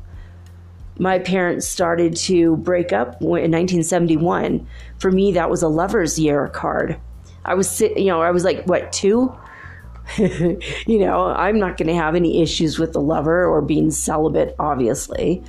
My 0.99 1.19
parents 1.19 1.67
started 1.67 2.15
to 2.17 2.57
break 2.57 2.91
up 2.91 3.21
in 3.21 3.27
1971. 3.27 4.67
For 4.99 5.11
me, 5.11 5.31
that 5.33 5.49
was 5.49 5.61
a 5.61 5.67
lover's 5.67 6.17
year 6.17 6.47
card. 6.47 6.99
I 7.47 7.53
was, 7.53 7.81
you 7.81 8.05
know, 8.05 8.21
I 8.21 8.31
was 8.31 8.43
like, 8.43 8.65
what, 8.65 8.91
two? 8.91 9.35
you 10.17 10.99
know, 10.99 11.27
I'm 11.27 11.59
not 11.59 11.77
going 11.77 11.87
to 11.87 11.95
have 11.95 12.15
any 12.15 12.41
issues 12.41 12.79
with 12.79 12.93
the 12.93 13.01
lover 13.01 13.45
or 13.45 13.61
being 13.61 13.91
celibate, 13.91 14.55
obviously, 14.59 15.43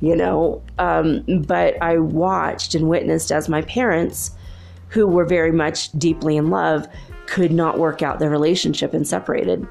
you 0.00 0.16
know. 0.16 0.62
Um, 0.78 1.24
but 1.46 1.80
I 1.82 1.98
watched 1.98 2.74
and 2.74 2.88
witnessed 2.88 3.30
as 3.30 3.48
my 3.48 3.62
parents, 3.62 4.32
who 4.88 5.06
were 5.06 5.24
very 5.24 5.52
much 5.52 5.90
deeply 5.92 6.36
in 6.36 6.50
love, 6.50 6.86
could 7.26 7.52
not 7.52 7.78
work 7.78 8.02
out 8.02 8.18
their 8.18 8.30
relationship 8.30 8.94
and 8.94 9.06
separated. 9.06 9.66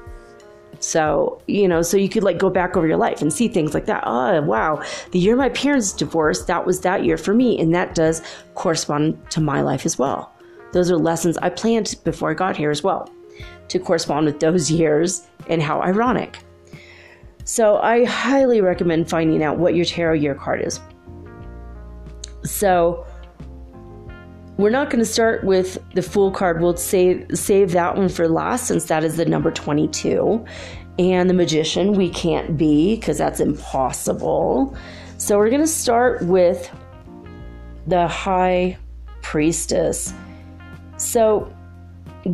So, 0.80 1.40
you 1.46 1.66
know, 1.66 1.82
so 1.82 1.96
you 1.96 2.08
could 2.08 2.24
like 2.24 2.38
go 2.38 2.50
back 2.50 2.76
over 2.76 2.86
your 2.86 2.98
life 2.98 3.22
and 3.22 3.32
see 3.32 3.48
things 3.48 3.72
like 3.72 3.86
that. 3.86 4.04
Oh, 4.06 4.42
wow. 4.42 4.82
The 5.12 5.18
year 5.18 5.34
my 5.36 5.48
parents 5.48 5.92
divorced, 5.92 6.46
that 6.48 6.66
was 6.66 6.80
that 6.80 7.04
year 7.04 7.16
for 7.16 7.32
me. 7.32 7.58
And 7.58 7.74
that 7.74 7.94
does 7.94 8.20
correspond 8.54 9.18
to 9.30 9.40
my 9.40 9.62
life 9.62 9.86
as 9.86 9.98
well. 9.98 10.33
Those 10.74 10.90
are 10.90 10.96
lessons 10.96 11.38
I 11.38 11.50
planned 11.50 11.94
before 12.02 12.32
I 12.32 12.34
got 12.34 12.56
here 12.56 12.72
as 12.72 12.82
well 12.82 13.08
to 13.68 13.78
correspond 13.78 14.26
with 14.26 14.40
those 14.40 14.70
years 14.80 15.26
and 15.48 15.62
how 15.62 15.80
ironic. 15.80 16.40
So 17.44 17.78
I 17.78 18.04
highly 18.04 18.60
recommend 18.60 19.08
finding 19.08 19.42
out 19.42 19.56
what 19.56 19.76
your 19.76 19.84
tarot 19.84 20.14
year 20.14 20.34
card 20.34 20.62
is. 20.62 20.80
So 22.42 23.06
we're 24.56 24.70
not 24.70 24.90
going 24.90 24.98
to 24.98 25.10
start 25.10 25.44
with 25.44 25.78
the 25.94 26.02
Fool 26.02 26.32
card. 26.32 26.60
We'll 26.60 26.76
save 26.76 27.26
save 27.34 27.70
that 27.72 27.96
one 27.96 28.08
for 28.08 28.28
last 28.28 28.66
since 28.66 28.86
that 28.86 29.04
is 29.04 29.16
the 29.16 29.26
number 29.26 29.52
22. 29.52 30.44
And 30.98 31.30
the 31.30 31.34
magician 31.34 31.92
we 31.92 32.10
can't 32.10 32.56
be 32.56 32.96
because 32.96 33.18
that's 33.18 33.38
impossible. 33.38 34.76
So 35.18 35.38
we're 35.38 35.50
going 35.50 35.60
to 35.60 35.68
start 35.68 36.22
with 36.22 36.68
the 37.86 38.08
high 38.08 38.76
priestess. 39.22 40.12
So 40.96 41.52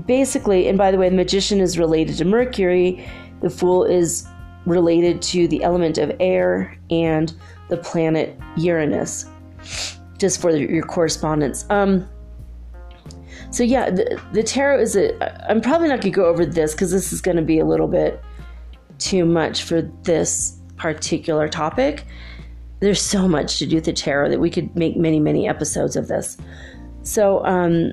basically, 0.06 0.68
and 0.68 0.78
by 0.78 0.90
the 0.90 0.98
way, 0.98 1.08
the 1.08 1.16
magician 1.16 1.60
is 1.60 1.78
related 1.78 2.16
to 2.18 2.24
Mercury, 2.24 3.06
the 3.40 3.50
fool 3.50 3.84
is 3.84 4.26
related 4.66 5.22
to 5.22 5.48
the 5.48 5.62
element 5.62 5.98
of 5.98 6.12
air 6.20 6.76
and 6.90 7.34
the 7.68 7.76
planet 7.76 8.38
Uranus, 8.56 9.26
just 10.18 10.40
for 10.40 10.50
your 10.50 10.84
correspondence. 10.84 11.64
Um, 11.70 12.08
so 13.50 13.64
yeah, 13.64 13.90
the, 13.90 14.20
the 14.32 14.42
tarot 14.42 14.80
is 14.80 14.96
a. 14.96 15.50
I'm 15.50 15.60
probably 15.60 15.88
not 15.88 16.00
gonna 16.00 16.10
go 16.10 16.26
over 16.26 16.46
this 16.46 16.72
because 16.72 16.90
this 16.92 17.12
is 17.12 17.20
gonna 17.20 17.42
be 17.42 17.58
a 17.58 17.64
little 17.64 17.88
bit 17.88 18.22
too 18.98 19.24
much 19.24 19.64
for 19.64 19.82
this 20.02 20.56
particular 20.76 21.48
topic. 21.48 22.04
There's 22.80 23.02
so 23.02 23.26
much 23.26 23.58
to 23.58 23.66
do 23.66 23.76
with 23.76 23.84
the 23.84 23.92
tarot 23.92 24.30
that 24.30 24.40
we 24.40 24.50
could 24.50 24.74
make 24.76 24.96
many, 24.96 25.18
many 25.20 25.48
episodes 25.48 25.96
of 25.96 26.08
this. 26.08 26.36
So, 27.02 27.44
um, 27.44 27.92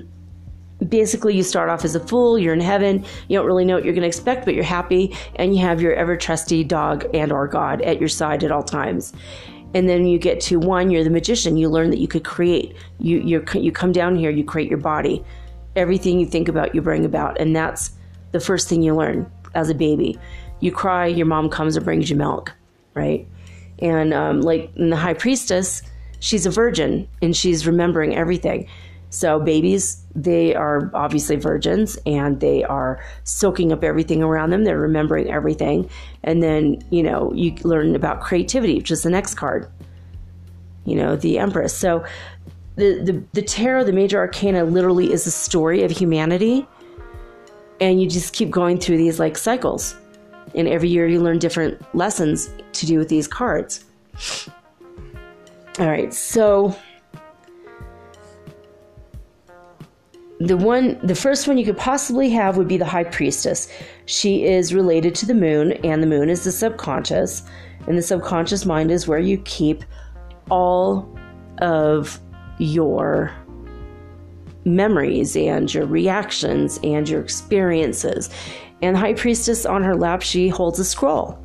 basically 0.86 1.36
you 1.36 1.42
start 1.42 1.68
off 1.68 1.84
as 1.84 1.96
a 1.96 2.00
fool 2.00 2.38
you're 2.38 2.54
in 2.54 2.60
heaven 2.60 3.04
you 3.26 3.36
don't 3.36 3.46
really 3.46 3.64
know 3.64 3.74
what 3.74 3.84
you're 3.84 3.94
going 3.94 4.02
to 4.02 4.08
expect 4.08 4.44
but 4.44 4.54
you're 4.54 4.62
happy 4.62 5.14
and 5.36 5.54
you 5.54 5.60
have 5.60 5.82
your 5.82 5.92
ever 5.94 6.16
trusty 6.16 6.62
dog 6.62 7.04
and 7.14 7.32
or 7.32 7.48
god 7.48 7.82
at 7.82 7.98
your 7.98 8.08
side 8.08 8.44
at 8.44 8.52
all 8.52 8.62
times. 8.62 9.12
And 9.74 9.86
then 9.86 10.06
you 10.06 10.18
get 10.18 10.40
to 10.42 10.58
one 10.58 10.90
you're 10.90 11.04
the 11.04 11.10
magician 11.10 11.56
you 11.56 11.68
learn 11.68 11.90
that 11.90 11.98
you 11.98 12.08
could 12.08 12.24
create 12.24 12.76
you 12.98 13.18
you 13.18 13.44
you 13.54 13.72
come 13.72 13.92
down 13.92 14.16
here 14.16 14.30
you 14.30 14.44
create 14.44 14.68
your 14.68 14.78
body. 14.78 15.24
Everything 15.76 16.20
you 16.20 16.26
think 16.26 16.48
about 16.48 16.74
you 16.74 16.80
bring 16.80 17.04
about 17.04 17.40
and 17.40 17.54
that's 17.54 17.90
the 18.32 18.40
first 18.40 18.68
thing 18.68 18.82
you 18.82 18.94
learn 18.94 19.30
as 19.54 19.70
a 19.70 19.74
baby. 19.74 20.18
You 20.60 20.72
cry 20.72 21.06
your 21.06 21.26
mom 21.26 21.50
comes 21.50 21.76
and 21.76 21.84
brings 21.84 22.08
you 22.08 22.16
milk 22.16 22.54
right? 22.94 23.26
And 23.80 24.12
um, 24.12 24.40
like 24.40 24.72
in 24.76 24.90
the 24.90 24.96
high 24.96 25.14
priestess 25.14 25.82
she's 26.20 26.46
a 26.46 26.50
virgin 26.50 27.08
and 27.20 27.36
she's 27.36 27.66
remembering 27.66 28.14
everything 28.16 28.68
so 29.10 29.40
babies, 29.40 30.02
they 30.14 30.54
are 30.54 30.90
obviously 30.92 31.36
virgins 31.36 31.98
and 32.04 32.40
they 32.40 32.62
are 32.64 33.02
soaking 33.24 33.72
up 33.72 33.82
everything 33.82 34.22
around 34.22 34.50
them. 34.50 34.64
They're 34.64 34.78
remembering 34.78 35.30
everything. 35.30 35.88
And 36.22 36.42
then, 36.42 36.82
you 36.90 37.02
know, 37.02 37.32
you 37.34 37.54
learn 37.62 37.94
about 37.94 38.20
creativity, 38.20 38.76
which 38.76 38.90
is 38.90 39.02
the 39.02 39.10
next 39.10 39.34
card. 39.34 39.70
You 40.84 40.96
know, 40.96 41.16
the 41.16 41.38
Empress. 41.38 41.74
So 41.74 42.04
the, 42.76 43.00
the, 43.02 43.24
the 43.32 43.42
tarot, 43.42 43.84
the 43.84 43.92
major 43.92 44.18
arcana, 44.18 44.64
literally 44.64 45.12
is 45.12 45.26
a 45.26 45.30
story 45.30 45.82
of 45.82 45.90
humanity. 45.90 46.66
And 47.80 48.02
you 48.02 48.08
just 48.08 48.34
keep 48.34 48.50
going 48.50 48.78
through 48.78 48.98
these 48.98 49.18
like 49.18 49.38
cycles. 49.38 49.96
And 50.54 50.68
every 50.68 50.88
year 50.88 51.06
you 51.06 51.20
learn 51.20 51.38
different 51.38 51.82
lessons 51.94 52.50
to 52.72 52.86
do 52.86 52.98
with 52.98 53.08
these 53.08 53.28
cards. 53.28 53.84
All 55.78 55.88
right, 55.88 56.12
so 56.12 56.76
the 60.40 60.56
one 60.56 60.98
the 61.02 61.14
first 61.14 61.48
one 61.48 61.58
you 61.58 61.64
could 61.64 61.76
possibly 61.76 62.30
have 62.30 62.56
would 62.56 62.68
be 62.68 62.76
the 62.76 62.84
high 62.84 63.04
priestess. 63.04 63.68
She 64.06 64.44
is 64.44 64.72
related 64.72 65.14
to 65.16 65.26
the 65.26 65.34
moon 65.34 65.72
and 65.84 66.02
the 66.02 66.06
moon 66.06 66.28
is 66.30 66.44
the 66.44 66.52
subconscious 66.52 67.42
and 67.86 67.98
the 67.98 68.02
subconscious 68.02 68.64
mind 68.64 68.90
is 68.90 69.08
where 69.08 69.18
you 69.18 69.38
keep 69.38 69.84
all 70.50 71.08
of 71.58 72.20
your 72.58 73.32
memories 74.64 75.36
and 75.36 75.72
your 75.72 75.86
reactions 75.86 76.78
and 76.84 77.08
your 77.08 77.20
experiences. 77.20 78.30
And 78.80 78.94
the 78.94 79.00
high 79.00 79.14
priestess 79.14 79.66
on 79.66 79.82
her 79.82 79.96
lap 79.96 80.22
she 80.22 80.48
holds 80.48 80.78
a 80.78 80.84
scroll. 80.84 81.42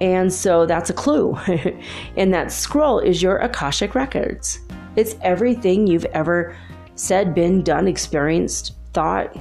And 0.00 0.32
so 0.32 0.66
that's 0.66 0.90
a 0.90 0.94
clue. 0.94 1.38
And 2.16 2.34
that 2.34 2.50
scroll 2.50 2.98
is 2.98 3.22
your 3.22 3.36
akashic 3.36 3.94
records. 3.94 4.58
It's 4.96 5.14
everything 5.22 5.86
you've 5.86 6.04
ever 6.06 6.56
said, 6.96 7.34
been, 7.34 7.62
done, 7.62 7.88
experienced, 7.88 8.74
thought, 8.92 9.34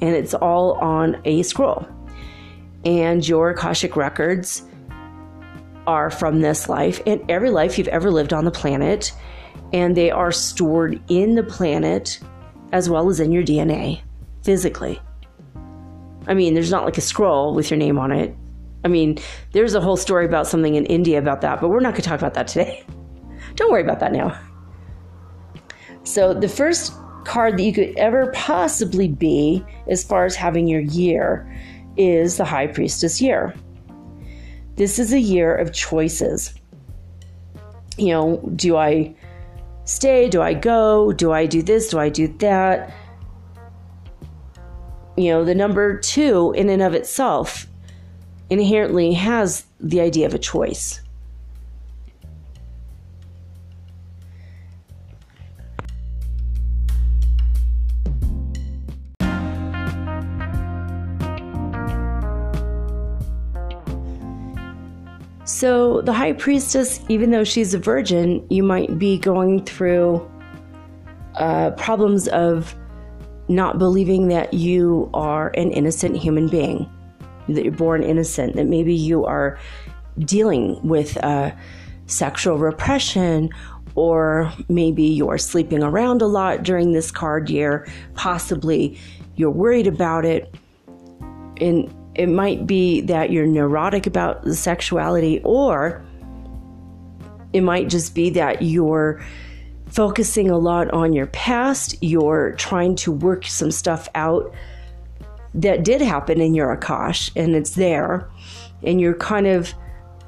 and 0.00 0.14
it's 0.14 0.34
all 0.34 0.74
on 0.74 1.20
a 1.24 1.42
scroll. 1.42 1.86
And 2.84 3.26
your 3.26 3.50
Akashic 3.50 3.96
records 3.96 4.62
are 5.86 6.10
from 6.10 6.40
this 6.40 6.68
life 6.68 7.00
and 7.06 7.20
every 7.30 7.50
life 7.50 7.78
you've 7.78 7.88
ever 7.88 8.10
lived 8.10 8.32
on 8.32 8.44
the 8.44 8.50
planet, 8.50 9.12
and 9.72 9.96
they 9.96 10.10
are 10.10 10.32
stored 10.32 11.00
in 11.08 11.34
the 11.34 11.42
planet 11.42 12.20
as 12.72 12.90
well 12.90 13.08
as 13.08 13.20
in 13.20 13.32
your 13.32 13.42
DNA 13.42 14.00
physically. 14.42 15.00
I 16.26 16.34
mean, 16.34 16.54
there's 16.54 16.70
not 16.70 16.84
like 16.84 16.98
a 16.98 17.02
scroll 17.02 17.54
with 17.54 17.70
your 17.70 17.78
name 17.78 17.98
on 17.98 18.12
it. 18.12 18.36
I 18.84 18.88
mean, 18.88 19.18
there's 19.52 19.74
a 19.74 19.80
whole 19.80 19.96
story 19.96 20.26
about 20.26 20.46
something 20.46 20.74
in 20.74 20.86
India 20.86 21.18
about 21.18 21.40
that, 21.40 21.60
but 21.60 21.68
we're 21.68 21.80
not 21.80 21.92
going 21.92 22.02
to 22.02 22.08
talk 22.08 22.20
about 22.20 22.34
that 22.34 22.48
today. 22.48 22.84
Don't 23.54 23.70
worry 23.70 23.82
about 23.82 24.00
that 24.00 24.12
now. 24.12 24.38
So 26.06 26.32
the 26.32 26.48
first 26.48 26.94
card 27.24 27.58
that 27.58 27.62
you 27.64 27.72
could 27.72 27.96
ever 27.96 28.30
possibly 28.32 29.08
be, 29.08 29.62
as 29.88 30.04
far 30.04 30.24
as 30.24 30.36
having 30.36 30.68
your 30.68 30.80
year, 30.80 31.52
is 31.96 32.36
the 32.36 32.44
High 32.44 32.68
Priestess 32.68 33.20
year. 33.20 33.52
This 34.76 35.00
is 35.00 35.12
a 35.12 35.18
year 35.18 35.54
of 35.54 35.72
choices. 35.72 36.54
You 37.98 38.12
know, 38.12 38.52
do 38.54 38.76
I 38.76 39.16
stay? 39.84 40.28
Do 40.28 40.42
I 40.42 40.54
go? 40.54 41.12
Do 41.12 41.32
I 41.32 41.44
do 41.44 41.60
this? 41.60 41.88
Do 41.88 41.98
I 41.98 42.08
do 42.08 42.28
that? 42.38 42.94
You 45.16 45.32
know, 45.32 45.44
the 45.44 45.54
number 45.56 45.98
two, 45.98 46.52
in 46.56 46.68
and 46.68 46.82
of 46.82 46.94
itself, 46.94 47.66
inherently 48.48 49.12
has 49.14 49.66
the 49.80 50.00
idea 50.00 50.26
of 50.26 50.34
a 50.34 50.38
choice. 50.38 51.00
So, 65.56 66.02
the 66.02 66.12
high 66.12 66.34
priestess, 66.34 67.00
even 67.08 67.30
though 67.30 67.42
she's 67.42 67.72
a 67.72 67.78
virgin, 67.78 68.46
you 68.50 68.62
might 68.62 68.98
be 68.98 69.16
going 69.16 69.64
through 69.64 70.30
uh, 71.34 71.70
problems 71.78 72.28
of 72.28 72.74
not 73.48 73.78
believing 73.78 74.28
that 74.28 74.52
you 74.52 75.08
are 75.14 75.48
an 75.56 75.70
innocent 75.70 76.18
human 76.18 76.48
being, 76.48 76.86
that 77.48 77.64
you're 77.64 77.72
born 77.72 78.02
innocent, 78.02 78.56
that 78.56 78.66
maybe 78.66 78.94
you 78.94 79.24
are 79.24 79.58
dealing 80.18 80.78
with 80.86 81.16
uh, 81.24 81.52
sexual 82.04 82.58
repression 82.58 83.48
or 83.94 84.52
maybe 84.68 85.04
you're 85.04 85.38
sleeping 85.38 85.82
around 85.82 86.20
a 86.20 86.26
lot 86.26 86.64
during 86.64 86.92
this 86.92 87.10
card 87.10 87.48
year. 87.48 87.88
Possibly 88.12 88.98
you're 89.36 89.48
worried 89.48 89.86
about 89.86 90.26
it. 90.26 90.54
And 91.62 91.90
it 92.16 92.28
might 92.28 92.66
be 92.66 93.02
that 93.02 93.30
you're 93.30 93.46
neurotic 93.46 94.06
about 94.06 94.46
sexuality, 94.48 95.40
or 95.44 96.02
it 97.52 97.60
might 97.60 97.88
just 97.88 98.14
be 98.14 98.30
that 98.30 98.62
you're 98.62 99.22
focusing 99.88 100.50
a 100.50 100.58
lot 100.58 100.90
on 100.92 101.12
your 101.12 101.26
past. 101.26 101.96
You're 102.02 102.52
trying 102.52 102.96
to 102.96 103.12
work 103.12 103.46
some 103.46 103.70
stuff 103.70 104.08
out 104.14 104.54
that 105.54 105.84
did 105.84 106.00
happen 106.00 106.40
in 106.40 106.54
your 106.54 106.74
Akash, 106.74 107.30
and 107.36 107.54
it's 107.54 107.74
there. 107.74 108.28
And 108.82 109.00
you're 109.00 109.14
kind 109.14 109.46
of 109.46 109.74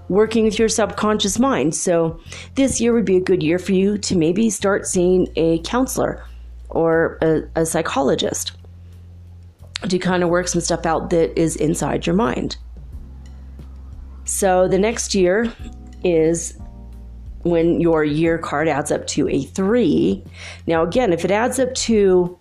working 0.09 0.45
with 0.45 0.59
your 0.59 0.69
subconscious 0.69 1.39
mind. 1.39 1.75
So, 1.75 2.21
this 2.55 2.81
year 2.81 2.93
would 2.93 3.05
be 3.07 3.17
a 3.17 3.23
good 3.23 3.43
year 3.43 3.59
for 3.59 3.73
you 3.73 3.99
to 3.99 4.17
maybe 4.17 4.51
start 4.51 4.87
seeing 4.87 5.29
a 5.37 5.59
counselor 5.61 6.25
or 6.69 7.19
a, 7.23 7.43
a 7.61 7.67
psychologist 7.67 8.53
to 9.89 9.99
kind 9.99 10.23
of 10.23 10.29
work 10.29 10.49
some 10.49 10.61
stuff 10.61 10.87
out 10.87 11.11
that 11.11 11.39
is 11.39 11.57
inside 11.57 12.07
your 12.07 12.17
mind. 12.17 12.57
So, 14.25 14.69
the 14.69 14.79
next 14.79 15.15
year 15.15 15.53
is 16.05 16.59
when 17.43 17.81
your 17.81 18.05
year 18.05 18.39
card 18.39 18.69
adds 18.69 18.91
up 18.91 19.07
to 19.09 19.29
a 19.29 19.43
three. 19.43 20.23
Now, 20.67 20.83
again, 20.83 21.13
if 21.13 21.25
it 21.25 21.31
adds 21.31 21.59
up 21.59 21.75
to 21.75 22.39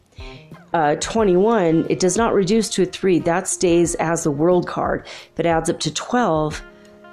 uh, 0.73 0.95
21, 0.95 1.88
it 1.89 1.99
does 1.99 2.17
not 2.17 2.33
reduce 2.33 2.69
to 2.71 2.83
a 2.83 2.85
three. 2.85 3.19
That 3.19 3.47
stays 3.47 3.95
as 3.95 4.23
the 4.23 4.31
world 4.31 4.67
card. 4.67 5.05
If 5.33 5.39
it 5.39 5.45
adds 5.45 5.69
up 5.69 5.79
to 5.81 5.93
12, 5.93 6.61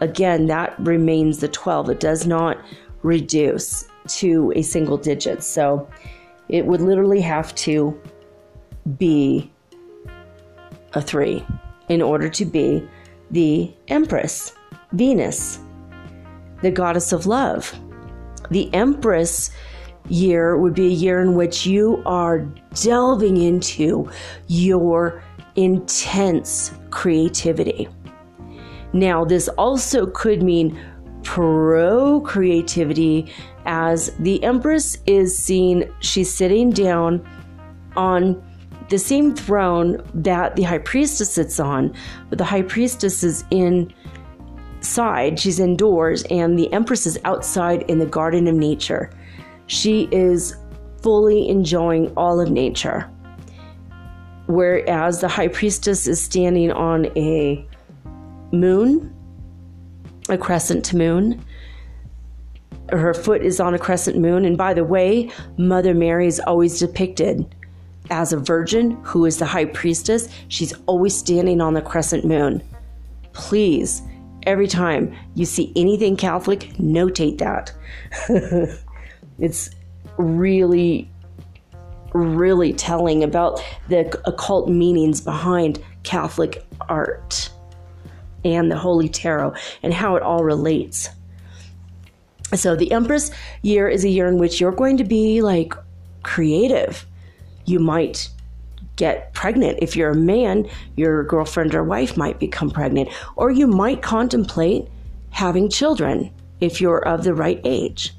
again, 0.00 0.46
that 0.46 0.74
remains 0.80 1.38
the 1.38 1.48
12. 1.48 1.90
It 1.90 2.00
does 2.00 2.26
not 2.26 2.58
reduce 3.02 3.86
to 4.08 4.52
a 4.56 4.62
single 4.62 4.98
digit. 4.98 5.42
So 5.42 5.88
it 6.48 6.66
would 6.66 6.80
literally 6.80 7.20
have 7.20 7.54
to 7.56 7.98
be 8.98 9.50
a 10.94 11.00
three 11.00 11.44
in 11.88 12.00
order 12.00 12.28
to 12.28 12.44
be 12.44 12.86
the 13.30 13.72
Empress, 13.88 14.54
Venus, 14.92 15.58
the 16.62 16.70
goddess 16.70 17.12
of 17.12 17.26
love. 17.26 17.74
The 18.50 18.72
Empress 18.74 19.50
year 20.08 20.56
would 20.56 20.74
be 20.74 20.86
a 20.86 20.90
year 20.90 21.20
in 21.20 21.34
which 21.34 21.66
you 21.66 22.02
are 22.06 22.40
delving 22.74 23.38
into 23.38 24.10
your 24.48 25.22
intense 25.56 26.72
creativity. 26.90 27.88
Now, 28.92 29.24
this 29.24 29.48
also 29.48 30.06
could 30.06 30.42
mean 30.42 30.78
pro 31.22 32.20
creativity 32.20 33.32
as 33.66 34.14
the 34.18 34.42
Empress 34.44 34.98
is 35.06 35.36
seen, 35.36 35.90
she's 36.00 36.32
sitting 36.32 36.70
down 36.70 37.26
on 37.96 38.42
the 38.88 38.98
same 38.98 39.34
throne 39.34 40.02
that 40.14 40.56
the 40.56 40.62
High 40.62 40.78
Priestess 40.78 41.32
sits 41.32 41.58
on, 41.58 41.94
but 42.28 42.38
the 42.38 42.44
High 42.44 42.62
Priestess 42.62 43.24
is 43.24 43.44
inside, 43.50 45.38
she's 45.38 45.58
indoors, 45.58 46.22
and 46.24 46.58
the 46.58 46.72
Empress 46.72 47.06
is 47.06 47.18
outside 47.24 47.82
in 47.84 47.98
the 47.98 48.06
Garden 48.06 48.46
of 48.46 48.54
Nature. 48.54 49.10
She 49.66 50.08
is 50.12 50.56
fully 51.02 51.48
enjoying 51.48 52.12
all 52.16 52.40
of 52.40 52.50
nature. 52.50 53.10
Whereas 54.46 55.20
the 55.20 55.28
High 55.28 55.48
Priestess 55.48 56.06
is 56.06 56.20
standing 56.20 56.70
on 56.70 57.06
a 57.16 57.66
moon, 58.52 59.14
a 60.28 60.36
crescent 60.36 60.92
moon. 60.92 61.42
Her 62.90 63.14
foot 63.14 63.42
is 63.42 63.60
on 63.60 63.72
a 63.72 63.78
crescent 63.78 64.18
moon. 64.18 64.44
And 64.44 64.58
by 64.58 64.74
the 64.74 64.84
way, 64.84 65.30
Mother 65.56 65.94
Mary 65.94 66.26
is 66.26 66.40
always 66.40 66.78
depicted 66.78 67.54
as 68.10 68.32
a 68.32 68.38
virgin 68.38 68.92
who 69.02 69.24
is 69.24 69.38
the 69.38 69.46
high 69.46 69.64
priestess. 69.64 70.28
She's 70.48 70.72
always 70.86 71.16
standing 71.16 71.60
on 71.60 71.74
the 71.74 71.82
crescent 71.82 72.24
moon. 72.24 72.62
Please, 73.32 74.02
every 74.44 74.68
time 74.68 75.14
you 75.34 75.44
see 75.44 75.72
anything 75.76 76.16
Catholic, 76.16 76.72
notate 76.78 77.38
that. 77.38 77.72
it's 79.38 79.70
really, 80.16 81.10
really 82.12 82.72
telling 82.72 83.24
about 83.24 83.62
the 83.88 84.20
occult 84.26 84.68
meanings 84.68 85.20
behind 85.20 85.82
Catholic 86.02 86.64
art 86.88 87.50
and 88.44 88.70
the 88.70 88.76
Holy 88.76 89.08
Tarot 89.08 89.54
and 89.82 89.92
how 89.92 90.16
it 90.16 90.22
all 90.22 90.44
relates. 90.44 91.08
So, 92.54 92.76
the 92.76 92.92
Empress 92.92 93.30
year 93.62 93.88
is 93.88 94.04
a 94.04 94.08
year 94.08 94.28
in 94.28 94.38
which 94.38 94.60
you're 94.60 94.70
going 94.70 94.98
to 94.98 95.04
be 95.04 95.42
like 95.42 95.74
creative. 96.22 97.04
You 97.64 97.78
might 97.78 98.28
get 98.96 99.32
pregnant. 99.34 99.78
If 99.82 99.96
you're 99.96 100.10
a 100.10 100.16
man, 100.16 100.68
your 100.96 101.24
girlfriend 101.24 101.74
or 101.74 101.82
wife 101.82 102.16
might 102.16 102.38
become 102.38 102.70
pregnant, 102.70 103.08
or 103.36 103.50
you 103.50 103.66
might 103.66 104.02
contemplate 104.02 104.88
having 105.30 105.68
children 105.68 106.32
if 106.60 106.80
you're 106.80 107.06
of 107.06 107.24
the 107.24 107.34
right 107.34 107.60
age. 107.64 108.14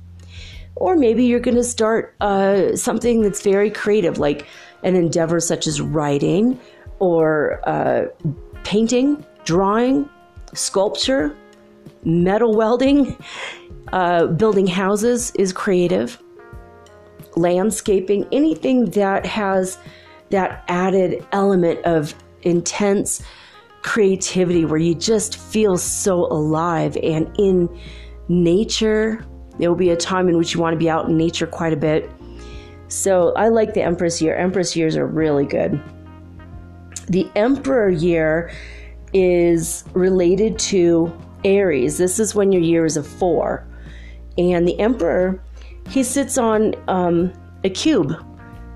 Or 0.75 0.97
maybe 0.97 1.23
you're 1.23 1.39
going 1.39 1.55
to 1.55 1.63
start 1.63 2.15
uh, 2.19 2.75
something 2.75 3.21
that's 3.21 3.41
very 3.41 3.71
creative, 3.71 4.17
like 4.17 4.45
an 4.83 4.95
endeavor 4.95 5.39
such 5.39 5.67
as 5.67 5.79
writing 5.79 6.59
or 6.99 7.61
uh, 7.67 8.07
painting, 8.63 9.25
drawing, 9.45 10.09
sculpture, 10.53 11.35
metal 12.03 12.53
welding, 12.55 13.17
uh, 13.93 14.27
building 14.27 14.67
houses 14.67 15.31
is 15.35 15.53
creative, 15.53 16.21
landscaping, 17.35 18.27
anything 18.31 18.85
that 18.91 19.25
has 19.25 19.77
that 20.29 20.63
added 20.67 21.25
element 21.31 21.83
of 21.85 22.15
intense 22.41 23.21
creativity 23.81 24.65
where 24.65 24.79
you 24.79 24.95
just 24.95 25.37
feel 25.37 25.77
so 25.77 26.25
alive 26.25 26.97
and 27.03 27.31
in 27.37 27.69
nature. 28.27 29.25
There 29.59 29.69
will 29.69 29.77
be 29.77 29.91
a 29.91 29.95
time 29.95 30.27
in 30.27 30.37
which 30.37 30.53
you 30.53 30.59
want 30.59 30.73
to 30.73 30.79
be 30.79 30.89
out 30.89 31.07
in 31.07 31.17
nature 31.17 31.47
quite 31.47 31.73
a 31.73 31.77
bit. 31.77 32.09
So 32.87 33.33
I 33.35 33.49
like 33.49 33.73
the 33.73 33.81
Empress 33.81 34.21
year. 34.21 34.35
Empress 34.35 34.75
years 34.75 34.97
are 34.97 35.05
really 35.05 35.45
good. 35.45 35.79
The 37.07 37.29
Emperor 37.35 37.89
year 37.89 38.51
is 39.13 39.83
related 39.93 40.57
to 40.59 41.15
Aries. 41.43 41.97
This 41.97 42.19
is 42.19 42.33
when 42.33 42.51
your 42.51 42.61
year 42.61 42.85
is 42.85 42.97
a 42.97 43.03
four. 43.03 43.67
And 44.37 44.67
the 44.67 44.79
Emperor, 44.79 45.41
he 45.89 46.03
sits 46.03 46.37
on 46.37 46.75
um, 46.87 47.31
a 47.63 47.69
cube. 47.69 48.13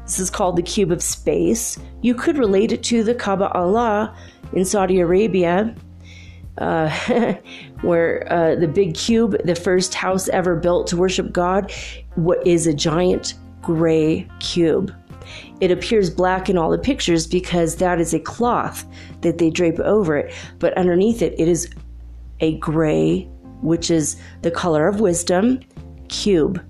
This 0.03 0.20
is 0.20 0.30
called 0.30 0.55
the 0.55 0.64
cube 0.64 0.91
of 0.91 1.03
space. 1.03 1.78
You 2.01 2.16
could 2.16 2.38
relate 2.38 2.72
it 2.72 2.84
to 2.84 3.03
the 3.03 3.14
Kaaba 3.14 3.49
Allah 3.51 4.16
in 4.53 4.66
Saudi 4.66 4.99
Arabia, 4.99 5.76
uh, 6.57 6.89
where 7.82 8.32
uh, 8.32 8.55
the 8.55 8.68
big 8.68 8.95
cube, 8.95 9.38
the 9.45 9.55
first 9.55 9.93
house 9.93 10.28
ever 10.30 10.55
built 10.55 10.88
to 10.88 10.97
worship 10.97 11.32
God, 11.32 11.72
what 12.16 12.45
is 12.45 12.68
a 12.68 12.74
giant 12.74 13.36
gray 13.62 14.28
cube. 14.39 14.93
It 15.62 15.72
appears 15.72 16.10
black 16.10 16.49
in 16.49 16.57
all 16.57 16.72
the 16.72 16.78
pictures 16.78 17.28
because 17.28 17.76
that 17.76 17.99
is 17.99 18.14
a 18.14 18.20
cloth 18.20 18.86
that 19.22 19.38
they 19.38 19.49
drape 19.49 19.80
over 19.80 20.18
it, 20.18 20.34
but 20.57 20.76
underneath 20.78 21.22
it, 21.22 21.36
it 21.38 21.47
is 21.47 21.70
a 22.39 22.57
gray, 22.57 23.30
which 23.62 23.91
is 23.91 24.16
the 24.41 24.51
color 24.51 24.88
of 24.88 24.99
wisdom, 24.99 25.60
cube. 26.07 26.64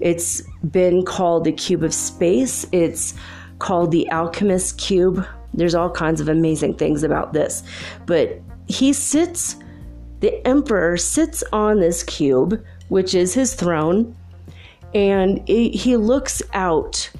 It's 0.00 0.42
been 0.70 1.04
called 1.04 1.44
the 1.44 1.52
cube 1.52 1.82
of 1.82 1.94
space. 1.94 2.66
It's 2.72 3.14
called 3.58 3.92
the 3.92 4.10
alchemist 4.10 4.78
cube. 4.78 5.26
There's 5.52 5.74
all 5.74 5.90
kinds 5.90 6.20
of 6.20 6.28
amazing 6.28 6.74
things 6.74 7.02
about 7.02 7.32
this. 7.32 7.62
But 8.06 8.40
he 8.66 8.92
sits, 8.92 9.56
the 10.20 10.46
emperor 10.46 10.96
sits 10.96 11.42
on 11.52 11.80
this 11.80 12.02
cube, 12.02 12.64
which 12.88 13.14
is 13.14 13.34
his 13.34 13.54
throne, 13.54 14.16
and 14.94 15.46
he 15.46 15.96
looks 15.96 16.42
out 16.52 17.10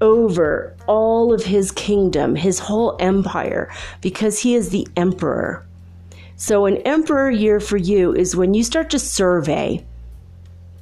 over 0.00 0.76
all 0.86 1.32
of 1.32 1.44
his 1.44 1.72
kingdom, 1.72 2.36
his 2.36 2.58
whole 2.58 2.96
empire, 3.00 3.72
because 4.00 4.38
he 4.38 4.54
is 4.54 4.68
the 4.68 4.86
emperor. 4.96 5.66
So, 6.36 6.66
an 6.66 6.78
emperor 6.78 7.30
year 7.30 7.60
for 7.60 7.76
you 7.76 8.12
is 8.12 8.36
when 8.36 8.54
you 8.54 8.64
start 8.64 8.90
to 8.90 8.98
survey 8.98 9.84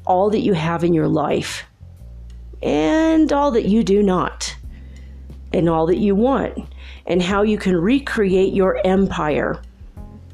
all 0.07 0.31
that 0.31 0.41
you 0.41 0.53
have 0.53 0.85
in 0.85 0.95
your 0.95 1.09
life 1.09 1.65
and 2.63 3.33
all 3.33 3.51
that 3.51 3.65
you 3.65 3.83
do 3.83 4.03
not, 4.03 4.57
and 5.53 5.69
all 5.69 5.87
that 5.87 5.99
you 5.99 6.15
want, 6.15 6.57
and 7.07 7.23
how 7.23 7.43
you 7.43 7.59
can 7.59 7.77
recreate 7.77 8.53
your 8.53 8.81
empire 8.87 9.61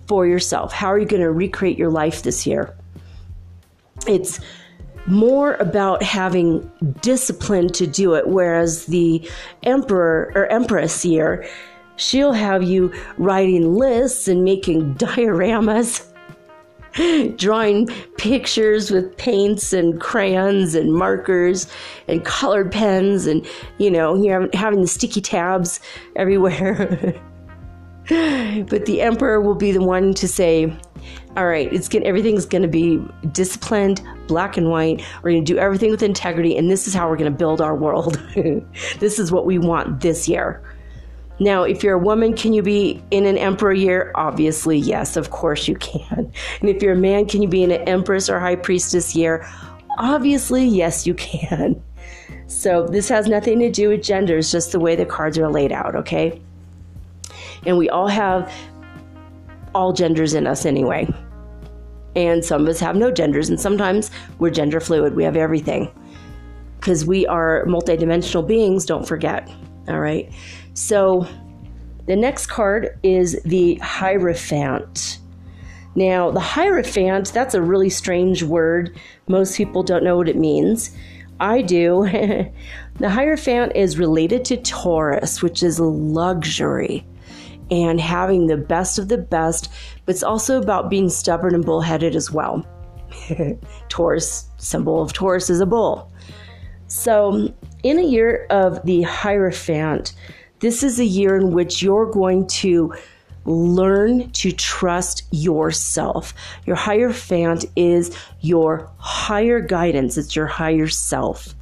for 0.07 0.27
yourself. 0.27 0.73
How 0.73 0.89
are 0.89 0.99
you 0.99 1.07
going 1.07 1.23
to 1.23 1.33
recreate 1.33 1.79
your 1.79 1.91
life 1.91 2.23
this 2.23 2.47
year? 2.47 2.75
It's 4.07 4.41
more 5.07 5.55
about 5.55 6.03
having 6.03 6.71
discipline 7.01 7.69
to 7.71 7.87
do 7.87 8.15
it, 8.15 8.29
whereas 8.29 8.87
the 8.87 9.29
emperor 9.63 10.33
or 10.35 10.47
empress 10.47 11.05
year, 11.05 11.49
she'll 11.97 12.33
have 12.33 12.63
you 12.63 12.93
writing 13.17 13.75
lists 13.75 14.29
and 14.29 14.45
making 14.45 14.95
dioramas 14.97 16.07
drawing 17.37 17.87
pictures 18.17 18.91
with 18.91 19.17
paints 19.17 19.73
and 19.73 20.01
crayons 20.01 20.75
and 20.75 20.93
markers 20.93 21.67
and 22.07 22.25
colored 22.25 22.73
pens 22.73 23.27
and 23.27 23.47
you 23.79 23.91
know 23.91 24.15
you're 24.15 24.49
having 24.55 24.81
the 24.81 24.89
sticky 24.89 25.21
tabs 25.21 25.81
everywhere. 26.17 27.15
But 28.11 28.87
the 28.87 29.03
emperor 29.03 29.39
will 29.39 29.55
be 29.55 29.71
the 29.71 29.83
one 29.83 30.15
to 30.15 30.27
say 30.27 30.75
all 31.37 31.47
right 31.47 31.71
it's 31.71 31.91
gonna 31.91 32.07
everything's 32.07 32.47
gonna 32.47 32.67
be 32.67 33.05
disciplined 33.33 34.01
black 34.29 34.57
and 34.57 34.71
white. 34.71 35.05
We're 35.23 35.33
gonna 35.33 35.45
do 35.45 35.59
everything 35.59 35.91
with 35.91 36.03
integrity 36.03 36.57
and 36.57 36.71
this 36.71 36.89
is 36.89 36.95
how 36.95 37.07
we're 37.07 37.19
gonna 37.19 37.31
build 37.31 37.61
our 37.61 37.77
world. 37.77 38.19
This 38.99 39.19
is 39.19 39.31
what 39.31 39.45
we 39.45 39.59
want 39.59 40.01
this 40.01 40.27
year 40.27 40.63
now, 41.41 41.63
if 41.63 41.85
you're 41.85 41.95
a 41.95 41.99
woman, 41.99 42.35
can 42.35 42.53
you 42.53 42.63
be 42.63 43.03
in 43.11 43.25
an 43.25 43.39
emperor 43.39 43.73
year? 43.73 44.11
Obviously, 44.17 44.77
yes, 44.77 45.17
of 45.17 45.31
course 45.31 45.69
you 45.69 45.77
can. 45.77 46.33
And 46.61 46.69
if 46.69 46.83
you're 46.83 46.95
a 46.95 46.97
man, 46.97 47.27
can 47.27 47.43
you 47.43 47.49
be 47.49 47.63
in 47.63 47.71
an 47.71 47.83
empress 47.83 48.29
or 48.29 48.41
high 48.41 48.57
priestess 48.57 49.15
year? 49.15 49.47
Obviously, 49.99 50.67
yes, 50.67 51.07
you 51.07 51.15
can. 51.15 51.81
So, 52.49 52.87
this 52.87 53.09
has 53.09 53.29
nothing 53.29 53.61
to 53.61 53.71
do 53.71 53.91
with 53.91 54.03
gender, 54.03 54.39
it's 54.39 54.51
just 54.51 54.73
the 54.73 54.81
way 54.81 54.97
the 54.97 55.05
cards 55.05 55.39
are 55.39 55.49
laid 55.49 55.71
out, 55.71 55.95
okay? 55.95 56.41
And 57.67 57.79
we 57.79 57.89
all 57.89 58.09
have 58.09 58.53
all 59.75 59.93
genders 59.93 60.35
in 60.35 60.47
us 60.47 60.65
anyway. 60.65 61.07
And 62.17 62.45
some 62.45 62.63
of 62.63 62.69
us 62.69 62.81
have 62.81 62.97
no 62.97 63.13
genders, 63.13 63.49
and 63.49 63.61
sometimes 63.61 64.11
we're 64.39 64.51
gender 64.51 64.81
fluid. 64.81 65.15
We 65.15 65.25
have 65.25 65.37
everything. 65.37 65.93
Because 66.81 67.05
we 67.05 67.27
are 67.27 67.65
multidimensional 67.67 68.47
beings, 68.47 68.87
don't 68.87 69.07
forget. 69.07 69.49
All 69.89 70.01
right. 70.01 70.33
So 70.79 71.27
the 72.07 72.15
next 72.15 72.47
card 72.47 72.97
is 73.03 73.43
the 73.45 73.75
Hierophant. 73.83 75.19
Now, 75.97 76.31
the 76.31 76.39
Hierophant, 76.39 77.33
that's 77.35 77.55
a 77.55 77.61
really 77.61 77.91
strange 77.91 78.45
word. 78.45 78.97
Most 79.27 79.57
people 79.57 79.83
don't 79.83 80.05
know 80.05 80.17
what 80.17 80.29
it 80.29 80.37
means. 80.37 80.97
I 81.41 81.63
do. 81.63 82.05
the 83.01 83.11
Hierophant 83.11 83.73
is 83.75 83.99
related 83.99 84.45
to 84.47 84.57
Taurus, 84.57 85.43
which 85.43 85.65
is 85.65 85.81
luxury 85.81 87.05
and 87.73 88.01
having 88.01 88.47
the 88.47 88.57
best 88.57 89.01
of 89.01 89.09
the 89.09 89.19
best, 89.19 89.73
but 90.07 90.15
it's 90.15 90.23
also 90.23 90.63
about 90.63 90.89
being 90.89 91.09
stubborn 91.09 91.57
and 91.57 91.65
bullheaded 91.65 92.15
as 92.15 92.31
well. 92.31 92.65
Taurus, 93.89 94.49
symbol 94.59 95.03
of 95.03 95.13
Taurus, 95.13 95.51
is 95.51 95.61
a 95.61 95.67
bull. 95.67 96.13
So, 96.87 97.53
in 97.83 97.99
a 97.99 98.03
year 98.03 98.47
of 98.49 98.83
the 98.87 99.03
Hierophant, 99.03 100.15
this 100.61 100.83
is 100.83 100.99
a 100.99 101.05
year 101.05 101.37
in 101.37 101.53
which 101.53 101.83
you're 101.83 102.11
going 102.11 102.47
to 102.47 102.95
learn 103.45 104.31
to 104.33 104.53
trust 104.53 105.25
yourself. 105.31 106.35
Your 106.67 106.77
Hierophant 106.77 107.65
is 107.77 108.17
your 108.41 108.91
higher 108.99 109.61
guidance, 109.61 110.19
it's 110.19 110.37
your 110.37 110.47
higher 110.47 110.89
self. 110.89 111.55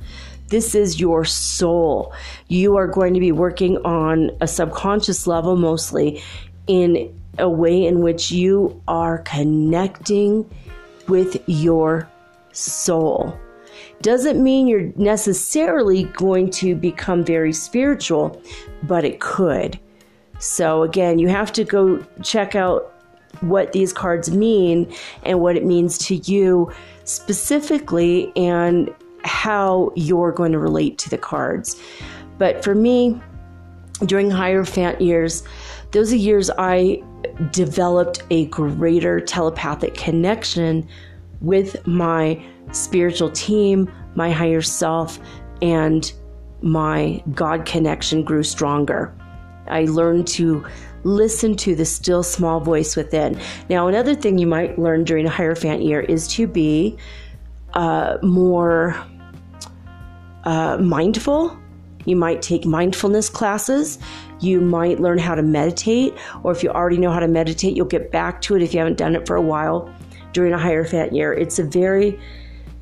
This 0.48 0.74
is 0.74 1.00
your 1.00 1.24
soul. 1.24 2.12
You 2.48 2.76
are 2.76 2.86
going 2.86 3.14
to 3.14 3.20
be 3.20 3.32
working 3.32 3.78
on 3.78 4.30
a 4.40 4.46
subconscious 4.46 5.26
level 5.26 5.56
mostly 5.56 6.22
in 6.68 7.12
a 7.38 7.50
way 7.50 7.84
in 7.84 8.00
which 8.00 8.30
you 8.30 8.80
are 8.86 9.18
connecting 9.18 10.48
with 11.08 11.42
your 11.46 12.08
soul. 12.52 13.38
Doesn't 14.02 14.42
mean 14.42 14.68
you're 14.68 14.92
necessarily 14.96 16.04
going 16.04 16.50
to 16.52 16.74
become 16.74 17.24
very 17.24 17.52
spiritual, 17.52 18.40
but 18.86 19.04
it 19.04 19.20
could. 19.20 19.78
So, 20.38 20.82
again, 20.82 21.18
you 21.18 21.28
have 21.28 21.52
to 21.54 21.64
go 21.64 22.04
check 22.22 22.54
out 22.54 22.92
what 23.40 23.72
these 23.72 23.92
cards 23.92 24.30
mean 24.30 24.92
and 25.22 25.40
what 25.40 25.56
it 25.56 25.64
means 25.64 25.98
to 25.98 26.16
you 26.16 26.72
specifically 27.04 28.32
and 28.36 28.94
how 29.24 29.92
you're 29.96 30.32
going 30.32 30.52
to 30.52 30.58
relate 30.58 30.98
to 30.98 31.10
the 31.10 31.18
cards. 31.18 31.80
But 32.38 32.62
for 32.62 32.74
me, 32.74 33.20
during 34.04 34.30
Hierophant 34.30 35.00
years, 35.00 35.42
those 35.92 36.12
are 36.12 36.16
years 36.16 36.50
I 36.58 37.02
developed 37.50 38.22
a 38.30 38.46
greater 38.46 39.20
telepathic 39.20 39.94
connection 39.94 40.86
with 41.40 41.86
my 41.86 42.42
spiritual 42.72 43.30
team, 43.30 43.90
my 44.14 44.30
higher 44.30 44.62
self, 44.62 45.18
and 45.62 46.12
my 46.62 47.22
God 47.34 47.64
connection 47.64 48.24
grew 48.24 48.42
stronger. 48.42 49.14
I 49.68 49.84
learned 49.84 50.26
to 50.28 50.64
listen 51.04 51.56
to 51.56 51.74
the 51.74 51.84
still 51.84 52.22
small 52.22 52.60
voice 52.60 52.96
within. 52.96 53.38
Now, 53.68 53.88
another 53.88 54.14
thing 54.14 54.38
you 54.38 54.46
might 54.46 54.78
learn 54.78 55.04
during 55.04 55.26
a 55.26 55.30
Hierophant 55.30 55.82
year 55.82 56.00
is 56.00 56.28
to 56.28 56.46
be 56.46 56.96
uh, 57.74 58.18
more 58.22 58.96
uh, 60.44 60.78
mindful. 60.78 61.56
You 62.04 62.16
might 62.16 62.42
take 62.42 62.64
mindfulness 62.64 63.28
classes. 63.28 63.98
You 64.40 64.60
might 64.60 65.00
learn 65.00 65.18
how 65.18 65.34
to 65.34 65.42
meditate, 65.42 66.14
or 66.42 66.52
if 66.52 66.62
you 66.62 66.70
already 66.70 66.98
know 66.98 67.10
how 67.10 67.20
to 67.20 67.28
meditate, 67.28 67.76
you'll 67.76 67.86
get 67.86 68.10
back 68.10 68.40
to 68.42 68.56
it 68.56 68.62
if 68.62 68.74
you 68.74 68.78
haven't 68.78 68.98
done 68.98 69.16
it 69.16 69.26
for 69.26 69.36
a 69.36 69.42
while 69.42 69.92
during 70.32 70.52
a 70.52 70.58
Hierophant 70.58 71.12
year. 71.12 71.32
It's 71.32 71.58
a 71.58 71.64
very 71.64 72.18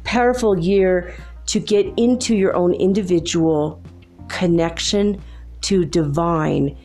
powerful 0.02 0.58
year 0.58 1.14
to 1.46 1.60
get 1.60 1.86
into 1.96 2.34
your 2.34 2.54
own 2.54 2.74
individual 2.74 3.82
connection 4.28 5.22
to 5.62 5.84
divine 5.84 6.76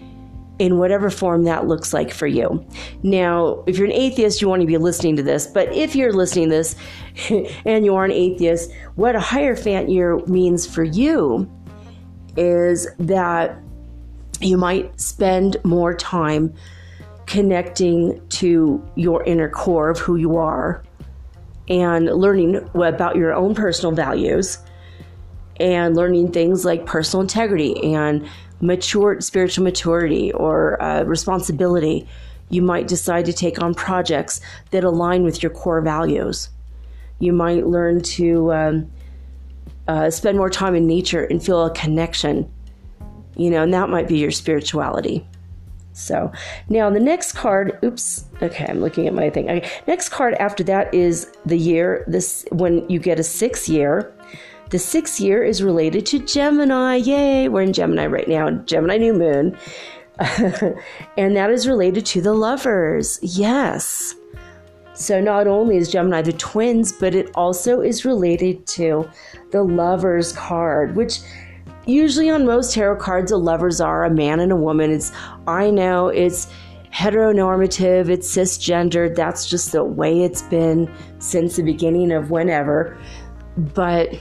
in 0.60 0.78
whatever 0.78 1.10
form 1.10 1.46
that 1.46 1.68
looks 1.68 1.94
like 1.94 2.14
for 2.14 2.28
you. 2.28 2.66
Now, 3.02 3.64
if 3.66 3.78
you're 3.78 3.88
an 3.88 3.94
atheist, 3.94 4.42
you 4.42 4.50
want 4.50 4.62
to 4.62 4.68
be 4.68 4.78
listening 4.78 5.16
to 5.16 5.24
this, 5.24 5.48
but 5.48 5.74
if 5.74 5.96
you're 5.96 6.12
listening 6.12 6.50
to 6.50 6.56
this 6.56 6.76
and 7.66 7.86
you 7.86 7.96
are 7.96 8.06
an 8.06 8.12
atheist, 8.12 8.72
what 8.96 9.16
a 9.16 9.20
higher 9.20 9.40
Hierophant 9.40 9.90
year 9.90 10.18
means 10.28 10.68
for 10.68 10.84
you 10.84 11.50
is 12.36 12.88
that 13.00 13.58
you 14.42 14.58
might 14.58 15.00
spend 15.00 15.58
more 15.64 15.94
time 15.94 16.54
connecting 17.26 18.22
to 18.30 18.86
your 18.96 19.24
inner 19.24 19.50
core 19.50 19.90
of 19.90 20.00
who 20.00 20.18
you 20.18 20.36
are 20.36 20.84
and 21.70 22.06
learning 22.06 22.70
about 22.74 23.16
your 23.16 23.34
own 23.34 23.54
personal 23.56 23.92
values 23.92 24.58
and 25.60 25.96
learning 25.96 26.32
things 26.32 26.66
like 26.66 26.86
personal 26.86 27.22
integrity 27.22 27.94
and 27.94 28.28
mature 28.62 29.22
spiritual 29.22 29.64
maturity 29.64 30.32
or 30.34 30.82
uh, 30.82 31.04
responsibility 31.04 32.08
you 32.50 32.62
might 32.62 32.88
decide 32.88 33.26
to 33.26 33.34
take 33.34 33.62
on 33.62 33.76
projects 33.76 34.42
that 34.72 34.84
align 34.84 35.24
with 35.24 35.44
your 35.44 35.52
core 35.52 35.82
values. 35.82 36.50
You 37.20 37.32
might 37.32 37.68
learn 37.68 38.02
to 38.02 38.52
um, 38.52 38.92
uh, 39.88 40.10
spend 40.10 40.38
more 40.38 40.50
time 40.50 40.74
in 40.74 40.88
nature 40.88 41.24
and 41.26 41.44
feel 41.44 41.66
a 41.66 41.74
connection 41.74 42.52
you 43.40 43.50
know 43.50 43.64
and 43.64 43.74
that 43.74 43.90
might 43.90 44.08
be 44.08 44.18
your 44.18 44.32
spirituality 44.32 45.26
so 45.94 46.32
now 46.70 46.90
the 46.90 47.00
next 47.00 47.34
card, 47.34 47.78
oops, 47.84 48.26
okay, 48.42 48.66
I'm 48.68 48.80
looking 48.80 49.08
at 49.08 49.14
my 49.14 49.30
thing. 49.30 49.50
Okay, 49.50 49.70
next 49.88 50.10
card 50.10 50.36
after 50.36 50.64
that 50.66 50.94
is 50.94 51.32
the 51.46 51.58
year, 51.58 52.04
this 52.08 52.46
when 52.52 52.88
you 52.90 53.00
get 53.00 53.20
a 53.20 53.24
six 53.24 53.68
year. 53.68 54.14
The 54.70 54.80
sixth 54.80 55.20
year 55.20 55.44
is 55.44 55.64
related 55.64 56.06
to 56.08 56.20
Gemini. 56.20 56.98
Yay, 56.98 57.50
we're 57.50 57.64
in 57.64 57.74
Gemini 57.74 58.06
right 58.06 58.28
now, 58.28 58.52
Gemini 58.52 58.98
new 58.98 59.14
moon. 59.14 59.58
and 61.18 61.36
that 61.36 61.50
is 61.50 61.68
related 61.68 62.06
to 62.06 62.22
the 62.22 62.34
lovers. 62.34 63.20
Yes. 63.24 64.14
So 64.94 65.22
not 65.22 65.48
only 65.48 65.78
is 65.78 65.90
Gemini 65.90 66.22
the 66.22 66.34
twins, 66.34 66.92
but 66.92 67.16
it 67.16 67.32
also 67.34 67.82
is 67.82 68.04
related 68.06 68.68
to 68.68 69.10
the 69.52 69.64
lovers 69.64 70.34
card, 70.34 70.96
which 70.96 71.22
usually 71.90 72.30
on 72.30 72.46
most 72.46 72.74
tarot 72.74 72.98
cards, 72.98 73.32
the 73.32 73.38
lovers 73.38 73.82
are 73.82 74.06
a 74.06 74.10
man 74.10 74.40
and 74.40 74.52
a 74.52 74.56
woman. 74.56 74.92
It's, 74.92 75.12
I 75.48 75.70
know, 75.70 76.08
it's 76.08 76.48
heteronormative, 76.94 78.10
it's 78.10 78.36
cisgendered. 78.36 79.16
That's 79.16 79.50
just 79.50 79.72
the 79.72 79.84
way 79.84 80.24
it's 80.24 80.42
been 80.44 80.94
since 81.20 81.56
the 81.56 81.64
beginning 81.64 82.12
of 82.12 82.32
whenever. 82.32 82.98
But 83.58 84.20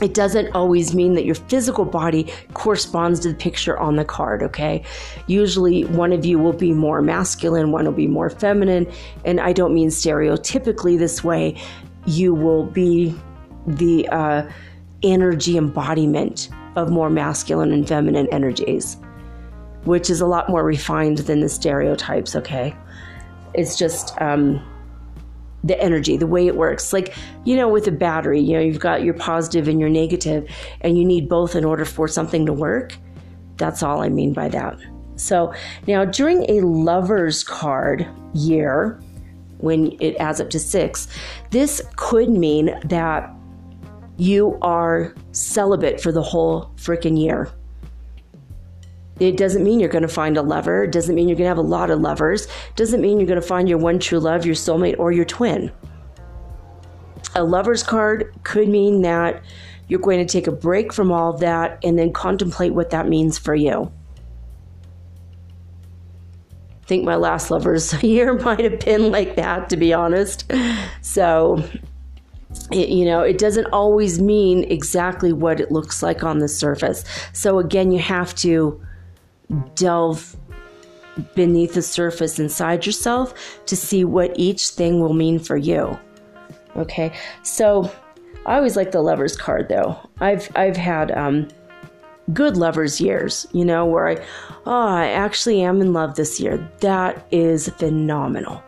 it 0.00 0.14
doesn't 0.14 0.52
always 0.54 0.94
mean 0.94 1.14
that 1.14 1.24
your 1.24 1.34
physical 1.34 1.84
body 1.84 2.32
corresponds 2.54 3.20
to 3.20 3.28
the 3.28 3.34
picture 3.34 3.78
on 3.78 3.96
the 3.96 4.04
card, 4.04 4.42
okay? 4.42 4.82
Usually 5.28 5.84
one 5.84 6.12
of 6.12 6.24
you 6.24 6.38
will 6.38 6.52
be 6.52 6.72
more 6.72 7.00
masculine, 7.02 7.70
one 7.70 7.84
will 7.84 7.92
be 7.92 8.08
more 8.08 8.28
feminine, 8.28 8.90
and 9.24 9.40
I 9.40 9.52
don't 9.52 9.72
mean 9.72 9.90
stereotypically 9.90 10.98
this 10.98 11.22
way. 11.22 11.56
You 12.06 12.34
will 12.34 12.64
be 12.64 13.14
the 13.66 14.08
uh, 14.08 14.50
energy 15.04 15.56
embodiment 15.56 16.48
of 16.76 16.90
more 16.90 17.10
masculine 17.10 17.72
and 17.72 17.86
feminine 17.86 18.28
energies, 18.32 18.96
which 19.84 20.10
is 20.10 20.20
a 20.20 20.26
lot 20.26 20.48
more 20.48 20.64
refined 20.64 21.18
than 21.18 21.40
the 21.40 21.48
stereotypes, 21.48 22.36
okay? 22.36 22.74
It's 23.54 23.76
just 23.76 24.20
um, 24.20 24.64
the 25.64 25.80
energy, 25.80 26.16
the 26.16 26.26
way 26.26 26.46
it 26.46 26.56
works. 26.56 26.92
Like, 26.92 27.14
you 27.44 27.56
know, 27.56 27.68
with 27.68 27.86
a 27.86 27.92
battery, 27.92 28.40
you 28.40 28.54
know, 28.54 28.60
you've 28.60 28.80
got 28.80 29.02
your 29.02 29.14
positive 29.14 29.68
and 29.68 29.78
your 29.78 29.90
negative, 29.90 30.48
and 30.80 30.98
you 30.98 31.04
need 31.04 31.28
both 31.28 31.54
in 31.54 31.64
order 31.64 31.84
for 31.84 32.08
something 32.08 32.46
to 32.46 32.52
work. 32.52 32.96
That's 33.56 33.82
all 33.82 34.02
I 34.02 34.08
mean 34.08 34.32
by 34.32 34.48
that. 34.48 34.78
So 35.16 35.52
now, 35.86 36.04
during 36.04 36.48
a 36.50 36.62
lover's 36.62 37.44
card 37.44 38.08
year, 38.34 38.98
when 39.62 39.96
it 40.00 40.16
adds 40.16 40.40
up 40.40 40.50
to 40.50 40.58
six. 40.58 41.08
This 41.50 41.80
could 41.96 42.28
mean 42.28 42.78
that 42.84 43.32
you 44.18 44.58
are 44.60 45.14
celibate 45.32 46.00
for 46.00 46.12
the 46.12 46.22
whole 46.22 46.72
freaking 46.76 47.18
year. 47.18 47.50
It 49.18 49.36
doesn't 49.36 49.62
mean 49.62 49.78
you're 49.78 49.88
going 49.88 50.02
to 50.02 50.08
find 50.08 50.36
a 50.36 50.42
lover. 50.42 50.84
It 50.84 50.92
doesn't 50.92 51.14
mean 51.14 51.28
you're 51.28 51.36
going 51.36 51.44
to 51.44 51.48
have 51.48 51.58
a 51.58 51.60
lot 51.60 51.90
of 51.90 52.00
lovers. 52.00 52.46
It 52.46 52.76
doesn't 52.76 53.00
mean 53.00 53.18
you're 53.18 53.26
going 53.26 53.40
to 53.40 53.46
find 53.46 53.68
your 53.68 53.78
one 53.78 53.98
true 53.98 54.18
love, 54.18 54.46
your 54.46 54.54
soulmate, 54.54 54.98
or 54.98 55.12
your 55.12 55.24
twin. 55.24 55.70
A 57.34 57.44
lover's 57.44 57.82
card 57.82 58.34
could 58.42 58.68
mean 58.68 59.02
that 59.02 59.42
you're 59.88 60.00
going 60.00 60.24
to 60.24 60.30
take 60.30 60.46
a 60.46 60.52
break 60.52 60.92
from 60.92 61.12
all 61.12 61.34
of 61.34 61.40
that 61.40 61.78
and 61.84 61.98
then 61.98 62.12
contemplate 62.12 62.74
what 62.74 62.90
that 62.90 63.08
means 63.08 63.38
for 63.38 63.54
you. 63.54 63.92
I 66.82 66.84
think 66.86 67.04
my 67.04 67.16
last 67.16 67.50
lover's 67.50 68.02
year 68.02 68.34
might 68.34 68.60
have 68.60 68.80
been 68.80 69.10
like 69.12 69.36
that, 69.36 69.70
to 69.70 69.76
be 69.76 69.92
honest. 69.92 70.50
So, 71.00 71.62
you 72.70 73.04
know, 73.04 73.22
it 73.22 73.38
doesn't 73.38 73.66
always 73.66 74.20
mean 74.20 74.64
exactly 74.64 75.32
what 75.32 75.60
it 75.60 75.70
looks 75.70 76.02
like 76.02 76.22
on 76.22 76.38
the 76.38 76.48
surface. 76.48 77.04
So, 77.32 77.58
again, 77.58 77.92
you 77.92 77.98
have 77.98 78.34
to 78.36 78.80
delve 79.74 80.36
beneath 81.34 81.74
the 81.74 81.82
surface 81.82 82.38
inside 82.38 82.86
yourself 82.86 83.60
to 83.66 83.76
see 83.76 84.04
what 84.04 84.32
each 84.36 84.68
thing 84.68 85.00
will 85.00 85.12
mean 85.12 85.38
for 85.38 85.56
you. 85.56 85.98
Okay, 86.76 87.12
so 87.42 87.90
I 88.46 88.56
always 88.56 88.76
like 88.76 88.92
the 88.92 89.02
lovers 89.02 89.36
card 89.36 89.68
though. 89.68 89.98
I've 90.20 90.50
I've 90.56 90.76
had 90.76 91.10
um, 91.12 91.48
good 92.32 92.56
lovers 92.56 93.00
years, 93.00 93.46
you 93.52 93.64
know, 93.64 93.84
where 93.84 94.08
I 94.08 94.16
oh 94.66 94.86
I 94.88 95.08
actually 95.08 95.60
am 95.62 95.80
in 95.80 95.92
love 95.92 96.14
this 96.14 96.40
year. 96.40 96.66
That 96.80 97.26
is 97.30 97.68
phenomenal. 97.70 98.62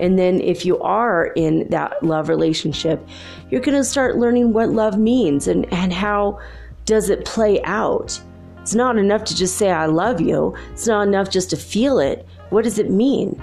And 0.00 0.18
then 0.18 0.40
if 0.40 0.64
you 0.64 0.80
are 0.80 1.26
in 1.36 1.68
that 1.68 2.02
love 2.02 2.28
relationship, 2.28 3.06
you're 3.50 3.60
going 3.60 3.76
to 3.76 3.84
start 3.84 4.16
learning 4.16 4.52
what 4.52 4.70
love 4.70 4.98
means 4.98 5.46
and 5.46 5.70
and 5.72 5.92
how 5.92 6.38
does 6.86 7.10
it 7.10 7.24
play 7.24 7.62
out 7.62 8.20
it's 8.60 8.74
not 8.74 8.98
enough 8.98 9.24
to 9.24 9.36
just 9.36 9.56
say, 9.56 9.70
I 9.70 9.86
love 9.86 10.20
you. 10.20 10.54
It's 10.72 10.86
not 10.86 11.06
enough 11.06 11.30
just 11.30 11.50
to 11.50 11.56
feel 11.56 11.98
it. 11.98 12.26
What 12.50 12.64
does 12.64 12.78
it 12.78 12.90
mean? 12.90 13.42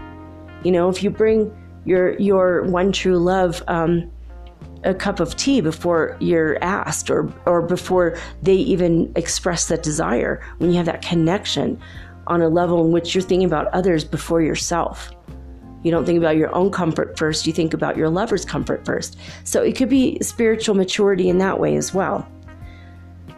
You 0.63 0.71
know, 0.71 0.89
if 0.89 1.03
you 1.03 1.09
bring 1.09 1.51
your, 1.85 2.17
your 2.19 2.63
one 2.63 2.91
true 2.91 3.17
love, 3.17 3.63
um, 3.67 4.11
a 4.83 4.93
cup 4.93 5.19
of 5.19 5.35
tea 5.35 5.59
before 5.59 6.15
you're 6.19 6.63
asked 6.63 7.09
or, 7.09 7.33
or 7.45 7.61
before 7.61 8.15
they 8.43 8.53
even 8.53 9.11
express 9.15 9.67
that 9.67 9.81
desire, 9.81 10.41
when 10.59 10.69
you 10.69 10.77
have 10.77 10.85
that 10.85 11.01
connection 11.01 11.79
on 12.27 12.41
a 12.41 12.47
level 12.47 12.85
in 12.85 12.91
which 12.91 13.15
you're 13.15 13.21
thinking 13.23 13.47
about 13.47 13.67
others 13.73 14.03
before 14.03 14.41
yourself. 14.41 15.11
You 15.87 15.91
don't 15.91 16.03
think 16.03 16.17
about 16.17 16.35
your 16.35 16.53
own 16.53 16.69
comfort 16.69 17.17
first, 17.17 17.47
you 17.47 17.53
think 17.53 17.73
about 17.73 17.95
your 17.95 18.09
lover's 18.09 18.43
comfort 18.43 18.83
first. 18.83 19.17
So 19.45 19.61
it 19.63 19.77
could 19.77 19.87
be 19.87 20.19
spiritual 20.21 20.75
maturity 20.75 21.29
in 21.29 21.37
that 21.37 21.61
way 21.61 21.77
as 21.77 21.93
well. 21.93 22.27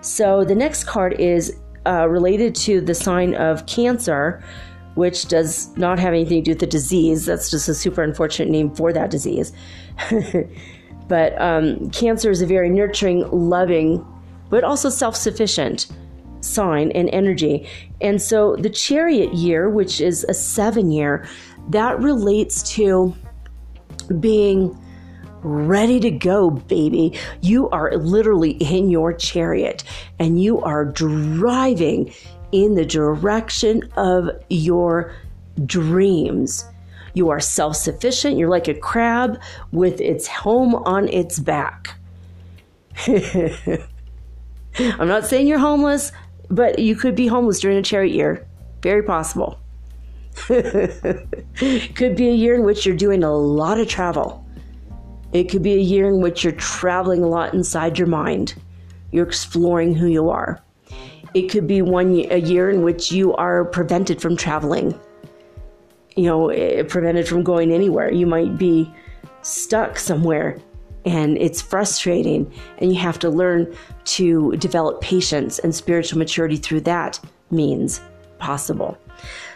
So 0.02 0.44
the 0.44 0.56
next 0.56 0.86
card 0.86 1.14
is 1.20 1.56
uh, 1.86 2.10
related 2.10 2.56
to 2.56 2.82
the 2.82 2.96
sign 2.96 3.36
of 3.36 3.68
Cancer, 3.68 4.44
which 4.96 5.28
does 5.28 5.78
not 5.78 6.00
have 6.00 6.12
anything 6.12 6.40
to 6.40 6.46
do 6.46 6.52
with 6.52 6.60
the 6.60 6.66
disease. 6.66 7.28
That's 7.28 7.52
just 7.52 7.70
a 7.70 7.76
super 7.76 8.02
unfortunate 8.02 8.50
name 8.50 8.74
for 8.74 8.92
that 8.94 9.12
disease. 9.12 9.52
but 11.08 11.40
um, 11.40 11.92
Cancer 11.92 12.32
is 12.32 12.42
a 12.42 12.48
very 12.48 12.72
nurturing, 12.72 13.30
loving, 13.30 14.04
but 14.50 14.64
also 14.64 14.90
self 14.90 15.16
sufficient 15.16 15.86
sign 16.42 16.92
and 16.92 17.10
energy. 17.12 17.68
And 18.02 18.20
so 18.20 18.56
the 18.56 18.70
chariot 18.70 19.34
year, 19.34 19.70
which 19.70 20.02
is 20.02 20.26
a 20.26 20.34
seven 20.34 20.92
year, 20.92 21.28
that 21.70 22.00
relates 22.00 22.64
to 22.74 23.16
being 24.20 24.78
ready 25.42 26.00
to 26.00 26.12
go, 26.12 26.50
baby. 26.50 27.18
You 27.42 27.70
are 27.70 27.96
literally 27.96 28.52
in 28.52 28.90
your 28.90 29.14
chariot 29.14 29.84
and 30.20 30.42
you 30.42 30.62
are 30.62 30.86
driving 30.86 32.14
in 32.52 32.76
the 32.76 32.86
direction 32.86 33.84
of 33.96 34.30
your 34.50 35.14
dreams. 35.66 36.66
You 37.14 37.30
are 37.30 37.40
self 37.40 37.76
sufficient. 37.76 38.38
You're 38.38 38.50
like 38.50 38.68
a 38.68 38.74
crab 38.74 39.40
with 39.72 40.02
its 40.02 40.28
home 40.28 40.76
on 40.76 41.08
its 41.08 41.40
back. 41.40 41.96
I'm 43.08 45.08
not 45.08 45.26
saying 45.26 45.48
you're 45.48 45.60
homeless, 45.60 46.12
but 46.50 46.80
you 46.80 46.96
could 46.96 47.16
be 47.16 47.28
homeless 47.28 47.60
during 47.60 47.78
a 47.78 47.82
chariot 47.82 48.14
year. 48.14 48.48
Very 48.82 49.04
possible. 49.04 49.60
could 51.96 52.16
be 52.16 52.30
a 52.30 52.34
year 52.34 52.56
in 52.56 52.64
which 52.64 52.86
you're 52.86 52.96
doing 52.96 53.24
a 53.24 53.32
lot 53.32 53.80
of 53.80 53.88
travel 53.88 54.46
it 55.32 55.50
could 55.50 55.62
be 55.62 55.74
a 55.74 55.80
year 55.80 56.08
in 56.08 56.22
which 56.22 56.44
you're 56.44 56.54
traveling 56.54 57.24
a 57.24 57.28
lot 57.28 57.54
inside 57.54 58.00
your 58.00 58.08
mind. 58.08 58.56
You're 59.12 59.28
exploring 59.28 59.94
who 59.94 60.08
you 60.08 60.30
are. 60.30 60.62
It 61.36 61.50
could 61.50 61.68
be 61.68 61.82
one 61.84 62.26
a 62.32 62.40
year 62.40 62.72
in 62.72 62.82
which 62.82 63.12
you 63.12 63.36
are 63.36 63.66
prevented 63.66 64.22
from 64.22 64.36
traveling. 64.36 65.00
You 66.16 66.24
know, 66.24 66.50
eh, 66.50 66.84
prevented 66.84 67.28
from 67.28 67.44
going 67.44 67.72
anywhere. 67.72 68.12
You 68.12 68.26
might 68.26 68.58
be 68.58 68.92
stuck 69.44 70.00
somewhere 70.00 70.58
and 71.06 71.38
it's 71.38 71.62
frustrating 71.62 72.52
and 72.80 72.92
you 72.92 73.00
have 73.00 73.20
to 73.20 73.30
learn 73.30 73.74
to 74.04 74.56
develop 74.58 75.00
patience 75.00 75.60
and 75.60 75.74
spiritual 75.74 76.18
maturity 76.18 76.58
through 76.58 76.82
that 76.82 77.20
means 77.52 78.02
possible. 78.40 78.98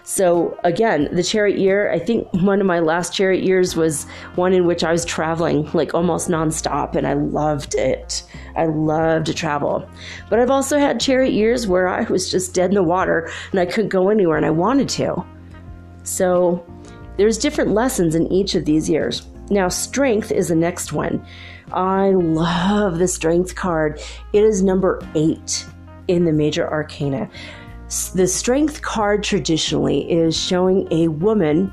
So 0.05 0.59
again, 0.65 1.07
the 1.13 1.23
chariot 1.23 1.57
year, 1.57 1.89
I 1.89 1.97
think 1.97 2.27
one 2.33 2.59
of 2.59 2.67
my 2.67 2.79
last 2.79 3.13
chariot 3.13 3.43
years 3.43 3.75
was 3.75 4.03
one 4.35 4.53
in 4.53 4.65
which 4.65 4.83
I 4.83 4.91
was 4.91 5.05
traveling 5.05 5.69
like 5.73 5.93
almost 5.93 6.27
nonstop 6.27 6.95
and 6.95 7.07
I 7.07 7.13
loved 7.13 7.75
it. 7.75 8.23
I 8.57 8.65
love 8.65 9.23
to 9.23 9.33
travel. 9.33 9.89
But 10.29 10.39
I've 10.39 10.51
also 10.51 10.77
had 10.77 10.99
chariot 10.99 11.31
years 11.31 11.67
where 11.67 11.87
I 11.87 12.03
was 12.03 12.29
just 12.29 12.53
dead 12.53 12.71
in 12.71 12.75
the 12.75 12.83
water 12.83 13.31
and 13.51 13.61
I 13.61 13.65
couldn't 13.65 13.89
go 13.89 14.09
anywhere 14.09 14.35
and 14.35 14.45
I 14.45 14.51
wanted 14.51 14.89
to. 14.89 15.23
So 16.03 16.65
there's 17.15 17.37
different 17.37 17.71
lessons 17.71 18.13
in 18.13 18.31
each 18.31 18.55
of 18.55 18.65
these 18.65 18.89
years. 18.89 19.25
Now, 19.49 19.69
strength 19.69 20.31
is 20.31 20.49
the 20.49 20.55
next 20.55 20.91
one. 20.91 21.25
I 21.71 22.09
love 22.09 22.99
the 22.99 23.07
strength 23.07 23.55
card. 23.55 24.01
It 24.33 24.43
is 24.43 24.61
number 24.63 25.01
eight 25.15 25.65
in 26.07 26.25
the 26.25 26.33
major 26.33 26.69
arcana. 26.69 27.29
The 27.93 28.27
strength 28.27 28.81
card 28.81 29.23
traditionally 29.23 30.11
is 30.11 30.35
showing 30.35 30.87
a 30.91 31.09
woman 31.09 31.71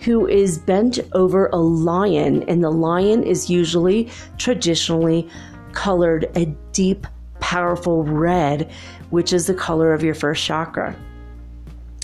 who 0.00 0.28
is 0.28 0.56
bent 0.56 1.00
over 1.14 1.48
a 1.48 1.56
lion, 1.56 2.44
and 2.44 2.62
the 2.62 2.70
lion 2.70 3.24
is 3.24 3.50
usually 3.50 4.08
traditionally 4.38 5.28
colored 5.72 6.30
a 6.36 6.46
deep, 6.70 7.08
powerful 7.40 8.04
red, 8.04 8.70
which 9.10 9.32
is 9.32 9.48
the 9.48 9.54
color 9.54 9.92
of 9.92 10.04
your 10.04 10.14
first 10.14 10.44
chakra. 10.44 10.94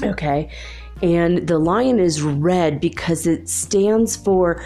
Okay, 0.02 0.50
and 1.00 1.46
the 1.46 1.60
lion 1.60 2.00
is 2.00 2.22
red 2.22 2.80
because 2.80 3.28
it 3.28 3.48
stands 3.48 4.16
for 4.16 4.64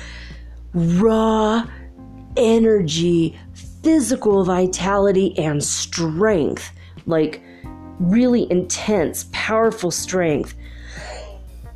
raw 0.73 1.66
energy, 2.39 3.39
physical 3.83 4.45
vitality, 4.45 5.39
and 5.39 5.62
strength. 5.62 6.73
Like 7.05 7.43
really 7.98 8.51
intense, 8.51 9.27
powerful 9.32 9.90
strength. 9.90 10.55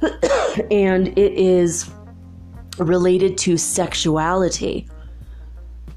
and 0.70 1.08
it 1.18 1.32
is 1.32 1.90
related 2.78 3.36
to 3.38 3.56
sexuality. 3.56 4.88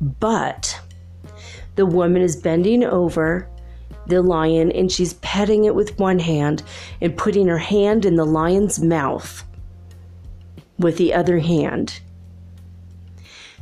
But 0.01 0.79
the 1.75 1.85
woman 1.85 2.21
is 2.21 2.35
bending 2.35 2.83
over 2.83 3.49
the 4.07 4.21
lion 4.21 4.71
and 4.71 4.91
she's 4.91 5.13
petting 5.15 5.65
it 5.65 5.75
with 5.75 5.97
one 5.97 6.19
hand 6.19 6.63
and 7.01 7.17
putting 7.17 7.47
her 7.47 7.57
hand 7.57 8.05
in 8.05 8.15
the 8.15 8.25
lion's 8.25 8.79
mouth 8.79 9.43
with 10.77 10.97
the 10.97 11.13
other 11.13 11.39
hand. 11.39 12.01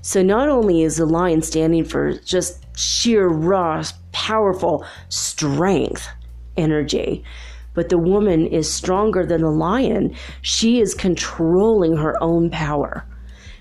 So 0.01 0.23
not 0.23 0.49
only 0.49 0.81
is 0.81 0.97
the 0.97 1.05
lion 1.05 1.43
standing 1.43 1.85
for 1.85 2.13
just 2.13 2.65
sheer 2.75 3.27
raw, 3.27 3.83
powerful 4.11 4.83
strength, 5.09 6.07
energy. 6.61 7.23
But 7.73 7.89
the 7.89 7.97
woman 7.97 8.47
is 8.47 8.71
stronger 8.71 9.25
than 9.25 9.41
the 9.41 9.49
lion. 9.49 10.15
She 10.41 10.79
is 10.81 10.93
controlling 10.93 11.97
her 11.97 12.21
own 12.21 12.49
power. 12.49 13.05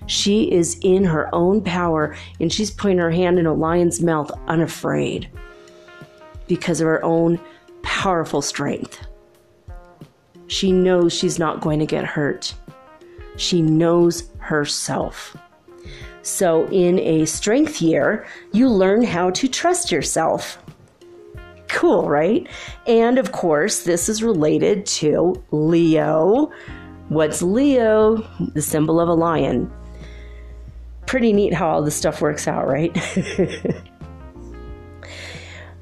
She 0.07 0.51
is 0.51 0.79
in 0.83 1.05
her 1.05 1.33
own 1.33 1.63
power 1.63 2.17
and 2.41 2.53
she's 2.53 2.71
putting 2.71 2.99
her 2.99 3.11
hand 3.11 3.39
in 3.39 3.47
a 3.47 3.55
lion's 3.55 4.01
mouth 4.03 4.31
unafraid 4.49 5.31
because 6.49 6.81
of 6.81 6.87
her 6.87 7.05
own 7.05 7.39
powerful 7.83 8.43
strength. 8.43 9.07
She 10.49 10.73
knows 10.73 11.13
she's 11.13 11.39
not 11.39 11.61
going 11.61 11.79
to 11.79 11.87
get 11.87 12.05
hurt. 12.05 12.55
She 13.37 13.63
knows 13.63 14.31
herself. 14.39 15.37
So, 16.23 16.67
in 16.69 16.99
a 16.99 17.25
strength 17.25 17.81
year, 17.81 18.27
you 18.53 18.69
learn 18.69 19.05
how 19.05 19.31
to 19.31 19.49
trust 19.49 19.91
yourself. 19.91 20.59
Cool, 21.73 22.09
right? 22.09 22.47
And 22.87 23.19
of 23.19 23.33
course, 23.33 23.85
this 23.85 24.09
is 24.09 24.23
related 24.23 24.87
to 24.87 25.43
Leo, 25.51 26.51
What's 27.11 27.43
Leo? 27.43 28.25
The 28.55 28.63
symbol 28.63 29.01
of 29.01 29.09
a 29.09 29.15
lion. 29.15 29.69
Pretty 31.07 31.33
neat 31.33 31.53
how 31.53 31.69
all 31.69 31.83
this 31.83 31.97
stuff 31.97 32.21
works 32.23 32.47
out, 32.47 32.69
right? 32.69 32.97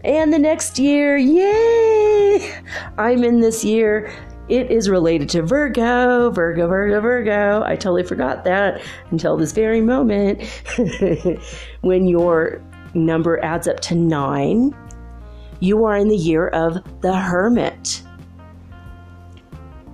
and 0.02 0.32
the 0.32 0.38
next 0.38 0.78
year, 0.78 1.18
yay! 1.18 2.50
I'm 2.96 3.24
in 3.24 3.40
this 3.40 3.62
year. 3.62 4.10
It 4.48 4.70
is 4.70 4.88
related 4.88 5.28
to 5.30 5.42
Virgo, 5.42 6.30
Virgo, 6.30 6.66
Virgo, 6.66 6.98
Virgo. 7.02 7.62
I 7.62 7.76
totally 7.76 8.04
forgot 8.04 8.44
that 8.44 8.80
until 9.10 9.36
this 9.36 9.52
very 9.52 9.82
moment. 9.82 10.42
when 11.82 12.08
your 12.08 12.62
number 12.94 13.38
adds 13.44 13.68
up 13.68 13.80
to 13.80 13.94
nine, 13.94 14.74
you 15.60 15.84
are 15.84 15.96
in 15.96 16.08
the 16.08 16.16
year 16.16 16.48
of 16.48 16.82
the 17.00 17.14
Hermit. 17.14 18.02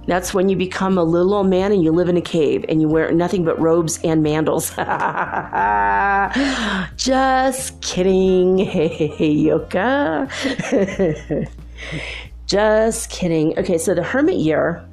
That's 0.07 0.35
when 0.35 0.51
you 0.51 0.57
become 0.57 0.99
a 0.99 1.03
little 1.03 1.33
old 1.33 1.49
man 1.49 1.73
and 1.73 1.83
you 1.83 1.91
live 1.91 2.11
in 2.11 2.17
a 2.17 2.23
cave 2.23 2.65
and 2.69 2.81
you 2.81 2.89
wear 2.89 3.11
nothing 3.13 3.45
but 3.45 3.59
robes 3.59 3.99
and 4.05 4.25
mandals. 4.25 4.75
Just 6.97 7.81
kidding. 7.81 8.59
Hey, 9.15 9.31
Yoka. 9.31 10.29
Just 12.47 13.11
kidding. 13.11 13.59
Okay, 13.59 13.79
so 13.79 13.95
the 13.95 14.03
hermit 14.03 14.37
year 14.37 14.87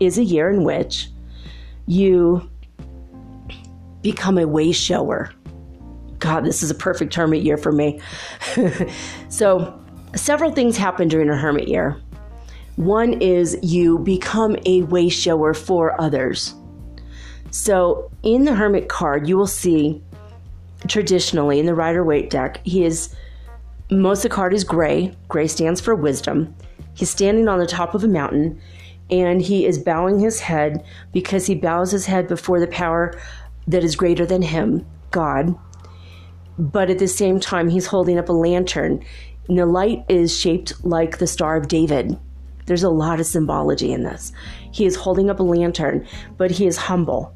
is 0.00 0.18
a 0.18 0.24
year 0.24 0.50
in 0.50 0.64
which 0.64 1.08
you 1.86 2.48
become 4.02 4.38
a 4.38 4.46
way 4.46 4.72
shower. 4.72 5.30
God, 6.18 6.44
this 6.44 6.62
is 6.62 6.70
a 6.70 6.74
perfect 6.74 7.14
hermit 7.14 7.42
year 7.42 7.56
for 7.56 7.70
me. 7.70 8.00
so, 9.28 9.78
several 10.14 10.52
things 10.52 10.76
happen 10.76 11.08
during 11.08 11.30
a 11.30 11.36
hermit 11.36 11.68
year. 11.68 12.00
One 12.76 13.20
is 13.20 13.58
you 13.62 13.98
become 13.98 14.56
a 14.64 14.82
way 14.82 15.08
shower 15.08 15.52
for 15.52 16.00
others. 16.00 16.54
So 17.50 18.10
in 18.22 18.44
the 18.44 18.54
Hermit 18.54 18.88
card, 18.88 19.28
you 19.28 19.36
will 19.36 19.46
see 19.46 20.02
traditionally 20.86 21.58
in 21.58 21.66
the 21.66 21.74
Rider 21.74 22.04
Waite 22.04 22.30
deck, 22.30 22.60
he 22.64 22.84
is 22.84 23.14
most 23.90 24.18
of 24.18 24.30
the 24.30 24.34
card 24.36 24.52
is 24.52 24.64
gray. 24.64 25.12
Gray 25.28 25.48
stands 25.48 25.80
for 25.80 25.94
wisdom. 25.94 26.54
He's 26.94 27.10
standing 27.10 27.48
on 27.48 27.58
the 27.58 27.66
top 27.66 27.94
of 27.94 28.04
a 28.04 28.08
mountain 28.08 28.60
and 29.10 29.40
he 29.40 29.64
is 29.64 29.78
bowing 29.78 30.18
his 30.18 30.40
head 30.40 30.84
because 31.12 31.46
he 31.46 31.54
bows 31.54 31.90
his 31.90 32.06
head 32.06 32.28
before 32.28 32.60
the 32.60 32.66
power 32.66 33.18
that 33.66 33.82
is 33.82 33.96
greater 33.96 34.26
than 34.26 34.42
him, 34.42 34.86
God. 35.10 35.54
But 36.58 36.90
at 36.90 36.98
the 36.98 37.08
same 37.08 37.40
time, 37.40 37.70
he's 37.70 37.86
holding 37.86 38.18
up 38.18 38.28
a 38.28 38.32
lantern. 38.32 39.02
And 39.48 39.58
the 39.58 39.66
light 39.66 40.04
is 40.08 40.36
shaped 40.36 40.84
like 40.84 41.18
the 41.18 41.26
Star 41.26 41.56
of 41.56 41.68
David. 41.68 42.18
There's 42.66 42.82
a 42.82 42.90
lot 42.90 43.18
of 43.18 43.26
symbology 43.26 43.92
in 43.92 44.02
this. 44.02 44.32
He 44.72 44.84
is 44.84 44.94
holding 44.94 45.30
up 45.30 45.40
a 45.40 45.42
lantern, 45.42 46.06
but 46.36 46.50
he 46.50 46.66
is 46.66 46.76
humble. 46.76 47.34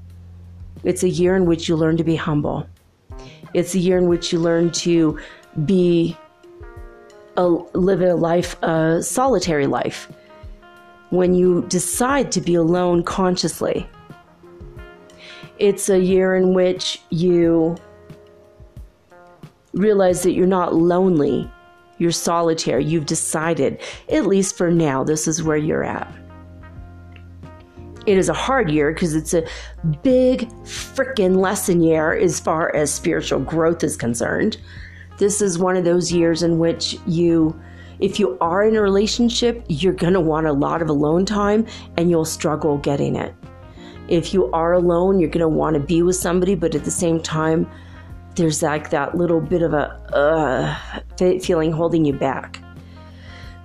It's 0.84 1.02
a 1.02 1.08
year 1.08 1.36
in 1.36 1.46
which 1.46 1.68
you 1.68 1.76
learn 1.76 1.96
to 1.96 2.04
be 2.04 2.16
humble. 2.16 2.66
It's 3.54 3.74
a 3.74 3.78
year 3.78 3.96
in 3.96 4.08
which 4.08 4.32
you 4.32 4.40
learn 4.40 4.72
to 4.72 5.18
be 5.64 6.16
a, 7.36 7.46
live 7.46 8.02
a 8.02 8.14
life, 8.14 8.62
a 8.62 9.02
solitary 9.02 9.66
life. 9.66 10.10
When 11.10 11.34
you 11.34 11.64
decide 11.68 12.32
to 12.32 12.40
be 12.40 12.54
alone 12.54 13.02
consciously, 13.02 13.88
it's 15.58 15.88
a 15.88 15.98
year 15.98 16.34
in 16.34 16.52
which 16.52 17.00
you 17.10 17.76
realize 19.72 20.22
that 20.22 20.32
you're 20.32 20.46
not 20.46 20.74
lonely 20.74 21.50
you're 22.02 22.10
solitary. 22.10 22.84
You've 22.84 23.06
decided, 23.06 23.80
at 24.10 24.26
least 24.26 24.56
for 24.56 24.70
now, 24.70 25.04
this 25.04 25.28
is 25.28 25.42
where 25.42 25.56
you're 25.56 25.84
at. 25.84 26.12
It 28.04 28.18
is 28.18 28.28
a 28.28 28.34
hard 28.34 28.70
year 28.70 28.92
because 28.92 29.14
it's 29.14 29.32
a 29.32 29.46
big 30.02 30.48
freaking 30.64 31.36
lesson 31.36 31.80
year 31.80 32.12
as 32.12 32.40
far 32.40 32.74
as 32.74 32.92
spiritual 32.92 33.38
growth 33.38 33.84
is 33.84 33.96
concerned. 33.96 34.58
This 35.18 35.40
is 35.40 35.58
one 35.58 35.76
of 35.76 35.84
those 35.84 36.10
years 36.10 36.42
in 36.42 36.58
which 36.58 36.98
you, 37.06 37.58
if 38.00 38.18
you 38.18 38.36
are 38.40 38.64
in 38.64 38.74
a 38.74 38.82
relationship, 38.82 39.64
you're 39.68 39.92
going 39.92 40.14
to 40.14 40.20
want 40.20 40.48
a 40.48 40.52
lot 40.52 40.82
of 40.82 40.88
alone 40.88 41.24
time 41.24 41.64
and 41.96 42.10
you'll 42.10 42.24
struggle 42.24 42.78
getting 42.78 43.14
it. 43.14 43.32
If 44.08 44.34
you 44.34 44.50
are 44.50 44.72
alone, 44.72 45.20
you're 45.20 45.30
going 45.30 45.40
to 45.40 45.48
want 45.48 45.74
to 45.74 45.80
be 45.80 46.02
with 46.02 46.16
somebody, 46.16 46.56
but 46.56 46.74
at 46.74 46.84
the 46.84 46.90
same 46.90 47.22
time, 47.22 47.70
there's 48.34 48.62
like 48.62 48.90
that 48.90 49.16
little 49.16 49.40
bit 49.40 49.62
of 49.62 49.74
a 49.74 49.90
uh, 50.14 51.38
feeling 51.40 51.72
holding 51.72 52.04
you 52.04 52.14
back 52.14 52.62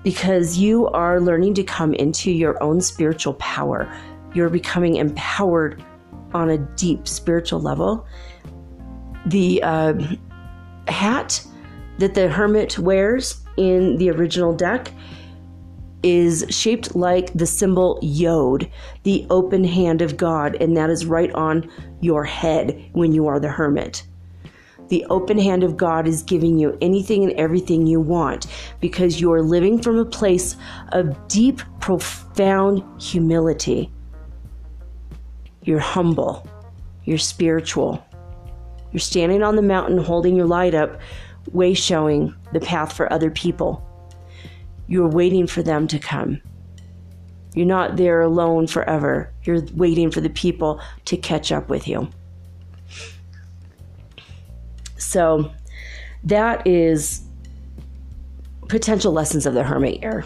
because 0.03 0.57
you 0.57 0.87
are 0.87 1.19
learning 1.19 1.53
to 1.55 1.63
come 1.63 1.93
into 1.93 2.31
your 2.31 2.61
own 2.61 2.81
spiritual 2.81 3.33
power. 3.35 3.91
You're 4.33 4.49
becoming 4.49 4.95
empowered 4.95 5.83
on 6.33 6.49
a 6.49 6.57
deep 6.57 7.07
spiritual 7.07 7.59
level. 7.59 8.05
The 9.25 9.61
uh, 9.63 9.93
hat 10.87 11.45
that 11.97 12.13
the 12.13 12.29
hermit 12.29 12.77
wears 12.79 13.41
in 13.57 13.97
the 13.97 14.09
original 14.11 14.53
deck 14.53 14.91
is 16.03 16.45
shaped 16.49 16.95
like 16.95 17.33
the 17.33 17.45
symbol 17.45 17.99
Yod, 18.01 18.69
the 19.03 19.25
open 19.29 19.63
hand 19.63 20.01
of 20.01 20.15
God, 20.15 20.55
and 20.61 20.77
that 20.77 20.89
is 20.89 21.05
right 21.05 21.33
on 21.33 21.69
your 21.99 22.23
head 22.23 22.89
when 22.93 23.11
you 23.11 23.27
are 23.27 23.39
the 23.39 23.49
hermit. 23.49 24.06
The 24.89 25.05
open 25.09 25.37
hand 25.37 25.63
of 25.63 25.75
God 25.75 26.07
is 26.07 26.23
giving 26.23 26.57
you 26.57 26.77
anything 26.81 27.23
and 27.23 27.33
everything 27.33 27.87
you 27.87 27.99
want 27.99 28.47
because 28.79 29.19
you're 29.19 29.41
living 29.41 29.81
from 29.81 29.97
a 29.97 30.05
place 30.05 30.55
of 30.93 31.27
deep, 31.27 31.61
profound 31.79 32.83
humility. 33.01 33.91
You're 35.63 35.79
humble, 35.79 36.47
you're 37.03 37.17
spiritual. 37.17 38.03
You're 38.91 38.99
standing 39.01 39.43
on 39.43 39.57
the 39.57 39.61
mountain 39.61 39.97
holding 39.97 40.35
your 40.35 40.45
light 40.45 40.73
up, 40.73 41.01
way 41.51 41.73
showing 41.73 42.33
the 42.53 42.61
path 42.61 42.93
for 42.93 43.11
other 43.11 43.29
people. 43.29 43.83
You're 44.87 45.09
waiting 45.09 45.47
for 45.47 45.61
them 45.61 45.87
to 45.89 45.99
come. 45.99 46.41
You're 47.53 47.65
not 47.65 47.97
there 47.97 48.21
alone 48.21 48.67
forever. 48.67 49.33
You're 49.43 49.63
waiting 49.73 50.11
for 50.11 50.21
the 50.21 50.29
people 50.29 50.79
to 51.05 51.17
catch 51.17 51.51
up 51.51 51.67
with 51.67 51.87
you. 51.87 52.09
So 55.17 55.51
that 56.25 56.67
is 56.67 57.23
potential 58.67 59.11
lessons 59.11 59.47
of 59.47 59.55
the 59.55 59.63
hermit 59.63 59.99
year. 59.99 60.23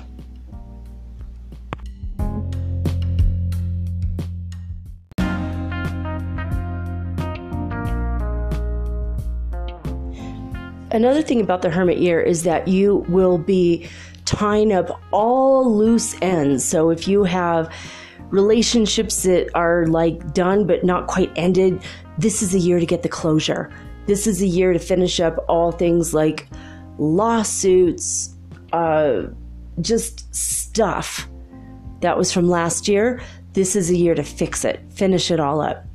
Another 10.91 11.22
thing 11.22 11.39
about 11.39 11.61
the 11.61 11.69
hermit 11.69 11.99
year 11.99 12.19
is 12.19 12.43
that 12.43 12.68
you 12.68 13.05
will 13.07 13.38
be 13.38 13.89
tying 14.26 14.73
up 14.73 15.01
all 15.11 15.73
loose 15.73 16.18
ends. 16.22 16.65
So 16.65 16.89
if 16.89 17.07
you 17.07 17.23
have 17.23 17.73
relationships 18.30 19.23
that 19.23 19.49
are 19.55 19.88
like 19.88 20.34
done 20.34 20.68
but 20.68 20.84
not 20.84 21.07
quite 21.07 21.31
ended, 21.38 21.81
this 22.18 22.41
is 22.41 22.53
a 22.53 22.59
year 22.59 22.81
to 22.81 22.85
get 22.85 23.03
the 23.03 23.09
closure. 23.09 23.72
This 24.07 24.27
is 24.27 24.41
a 24.41 24.47
year 24.47 24.73
to 24.73 24.79
finish 24.79 25.19
up 25.19 25.43
all 25.47 25.71
things 25.71 26.13
like 26.13 26.47
lawsuits, 26.97 28.35
uh, 28.73 29.23
just 29.79 30.33
stuff 30.33 31.27
that 32.01 32.17
was 32.17 32.31
from 32.31 32.49
last 32.49 32.87
year. 32.87 33.21
This 33.53 33.75
is 33.75 33.89
a 33.89 33.95
year 33.95 34.15
to 34.15 34.23
fix 34.23 34.65
it, 34.65 34.81
finish 34.91 35.29
it 35.31 35.39
all 35.39 35.61
up. 35.61 35.85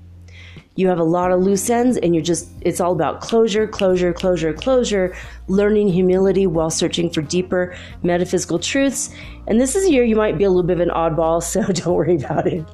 You 0.77 0.89
have 0.89 0.99
a 0.99 1.05
lot 1.05 1.33
of 1.33 1.41
loose 1.41 1.71
ends, 1.71 1.97
and 1.97 2.15
you're 2.15 2.23
just, 2.23 2.49
it's 2.61 2.81
all 2.81 2.93
about 2.93 3.23
closure, 3.23 3.67
closure, 3.67 4.13
closure, 4.13 4.53
closure, 4.53 5.17
learning 5.49 5.89
humility 5.89 6.47
while 6.47 6.69
searching 6.69 7.09
for 7.09 7.23
deeper 7.23 7.75
metaphysical 8.03 8.59
truths. 8.59 9.11
And 9.47 9.59
this 9.59 9.75
is 9.75 9.87
a 9.87 9.91
year 9.91 10.05
you 10.05 10.17
might 10.17 10.37
be 10.37 10.45
a 10.45 10.51
little 10.51 10.63
bit 10.63 10.79
of 10.79 10.87
an 10.87 10.91
oddball, 10.91 11.43
so 11.43 11.63
don't 11.73 11.95
worry 11.95 12.17
about 12.17 12.47
it. 12.47 12.65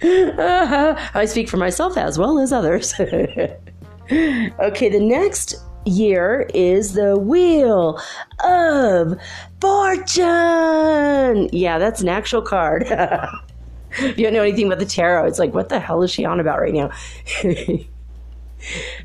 I 1.14 1.24
speak 1.24 1.48
for 1.48 1.56
myself 1.56 1.96
as 1.96 2.18
well 2.18 2.38
as 2.38 2.52
others. 2.52 2.94
okay, 4.10 4.88
the 4.88 5.00
next 5.00 5.56
year 5.84 6.48
is 6.54 6.94
the 6.94 7.18
Wheel 7.18 8.00
of 8.44 9.16
Fortune. 9.60 11.48
Yeah, 11.52 11.78
that's 11.78 12.00
an 12.00 12.08
actual 12.08 12.42
card. 12.42 12.84
if 13.92 14.18
you 14.18 14.24
don't 14.24 14.32
know 14.32 14.42
anything 14.42 14.66
about 14.66 14.78
the 14.78 14.86
tarot, 14.86 15.26
it's 15.26 15.38
like, 15.38 15.52
what 15.52 15.68
the 15.68 15.78
hell 15.80 16.02
is 16.02 16.10
she 16.10 16.24
on 16.24 16.40
about 16.40 16.60
right 16.60 16.72
now? 16.74 16.90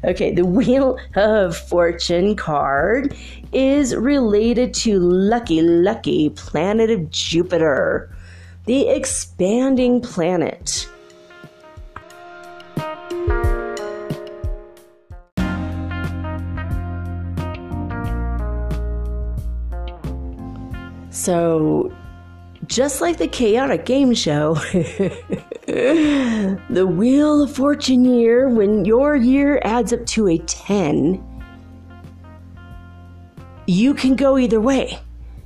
okay, 0.04 0.34
the 0.34 0.46
Wheel 0.46 0.98
of 1.16 1.58
Fortune 1.58 2.36
card 2.36 3.16
is 3.52 3.96
related 3.96 4.74
to 4.74 5.00
Lucky 5.00 5.62
Lucky, 5.62 6.30
planet 6.30 6.90
of 6.90 7.10
Jupiter, 7.12 8.10
the 8.66 8.88
expanding 8.88 10.02
planet. 10.02 10.88
So 21.24 21.90
just 22.68 23.00
like 23.00 23.16
the 23.16 23.30
chaotic 23.30 23.86
game 23.86 24.14
show, 24.14 24.56
the 25.66 26.86
Wheel 26.86 27.44
of 27.44 27.56
Fortune 27.56 28.04
year, 28.04 28.50
when 28.50 28.84
your 28.84 29.16
year 29.16 29.62
adds 29.64 29.94
up 29.94 30.06
to 30.08 30.28
a 30.28 30.38
10, 30.40 31.24
you 33.68 33.94
can 33.94 34.18
go 34.18 34.38
either 34.38 34.60
way. 34.60 35.00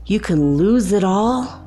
You 0.08 0.20
can 0.20 0.58
lose 0.58 0.92
it 0.94 1.04
all 1.04 1.64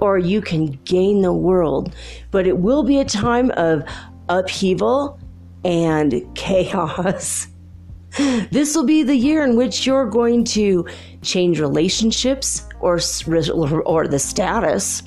or 0.00 0.18
you 0.18 0.42
can 0.42 0.78
gain 0.84 1.22
the 1.22 1.32
world. 1.32 1.94
But 2.30 2.46
it 2.46 2.58
will 2.58 2.82
be 2.82 3.00
a 3.00 3.06
time 3.06 3.50
of 3.52 3.84
upheaval 4.28 5.18
and 5.64 6.22
chaos. 6.34 7.48
This 8.50 8.74
will 8.74 8.86
be 8.86 9.02
the 9.02 9.14
year 9.14 9.44
in 9.44 9.54
which 9.54 9.86
you're 9.86 10.06
going 10.06 10.42
to 10.44 10.86
change 11.22 11.60
relationships 11.60 12.67
or 12.80 12.98
or 13.84 14.08
the 14.08 14.18
status. 14.18 15.02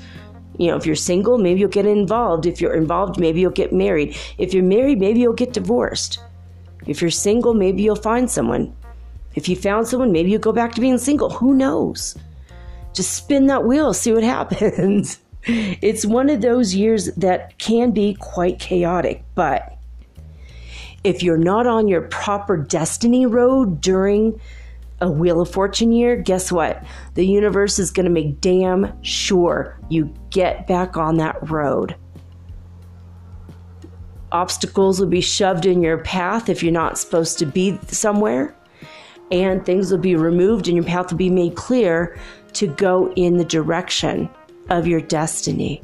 You 0.57 0.67
know, 0.67 0.77
if 0.77 0.85
you're 0.85 0.95
single, 0.95 1.37
maybe 1.37 1.61
you'll 1.61 1.69
get 1.69 1.85
involved. 1.85 2.45
If 2.45 2.61
you're 2.61 2.75
involved, 2.75 3.19
maybe 3.19 3.39
you'll 3.39 3.51
get 3.51 3.73
married. 3.73 4.15
If 4.37 4.53
you're 4.53 4.63
married, 4.63 4.99
maybe 4.99 5.19
you'll 5.19 5.33
get 5.33 5.53
divorced. 5.53 6.19
If 6.85 7.01
you're 7.01 7.11
single, 7.11 7.53
maybe 7.53 7.83
you'll 7.83 7.95
find 7.95 8.29
someone. 8.29 8.75
If 9.35 9.47
you 9.47 9.55
found 9.55 9.87
someone, 9.87 10.11
maybe 10.11 10.31
you'll 10.31 10.41
go 10.41 10.51
back 10.51 10.73
to 10.73 10.81
being 10.81 10.97
single. 10.97 11.29
Who 11.29 11.53
knows? 11.53 12.17
Just 12.93 13.13
spin 13.13 13.47
that 13.47 13.63
wheel, 13.63 13.93
see 13.93 14.11
what 14.11 14.23
happens. 14.37 15.19
it's 15.43 16.05
one 16.05 16.29
of 16.29 16.41
those 16.41 16.75
years 16.75 17.07
that 17.15 17.57
can 17.57 17.91
be 17.91 18.15
quite 18.19 18.59
chaotic, 18.59 19.23
but 19.33 19.77
if 21.03 21.23
you're 21.23 21.37
not 21.37 21.65
on 21.65 21.87
your 21.87 22.01
proper 22.01 22.57
destiny 22.57 23.25
road 23.25 23.81
during 23.81 24.39
a 25.01 25.09
Wheel 25.09 25.41
of 25.41 25.49
Fortune 25.49 25.91
year, 25.91 26.15
guess 26.15 26.51
what? 26.51 26.83
The 27.15 27.25
universe 27.25 27.79
is 27.79 27.91
going 27.91 28.05
to 28.05 28.11
make 28.11 28.39
damn 28.39 29.01
sure 29.03 29.79
you 29.89 30.13
get 30.29 30.67
back 30.67 30.95
on 30.95 31.17
that 31.17 31.49
road. 31.49 31.95
Obstacles 34.31 34.99
will 34.99 35.07
be 35.07 35.19
shoved 35.19 35.65
in 35.65 35.81
your 35.81 35.97
path 35.97 36.47
if 36.47 36.63
you're 36.63 36.71
not 36.71 36.97
supposed 36.97 37.37
to 37.39 37.45
be 37.45 37.77
somewhere, 37.87 38.55
and 39.31 39.65
things 39.65 39.91
will 39.91 39.97
be 39.97 40.15
removed 40.15 40.67
and 40.67 40.77
your 40.77 40.85
path 40.85 41.11
will 41.11 41.17
be 41.17 41.29
made 41.29 41.55
clear 41.55 42.17
to 42.53 42.67
go 42.67 43.11
in 43.13 43.37
the 43.37 43.45
direction 43.45 44.29
of 44.69 44.87
your 44.87 45.01
destiny. 45.01 45.81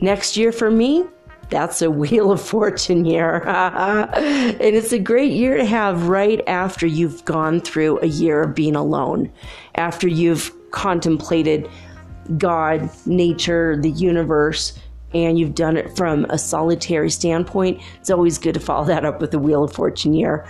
Next 0.00 0.36
year 0.36 0.52
for 0.52 0.70
me, 0.70 1.04
that's 1.52 1.82
a 1.82 1.90
Wheel 1.90 2.32
of 2.32 2.40
Fortune 2.40 3.04
year. 3.04 3.46
and 3.46 4.60
it's 4.60 4.92
a 4.92 4.98
great 4.98 5.32
year 5.32 5.58
to 5.58 5.64
have 5.66 6.08
right 6.08 6.42
after 6.48 6.86
you've 6.86 7.24
gone 7.26 7.60
through 7.60 8.00
a 8.00 8.06
year 8.06 8.42
of 8.42 8.54
being 8.54 8.74
alone, 8.74 9.30
after 9.74 10.08
you've 10.08 10.50
contemplated 10.70 11.68
God, 12.38 12.90
nature, 13.04 13.76
the 13.76 13.90
universe, 13.90 14.78
and 15.12 15.38
you've 15.38 15.54
done 15.54 15.76
it 15.76 15.94
from 15.94 16.24
a 16.30 16.38
solitary 16.38 17.10
standpoint. 17.10 17.82
It's 18.00 18.08
always 18.08 18.38
good 18.38 18.54
to 18.54 18.60
follow 18.60 18.86
that 18.86 19.04
up 19.04 19.20
with 19.20 19.34
a 19.34 19.38
Wheel 19.38 19.64
of 19.64 19.72
Fortune 19.72 20.14
year 20.14 20.48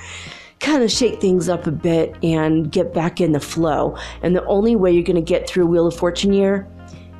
kind 0.60 0.84
of 0.84 0.92
shake 0.92 1.20
things 1.20 1.48
up 1.48 1.66
a 1.66 1.72
bit 1.72 2.14
and 2.22 2.70
get 2.70 2.94
back 2.94 3.20
in 3.20 3.32
the 3.32 3.40
flow. 3.40 3.98
And 4.22 4.36
the 4.36 4.44
only 4.44 4.76
way 4.76 4.92
you're 4.92 5.02
going 5.02 5.16
to 5.16 5.20
get 5.20 5.48
through 5.48 5.66
Wheel 5.66 5.88
of 5.88 5.96
Fortune 5.96 6.32
year 6.32 6.68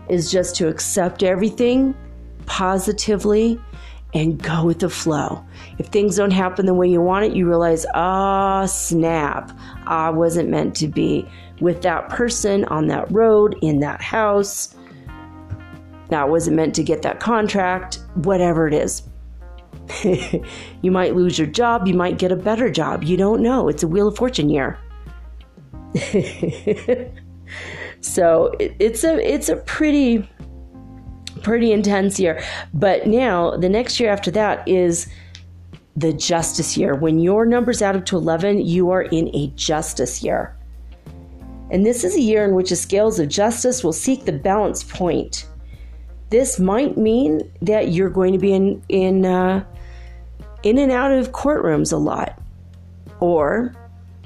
is 0.09 0.31
just 0.31 0.55
to 0.57 0.69
accept 0.69 1.25
everything 1.25 1.93
positively 2.47 3.61
and 4.15 4.43
go 4.43 4.65
with 4.65 4.81
the 4.81 4.91
flow. 4.91 5.45
If 5.79 5.87
things 5.87 6.17
don't 6.17 6.31
happen 6.31 6.67
the 6.67 6.75
way 6.75 6.89
you 6.89 7.01
want 7.01 7.25
it, 7.25 7.35
you 7.35 7.47
realize, 7.47 7.87
ah, 7.95 8.63
oh, 8.63 8.67
snap, 8.67 9.57
I 9.87 10.11
wasn't 10.11 10.51
meant 10.51 10.75
to 10.77 10.89
be 10.89 11.27
with 11.61 11.83
that 11.83 12.09
person 12.09 12.65
on 12.67 12.89
that 12.89 13.11
road, 13.11 13.57
in 13.63 13.81
that 13.81 14.03
house. 14.03 14.75
That 16.09 16.29
wasn't 16.29 16.57
meant 16.57 16.75
to 16.75 16.83
get 16.83 17.03
that 17.03 17.21
contract, 17.21 18.01
whatever 18.17 18.69
it 18.69 18.75
is. 18.75 19.03
you 20.83 20.91
might 20.91 21.15
lose 21.15 21.39
your 21.39 21.47
job, 21.47 21.87
you 21.87 21.95
might 21.95 22.19
get 22.19 22.33
a 22.33 22.37
better 22.37 22.71
job. 22.71 23.05
You 23.05 23.17
don't 23.17 23.41
know. 23.43 23.69
It's 23.69 23.83
a 23.83 23.89
Wheel 23.89 24.09
of 24.09 24.17
Fortune 24.17 24.51
year. 24.51 24.79
so 28.01 28.47
it, 28.59 28.75
it's 28.79 29.05
a 29.05 29.19
it's 29.21 29.51
a 29.51 29.57
pretty 29.57 30.29
pretty 31.43 31.73
intense 31.73 32.19
year. 32.19 32.43
But 32.73 33.07
now 33.07 33.57
the 33.57 33.69
next 33.69 34.01
year 34.01 34.11
after 34.11 34.31
that 34.33 34.67
is 34.69 35.09
the 35.97 36.13
justice 36.13 36.77
year. 36.77 36.95
When 36.95 37.19
your 37.19 37.45
number's 37.45 37.83
out 37.83 37.97
of 37.97 38.05
to 38.07 38.17
11, 38.17 38.67
you 38.67 38.91
are 38.91 39.03
in 39.03 39.35
a 39.35 39.49
justice 39.49 40.23
year. 40.23 40.57
And 41.71 41.87
this 41.87 42.05
is 42.05 42.15
a 42.15 42.21
year 42.21 42.45
in 42.45 42.55
which 42.55 42.71
the 42.71 42.77
scales 42.77 43.19
of 43.19 43.29
justice 43.29 43.83
will 43.83 43.93
seek 43.93 44.25
the 44.25 44.33
balance 44.33 44.85
point. 44.85 45.47
This 46.31 46.59
might 46.59 46.97
mean 46.97 47.41
that 47.63 47.93
you're 47.93 48.11
going 48.11 48.33
to 48.33 48.39
be 48.39 48.53
in 48.53 48.83
in 48.89 49.25
uh, 49.25 49.65
in 50.63 50.79
and 50.79 50.93
out 50.93 51.13
of 51.13 51.33
courtrooms 51.33 51.93
a 51.93 51.97
lot. 51.97 52.39
Or 53.21 53.75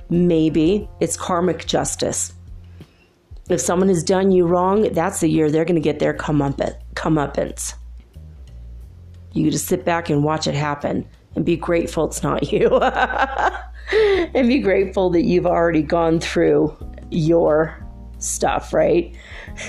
maybe 0.09 0.89
it's 1.01 1.17
karmic 1.17 1.67
justice. 1.67 2.33
If 3.49 3.61
someone 3.61 3.89
has 3.89 4.03
done 4.03 4.33
you 4.33 4.47
wrong, 4.47 4.93
that's 4.93 5.21
the 5.21 5.29
year 5.29 5.51
they're 5.51 5.65
going 5.65 5.77
to 5.77 5.81
get 5.81 6.01
their 6.01 6.15
comeuppance. 6.15 6.77
You 9.33 9.51
just 9.51 9.67
sit 9.67 9.85
back 9.85 10.11
and 10.11 10.25
watch 10.25 10.47
it 10.47 10.55
happen 10.55 11.07
and 11.35 11.45
be 11.45 11.57
grateful 11.57 12.07
it's 12.07 12.23
not 12.23 12.51
you. 12.51 12.77
and 14.35 14.49
be 14.49 14.59
grateful 14.59 15.11
that 15.11 15.23
you've 15.23 15.47
already 15.47 15.83
gone 15.83 16.19
through 16.19 16.77
your 17.11 17.87
stuff, 18.19 18.73
right? 18.73 19.15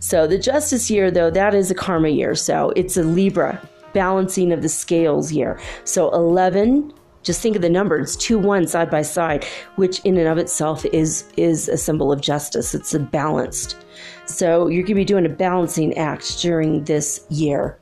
so, 0.00 0.26
the 0.26 0.38
justice 0.38 0.90
year, 0.90 1.10
though, 1.10 1.30
that 1.30 1.54
is 1.54 1.70
a 1.70 1.74
karma 1.74 2.08
year. 2.08 2.34
So, 2.34 2.70
it's 2.74 2.96
a 2.96 3.02
Libra 3.02 3.60
balancing 3.92 4.52
of 4.52 4.62
the 4.62 4.68
scales 4.68 5.28
here. 5.28 5.60
So 5.84 6.10
11, 6.12 6.92
just 7.22 7.40
think 7.40 7.56
of 7.56 7.62
the 7.62 7.70
numbers, 7.70 8.16
two 8.16 8.38
one 8.38 8.66
side 8.66 8.90
by 8.90 9.02
side, 9.02 9.44
which 9.76 10.00
in 10.00 10.16
and 10.16 10.28
of 10.28 10.38
itself 10.38 10.84
is 10.86 11.24
is 11.36 11.68
a 11.68 11.76
symbol 11.76 12.12
of 12.12 12.20
justice. 12.20 12.74
It's 12.74 12.94
a 12.94 12.98
balanced. 12.98 13.76
So 14.32 14.68
you're 14.68 14.82
going 14.82 14.86
to 14.88 14.94
be 14.94 15.04
doing 15.04 15.26
a 15.26 15.28
balancing 15.28 15.96
act 15.98 16.40
during 16.40 16.84
this 16.84 17.26
year. 17.28 17.78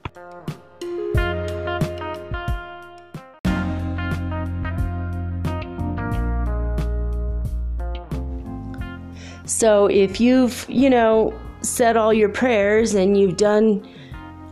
So 9.47 9.86
if 9.86 10.20
you've, 10.20 10.64
you 10.68 10.90
know, 10.90 11.39
said 11.60 11.97
all 11.97 12.12
your 12.12 12.28
prayers 12.28 12.94
and 12.94 13.16
you've 13.18 13.36
done 13.36 13.86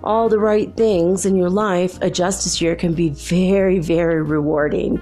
all 0.04 0.28
the 0.28 0.38
right 0.38 0.76
things 0.76 1.26
in 1.26 1.34
your 1.34 1.50
life, 1.50 1.98
a 2.00 2.10
justice 2.10 2.60
year 2.60 2.76
can 2.76 2.94
be 2.94 3.08
very, 3.08 3.78
very 3.80 4.22
rewarding. 4.22 5.00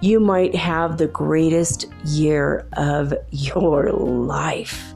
You 0.00 0.20
might 0.20 0.54
have 0.54 0.98
the 0.98 1.06
greatest 1.06 1.86
year 2.04 2.66
of 2.76 3.14
your 3.30 3.92
life. 3.92 4.93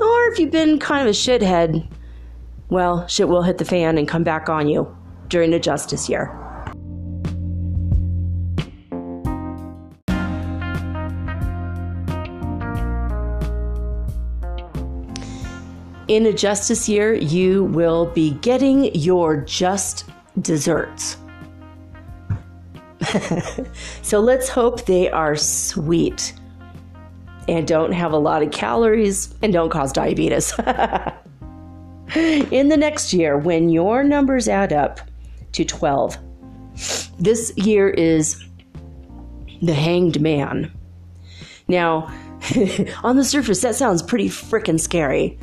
Or 0.00 0.32
if 0.32 0.38
you've 0.38 0.50
been 0.50 0.78
kind 0.78 1.02
of 1.02 1.08
a 1.08 1.16
shithead, 1.16 1.90
well, 2.68 3.06
shit 3.06 3.28
will 3.28 3.42
hit 3.42 3.58
the 3.58 3.64
fan 3.64 3.98
and 3.98 4.08
come 4.08 4.24
back 4.24 4.48
on 4.48 4.68
you 4.68 4.96
during 5.28 5.50
the 5.50 5.60
justice 5.60 6.08
year. 6.08 6.36
in 16.10 16.26
a 16.26 16.32
justice 16.32 16.88
year, 16.88 17.14
you 17.14 17.62
will 17.66 18.06
be 18.06 18.32
getting 18.40 18.92
your 18.96 19.36
just 19.36 20.10
desserts. 20.40 21.16
so 24.02 24.18
let's 24.18 24.48
hope 24.48 24.86
they 24.86 25.08
are 25.08 25.36
sweet 25.36 26.32
and 27.50 27.66
don't 27.66 27.92
have 27.92 28.12
a 28.12 28.16
lot 28.16 28.42
of 28.42 28.52
calories 28.52 29.34
and 29.42 29.52
don't 29.52 29.70
cause 29.70 29.92
diabetes. 29.92 30.52
in 32.14 32.68
the 32.68 32.76
next 32.76 33.12
year, 33.12 33.36
when 33.36 33.68
your 33.68 34.04
numbers 34.04 34.46
add 34.48 34.72
up 34.72 35.00
to 35.52 35.64
12, 35.64 36.16
this 37.18 37.52
year 37.56 37.90
is 37.90 38.40
the 39.62 39.74
hanged 39.74 40.20
man. 40.20 40.70
Now, 41.66 42.14
on 43.02 43.16
the 43.16 43.24
surface, 43.24 43.62
that 43.62 43.74
sounds 43.74 44.00
pretty 44.00 44.28
freaking 44.28 44.78
scary. 44.78 45.36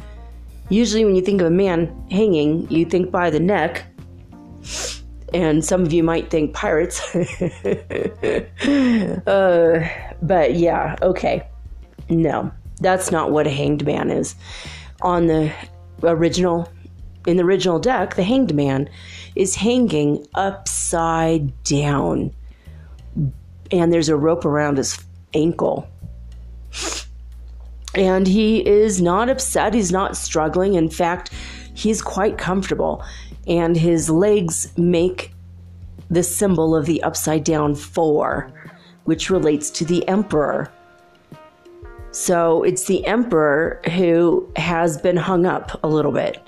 Usually, 0.70 1.04
when 1.04 1.16
you 1.16 1.22
think 1.22 1.42
of 1.42 1.48
a 1.48 1.52
man 1.52 1.94
hanging, 2.10 2.70
you 2.72 2.86
think 2.86 3.12
by 3.12 3.30
the 3.30 3.40
neck. 3.42 3.86
And 5.34 5.64
some 5.64 5.84
of 5.84 5.92
you 5.92 6.04
might 6.04 6.30
think 6.30 6.54
pirates. 6.54 7.02
uh, 9.28 9.90
but 10.22 10.56
yeah, 10.56 10.96
okay. 11.02 11.46
No, 12.10 12.52
that's 12.80 13.12
not 13.12 13.32
what 13.32 13.48
a 13.48 13.52
hanged 13.52 13.86
man 13.86 14.10
is. 14.10 14.36
On 15.02 15.28
the 15.28 15.52
original, 16.04 16.72
in 17.26 17.38
the 17.38 17.44
original 17.44 17.80
deck, 17.80 18.16
the 18.16 18.24
hanged 18.24 18.54
man 18.56 18.90
is 19.36 19.56
hanging 19.56 20.26
upside 20.36 21.64
down. 21.64 22.34
And 23.72 23.92
there's 23.92 24.10
a 24.10 24.16
rope 24.16 24.46
around 24.46 24.78
his 24.78 24.98
ankle 25.34 25.90
And 27.96 28.28
he 28.28 28.66
is 28.66 29.02
not 29.02 29.30
upset, 29.30 29.74
he's 29.74 29.92
not 29.92 30.16
struggling. 30.16 30.76
In 30.76 30.90
fact, 30.90 31.32
he's 31.74 32.02
quite 32.02 32.38
comfortable. 32.38 33.04
And 33.48 33.76
his 33.76 34.10
legs 34.10 34.72
make 34.78 35.34
the 36.10 36.24
symbol 36.24 36.76
of 36.76 36.86
the 36.86 37.02
upside 37.04 37.44
down 37.44 37.76
four, 37.76 38.52
which 39.06 39.30
relates 39.30 39.70
to 39.72 39.86
the 39.86 40.08
emperor. 40.08 40.72
So 42.18 42.64
it's 42.64 42.86
the 42.86 43.06
emperor 43.06 43.80
who 43.96 44.52
has 44.56 44.98
been 44.98 45.18
hung 45.18 45.46
up 45.46 45.80
a 45.84 45.88
little 45.88 46.12
bit. 46.12 46.42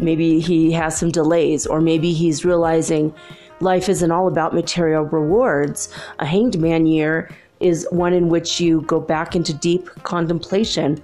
Maybe 0.00 0.40
he 0.40 0.72
has 0.72 0.98
some 0.98 1.12
delays, 1.12 1.68
or 1.68 1.80
maybe 1.80 2.12
he's 2.12 2.44
realizing 2.44 3.14
life 3.60 3.88
isn't 3.88 4.10
all 4.10 4.26
about 4.26 4.54
material 4.54 5.04
rewards. 5.04 5.88
A 6.18 6.26
hanged 6.26 6.60
man 6.60 6.86
year 6.86 7.30
is 7.60 7.86
one 7.92 8.12
in 8.12 8.28
which 8.28 8.60
you 8.60 8.80
go 8.80 8.98
back 8.98 9.36
into 9.36 9.54
deep 9.54 9.86
contemplation 10.02 11.00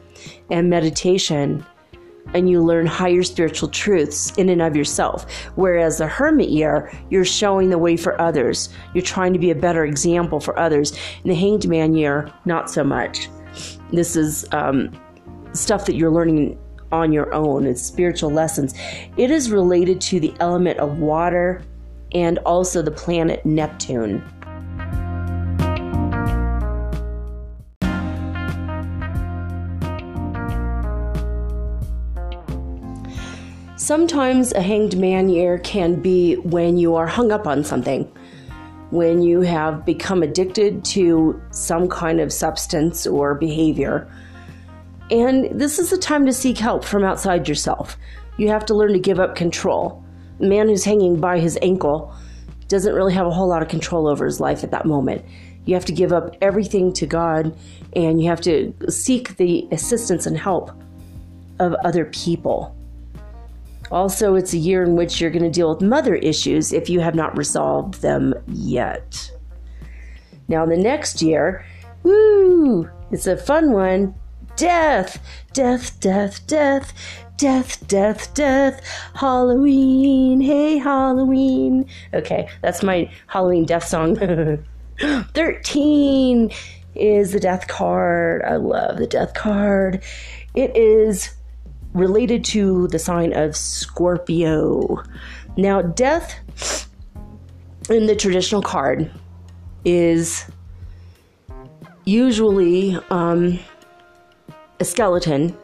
and 0.51 0.69
meditation 0.69 1.65
and 2.35 2.51
you 2.51 2.61
learn 2.61 2.85
higher 2.85 3.23
spiritual 3.23 3.69
truths 3.69 4.33
in 4.37 4.49
and 4.49 4.61
of 4.61 4.75
yourself. 4.75 5.33
Whereas 5.55 5.99
the 5.99 6.09
hermit 6.09 6.49
year, 6.49 6.93
you're 7.11 7.25
showing 7.25 7.71
the 7.71 7.79
way 7.79 7.97
for 7.97 8.21
others. 8.21 8.71
You're 8.93 9.03
trying 9.03 9.35
to 9.35 9.39
be 9.39 9.53
a 9.53 9.55
better 9.55 9.85
example 9.85 10.41
for 10.41 10.59
others. 10.59 10.99
In 11.23 11.31
the 11.31 11.37
hanged 11.37 11.69
man 11.69 11.95
year, 11.95 12.31
not 12.45 12.69
so 12.69 12.83
much. 12.83 13.29
This 13.93 14.17
is 14.17 14.47
um, 14.53 14.93
stuff 15.53 15.87
that 15.87 15.95
you're 15.95 16.11
learning 16.11 16.59
on 16.93 17.13
your 17.13 17.33
own. 17.33 17.67
It's 17.67 17.83
spiritual 17.83 18.31
lessons. 18.31 18.75
It 19.17 19.31
is 19.31 19.51
related 19.51 20.01
to 20.03 20.21
the 20.21 20.35
element 20.41 20.79
of 20.79 20.99
water 20.99 21.63
and 22.13 22.39
also 22.39 22.83
the 22.83 22.91
planet 22.91 23.45
Neptune. 23.45 24.23
Sometimes 33.77 34.53
a 34.53 34.61
hanged 34.61 34.99
man 34.99 35.31
year 35.31 35.59
can 35.61 35.95
be 35.95 36.35
when 36.37 36.77
you 36.77 36.95
are 36.95 37.07
hung 37.07 37.33
up 37.33 37.47
on 37.47 37.65
something, 37.65 38.11
when 38.91 39.23
you 39.23 39.41
have 39.43 39.85
become 39.85 40.23
addicted 40.23 40.85
to 40.85 41.41
some 41.51 41.89
kind 41.89 42.21
of 42.21 42.33
substance 42.33 43.07
or 43.07 43.35
behavior. 43.35 44.11
And 45.11 45.59
this 45.59 45.79
is 45.79 45.91
the 45.91 45.99
time 45.99 46.27
to 46.27 46.33
seek 46.33 46.59
help 46.59 46.85
from 46.85 47.05
outside 47.05 47.49
yourself. 47.49 47.97
You 48.37 48.49
have 48.49 48.65
to 48.67 48.75
learn 48.75 48.93
to 48.93 48.99
give 48.99 49.21
up 49.21 49.37
control. 49.37 50.05
A 50.41 50.45
man 50.45 50.69
who's 50.69 50.85
hanging 50.85 51.21
by 51.21 51.39
his 51.39 51.59
ankle 51.61 52.15
doesn't 52.69 52.95
really 52.95 53.15
have 53.15 53.27
a 53.27 53.31
whole 53.31 53.49
lot 53.49 53.63
of 53.63 53.69
control 53.69 54.07
over 54.07 54.25
his 54.25 54.41
life 54.41 54.63
at 54.63 54.71
that 54.71 54.87
moment. 54.87 55.25
You 55.65 55.75
have 55.75 55.85
to 55.87 55.93
give 55.93 56.13
up 56.13 56.37
everything 56.41 56.93
to 56.95 57.07
God 57.07 57.57
and 57.95 58.23
you 58.23 58.29
have 58.29 58.41
to 58.43 58.73
seek 58.89 59.37
the 59.37 59.67
assistance 59.71 60.27
and 60.27 60.37
help 60.37 60.71
of 61.59 61.75
other 61.85 62.05
people. 62.07 62.78
Also, 63.91 64.35
it's 64.35 64.53
a 64.53 64.59
year 64.59 64.83
in 64.83 64.97
which 64.97 65.21
you're 65.21 65.31
going 65.31 65.43
to 65.43 65.51
deal 65.51 65.71
with 65.71 65.83
mother 65.83 66.15
issues 66.17 66.73
if 66.73 66.89
you 66.89 67.01
have 67.01 67.15
not 67.15 67.37
resolved 67.37 68.03
them 68.03 68.35
yet. 68.47 69.31
Now, 70.49 70.65
the 70.67 70.77
next 70.77 71.23
year, 71.23 71.65
woo, 72.03 72.89
it's 73.11 73.27
a 73.27 73.37
fun 73.37 73.73
one. 73.73 74.15
Death, 74.57 75.23
death, 75.53 76.01
death, 76.01 76.47
death, 76.47 76.93
death, 77.37 77.87
death, 77.87 78.35
death, 78.35 78.81
Halloween, 79.15 80.41
hey, 80.41 80.79
Halloween. 80.79 81.87
Okay, 82.13 82.49
that's 82.63 82.83
my 82.83 83.11
Halloween 83.29 83.65
death 83.65 83.87
song. 83.87 84.17
13 84.99 86.51
is 86.95 87.33
the 87.33 87.41
death 87.41 87.69
card. 87.69 88.43
I 88.43 88.57
love 88.57 88.99
the 88.99 89.07
death 89.07 89.35
card. 89.35 90.03
It 90.55 90.77
is 90.77 91.31
related 91.99 92.45
to 92.47 92.89
the 92.89 92.99
sign 92.99 93.33
of 93.33 93.57
Scorpio. 93.57 95.03
Now, 95.57 95.83
death 95.83 96.89
in 97.91 98.07
the 98.07 98.17
traditional 98.17 98.63
card 98.63 99.11
is 99.85 100.45
usually 102.05 102.97
um, 103.11 103.59
a 104.81 104.85
skeleton, 104.85 105.57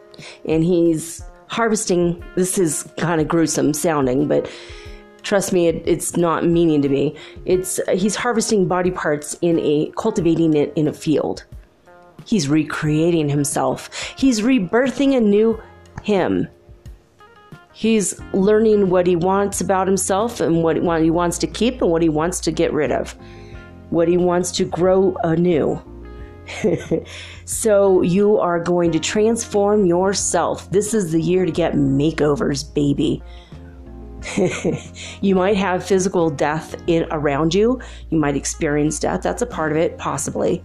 and 0.45 0.63
he's 0.63 1.23
harvesting. 1.47 2.23
This 2.35 2.57
is 2.57 2.89
kind 2.97 3.21
of 3.21 3.27
gruesome 3.27 3.73
sounding, 3.73 4.27
but 4.27 4.49
trust 5.23 5.53
me, 5.53 5.67
it, 5.67 5.83
it's 5.85 6.15
not 6.17 6.45
meaning 6.45 6.81
to 6.81 6.89
be. 6.89 7.15
It's 7.45 7.79
he's 7.91 8.15
harvesting 8.15 8.67
body 8.67 8.91
parts 8.91 9.35
in 9.41 9.59
a 9.59 9.91
cultivating 9.97 10.55
it 10.55 10.73
in 10.75 10.87
a 10.87 10.93
field. 10.93 11.45
He's 12.25 12.49
recreating 12.49 13.29
himself. 13.29 13.89
He's 14.17 14.41
rebirthing 14.41 15.15
a 15.15 15.19
new 15.19 15.61
him. 16.05 16.47
He's 17.73 18.17
learning 18.31 18.89
what 18.89 19.05
he 19.07 19.15
wants 19.15 19.59
about 19.59 19.87
himself 19.87 20.39
and 20.39 20.63
what 20.63 20.77
he 21.01 21.09
wants 21.09 21.37
to 21.39 21.47
keep 21.47 21.81
and 21.81 21.91
what 21.91 22.01
he 22.01 22.09
wants 22.09 22.39
to 22.41 22.51
get 22.51 22.71
rid 22.71 22.91
of, 22.91 23.13
what 23.89 24.07
he 24.07 24.15
wants 24.15 24.51
to 24.53 24.65
grow 24.65 25.17
anew. 25.23 25.81
so 27.45 28.01
you 28.01 28.37
are 28.37 28.59
going 28.59 28.91
to 28.91 28.99
transform 28.99 29.85
yourself. 29.85 30.69
This 30.71 30.93
is 30.93 31.11
the 31.11 31.21
year 31.21 31.43
to 31.43 31.51
get 31.51 31.73
makeovers, 31.73 32.73
baby. 32.73 33.21
you 35.21 35.35
might 35.35 35.57
have 35.57 35.83
physical 35.83 36.29
death 36.29 36.75
in 36.87 37.05
around 37.11 37.53
you. 37.53 37.81
You 38.09 38.19
might 38.19 38.35
experience 38.35 38.99
death. 38.99 39.21
That's 39.23 39.41
a 39.41 39.47
part 39.47 39.71
of 39.71 39.77
it, 39.77 39.97
possibly. 39.97 40.63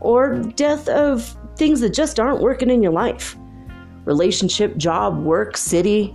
Or 0.00 0.38
death 0.38 0.88
of 0.88 1.36
things 1.56 1.80
that 1.80 1.90
just 1.90 2.20
aren't 2.20 2.40
working 2.40 2.70
in 2.70 2.82
your 2.82 2.92
life 2.92 3.36
relationship, 4.06 4.76
job, 4.78 5.22
work, 5.22 5.56
city, 5.56 6.14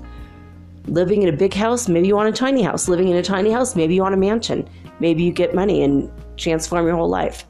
living 0.88 1.22
in 1.22 1.30
a 1.30 1.38
big 1.38 1.54
house. 1.54 1.88
Maybe 1.88 2.08
you 2.08 2.16
want 2.16 2.30
a 2.30 2.38
tiny 2.38 2.64
house. 2.64 2.88
Living 2.88 3.10
in 3.10 3.18
a 3.18 3.24
tiny 3.24 3.52
house. 3.52 3.76
Maybe 3.76 3.94
you 3.94 4.02
want 4.02 4.16
a 4.16 4.18
mansion. 4.18 4.68
Maybe 5.00 5.24
you 5.24 5.32
get 5.32 5.54
money 5.54 5.84
and 5.84 6.12
transform 6.38 6.88
your 6.88 6.96
whole 6.96 7.10
life. 7.10 7.46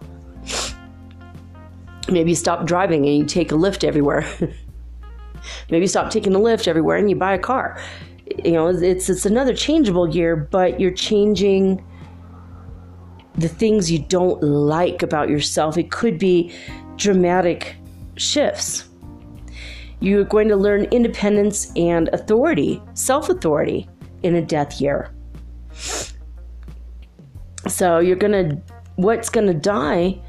Maybe 2.09 2.31
you 2.31 2.35
stop 2.35 2.65
driving 2.65 3.05
and 3.05 3.17
you 3.17 3.25
take 3.25 3.51
a 3.51 3.55
Lyft 3.55 3.85
everywhere. 3.85 4.25
Maybe 5.69 5.83
you 5.83 5.87
stop 5.87 6.11
taking 6.11 6.33
the 6.33 6.39
Lyft 6.39 6.67
everywhere 6.67 6.97
and 6.97 7.09
you 7.09 7.15
buy 7.15 7.33
a 7.33 7.39
car. 7.39 7.81
You 8.43 8.51
know, 8.51 8.67
it's 8.67 9.09
it's 9.09 9.25
another 9.25 9.53
changeable 9.53 10.09
year, 10.09 10.35
but 10.35 10.79
you're 10.79 10.91
changing 10.91 11.83
the 13.35 13.47
things 13.47 13.91
you 13.91 13.99
don't 13.99 14.41
like 14.41 15.03
about 15.03 15.29
yourself. 15.29 15.77
It 15.77 15.91
could 15.91 16.17
be 16.17 16.53
dramatic 16.95 17.75
shifts. 18.15 18.90
You're 20.01 20.23
going 20.23 20.47
to 20.47 20.55
learn 20.55 20.85
independence 20.85 21.71
and 21.75 22.09
authority, 22.09 22.81
self 22.95 23.29
authority 23.29 23.87
in 24.23 24.35
a 24.35 24.41
death 24.41 24.81
year. 24.81 25.11
So 27.67 27.99
you're 27.99 28.17
going 28.17 28.49
to, 28.49 28.61
what's 28.95 29.29
going 29.29 29.47
to 29.47 29.53
die 29.53 30.19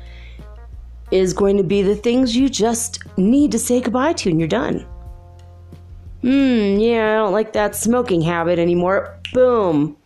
is 1.10 1.32
going 1.32 1.56
to 1.56 1.64
be 1.64 1.82
the 1.82 1.96
things 1.96 2.36
you 2.36 2.48
just 2.48 3.00
need 3.16 3.50
to 3.52 3.58
say 3.58 3.80
goodbye 3.80 4.12
to 4.12 4.30
and 4.30 4.38
you're 4.38 4.48
done. 4.48 4.86
Hmm, 6.20 6.78
yeah, 6.78 7.12
I 7.12 7.14
don't 7.16 7.32
like 7.32 7.54
that 7.54 7.74
smoking 7.74 8.20
habit 8.20 8.58
anymore. 8.58 9.18
Boom. 9.32 9.96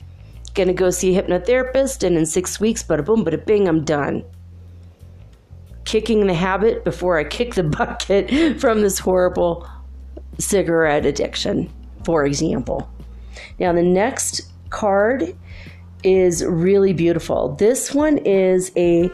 Gonna 0.55 0.73
go 0.73 0.89
see 0.89 1.15
a 1.15 1.23
hypnotherapist, 1.23 2.03
and 2.03 2.17
in 2.17 2.25
six 2.25 2.59
weeks, 2.59 2.83
bada 2.83 3.05
boom, 3.05 3.23
bada 3.23 3.45
bing, 3.45 3.69
I'm 3.69 3.85
done 3.85 4.25
kicking 5.87 6.27
the 6.27 6.35
habit 6.35 6.85
before 6.85 7.19
I 7.19 7.25
kick 7.25 7.55
the 7.55 7.63
bucket 7.79 8.61
from 8.61 8.83
this 8.83 8.99
horrible 8.99 9.67
cigarette 10.39 11.07
addiction, 11.07 11.73
for 12.05 12.27
example. 12.27 12.91
Now, 13.59 13.73
the 13.73 13.83
next 13.83 14.53
card 14.69 15.35
is 16.03 16.45
really 16.45 16.93
beautiful. 16.93 17.55
This 17.55 17.95
one 17.95 18.19
is 18.19 18.71
a 18.77 19.11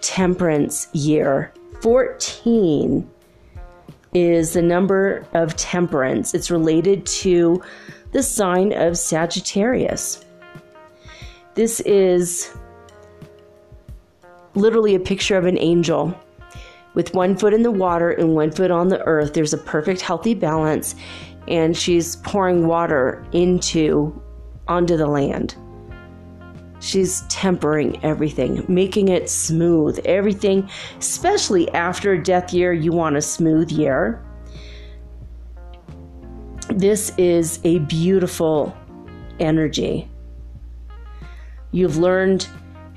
temperance 0.00 0.88
year. 0.92 1.52
14 1.80 3.08
is 4.14 4.54
the 4.54 4.62
number 4.62 5.26
of 5.34 5.54
temperance, 5.56 6.34
it's 6.34 6.50
related 6.50 7.04
to 7.04 7.62
the 8.12 8.22
sign 8.22 8.72
of 8.72 8.96
Sagittarius. 8.96 10.24
This 11.54 11.80
is 11.80 12.56
literally 14.58 14.94
a 14.94 15.00
picture 15.00 15.36
of 15.36 15.46
an 15.46 15.58
angel 15.58 16.14
with 16.94 17.14
one 17.14 17.36
foot 17.36 17.54
in 17.54 17.62
the 17.62 17.70
water 17.70 18.10
and 18.10 18.34
one 18.34 18.50
foot 18.50 18.70
on 18.70 18.88
the 18.88 19.00
earth. 19.04 19.34
There's 19.34 19.54
a 19.54 19.58
perfect 19.58 20.00
healthy 20.00 20.34
balance, 20.34 20.94
and 21.46 21.76
she's 21.76 22.16
pouring 22.16 22.66
water 22.66 23.24
into 23.32 24.20
onto 24.66 24.96
the 24.96 25.06
land. 25.06 25.54
She's 26.80 27.22
tempering 27.28 28.02
everything, 28.04 28.64
making 28.68 29.08
it 29.08 29.28
smooth. 29.28 29.98
Everything, 30.04 30.68
especially 30.98 31.68
after 31.70 32.12
a 32.12 32.22
death 32.22 32.52
year, 32.52 32.72
you 32.72 32.92
want 32.92 33.16
a 33.16 33.22
smooth 33.22 33.70
year. 33.70 34.24
This 36.68 37.12
is 37.18 37.58
a 37.64 37.80
beautiful 37.80 38.76
energy. 39.40 40.08
You've 41.72 41.96
learned 41.96 42.48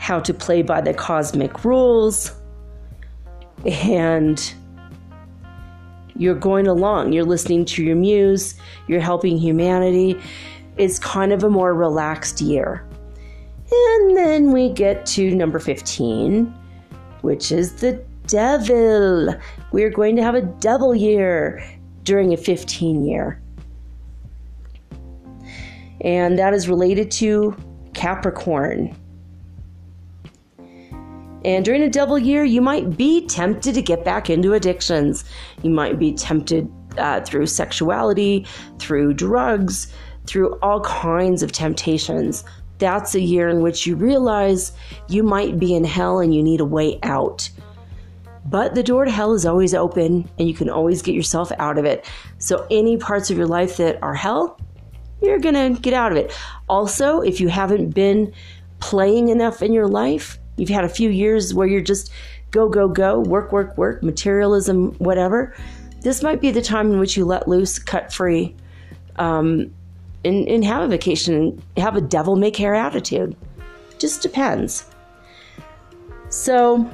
how 0.01 0.19
to 0.19 0.33
play 0.33 0.63
by 0.63 0.81
the 0.81 0.93
cosmic 0.93 1.63
rules, 1.63 2.33
and 3.65 4.53
You're 6.21 6.35
going 6.35 6.67
along, 6.67 7.13
you're 7.13 7.25
listening 7.25 7.65
to 7.65 7.83
your 7.83 7.95
muse, 7.95 8.55
you're 8.87 8.99
helping 8.99 9.37
humanity. 9.39 10.21
It's 10.77 10.99
kind 10.99 11.31
of 11.33 11.43
a 11.43 11.49
more 11.49 11.73
relaxed 11.73 12.41
year. 12.41 12.85
And 13.71 14.17
then 14.17 14.51
we 14.51 14.69
get 14.69 15.05
to 15.07 15.33
number 15.33 15.57
15, 15.57 16.45
which 17.21 17.51
is 17.51 17.73
the 17.75 17.93
devil. 18.27 19.33
We're 19.71 19.89
going 19.89 20.15
to 20.17 20.23
have 20.23 20.35
a 20.35 20.41
devil 20.41 20.93
year 20.93 21.63
during 22.03 22.33
a 22.33 22.37
15 22.37 23.03
year. 23.05 23.41
And 26.01 26.37
that 26.37 26.53
is 26.53 26.67
related 26.67 27.09
to 27.11 27.55
Capricorn. 27.93 28.95
And 31.43 31.65
during 31.65 31.81
a 31.81 31.89
devil 31.89 32.19
year, 32.19 32.43
you 32.43 32.61
might 32.61 32.97
be 32.97 33.25
tempted 33.25 33.73
to 33.73 33.81
get 33.81 34.05
back 34.05 34.29
into 34.29 34.53
addictions. 34.53 35.25
You 35.63 35.71
might 35.71 35.97
be 35.97 36.13
tempted 36.13 36.71
uh, 36.97 37.21
through 37.21 37.47
sexuality, 37.47 38.45
through 38.79 39.13
drugs, 39.13 39.91
through 40.27 40.57
all 40.61 40.81
kinds 40.81 41.41
of 41.41 41.51
temptations. 41.51 42.43
That's 42.77 43.15
a 43.15 43.21
year 43.21 43.49
in 43.49 43.61
which 43.61 43.85
you 43.85 43.95
realize 43.95 44.73
you 45.07 45.23
might 45.23 45.59
be 45.59 45.75
in 45.75 45.83
hell 45.83 46.19
and 46.19 46.33
you 46.33 46.43
need 46.43 46.61
a 46.61 46.65
way 46.65 46.99
out. 47.03 47.49
But 48.45 48.73
the 48.73 48.83
door 48.83 49.05
to 49.05 49.11
hell 49.11 49.33
is 49.33 49.45
always 49.45 49.73
open 49.73 50.29
and 50.39 50.47
you 50.47 50.53
can 50.53 50.69
always 50.69 51.01
get 51.01 51.13
yourself 51.13 51.51
out 51.59 51.77
of 51.77 51.85
it. 51.85 52.09
So, 52.39 52.65
any 52.71 52.97
parts 52.97 53.29
of 53.29 53.37
your 53.37 53.45
life 53.45 53.77
that 53.77 54.01
are 54.01 54.15
hell, 54.15 54.59
you're 55.21 55.39
going 55.39 55.75
to 55.75 55.79
get 55.79 55.93
out 55.93 56.11
of 56.11 56.17
it. 56.17 56.35
Also, 56.67 57.21
if 57.21 57.39
you 57.39 57.49
haven't 57.49 57.91
been 57.91 58.33
playing 58.79 59.29
enough 59.29 59.61
in 59.61 59.73
your 59.73 59.87
life, 59.87 60.39
you've 60.57 60.69
had 60.69 60.83
a 60.83 60.89
few 60.89 61.09
years 61.09 61.53
where 61.53 61.67
you're 61.67 61.81
just 61.81 62.11
go, 62.51 62.67
go, 62.67 62.87
go, 62.87 63.19
work, 63.19 63.51
work, 63.51 63.77
work, 63.77 64.03
materialism, 64.03 64.91
whatever, 64.93 65.55
this 66.01 66.23
might 66.23 66.41
be 66.41 66.51
the 66.51 66.61
time 66.61 66.91
in 66.91 66.99
which 66.99 67.15
you 67.15 67.25
let 67.25 67.47
loose, 67.47 67.79
cut 67.79 68.11
free, 68.11 68.55
um, 69.17 69.71
and, 70.25 70.47
and 70.47 70.65
have 70.65 70.83
a 70.83 70.87
vacation, 70.87 71.61
have 71.77 71.95
a 71.95 72.01
devil 72.01 72.35
may 72.35 72.51
care 72.51 72.75
attitude. 72.75 73.35
Just 73.99 74.21
depends. 74.21 74.85
So, 76.29 76.89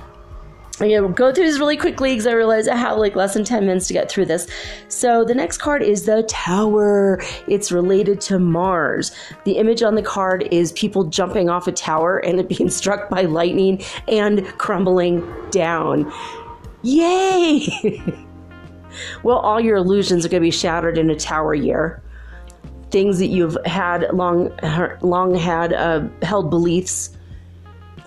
I'm 0.79 0.89
to 0.89 1.09
go 1.09 1.33
through 1.33 1.45
these 1.45 1.59
really 1.59 1.75
quickly 1.75 2.11
because 2.11 2.27
I 2.27 2.33
realize 2.33 2.67
I 2.67 2.75
have 2.75 2.97
like 2.97 3.15
less 3.15 3.33
than 3.33 3.43
10 3.43 3.65
minutes 3.65 3.87
to 3.87 3.93
get 3.93 4.11
through 4.11 4.25
this. 4.25 4.47
So 4.89 5.23
the 5.23 5.33
next 5.33 5.57
card 5.57 5.81
is 5.81 6.05
the 6.05 6.23
Tower. 6.23 7.19
It's 7.47 7.71
related 7.71 8.21
to 8.21 8.37
Mars. 8.37 9.11
The 9.43 9.53
image 9.53 9.81
on 9.81 9.95
the 9.95 10.03
card 10.03 10.47
is 10.51 10.71
people 10.73 11.05
jumping 11.05 11.49
off 11.49 11.67
a 11.67 11.71
tower 11.71 12.19
and 12.19 12.39
it 12.39 12.47
being 12.47 12.69
struck 12.77 13.09
by 13.09 13.23
lightning 13.23 13.81
and 14.07 14.45
crumbling 14.59 15.27
down. 15.49 16.11
Yay! 16.83 17.67
well, 19.23 19.39
all 19.39 19.59
your 19.59 19.77
illusions 19.77 20.25
are 20.25 20.29
to 20.29 20.39
be 20.39 20.51
shattered 20.51 20.99
in 20.99 21.09
a 21.09 21.15
tower 21.15 21.55
year. 21.55 22.03
Things 22.91 23.17
that 23.17 23.27
you've 23.27 23.57
had 23.65 24.07
long, 24.13 24.51
long 25.01 25.33
had 25.33 25.73
uh, 25.73 26.07
held 26.21 26.51
beliefs 26.51 27.16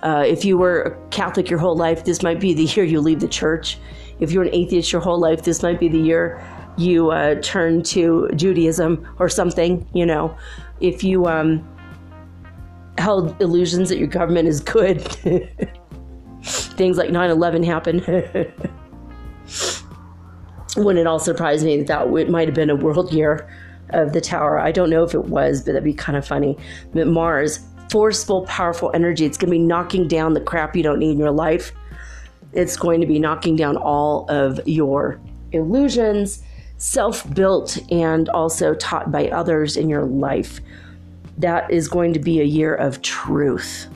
uh, 0.03 0.23
if 0.25 0.43
you 0.43 0.57
were 0.57 0.81
a 0.81 1.09
Catholic 1.09 1.49
your 1.49 1.59
whole 1.59 1.75
life, 1.75 2.05
this 2.05 2.23
might 2.23 2.39
be 2.39 2.53
the 2.53 2.63
year 2.63 2.83
you 2.83 3.01
leave 3.01 3.19
the 3.19 3.27
church. 3.27 3.77
If 4.19 4.31
you're 4.31 4.43
an 4.43 4.53
atheist 4.53 4.91
your 4.91 5.01
whole 5.01 5.19
life, 5.19 5.43
this 5.43 5.61
might 5.63 5.79
be 5.79 5.87
the 5.87 5.99
year 5.99 6.43
you 6.77 7.11
uh, 7.11 7.35
turn 7.41 7.83
to 7.83 8.29
Judaism 8.35 9.07
or 9.19 9.29
something. 9.29 9.87
You 9.93 10.05
know, 10.05 10.35
if 10.79 11.03
you 11.03 11.27
um, 11.27 11.67
held 12.97 13.39
illusions 13.41 13.89
that 13.89 13.97
your 13.97 14.07
government 14.07 14.47
is 14.47 14.61
good, 14.61 15.01
things 16.43 16.97
like 16.97 17.11
9 17.11 17.29
11 17.29 17.63
happen. 17.63 17.99
Wouldn't 20.77 20.99
it 20.99 21.07
all 21.07 21.19
surprise 21.19 21.65
me 21.65 21.77
that 21.77 21.87
that 21.87 22.29
might 22.29 22.47
have 22.47 22.55
been 22.55 22.69
a 22.69 22.75
world 22.75 23.11
year 23.11 23.49
of 23.89 24.13
the 24.13 24.21
tower? 24.21 24.57
I 24.57 24.71
don't 24.71 24.89
know 24.89 25.03
if 25.03 25.13
it 25.13 25.25
was, 25.25 25.59
but 25.61 25.73
that'd 25.73 25.83
be 25.83 25.93
kind 25.93 26.17
of 26.17 26.25
funny. 26.25 26.57
But 26.93 27.07
Mars 27.07 27.59
forceful, 27.91 28.43
powerful 28.43 28.89
energy. 28.93 29.25
It's 29.25 29.37
going 29.37 29.49
to 29.49 29.57
be 29.57 29.59
knocking 29.59 30.07
down 30.07 30.33
the 30.33 30.41
crap 30.41 30.75
you 30.75 30.81
don't 30.81 30.97
need 30.97 31.11
in 31.11 31.19
your 31.19 31.31
life. 31.31 31.73
It's 32.53 32.77
going 32.77 33.01
to 33.01 33.07
be 33.07 33.19
knocking 33.19 33.57
down 33.57 33.75
all 33.75 34.25
of 34.29 34.65
your 34.65 35.19
illusions, 35.51 36.41
self 36.77 37.29
built 37.35 37.77
and 37.91 38.29
also 38.29 38.73
taught 38.75 39.11
by 39.11 39.27
others 39.27 39.75
in 39.75 39.89
your 39.89 40.05
life. 40.05 40.61
That 41.37 41.69
is 41.69 41.89
going 41.89 42.13
to 42.13 42.19
be 42.19 42.39
a 42.39 42.45
year 42.45 42.73
of 42.73 43.01
truth. 43.01 43.87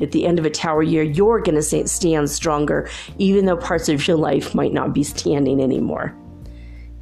At 0.00 0.12
the 0.12 0.26
end 0.26 0.38
of 0.38 0.44
a 0.44 0.50
tower 0.50 0.82
year, 0.82 1.02
you're 1.02 1.40
going 1.40 1.60
to 1.60 1.88
stand 1.88 2.30
stronger, 2.30 2.88
even 3.16 3.46
though 3.46 3.56
parts 3.56 3.88
of 3.88 4.06
your 4.06 4.16
life 4.16 4.54
might 4.54 4.72
not 4.72 4.92
be 4.92 5.02
standing 5.02 5.60
anymore. 5.60 6.14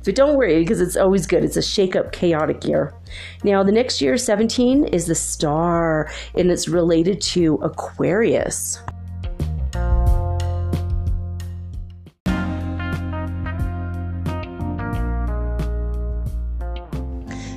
But 0.06 0.14
don't 0.14 0.36
worry 0.36 0.60
because 0.60 0.80
it's 0.80 0.96
always 0.96 1.26
good. 1.26 1.42
It's 1.42 1.56
a 1.56 1.62
shake 1.62 1.96
up, 1.96 2.12
chaotic 2.12 2.64
year. 2.64 2.94
Now, 3.42 3.64
the 3.64 3.72
next 3.72 4.00
year, 4.00 4.16
17, 4.16 4.84
is 4.84 5.06
the 5.06 5.16
star, 5.16 6.08
and 6.36 6.48
it's 6.48 6.68
related 6.68 7.20
to 7.22 7.56
Aquarius. 7.56 8.78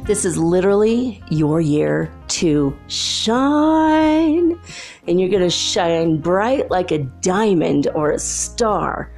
This 0.05 0.25
is 0.25 0.39
literally 0.39 1.21
your 1.29 1.61
year 1.61 2.11
to 2.29 2.75
shine. 2.87 4.59
And 5.07 5.19
you're 5.19 5.29
going 5.29 5.43
to 5.43 5.51
shine 5.51 6.17
bright 6.17 6.71
like 6.71 6.89
a 6.89 6.97
diamond 7.21 7.89
or 7.93 8.09
a 8.09 8.17
star 8.17 9.11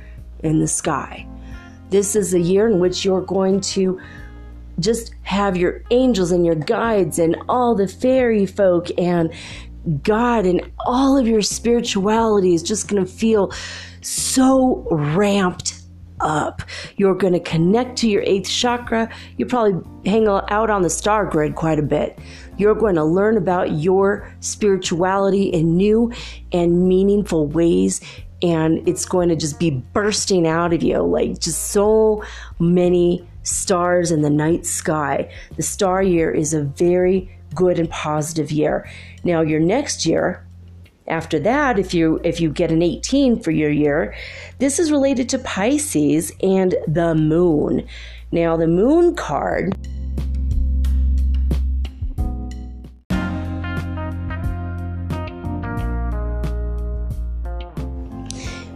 in 0.44 0.60
the 0.60 0.68
sky. 0.68 1.31
This 1.92 2.16
is 2.16 2.34
a 2.34 2.40
year 2.40 2.68
in 2.68 2.80
which 2.80 3.04
you're 3.04 3.22
going 3.22 3.60
to 3.62 4.00
just 4.80 5.14
have 5.24 5.58
your 5.58 5.84
angels 5.92 6.32
and 6.32 6.46
your 6.46 6.56
guides 6.56 7.20
and 7.20 7.36
all 7.50 7.76
the 7.76 7.86
fairy 7.86 8.46
folk 8.46 8.88
and 8.98 9.30
God 10.02 10.46
and 10.46 10.72
all 10.86 11.18
of 11.18 11.28
your 11.28 11.42
spirituality 11.42 12.54
is 12.54 12.64
just 12.64 12.88
going 12.88 13.06
to 13.06 13.12
feel 13.12 13.52
so 14.00 14.88
ramped 14.90 15.82
up. 16.22 16.62
You're 16.96 17.16
going 17.16 17.34
to 17.34 17.40
connect 17.42 17.98
to 18.00 18.10
your 18.10 18.22
eighth 18.22 18.50
chakra. 18.50 19.10
You 19.38 19.46
probably 19.46 19.82
hang 20.10 20.28
out 20.28 20.70
on 20.70 20.84
the 20.84 20.90
star 20.90 21.26
grid 21.26 21.56
quite 21.56 21.80
a 21.80 21.84
bit. 21.84 22.20
You're 22.58 22.76
going 22.76 22.96
to 22.96 23.04
learn 23.04 23.36
about 23.36 23.72
your 23.72 24.34
spirituality 24.40 25.46
in 25.46 25.76
new 25.76 26.14
and 26.54 26.88
meaningful 26.88 27.48
ways 27.48 28.00
and 28.42 28.88
it's 28.88 29.06
going 29.06 29.30
to 29.30 29.36
just 29.36 29.60
be 29.60 29.70
bursting 29.70 30.48
out 30.48 30.74
of 30.74 30.82
you 30.82 31.00
like 31.00 31.40
just 31.40 31.72
so 31.72 32.24
many 32.60 33.28
stars 33.44 34.12
in 34.12 34.22
the 34.22 34.30
night 34.30 34.66
sky. 34.66 35.32
The 35.56 35.64
star 35.64 36.02
year 36.02 36.32
is 36.32 36.54
a 36.54 36.64
very 36.64 37.38
good 37.54 37.80
and 37.80 37.90
positive 37.90 38.52
year. 38.52 38.90
Now 39.24 39.42
your 39.42 39.60
next 39.60 40.06
year 40.06 40.46
after 41.08 41.40
that 41.40 41.78
if 41.78 41.94
you 41.94 42.22
if 42.24 42.40
you 42.40 42.50
get 42.50 42.72
an 42.72 42.82
18 42.82 43.42
for 43.42 43.52
your 43.52 43.70
year, 43.70 44.16
this 44.60 44.80
is 44.80 44.92
related 44.92 45.30
to 45.30 45.40
Pisces 45.40 46.32
and 46.42 46.76
the 46.88 47.16
moon. 47.16 47.88
Now 48.32 48.56
the 48.56 48.68
moon 48.68 49.16
card 49.16 49.76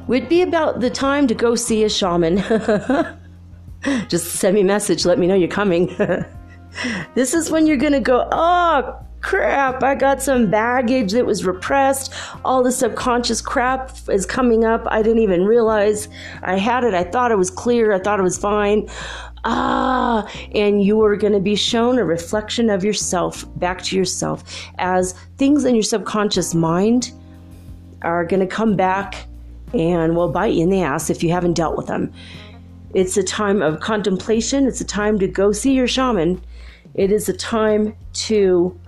would 0.07 0.29
be 0.29 0.41
about 0.41 0.79
the 0.79 0.89
time 0.89 1.27
to 1.27 1.35
go 1.35 1.55
see 1.55 1.83
a 1.83 1.89
shaman. 1.89 2.37
Just 4.07 4.33
send 4.33 4.55
me 4.55 4.61
a 4.61 4.65
message, 4.65 5.05
let 5.05 5.19
me 5.19 5.27
know 5.27 5.35
you're 5.35 5.47
coming. 5.47 5.87
this 7.15 7.33
is 7.33 7.51
when 7.51 7.67
you're 7.67 7.77
going 7.77 7.93
to 7.93 7.99
go, 7.99 8.27
oh, 8.31 8.99
crap, 9.21 9.81
I 9.81 9.95
got 9.95 10.21
some 10.21 10.51
baggage 10.51 11.11
that 11.13 11.25
was 11.25 11.45
repressed. 11.45 12.13
All 12.43 12.61
the 12.61 12.71
subconscious 12.71 13.41
crap 13.41 13.91
is 14.07 14.25
coming 14.25 14.65
up. 14.65 14.83
I 14.87 15.01
didn't 15.01 15.23
even 15.23 15.45
realize 15.45 16.07
I 16.43 16.57
had 16.57 16.83
it. 16.83 16.93
I 16.93 17.03
thought 17.03 17.31
it 17.31 17.37
was 17.37 17.49
clear. 17.49 17.91
I 17.91 17.99
thought 17.99 18.19
it 18.19 18.23
was 18.23 18.37
fine. 18.37 18.87
Ah, 19.43 20.27
and 20.53 20.83
you 20.83 21.01
are 21.03 21.15
going 21.15 21.33
to 21.33 21.39
be 21.39 21.55
shown 21.55 21.99
a 21.99 22.05
reflection 22.05 22.69
of 22.69 22.83
yourself 22.83 23.45
back 23.59 23.81
to 23.83 23.95
yourself 23.95 24.43
as 24.77 25.13
things 25.37 25.65
in 25.65 25.75
your 25.75 25.83
subconscious 25.83 26.55
mind 26.55 27.11
are 28.01 28.25
going 28.25 28.39
to 28.39 28.47
come 28.47 28.75
back 28.75 29.27
and 29.79 30.15
will 30.15 30.29
bite 30.29 30.53
you 30.53 30.63
in 30.63 30.69
the 30.69 30.81
ass 30.81 31.09
if 31.09 31.23
you 31.23 31.31
haven't 31.31 31.53
dealt 31.53 31.77
with 31.77 31.87
them. 31.87 32.11
It's 32.93 33.17
a 33.17 33.23
time 33.23 33.61
of 33.61 33.79
contemplation, 33.81 34.67
it's 34.67 34.81
a 34.81 34.85
time 34.85 35.19
to 35.19 35.27
go 35.27 35.51
see 35.51 35.73
your 35.73 35.87
shaman. 35.87 36.41
It 36.93 37.11
is 37.11 37.27
a 37.27 37.33
time 37.33 37.95
to 38.13 38.79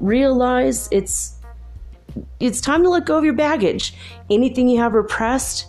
realize 0.00 0.88
it's 0.90 1.34
it's 2.40 2.62
time 2.62 2.82
to 2.82 2.88
let 2.88 3.04
go 3.04 3.18
of 3.18 3.24
your 3.24 3.34
baggage. 3.34 3.94
Anything 4.30 4.68
you 4.68 4.78
have 4.80 4.94
repressed, 4.94 5.66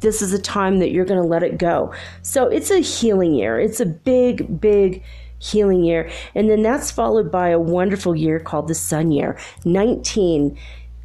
this 0.00 0.20
is 0.20 0.34
a 0.34 0.38
time 0.38 0.78
that 0.78 0.90
you're 0.90 1.06
going 1.06 1.20
to 1.20 1.26
let 1.26 1.42
it 1.42 1.56
go. 1.56 1.94
So 2.22 2.48
it's 2.48 2.70
a 2.70 2.80
healing 2.80 3.34
year. 3.34 3.58
It's 3.58 3.80
a 3.80 3.86
big, 3.86 4.60
big 4.60 5.02
healing 5.38 5.82
year. 5.84 6.10
And 6.34 6.50
then 6.50 6.62
that's 6.62 6.90
followed 6.90 7.32
by 7.32 7.48
a 7.48 7.58
wonderful 7.58 8.14
year 8.14 8.38
called 8.38 8.68
the 8.68 8.74
sun 8.74 9.10
year. 9.10 9.38
19 9.64 10.56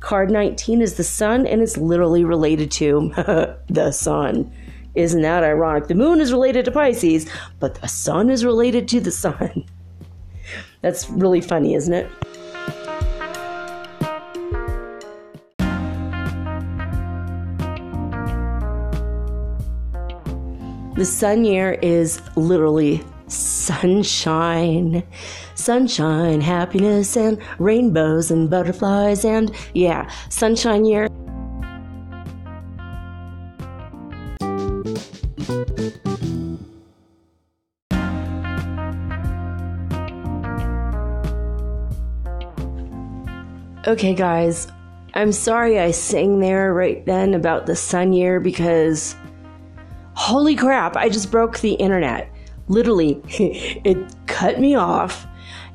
Card 0.06 0.30
19 0.30 0.84
is 0.84 0.94
the 0.98 1.03
sun, 1.03 1.48
and 1.48 1.64
it's 1.64 1.77
literally 1.77 2.23
related 2.23 2.69
to 2.69 3.11
the 3.69 3.91
sun. 3.91 4.53
Isn't 4.94 5.23
that 5.23 5.44
ironic? 5.44 5.88
The 5.88 5.95
moon 5.95 6.22
is 6.22 6.32
related 6.32 6.64
to 6.65 6.72
Pisces, 6.72 7.27
but 7.60 7.82
the 7.82 7.88
sun 7.88 8.30
is 8.30 8.45
related 8.45 8.88
to 8.90 8.99
the 8.99 9.10
sun. 9.10 9.65
That's 10.82 11.10
really 11.10 11.41
funny, 11.41 11.73
isn't 11.73 11.91
it? 11.91 12.07
The 20.95 21.06
sun 21.06 21.45
year 21.45 21.80
is 21.82 22.22
literally 22.36 23.03
sunshine. 23.27 25.03
Sunshine, 25.56 26.41
happiness, 26.41 27.15
and 27.15 27.41
rainbows 27.60 28.31
and 28.31 28.49
butterflies, 28.49 29.26
and 29.26 29.52
yeah, 29.73 30.10
sunshine 30.30 30.85
year. 30.85 31.07
Okay, 43.88 44.15
guys, 44.15 44.68
I'm 45.14 45.31
sorry 45.31 45.80
I 45.80 45.91
sang 45.91 46.39
there 46.39 46.73
right 46.73 47.06
then 47.06 47.35
about 47.35 47.68
the 47.68 47.76
sun 47.76 48.14
year 48.14 48.39
because 48.39 49.15
holy 50.15 50.56
crap, 50.56 50.97
I 50.97 51.07
just 51.07 51.30
broke 51.30 51.60
the 51.60 51.73
internet. 51.73 52.35
Literally, 52.68 53.22
it 53.28 53.98
cut 54.28 54.60
me 54.60 54.76
off 54.76 55.28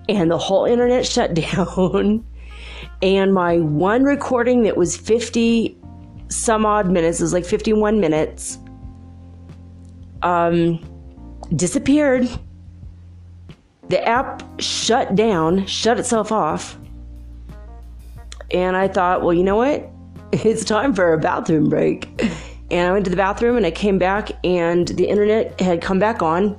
and 0.09 0.31
the 0.31 0.39
whole 0.39 0.65
internet 0.65 1.07
shut 1.07 1.35
down. 1.55 2.25
and 3.03 3.33
my 3.33 3.59
one 3.59 4.03
recording 4.03 4.62
that 4.65 4.77
was 4.77 4.97
50 4.97 5.77
some 6.29 6.65
odd 6.65 6.91
minutes, 6.91 7.21
it 7.21 7.25
was 7.25 7.33
like 7.33 7.45
51 7.45 8.01
minutes, 8.01 8.59
um, 10.23 10.79
disappeared. 11.57 12.29
The 13.89 14.07
app 14.07 14.43
shut 14.61 15.17
down, 15.17 15.67
shut 15.67 15.99
itself 15.99 16.31
off. 16.31 16.79
And 18.53 18.77
I 18.77 18.87
thought, 18.87 19.23
well, 19.23 19.33
you 19.35 19.45
know 19.45 19.57
what? 19.57 19.89
It's 20.33 20.65
time 20.65 20.95
for 20.95 21.12
a 21.12 21.19
bathroom 21.19 21.69
break. 21.69 22.09
And 22.71 22.89
I 22.89 22.93
went 22.93 23.05
to 23.07 23.11
the 23.11 23.17
bathroom 23.17 23.57
and 23.57 23.67
I 23.67 23.73
came 23.73 23.99
back 23.99 24.31
and 24.45 24.87
the 24.87 25.07
internet 25.09 25.61
had 25.61 25.83
come 25.83 25.99
back 25.99 26.23
on. 26.23 26.57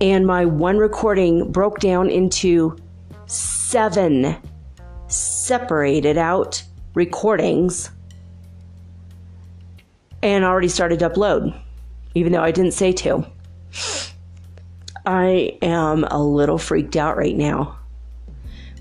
And 0.00 0.26
my 0.26 0.44
one 0.44 0.78
recording 0.78 1.50
broke 1.50 1.80
down 1.80 2.08
into 2.08 2.76
seven 3.26 4.36
separated 5.08 6.16
out 6.16 6.62
recordings 6.94 7.90
and 10.22 10.44
already 10.44 10.68
started 10.68 11.00
to 11.00 11.10
upload, 11.10 11.58
even 12.14 12.32
though 12.32 12.42
I 12.42 12.50
didn't 12.52 12.72
say 12.72 12.92
to. 12.92 13.26
I 15.04 15.58
am 15.62 16.04
a 16.04 16.22
little 16.22 16.58
freaked 16.58 16.96
out 16.96 17.16
right 17.16 17.36
now. 17.36 17.78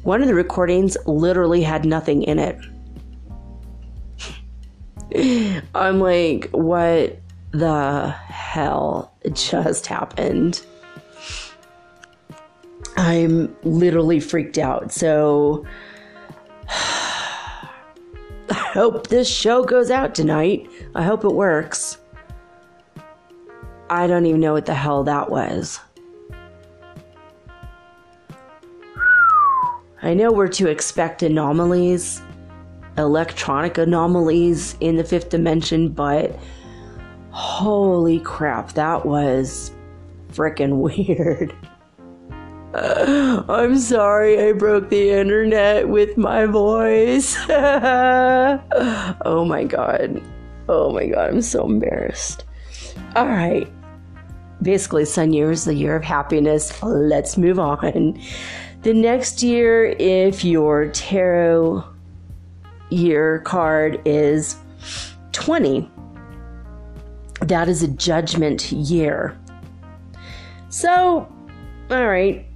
One 0.03 0.21
of 0.21 0.27
the 0.27 0.35
recordings 0.35 0.97
literally 1.05 1.63
had 1.63 1.85
nothing 1.85 2.23
in 2.23 2.39
it. 2.39 2.57
I'm 5.73 5.99
like, 5.99 6.49
what 6.51 7.19
the 7.51 8.09
hell 8.09 9.13
just 9.33 9.87
happened? 9.87 10.61
I'm 12.97 13.55
literally 13.63 14.19
freaked 14.19 14.57
out. 14.57 14.91
So 14.91 15.65
I 16.67 17.69
hope 18.51 19.07
this 19.07 19.29
show 19.29 19.63
goes 19.63 19.89
out 19.91 20.15
tonight. 20.15 20.67
I 20.95 21.03
hope 21.03 21.23
it 21.23 21.33
works. 21.33 21.99
I 23.89 24.07
don't 24.07 24.25
even 24.25 24.41
know 24.41 24.53
what 24.53 24.65
the 24.65 24.73
hell 24.73 25.03
that 25.05 25.29
was. 25.29 25.79
I 30.01 30.13
know 30.13 30.31
we're 30.31 30.47
to 30.49 30.67
expect 30.67 31.23
anomalies 31.23 32.21
electronic 32.97 33.77
anomalies 33.77 34.75
in 34.79 34.95
the 34.95 35.03
fifth 35.03 35.29
dimension, 35.29 35.89
but 35.89 36.37
holy 37.31 38.19
crap, 38.19 38.73
that 38.73 39.05
was 39.05 39.71
freaking 40.31 40.77
weird. 41.07 41.53
I'm 42.77 43.77
sorry 43.77 44.49
I 44.49 44.51
broke 44.53 44.89
the 44.89 45.11
internet 45.11 45.89
with 45.89 46.17
my 46.17 46.45
voice. 46.45 47.35
oh 47.49 49.45
my 49.47 49.63
god. 49.63 50.21
Oh 50.69 50.91
my 50.91 51.07
god, 51.07 51.29
I'm 51.29 51.41
so 51.41 51.65
embarrassed. 51.65 52.45
All 53.15 53.27
right. 53.27 53.71
Basically, 54.61 55.05
Sun 55.05 55.33
Year 55.33 55.51
is 55.51 55.65
the 55.65 55.73
year 55.73 55.95
of 55.95 56.03
happiness. 56.03 56.81
Let's 56.83 57.37
move 57.37 57.59
on. 57.59 58.19
The 58.83 58.93
next 58.93 59.43
year, 59.43 59.95
if 59.99 60.43
your 60.43 60.89
tarot 60.91 61.83
year 62.89 63.39
card 63.39 64.01
is 64.05 64.57
20. 65.31 65.89
That 67.41 67.69
is 67.69 67.83
a 67.83 67.87
judgment 67.87 68.71
year. 68.71 69.37
So, 70.69 71.31
all 71.89 72.07
right, 72.07 72.46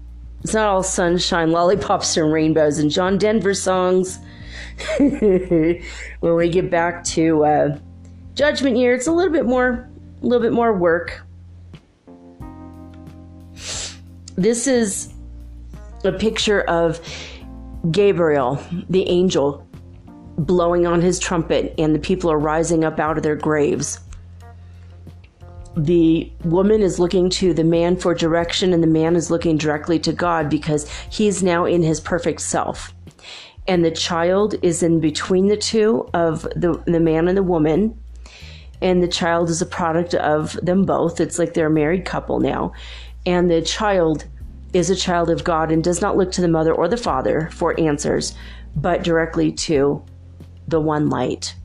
it's 0.44 0.54
not 0.54 0.68
all 0.68 0.84
sunshine, 0.84 1.52
lollipops, 1.52 2.18
and 2.18 2.32
rainbows 2.32 2.80
and 2.80 2.90
John 2.90 3.18
Denver 3.18 3.54
songs. 3.54 4.20
when 4.98 6.36
we 6.36 6.50
get 6.50 6.72
back 6.72 7.04
to 7.04 7.46
uh, 7.46 7.78
Judgment 8.34 8.78
Year, 8.78 8.94
it's 8.94 9.08
a 9.08 9.12
little 9.12 9.32
bit 9.32 9.46
more, 9.46 9.90
a 10.22 10.26
little 10.26 10.42
bit 10.42 10.54
more 10.54 10.74
work. 10.74 11.22
This 14.36 14.66
is 14.66 15.14
a 16.04 16.12
picture 16.12 16.62
of 16.62 17.00
Gabriel, 17.92 18.64
the 18.90 19.08
angel, 19.08 19.68
blowing 20.38 20.88
on 20.88 21.02
his 21.02 21.20
trumpet, 21.20 21.76
and 21.78 21.94
the 21.94 22.00
people 22.00 22.32
are 22.32 22.40
rising 22.40 22.84
up 22.84 23.00
out 23.00 23.18
of 23.18 23.24
their 23.24 23.36
graves. 23.36 24.00
The 25.78 26.32
woman 26.44 26.82
is 26.82 27.00
looking 27.00 27.30
to 27.32 27.54
the 27.54 27.64
man 27.64 27.96
for 27.96 28.14
direction, 28.14 28.74
and 28.74 28.84
the 28.84 28.88
man 28.88 29.16
is 29.16 29.32
looking 29.32 29.58
directly 29.58 30.00
to 30.00 30.12
God 30.12 30.50
because 30.50 30.90
he's 31.10 31.42
now 31.42 31.66
in 31.66 31.82
his 31.82 32.00
perfect 32.00 32.42
self. 32.42 32.94
And 33.68 33.86
the 33.86 33.92
child 33.92 34.56
is 34.62 34.84
in 34.84 35.00
between 35.00 35.48
the 35.48 35.58
two 35.58 36.10
of 36.14 36.42
the, 36.56 36.82
the 36.86 37.00
man 37.00 37.28
and 37.28 37.38
the 37.38 37.44
woman. 37.44 37.98
And 38.82 39.02
the 39.02 39.08
child 39.08 39.50
is 39.50 39.62
a 39.62 39.66
product 39.66 40.16
of 40.16 40.54
them 40.64 40.84
both. 40.84 41.22
It's 41.22 41.38
like 41.40 41.54
they're 41.54 41.68
a 41.68 41.72
married 41.72 42.04
couple 42.04 42.40
now. 42.40 42.74
And 43.26 43.50
the 43.50 43.62
child 43.62 44.26
is 44.74 44.90
a 44.90 44.96
child 44.96 45.30
of 45.30 45.44
God 45.44 45.72
and 45.72 45.84
does 45.84 46.02
not 46.02 46.18
look 46.18 46.32
to 46.34 46.42
the 46.42 46.48
mother 46.48 46.74
or 46.74 46.88
the 46.88 46.98
father 46.98 47.50
for 47.54 47.80
answers, 47.80 48.34
but 48.76 49.04
directly 49.04 49.52
to 49.52 50.04
the 50.68 50.82
one 50.82 51.10
light. 51.10 51.56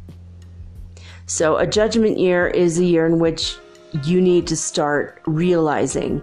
So, 1.26 1.56
a 1.56 1.66
judgment 1.66 2.18
year 2.18 2.46
is 2.46 2.78
a 2.78 2.84
year 2.84 3.06
in 3.06 3.18
which 3.18 3.56
you 4.05 4.20
need 4.20 4.47
to 4.48 4.56
start 4.56 5.20
realizing 5.27 6.23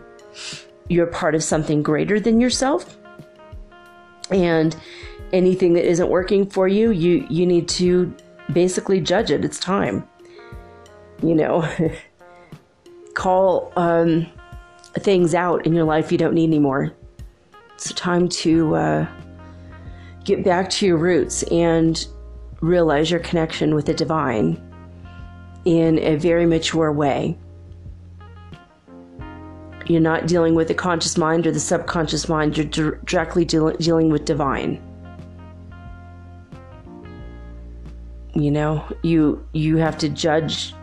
you're 0.90 1.08
part 1.08 1.36
of 1.36 1.44
something 1.44 1.82
greater 1.82 2.20
than 2.20 2.42
yourself. 2.42 2.98
And 4.30 4.76
anything 5.32 5.74
that 5.74 5.86
isn't 5.86 6.10
working 6.10 6.50
for 6.50 6.68
you, 6.68 6.92
you, 6.92 7.26
you 7.30 7.46
need 7.46 7.68
to 7.70 8.14
basically 8.52 9.00
judge 9.00 9.32
it. 9.32 9.46
It's 9.46 9.60
time. 9.60 10.08
You 11.22 11.36
know, 11.36 11.70
call 13.14 13.72
um, 13.76 14.28
things 14.96 15.34
out 15.34 15.66
in 15.66 15.74
your 15.74 15.86
life 15.86 16.12
you 16.12 16.18
don't 16.18 16.34
need 16.34 16.50
anymore. 16.50 16.92
It's 17.76 17.94
time 17.94 18.30
to 18.30 18.76
uh, 18.76 19.08
get 20.24 20.44
back 20.44 20.70
to 20.72 20.86
your 20.86 20.98
roots 20.98 21.44
and 21.44 22.06
realize 22.62 23.12
your 23.12 23.20
connection 23.20 23.76
with 23.76 23.86
the 23.86 23.94
divine 23.94 24.62
in 25.66 26.00
a 26.00 26.16
very 26.16 26.46
mature 26.46 26.92
way. 26.92 27.38
You're 29.86 30.02
not 30.02 30.28
dealing 30.28 30.56
with 30.56 30.70
the 30.70 30.74
conscious 30.74 31.18
mind 31.18 31.46
or 31.46 31.52
the 31.52 31.60
subconscious 31.60 32.30
mind, 32.30 32.58
you're 32.58 32.96
directly 33.06 33.46
de- 33.46 33.78
dealing 33.78 34.10
with 34.10 34.26
divine. 34.26 34.82
You 38.34 38.50
know, 38.50 38.84
you 39.04 39.46
you 39.54 39.78
have 39.78 39.98
to 40.00 40.10
judge 40.10 40.74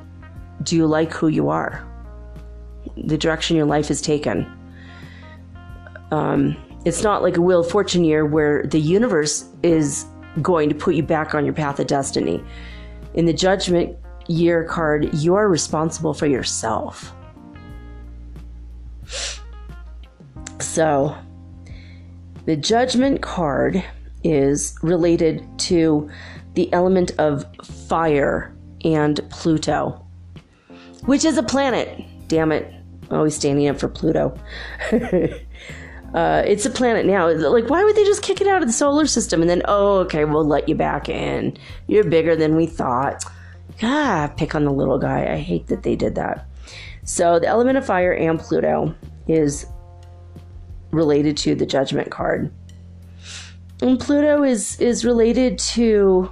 do 0.63 0.77
you 0.77 0.87
like 0.87 1.13
who 1.13 1.29
you 1.29 1.49
are? 1.49 1.87
The 2.97 3.17
direction 3.17 3.57
your 3.57 3.67
life 3.67 3.89
has 3.89 4.01
taken. 4.01 4.47
Um, 6.11 6.57
it's 6.85 7.03
not 7.03 7.23
like 7.23 7.37
a 7.37 7.41
Wheel 7.41 7.61
of 7.61 7.71
Fortune 7.71 8.05
year 8.05 8.27
where 8.27 8.65
the 8.65 8.81
universe 8.81 9.47
is 9.63 10.05
going 10.43 10.69
to 10.69 10.75
put 10.75 10.95
you 10.95 11.03
back 11.03 11.35
on 11.35 11.45
your 11.45 11.55
path 11.55 11.81
of 11.81 11.87
destiny. 11.87 12.43
In 13.15 13.25
the 13.25 13.33
judgment 13.33 13.97
year 14.29 14.65
card, 14.65 15.13
you 15.15 15.35
are 15.35 15.49
responsible 15.49 16.15
for 16.15 16.27
yourself. 16.27 17.13
So, 20.61 21.17
the 22.45 22.57
judgment 22.57 23.23
card 23.23 23.83
is 24.23 24.75
related 24.83 25.47
to 25.59 26.11
the 26.55 26.73
element 26.73 27.13
of 27.19 27.45
fire 27.65 28.55
and 28.85 29.21
Pluto. 29.31 30.05
which 31.07 31.25
is 31.25 31.39
a 31.39 31.43
planet. 31.43 32.05
Damn 32.29 32.53
it. 32.53 32.73
Always 33.11 33.35
standing 33.35 33.69
up 33.69 33.79
for 33.81 33.89
Pluto. 33.89 34.39
uh, 34.93 36.43
it's 36.47 36.67
a 36.67 36.71
planet 36.71 37.07
now. 37.07 37.29
Like, 37.31 37.71
why 37.71 37.83
would 37.83 37.97
they 37.97 38.05
just 38.05 38.23
kick 38.23 38.41
it 38.41 38.47
out 38.47 38.63
of 38.63 38.69
the 38.69 38.73
solar 38.73 39.07
system 39.07 39.41
and 39.41 39.51
then, 39.51 39.63
oh, 39.67 39.99
okay, 40.01 40.25
we'll 40.25 40.45
let 40.45 40.69
you 40.69 40.75
back 40.75 41.09
in? 41.09 41.57
You're 41.89 42.05
bigger 42.05 42.37
than 42.37 42.55
we 42.55 42.67
thought. 42.67 43.25
Ah, 43.83 44.33
pick 44.37 44.55
on 44.55 44.65
the 44.65 44.73
little 44.73 44.99
guy. 44.99 45.33
I 45.33 45.39
hate 45.39 45.69
that 45.69 45.83
they 45.83 45.97
did 45.97 46.15
that. 46.17 46.47
So, 47.11 47.41
the 47.41 47.49
element 47.49 47.77
of 47.77 47.85
fire 47.85 48.15
and 48.15 48.39
Pluto 48.39 48.95
is 49.27 49.67
related 50.93 51.37
to 51.39 51.57
the 51.57 51.67
judgment 51.67 52.09
card. 52.09 52.53
And 53.83 53.99
Pluto 53.99 54.45
is 54.45 54.79
is 54.79 55.05
related 55.05 55.59
to 55.59 56.31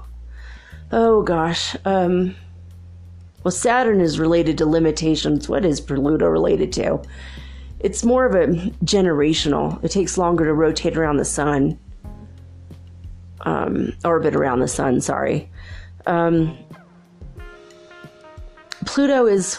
oh 0.93 1.25
gosh, 1.25 1.75
um 1.85 2.37
well 3.43 3.51
Saturn 3.51 4.01
is 4.01 4.21
related 4.21 4.57
to 4.59 4.67
limitations. 4.67 5.49
What 5.49 5.65
is 5.65 5.81
Pluto 5.81 6.29
related 6.29 6.73
to? 6.75 7.03
It's 7.81 8.05
more 8.05 8.25
of 8.25 8.37
a 8.37 8.47
generational. 8.85 9.83
It 9.83 9.91
takes 9.91 10.17
longer 10.17 10.45
to 10.45 10.55
rotate 10.55 10.97
around 10.97 11.17
the 11.17 11.25
sun. 11.25 11.77
Um, 13.41 13.95
orbit 14.05 14.37
around 14.37 14.61
the 14.61 14.69
sun, 14.69 15.01
sorry. 15.01 15.51
Um, 16.07 16.57
Pluto 18.87 19.27
is 19.27 19.59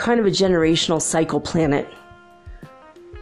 kind 0.00 0.18
of 0.18 0.24
a 0.24 0.30
generational 0.30 1.00
cycle 1.00 1.40
planet. 1.40 1.86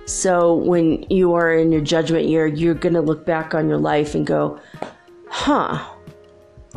So 0.06 0.54
when 0.54 1.02
you 1.10 1.34
are 1.34 1.52
in 1.52 1.72
your 1.72 1.80
judgment 1.80 2.28
year, 2.28 2.46
you're 2.46 2.72
going 2.72 2.94
to 2.94 3.00
look 3.00 3.26
back 3.26 3.52
on 3.52 3.68
your 3.68 3.78
life 3.78 4.14
and 4.14 4.24
go, 4.24 4.60
huh, 5.28 5.84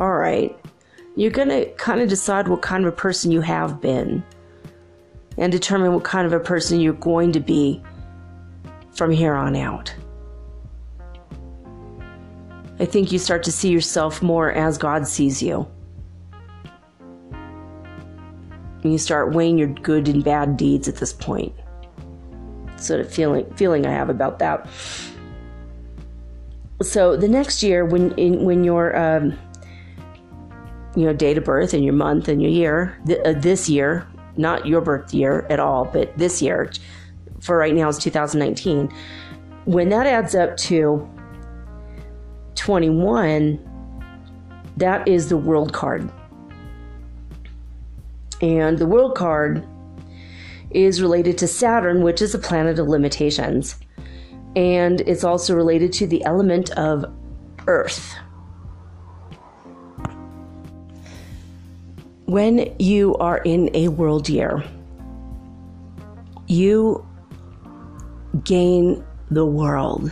all 0.00 0.14
right. 0.14 0.58
You're 1.14 1.30
going 1.30 1.50
to 1.50 1.66
kind 1.74 2.00
of 2.00 2.08
decide 2.08 2.48
what 2.48 2.62
kind 2.62 2.84
of 2.84 2.92
a 2.92 2.96
person 2.96 3.30
you 3.30 3.42
have 3.42 3.80
been 3.80 4.24
and 5.38 5.52
determine 5.52 5.94
what 5.94 6.02
kind 6.02 6.26
of 6.26 6.32
a 6.32 6.40
person 6.40 6.80
you're 6.80 6.94
going 6.94 7.30
to 7.32 7.40
be 7.40 7.80
from 8.90 9.12
here 9.12 9.34
on 9.34 9.54
out. 9.54 9.94
I 12.80 12.86
think 12.86 13.12
you 13.12 13.20
start 13.20 13.44
to 13.44 13.52
see 13.52 13.70
yourself 13.70 14.20
more 14.20 14.50
as 14.50 14.78
God 14.78 15.06
sees 15.06 15.40
you. 15.40 15.68
And 18.82 18.92
you 18.92 18.98
start 18.98 19.32
weighing 19.32 19.58
your 19.58 19.68
good 19.68 20.08
and 20.08 20.24
bad 20.24 20.56
deeds 20.56 20.88
at 20.88 20.96
this 20.96 21.12
point 21.12 21.54
sort 22.82 23.00
of 23.00 23.12
feeling 23.12 23.52
feeling 23.54 23.86
I 23.86 23.92
have 23.92 24.10
about 24.10 24.38
that. 24.40 24.68
So 26.82 27.16
the 27.16 27.28
next 27.28 27.62
year, 27.62 27.84
when 27.84 28.12
in, 28.18 28.44
when 28.44 28.64
your 28.64 28.96
um, 28.96 29.38
you 30.96 31.04
know 31.04 31.12
date 31.12 31.38
of 31.38 31.44
birth 31.44 31.74
and 31.74 31.84
your 31.84 31.94
month 31.94 32.28
and 32.28 32.42
your 32.42 32.50
year, 32.50 32.98
th- 33.06 33.20
uh, 33.24 33.32
this 33.34 33.68
year, 33.68 34.06
not 34.36 34.66
your 34.66 34.80
birth 34.80 35.14
year 35.14 35.46
at 35.48 35.60
all, 35.60 35.84
but 35.84 36.16
this 36.18 36.42
year, 36.42 36.70
for 37.40 37.56
right 37.56 37.74
now 37.74 37.88
is 37.88 37.98
2019. 37.98 38.92
When 39.64 39.90
that 39.90 40.06
adds 40.06 40.34
up 40.34 40.56
to 40.56 41.08
21, 42.56 43.60
that 44.76 45.06
is 45.06 45.28
the 45.28 45.36
world 45.36 45.72
card. 45.72 46.10
And 48.42 48.76
the 48.76 48.86
world 48.86 49.14
card 49.14 49.64
is 50.72 51.00
related 51.00 51.38
to 51.38 51.46
Saturn, 51.46 52.02
which 52.02 52.20
is 52.20 52.34
a 52.34 52.38
planet 52.38 52.78
of 52.80 52.88
limitations. 52.88 53.78
And 54.56 55.00
it's 55.02 55.22
also 55.22 55.54
related 55.54 55.92
to 55.94 56.06
the 56.08 56.24
element 56.24 56.70
of 56.72 57.04
Earth. 57.68 58.14
When 62.26 62.74
you 62.78 63.14
are 63.16 63.38
in 63.38 63.70
a 63.74 63.88
world 63.88 64.28
year, 64.28 64.64
you 66.48 67.06
gain 68.42 69.04
the 69.30 69.46
world. 69.46 70.10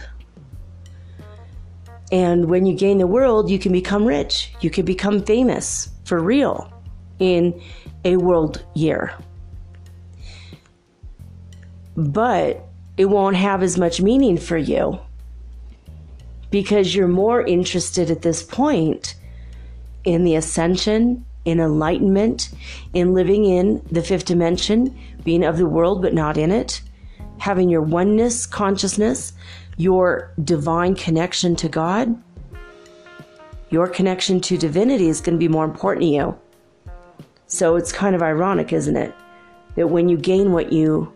And 2.13 2.47
when 2.47 2.67
you 2.67 2.77
gain 2.77 2.99
the 2.99 3.07
world, 3.07 3.51
you 3.51 3.59
can 3.59 3.73
become 3.73 4.05
rich. 4.05 4.53
You 4.61 4.71
can 4.71 4.85
become 4.85 5.23
famous 5.23 5.89
for 6.05 6.21
real 6.21 6.80
in 7.21 7.61
a 8.05 8.17
world 8.17 8.65
year 8.75 9.15
but 11.97 12.67
it 12.97 13.07
won't 13.07 13.37
have 13.37 13.63
as 13.63 13.79
much 13.79 14.01
meaning 14.01 14.37
for 14.37 14.57
you 14.57 14.99
because 16.51 16.95
you're 16.95 17.09
more 17.09 17.43
interested 17.43 18.11
at 18.11 18.23
this 18.23 18.43
point 18.43 19.15
in 20.05 20.25
the 20.25 20.35
ascension, 20.35 21.25
in 21.45 21.61
enlightenment, 21.61 22.51
in 22.93 23.15
living 23.15 23.45
in 23.45 23.83
the 23.91 24.03
fifth 24.03 24.25
dimension, 24.25 24.99
being 25.25 25.45
of 25.45 25.59
the 25.59 25.67
world 25.67 26.03
but 26.03 26.15
not 26.15 26.37
in 26.37 26.51
it, 26.51 26.81
having 27.39 27.69
your 27.69 27.83
oneness 27.83 28.47
consciousness, 28.47 29.33
your 29.77 30.33
divine 30.43 30.95
connection 30.95 31.55
to 31.57 31.69
God. 31.69 32.21
Your 33.71 33.87
connection 33.87 34.41
to 34.41 34.59
divinity 34.59 35.09
is 35.09 35.21
going 35.21 35.37
to 35.37 35.39
be 35.39 35.49
more 35.49 35.65
important 35.65 36.03
to 36.03 36.09
you. 36.09 36.39
So 37.51 37.75
it's 37.75 37.91
kind 37.91 38.15
of 38.15 38.23
ironic, 38.23 38.73
isn't 38.73 38.97
it? 38.97 39.13
That 39.75 39.89
when 39.89 40.09
you 40.09 40.17
gain 40.17 40.53
what 40.53 40.73
you 40.73 41.13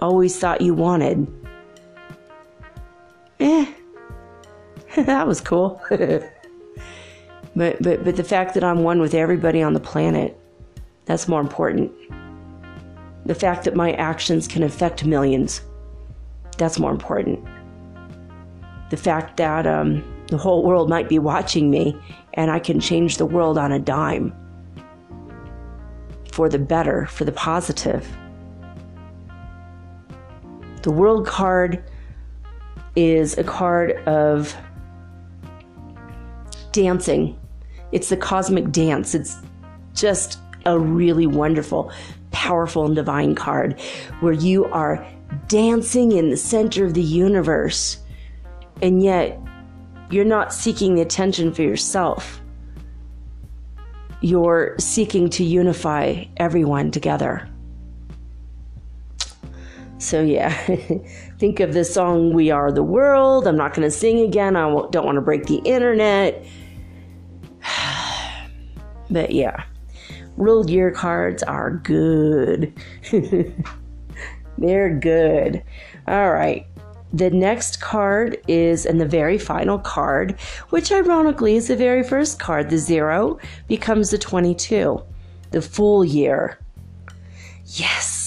always 0.00 0.38
thought 0.38 0.60
you 0.60 0.72
wanted. 0.72 1.26
Eh, 3.40 3.66
that 4.96 5.26
was 5.26 5.40
cool. 5.40 5.82
but, 5.90 6.22
but, 7.82 8.04
but 8.04 8.14
the 8.14 8.22
fact 8.22 8.54
that 8.54 8.62
I'm 8.62 8.84
one 8.84 9.00
with 9.00 9.14
everybody 9.14 9.62
on 9.62 9.72
the 9.72 9.80
planet, 9.80 10.38
that's 11.06 11.26
more 11.26 11.40
important. 11.40 11.90
The 13.26 13.34
fact 13.34 13.64
that 13.64 13.74
my 13.74 13.94
actions 13.94 14.46
can 14.46 14.62
affect 14.62 15.04
millions, 15.04 15.60
that's 16.56 16.78
more 16.78 16.92
important. 16.92 17.44
The 18.90 18.96
fact 18.96 19.38
that 19.38 19.66
um, 19.66 20.04
the 20.28 20.38
whole 20.38 20.62
world 20.62 20.88
might 20.88 21.08
be 21.08 21.18
watching 21.18 21.68
me 21.68 22.00
and 22.34 22.52
I 22.52 22.60
can 22.60 22.78
change 22.78 23.16
the 23.16 23.26
world 23.26 23.58
on 23.58 23.72
a 23.72 23.80
dime 23.80 24.32
for 26.34 26.48
the 26.48 26.58
better, 26.58 27.06
for 27.06 27.24
the 27.24 27.30
positive. 27.30 28.04
The 30.82 30.90
world 30.90 31.28
card 31.28 31.84
is 32.96 33.38
a 33.38 33.44
card 33.44 33.92
of 34.08 34.52
dancing. 36.72 37.38
It's 37.92 38.08
the 38.08 38.16
cosmic 38.16 38.72
dance. 38.72 39.14
It's 39.14 39.36
just 39.94 40.40
a 40.66 40.76
really 40.76 41.28
wonderful, 41.28 41.92
powerful, 42.32 42.84
and 42.84 42.96
divine 42.96 43.36
card 43.36 43.80
where 44.18 44.32
you 44.32 44.64
are 44.66 45.06
dancing 45.46 46.10
in 46.10 46.30
the 46.30 46.36
center 46.36 46.84
of 46.84 46.94
the 46.94 47.02
universe, 47.02 47.98
and 48.82 49.04
yet 49.04 49.40
you're 50.10 50.24
not 50.24 50.52
seeking 50.52 50.96
the 50.96 51.02
attention 51.02 51.54
for 51.54 51.62
yourself. 51.62 52.40
You're 54.24 54.74
seeking 54.78 55.28
to 55.30 55.44
unify 55.44 56.24
everyone 56.38 56.90
together. 56.90 57.46
So, 59.98 60.22
yeah, 60.22 60.50
think 61.38 61.60
of 61.60 61.74
the 61.74 61.84
song 61.84 62.32
We 62.32 62.50
Are 62.50 62.72
the 62.72 62.82
World. 62.82 63.46
I'm 63.46 63.58
not 63.58 63.74
going 63.74 63.86
to 63.86 63.90
sing 63.90 64.20
again. 64.20 64.56
I 64.56 64.62
don't 64.62 65.04
want 65.04 65.16
to 65.16 65.20
break 65.20 65.44
the 65.44 65.58
internet. 65.66 66.42
but, 69.10 69.30
yeah, 69.30 69.62
World 70.38 70.70
Year 70.70 70.90
cards 70.90 71.42
are 71.42 71.72
good. 71.72 72.72
They're 74.56 74.98
good. 74.98 75.62
All 76.08 76.32
right. 76.32 76.66
The 77.14 77.30
next 77.30 77.80
card 77.80 78.38
is, 78.48 78.84
and 78.84 79.00
the 79.00 79.06
very 79.06 79.38
final 79.38 79.78
card, 79.78 80.38
which 80.70 80.92
ironically 80.92 81.56
is 81.56 81.68
the 81.68 81.76
very 81.76 82.02
first 82.02 82.38
card, 82.38 82.68
the 82.68 82.78
zero, 82.78 83.38
becomes 83.68 84.10
the 84.10 84.18
22, 84.18 85.00
the 85.52 85.62
Fool 85.62 86.04
year. 86.04 86.58
Yes 87.64 88.24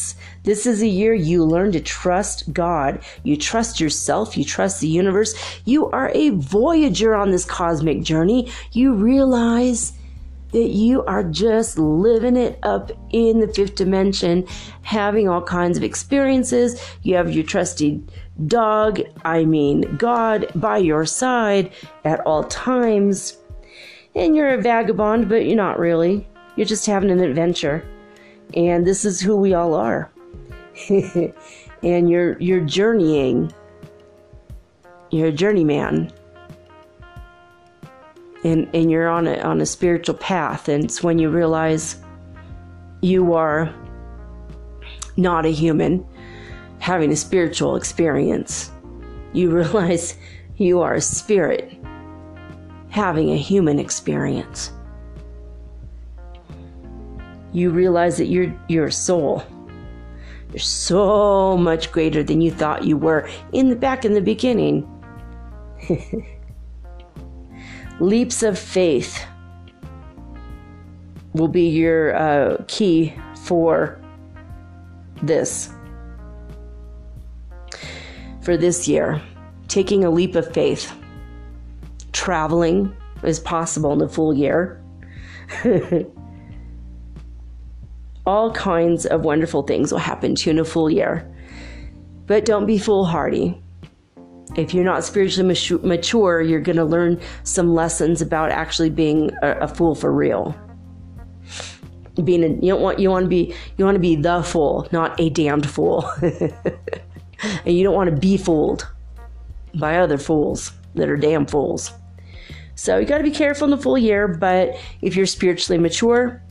this 0.48 0.66
is 0.66 0.82
a 0.82 0.88
year 0.88 1.14
you 1.14 1.44
learn 1.44 1.74
to 1.74 1.82
trust 1.82 2.54
God. 2.54 3.04
You 3.24 3.36
trust 3.36 3.82
yourself. 3.82 4.38
You 4.38 4.46
trust 4.46 4.80
the 4.80 4.88
universe. 4.88 5.36
You 5.66 5.88
are 5.88 6.10
a 6.14 6.30
voyager 6.30 7.16
on 7.16 7.32
this 7.32 7.44
cosmic 7.44 8.02
journey. 8.02 8.50
You 8.72 8.94
realize 8.94 9.92
that 10.52 10.70
you 10.70 11.04
are 11.06 11.24
just 11.24 11.78
living 11.78 12.38
it 12.38 12.60
up 12.64 12.92
in 13.12 13.40
the 13.40 13.48
fifth 13.48 13.76
dimension, 13.76 14.46
having 14.82 15.28
all 15.28 15.42
kinds 15.42 15.78
of 15.78 15.84
experiences. 15.84 16.82
You 17.04 17.16
have 17.16 17.34
your 17.34 17.44
trusty 17.44 18.04
dog, 18.46 19.02
I 19.26 19.46
mean, 19.46 19.96
God, 19.98 20.48
by 20.56 20.78
your 20.78 21.06
side 21.06 21.72
at 22.06 22.20
all 22.22 22.44
times. 22.44 23.38
And 24.16 24.36
you're 24.36 24.54
a 24.54 24.62
vagabond, 24.62 25.30
but 25.30 25.46
you're 25.46 25.56
not 25.56 25.80
really. 25.80 26.28
You're 26.56 26.66
just 26.66 26.86
having 26.86 27.12
an 27.12 27.20
adventure. 27.20 27.88
And 28.54 28.86
this 28.86 29.06
is 29.06 29.20
who 29.20 29.36
we 29.36 29.54
all 29.54 29.74
are. 29.74 30.12
and 31.84 32.10
you're 32.10 32.40
you're 32.40 32.62
journeying. 32.62 33.54
You're 35.12 35.28
a 35.28 35.32
journeyman. 35.32 36.12
And 38.44 38.70
and 38.74 38.92
you're 38.92 39.10
on 39.10 39.28
a 39.28 39.40
on 39.40 39.62
a 39.62 39.66
spiritual 39.66 40.16
path 40.16 40.70
and 40.70 40.84
it's 40.84 41.02
when 41.02 41.20
you 41.20 41.30
realize 41.30 41.98
you 43.02 43.34
are 43.34 43.74
not 45.18 45.46
a 45.46 45.50
human 45.50 46.06
having 46.80 47.12
a 47.12 47.16
spiritual 47.16 47.76
experience. 47.76 48.72
You 49.34 49.52
realize 49.56 50.18
you 50.58 50.82
are 50.82 50.96
a 50.96 51.02
spirit 51.02 51.78
having 52.90 53.32
a 53.32 53.38
human 53.38 53.80
experience. 53.80 54.72
You 57.54 57.70
realize 57.72 58.18
that 58.18 58.28
you're 58.28 58.54
your 58.68 58.92
soul. 58.92 59.44
You're 60.52 60.60
so 60.60 61.58
much 61.58 61.92
greater 61.92 62.24
than 62.24 62.42
you 62.42 62.52
thought 62.52 62.84
you 62.84 62.98
were 62.98 63.30
in 63.52 63.70
the 63.70 63.76
back 63.76 64.06
in 64.06 64.14
the 64.14 64.22
beginning. 64.22 64.88
Leaps 68.00 68.44
of 68.44 68.60
faith 68.60 69.26
will 71.34 71.48
be 71.48 71.68
your 71.68 72.16
uh, 72.16 72.64
key 72.68 73.14
for 73.44 74.00
this. 75.24 75.72
For 78.42 78.56
this 78.56 78.88
year, 78.88 79.22
taking 79.68 80.04
a 80.04 80.12
leap 80.12 80.36
of 80.36 80.54
faith. 80.54 80.94
Traveling 82.12 82.96
is 83.24 83.40
possible 83.40 83.94
in 83.94 84.00
the 84.00 84.08
Fool 84.08 84.34
year. 84.34 84.84
All 88.26 88.52
kinds 88.52 89.06
of 89.06 89.24
wonderful 89.24 89.64
things 89.64 89.92
will 89.92 90.00
happen 90.00 90.36
to 90.36 90.50
you 90.50 90.52
in 90.52 90.60
a 90.60 90.66
Fool 90.66 90.90
year. 90.90 91.34
But 92.26 92.46
don't 92.46 92.66
be 92.66 92.78
foolhardy. 92.78 93.62
If 94.56 94.74
you're 94.74 94.86
not 94.86 95.04
spiritually 95.04 95.48
mature, 95.84 96.42
you're 96.42 96.62
going 96.62 96.78
to 96.78 96.86
learn 96.86 97.20
some 97.44 97.74
lessons 97.74 98.22
about 98.22 98.50
actually 98.50 98.90
being 98.90 99.32
a, 99.42 99.52
a 99.60 99.68
fool 99.68 99.94
for 99.94 100.12
real 100.12 100.56
being 102.24 102.44
a, 102.44 102.48
you 102.48 102.72
don't 102.72 102.82
want 102.82 103.00
you 103.00 103.10
want 103.10 103.26
to 103.26 103.30
be 103.30 103.54
you 103.78 103.86
want 103.86 103.96
to 103.96 104.00
be 104.00 104.16
the 104.16 104.42
fool, 104.44 104.88
not 104.92 105.20
a 105.20 105.30
damned 105.30 105.70
fool. 105.70 106.10
and 106.22 107.78
you 107.78 107.84
don't 107.84 107.96
want 107.96 108.10
to 108.10 108.16
be 108.16 108.38
fooled 108.38 108.88
by 109.76 109.98
other 109.98 110.18
fools 110.18 110.72
that 110.96 111.10
are 111.10 111.18
damn 111.18 111.46
fools. 111.46 111.92
So 112.76 112.98
you 112.98 113.06
got 113.06 113.18
to 113.18 113.24
be 113.24 113.32
careful 113.32 113.66
in 113.66 113.72
the 113.72 113.78
Fool 113.78 113.98
year, 113.98 114.28
but 114.28 114.78
if 115.02 115.16
you're 115.16 115.26
spiritually 115.26 115.80
mature 115.80 116.42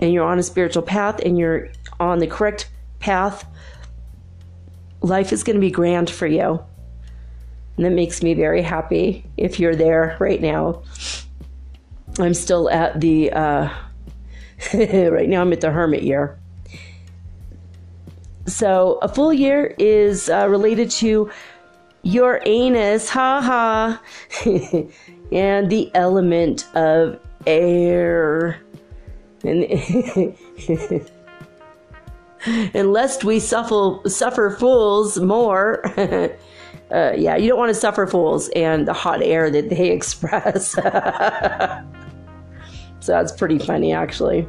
and 0.00 0.12
you're 0.12 0.24
on 0.24 0.38
a 0.38 0.42
spiritual 0.42 0.82
path 0.82 1.20
and 1.20 1.38
you're 1.38 1.68
on 2.00 2.20
the 2.20 2.26
correct 2.26 2.70
path, 3.00 3.46
life 5.02 5.32
is 5.32 5.44
going 5.44 5.56
to 5.56 5.60
be 5.60 5.70
grand 5.70 6.08
for 6.08 6.26
you. 6.26 6.64
And 7.78 7.86
that 7.86 7.92
makes 7.92 8.22
me 8.24 8.34
very 8.34 8.60
happy 8.60 9.24
if 9.36 9.60
you're 9.60 9.76
there 9.76 10.16
right 10.18 10.42
now. 10.42 10.82
I'm 12.18 12.34
still 12.34 12.68
at 12.68 13.00
the 13.00 13.30
uh, 13.30 13.68
right 14.74 15.28
now 15.28 15.42
I'm 15.42 15.52
at 15.52 15.60
the 15.60 15.70
hermit 15.70 16.02
year. 16.02 16.36
So 18.46 18.98
a 19.00 19.08
Fool 19.08 19.32
year 19.32 19.76
is 19.78 20.28
uh, 20.28 20.48
related 20.48 20.90
to 20.90 21.30
Uranus, 22.02 23.08
ha 23.08 23.40
ha, 23.40 24.02
and 25.32 25.70
the 25.70 25.92
element 25.94 26.66
of 26.74 27.20
air. 27.46 28.60
And, 29.44 29.64
and 32.74 32.92
lest 32.92 33.22
we 33.22 33.38
suffer, 33.38 34.00
suffer 34.08 34.50
fools 34.50 35.20
more, 35.20 35.84
uh, 36.90 37.12
yeah, 37.16 37.36
you 37.36 37.48
don't 37.48 37.58
want 37.58 37.70
to 37.70 37.80
suffer 37.80 38.06
fools 38.06 38.48
and 38.56 38.88
the 38.88 38.92
hot 38.92 39.22
air 39.22 39.50
that 39.50 39.70
they 39.70 39.90
express. 39.98 40.76
So 43.08 43.12
that's 43.12 43.32
pretty 43.32 43.58
funny 43.58 43.94
actually. 43.94 44.46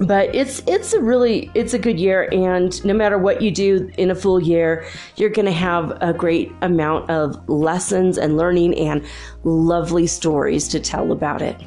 But 0.00 0.32
it's 0.32 0.62
it's 0.68 0.92
a 0.92 1.00
really 1.00 1.50
it's 1.54 1.74
a 1.74 1.78
good 1.78 1.98
year 1.98 2.28
and 2.32 2.84
no 2.84 2.94
matter 2.94 3.18
what 3.18 3.42
you 3.42 3.50
do 3.50 3.90
in 3.98 4.10
a 4.10 4.14
Fool 4.14 4.40
year, 4.40 4.86
you're 5.16 5.30
going 5.30 5.46
to 5.46 5.50
have 5.50 5.96
a 6.00 6.12
great 6.12 6.52
amount 6.62 7.10
of 7.10 7.36
lessons 7.48 8.16
and 8.16 8.36
learning 8.36 8.78
and 8.78 9.04
lovely 9.42 10.06
stories 10.06 10.68
to 10.68 10.78
tell 10.78 11.10
about 11.10 11.42
it. 11.42 11.60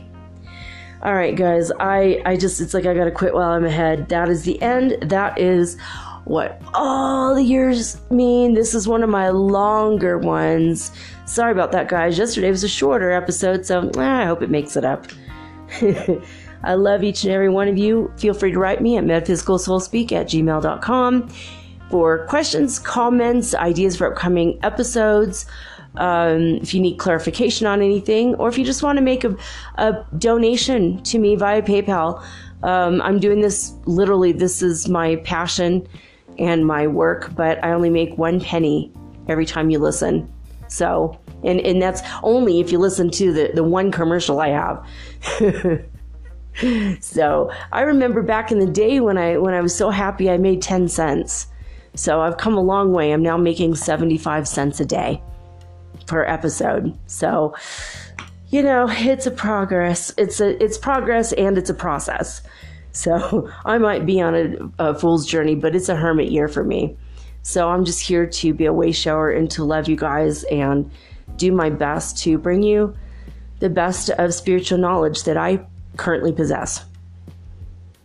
All 1.03 1.13
right, 1.13 1.35
guys, 1.35 1.71
I 1.79 2.21
I 2.25 2.37
just 2.37 2.61
it's 2.61 2.73
like 2.73 2.85
I 2.85 2.93
got 2.93 3.03
to 3.03 3.11
quit 3.11 3.33
while 3.33 3.51
I'm 3.51 3.65
ahead. 3.65 4.07
That 4.07 4.29
is 4.29 4.43
the 4.43 4.61
end. 4.61 4.97
That 5.01 5.37
is 5.37 5.77
what 6.25 6.61
all 6.73 7.35
the 7.35 7.43
years 7.43 8.01
mean. 8.09 8.53
This 8.53 8.73
is 8.73 8.87
one 8.87 9.03
of 9.03 9.09
my 9.09 9.29
longer 9.29 10.17
ones. 10.17 10.91
Sorry 11.25 11.51
about 11.51 11.71
that, 11.71 11.87
guys. 11.87 12.17
Yesterday 12.17 12.49
was 12.49 12.63
a 12.63 12.67
shorter 12.67 13.11
episode, 13.11 13.65
so 13.65 13.89
eh, 13.97 14.01
I 14.01 14.25
hope 14.25 14.41
it 14.41 14.49
makes 14.49 14.75
it 14.75 14.83
up. 14.83 15.07
I 16.63 16.73
love 16.73 17.03
each 17.03 17.23
and 17.23 17.31
every 17.31 17.49
one 17.49 17.67
of 17.67 17.77
you. 17.77 18.11
Feel 18.17 18.33
free 18.33 18.51
to 18.51 18.59
write 18.59 18.81
me 18.81 18.97
at 18.97 19.03
metaphysicalsoulspeak 19.03 20.11
at 20.11 20.27
gmail.com 20.27 21.29
for 21.91 22.25
questions, 22.25 22.79
comments, 22.79 23.53
ideas 23.53 23.95
for 23.95 24.11
upcoming 24.11 24.59
episodes. 24.63 25.45
Um, 25.97 26.55
if 26.55 26.73
you 26.73 26.81
need 26.81 26.97
clarification 26.97 27.67
on 27.67 27.81
anything, 27.81 28.35
or 28.35 28.49
if 28.49 28.57
you 28.57 28.65
just 28.65 28.83
want 28.83 28.97
to 28.97 29.03
make 29.03 29.23
a, 29.23 29.37
a 29.75 30.03
donation 30.17 31.01
to 31.03 31.19
me 31.19 31.35
via 31.35 31.61
PayPal, 31.61 32.21
um, 32.63 33.01
I'm 33.01 33.19
doing 33.19 33.41
this 33.41 33.73
literally. 33.85 34.31
This 34.31 34.61
is 34.61 34.89
my 34.89 35.17
passion 35.17 35.87
and 36.37 36.65
my 36.65 36.87
work, 36.87 37.33
but 37.35 37.63
I 37.63 37.71
only 37.71 37.89
make 37.89 38.17
one 38.17 38.39
penny 38.39 38.91
every 39.27 39.45
time 39.45 39.69
you 39.69 39.79
listen. 39.79 40.31
So, 40.67 41.19
and, 41.43 41.59
and 41.61 41.81
that's 41.81 42.01
only 42.23 42.59
if 42.59 42.71
you 42.71 42.79
listen 42.79 43.09
to 43.11 43.33
the, 43.33 43.51
the 43.53 43.63
one 43.63 43.91
commercial 43.91 44.39
I 44.39 44.49
have. 44.49 44.85
so 47.03 47.51
I 47.71 47.81
remember 47.81 48.21
back 48.21 48.51
in 48.51 48.59
the 48.59 48.65
day 48.65 48.99
when 48.99 49.17
I 49.17 49.37
when 49.37 49.53
I 49.53 49.61
was 49.61 49.75
so 49.75 49.89
happy 49.89 50.29
I 50.29 50.37
made 50.37 50.61
10 50.61 50.87
cents. 50.87 51.47
So 51.95 52.21
I've 52.21 52.37
come 52.37 52.55
a 52.55 52.61
long 52.61 52.91
way. 52.91 53.11
I'm 53.11 53.23
now 53.23 53.37
making 53.37 53.75
75 53.75 54.47
cents 54.47 54.79
a 54.79 54.85
day 54.85 55.21
per 56.07 56.23
episode. 56.25 56.97
So 57.07 57.55
you 58.49 58.61
know, 58.61 58.87
it's 58.89 59.25
a 59.25 59.31
progress. 59.31 60.13
It's 60.17 60.39
a 60.39 60.61
it's 60.63 60.77
progress 60.77 61.33
and 61.33 61.57
it's 61.57 61.69
a 61.69 61.73
process. 61.73 62.41
So 62.95 63.51
I 63.65 63.77
might 63.77 64.05
be 64.05 64.21
on 64.21 64.35
a, 64.35 64.55
a 64.79 64.95
fool's 64.95 65.25
journey, 65.25 65.53
but 65.53 65.75
it's 65.75 65.89
a 65.89 65.95
hermit 65.95 66.31
year 66.31 66.47
for 66.47 66.63
me. 66.63 66.97
So 67.43 67.69
I'm 67.69 67.85
just 67.85 68.01
here 68.01 68.25
to 68.25 68.53
be 68.53 68.65
a 68.65 68.73
way 68.73 68.91
shower 68.91 69.29
and 69.29 69.51
to 69.51 69.63
love 69.63 69.87
you 69.87 69.95
guys 69.97 70.43
and 70.45 70.89
do 71.35 71.51
my 71.51 71.69
best 71.69 72.17
to 72.19 72.37
bring 72.37 72.63
you 72.63 72.95
the 73.59 73.69
best 73.69 74.09
of 74.11 74.33
spiritual 74.33 74.77
knowledge 74.77 75.23
that 75.23 75.37
I 75.37 75.65
currently 75.97 76.31
possess. 76.31 76.85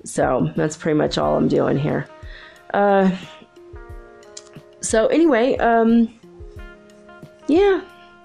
So 0.04 0.50
that's 0.56 0.76
pretty 0.76 0.98
much 0.98 1.18
all 1.18 1.36
I'm 1.36 1.48
doing 1.48 1.78
here. 1.78 2.08
Uh, 2.74 3.16
so 4.80 5.06
anyway, 5.06 5.56
um, 5.58 6.12
yeah, 7.46 7.82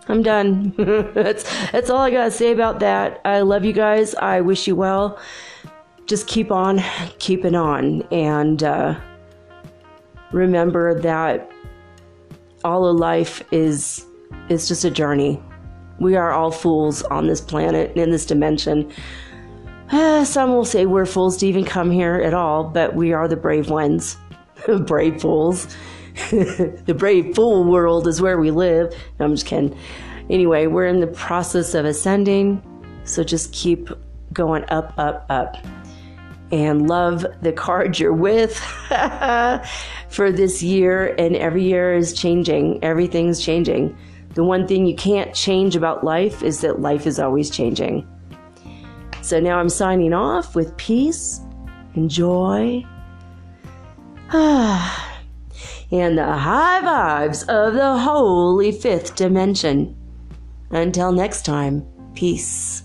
I'm 0.07 0.23
done. 0.23 0.73
that's 1.13 1.43
that's 1.71 1.89
all 1.89 1.99
I 1.99 2.11
gotta 2.11 2.31
say 2.31 2.51
about 2.51 2.79
that. 2.79 3.21
I 3.23 3.41
love 3.41 3.65
you 3.65 3.73
guys. 3.73 4.15
I 4.15 4.41
wish 4.41 4.67
you 4.67 4.75
well. 4.75 5.19
Just 6.06 6.27
keep 6.27 6.52
on 6.52 6.82
keeping 7.18 7.56
on, 7.56 8.03
and 8.11 8.61
uh, 8.61 8.99
remember 10.32 10.99
that 11.02 11.52
all 12.64 12.86
of 12.86 12.98
life 12.98 13.44
is 13.52 14.06
is 14.49 14.68
just 14.68 14.86
a 14.86 14.91
journey. 14.91 15.41
We 15.99 16.15
are 16.15 16.32
all 16.32 16.52
fools 16.52 17.03
on 17.03 17.27
this 17.27 17.41
planet 17.41 17.91
and 17.91 17.99
in 17.99 18.11
this 18.11 18.26
dimension. 18.26 18.91
Uh, 19.91 20.26
some 20.26 20.52
will 20.52 20.65
say 20.65 20.86
we're 20.86 21.06
fools 21.06 21.38
to 21.38 21.48
even 21.48 21.64
come 21.64 21.90
here 21.90 22.15
at 22.15 22.34
all, 22.34 22.64
but 22.64 22.95
we 22.95 23.14
are 23.14 23.27
the 23.27 23.36
brave 23.36 23.69
ones. 23.69 24.18
brave 24.86 25.22
fools. 25.22 25.68
the 26.32 26.95
brave 26.98 27.36
fool 27.36 27.64
world 27.64 28.07
is 28.07 28.22
where 28.22 28.40
we 28.40 28.52
live. 28.52 28.94
No, 29.19 29.26
I'm 29.26 29.34
just 29.34 29.45
kidding. 29.45 29.77
Anyway, 30.30 30.65
we're 30.65 30.88
in 30.88 30.99
the 30.99 31.07
process 31.07 31.76
of 31.76 31.86
ascending, 31.86 32.61
so 33.06 33.23
just 33.23 33.53
keep 33.53 33.90
going 34.34 34.65
up, 34.69 34.94
up, 34.98 35.26
up 35.30 35.57
and 36.56 36.88
love 36.88 37.26
the 37.41 37.52
card 37.52 37.99
you're 37.99 38.14
with 38.14 38.56
for 40.07 40.32
this 40.32 40.64
year. 40.64 41.14
And 41.18 41.36
every 41.36 41.64
year 41.64 41.94
is 41.94 42.14
changing, 42.14 42.82
everything's 42.82 43.44
changing. 43.44 43.95
The 44.36 44.44
one 44.45 44.65
thing 44.65 44.86
you 44.86 44.95
can't 44.95 45.36
change 45.36 45.76
about 45.76 46.06
life 46.06 46.41
is 46.44 46.61
that 46.61 46.80
life 46.80 47.06
is 47.06 47.19
always 47.19 47.49
changing. 47.49 48.07
So 49.22 49.41
now 49.41 49.60
I'm 49.60 49.68
signing 49.68 50.14
off 50.14 50.56
with 50.56 50.76
peace 50.77 51.41
and 51.95 52.10
joy. 52.10 52.86
and 54.32 56.18
the 56.18 56.38
high 56.38 56.82
vibes 56.82 57.45
of 57.49 57.73
the 57.73 57.98
holy 57.98 58.72
fifth 58.72 59.15
dimension. 59.18 59.94
Until 60.72 61.11
next 61.11 61.44
time, 61.44 61.86
peace. 62.14 62.85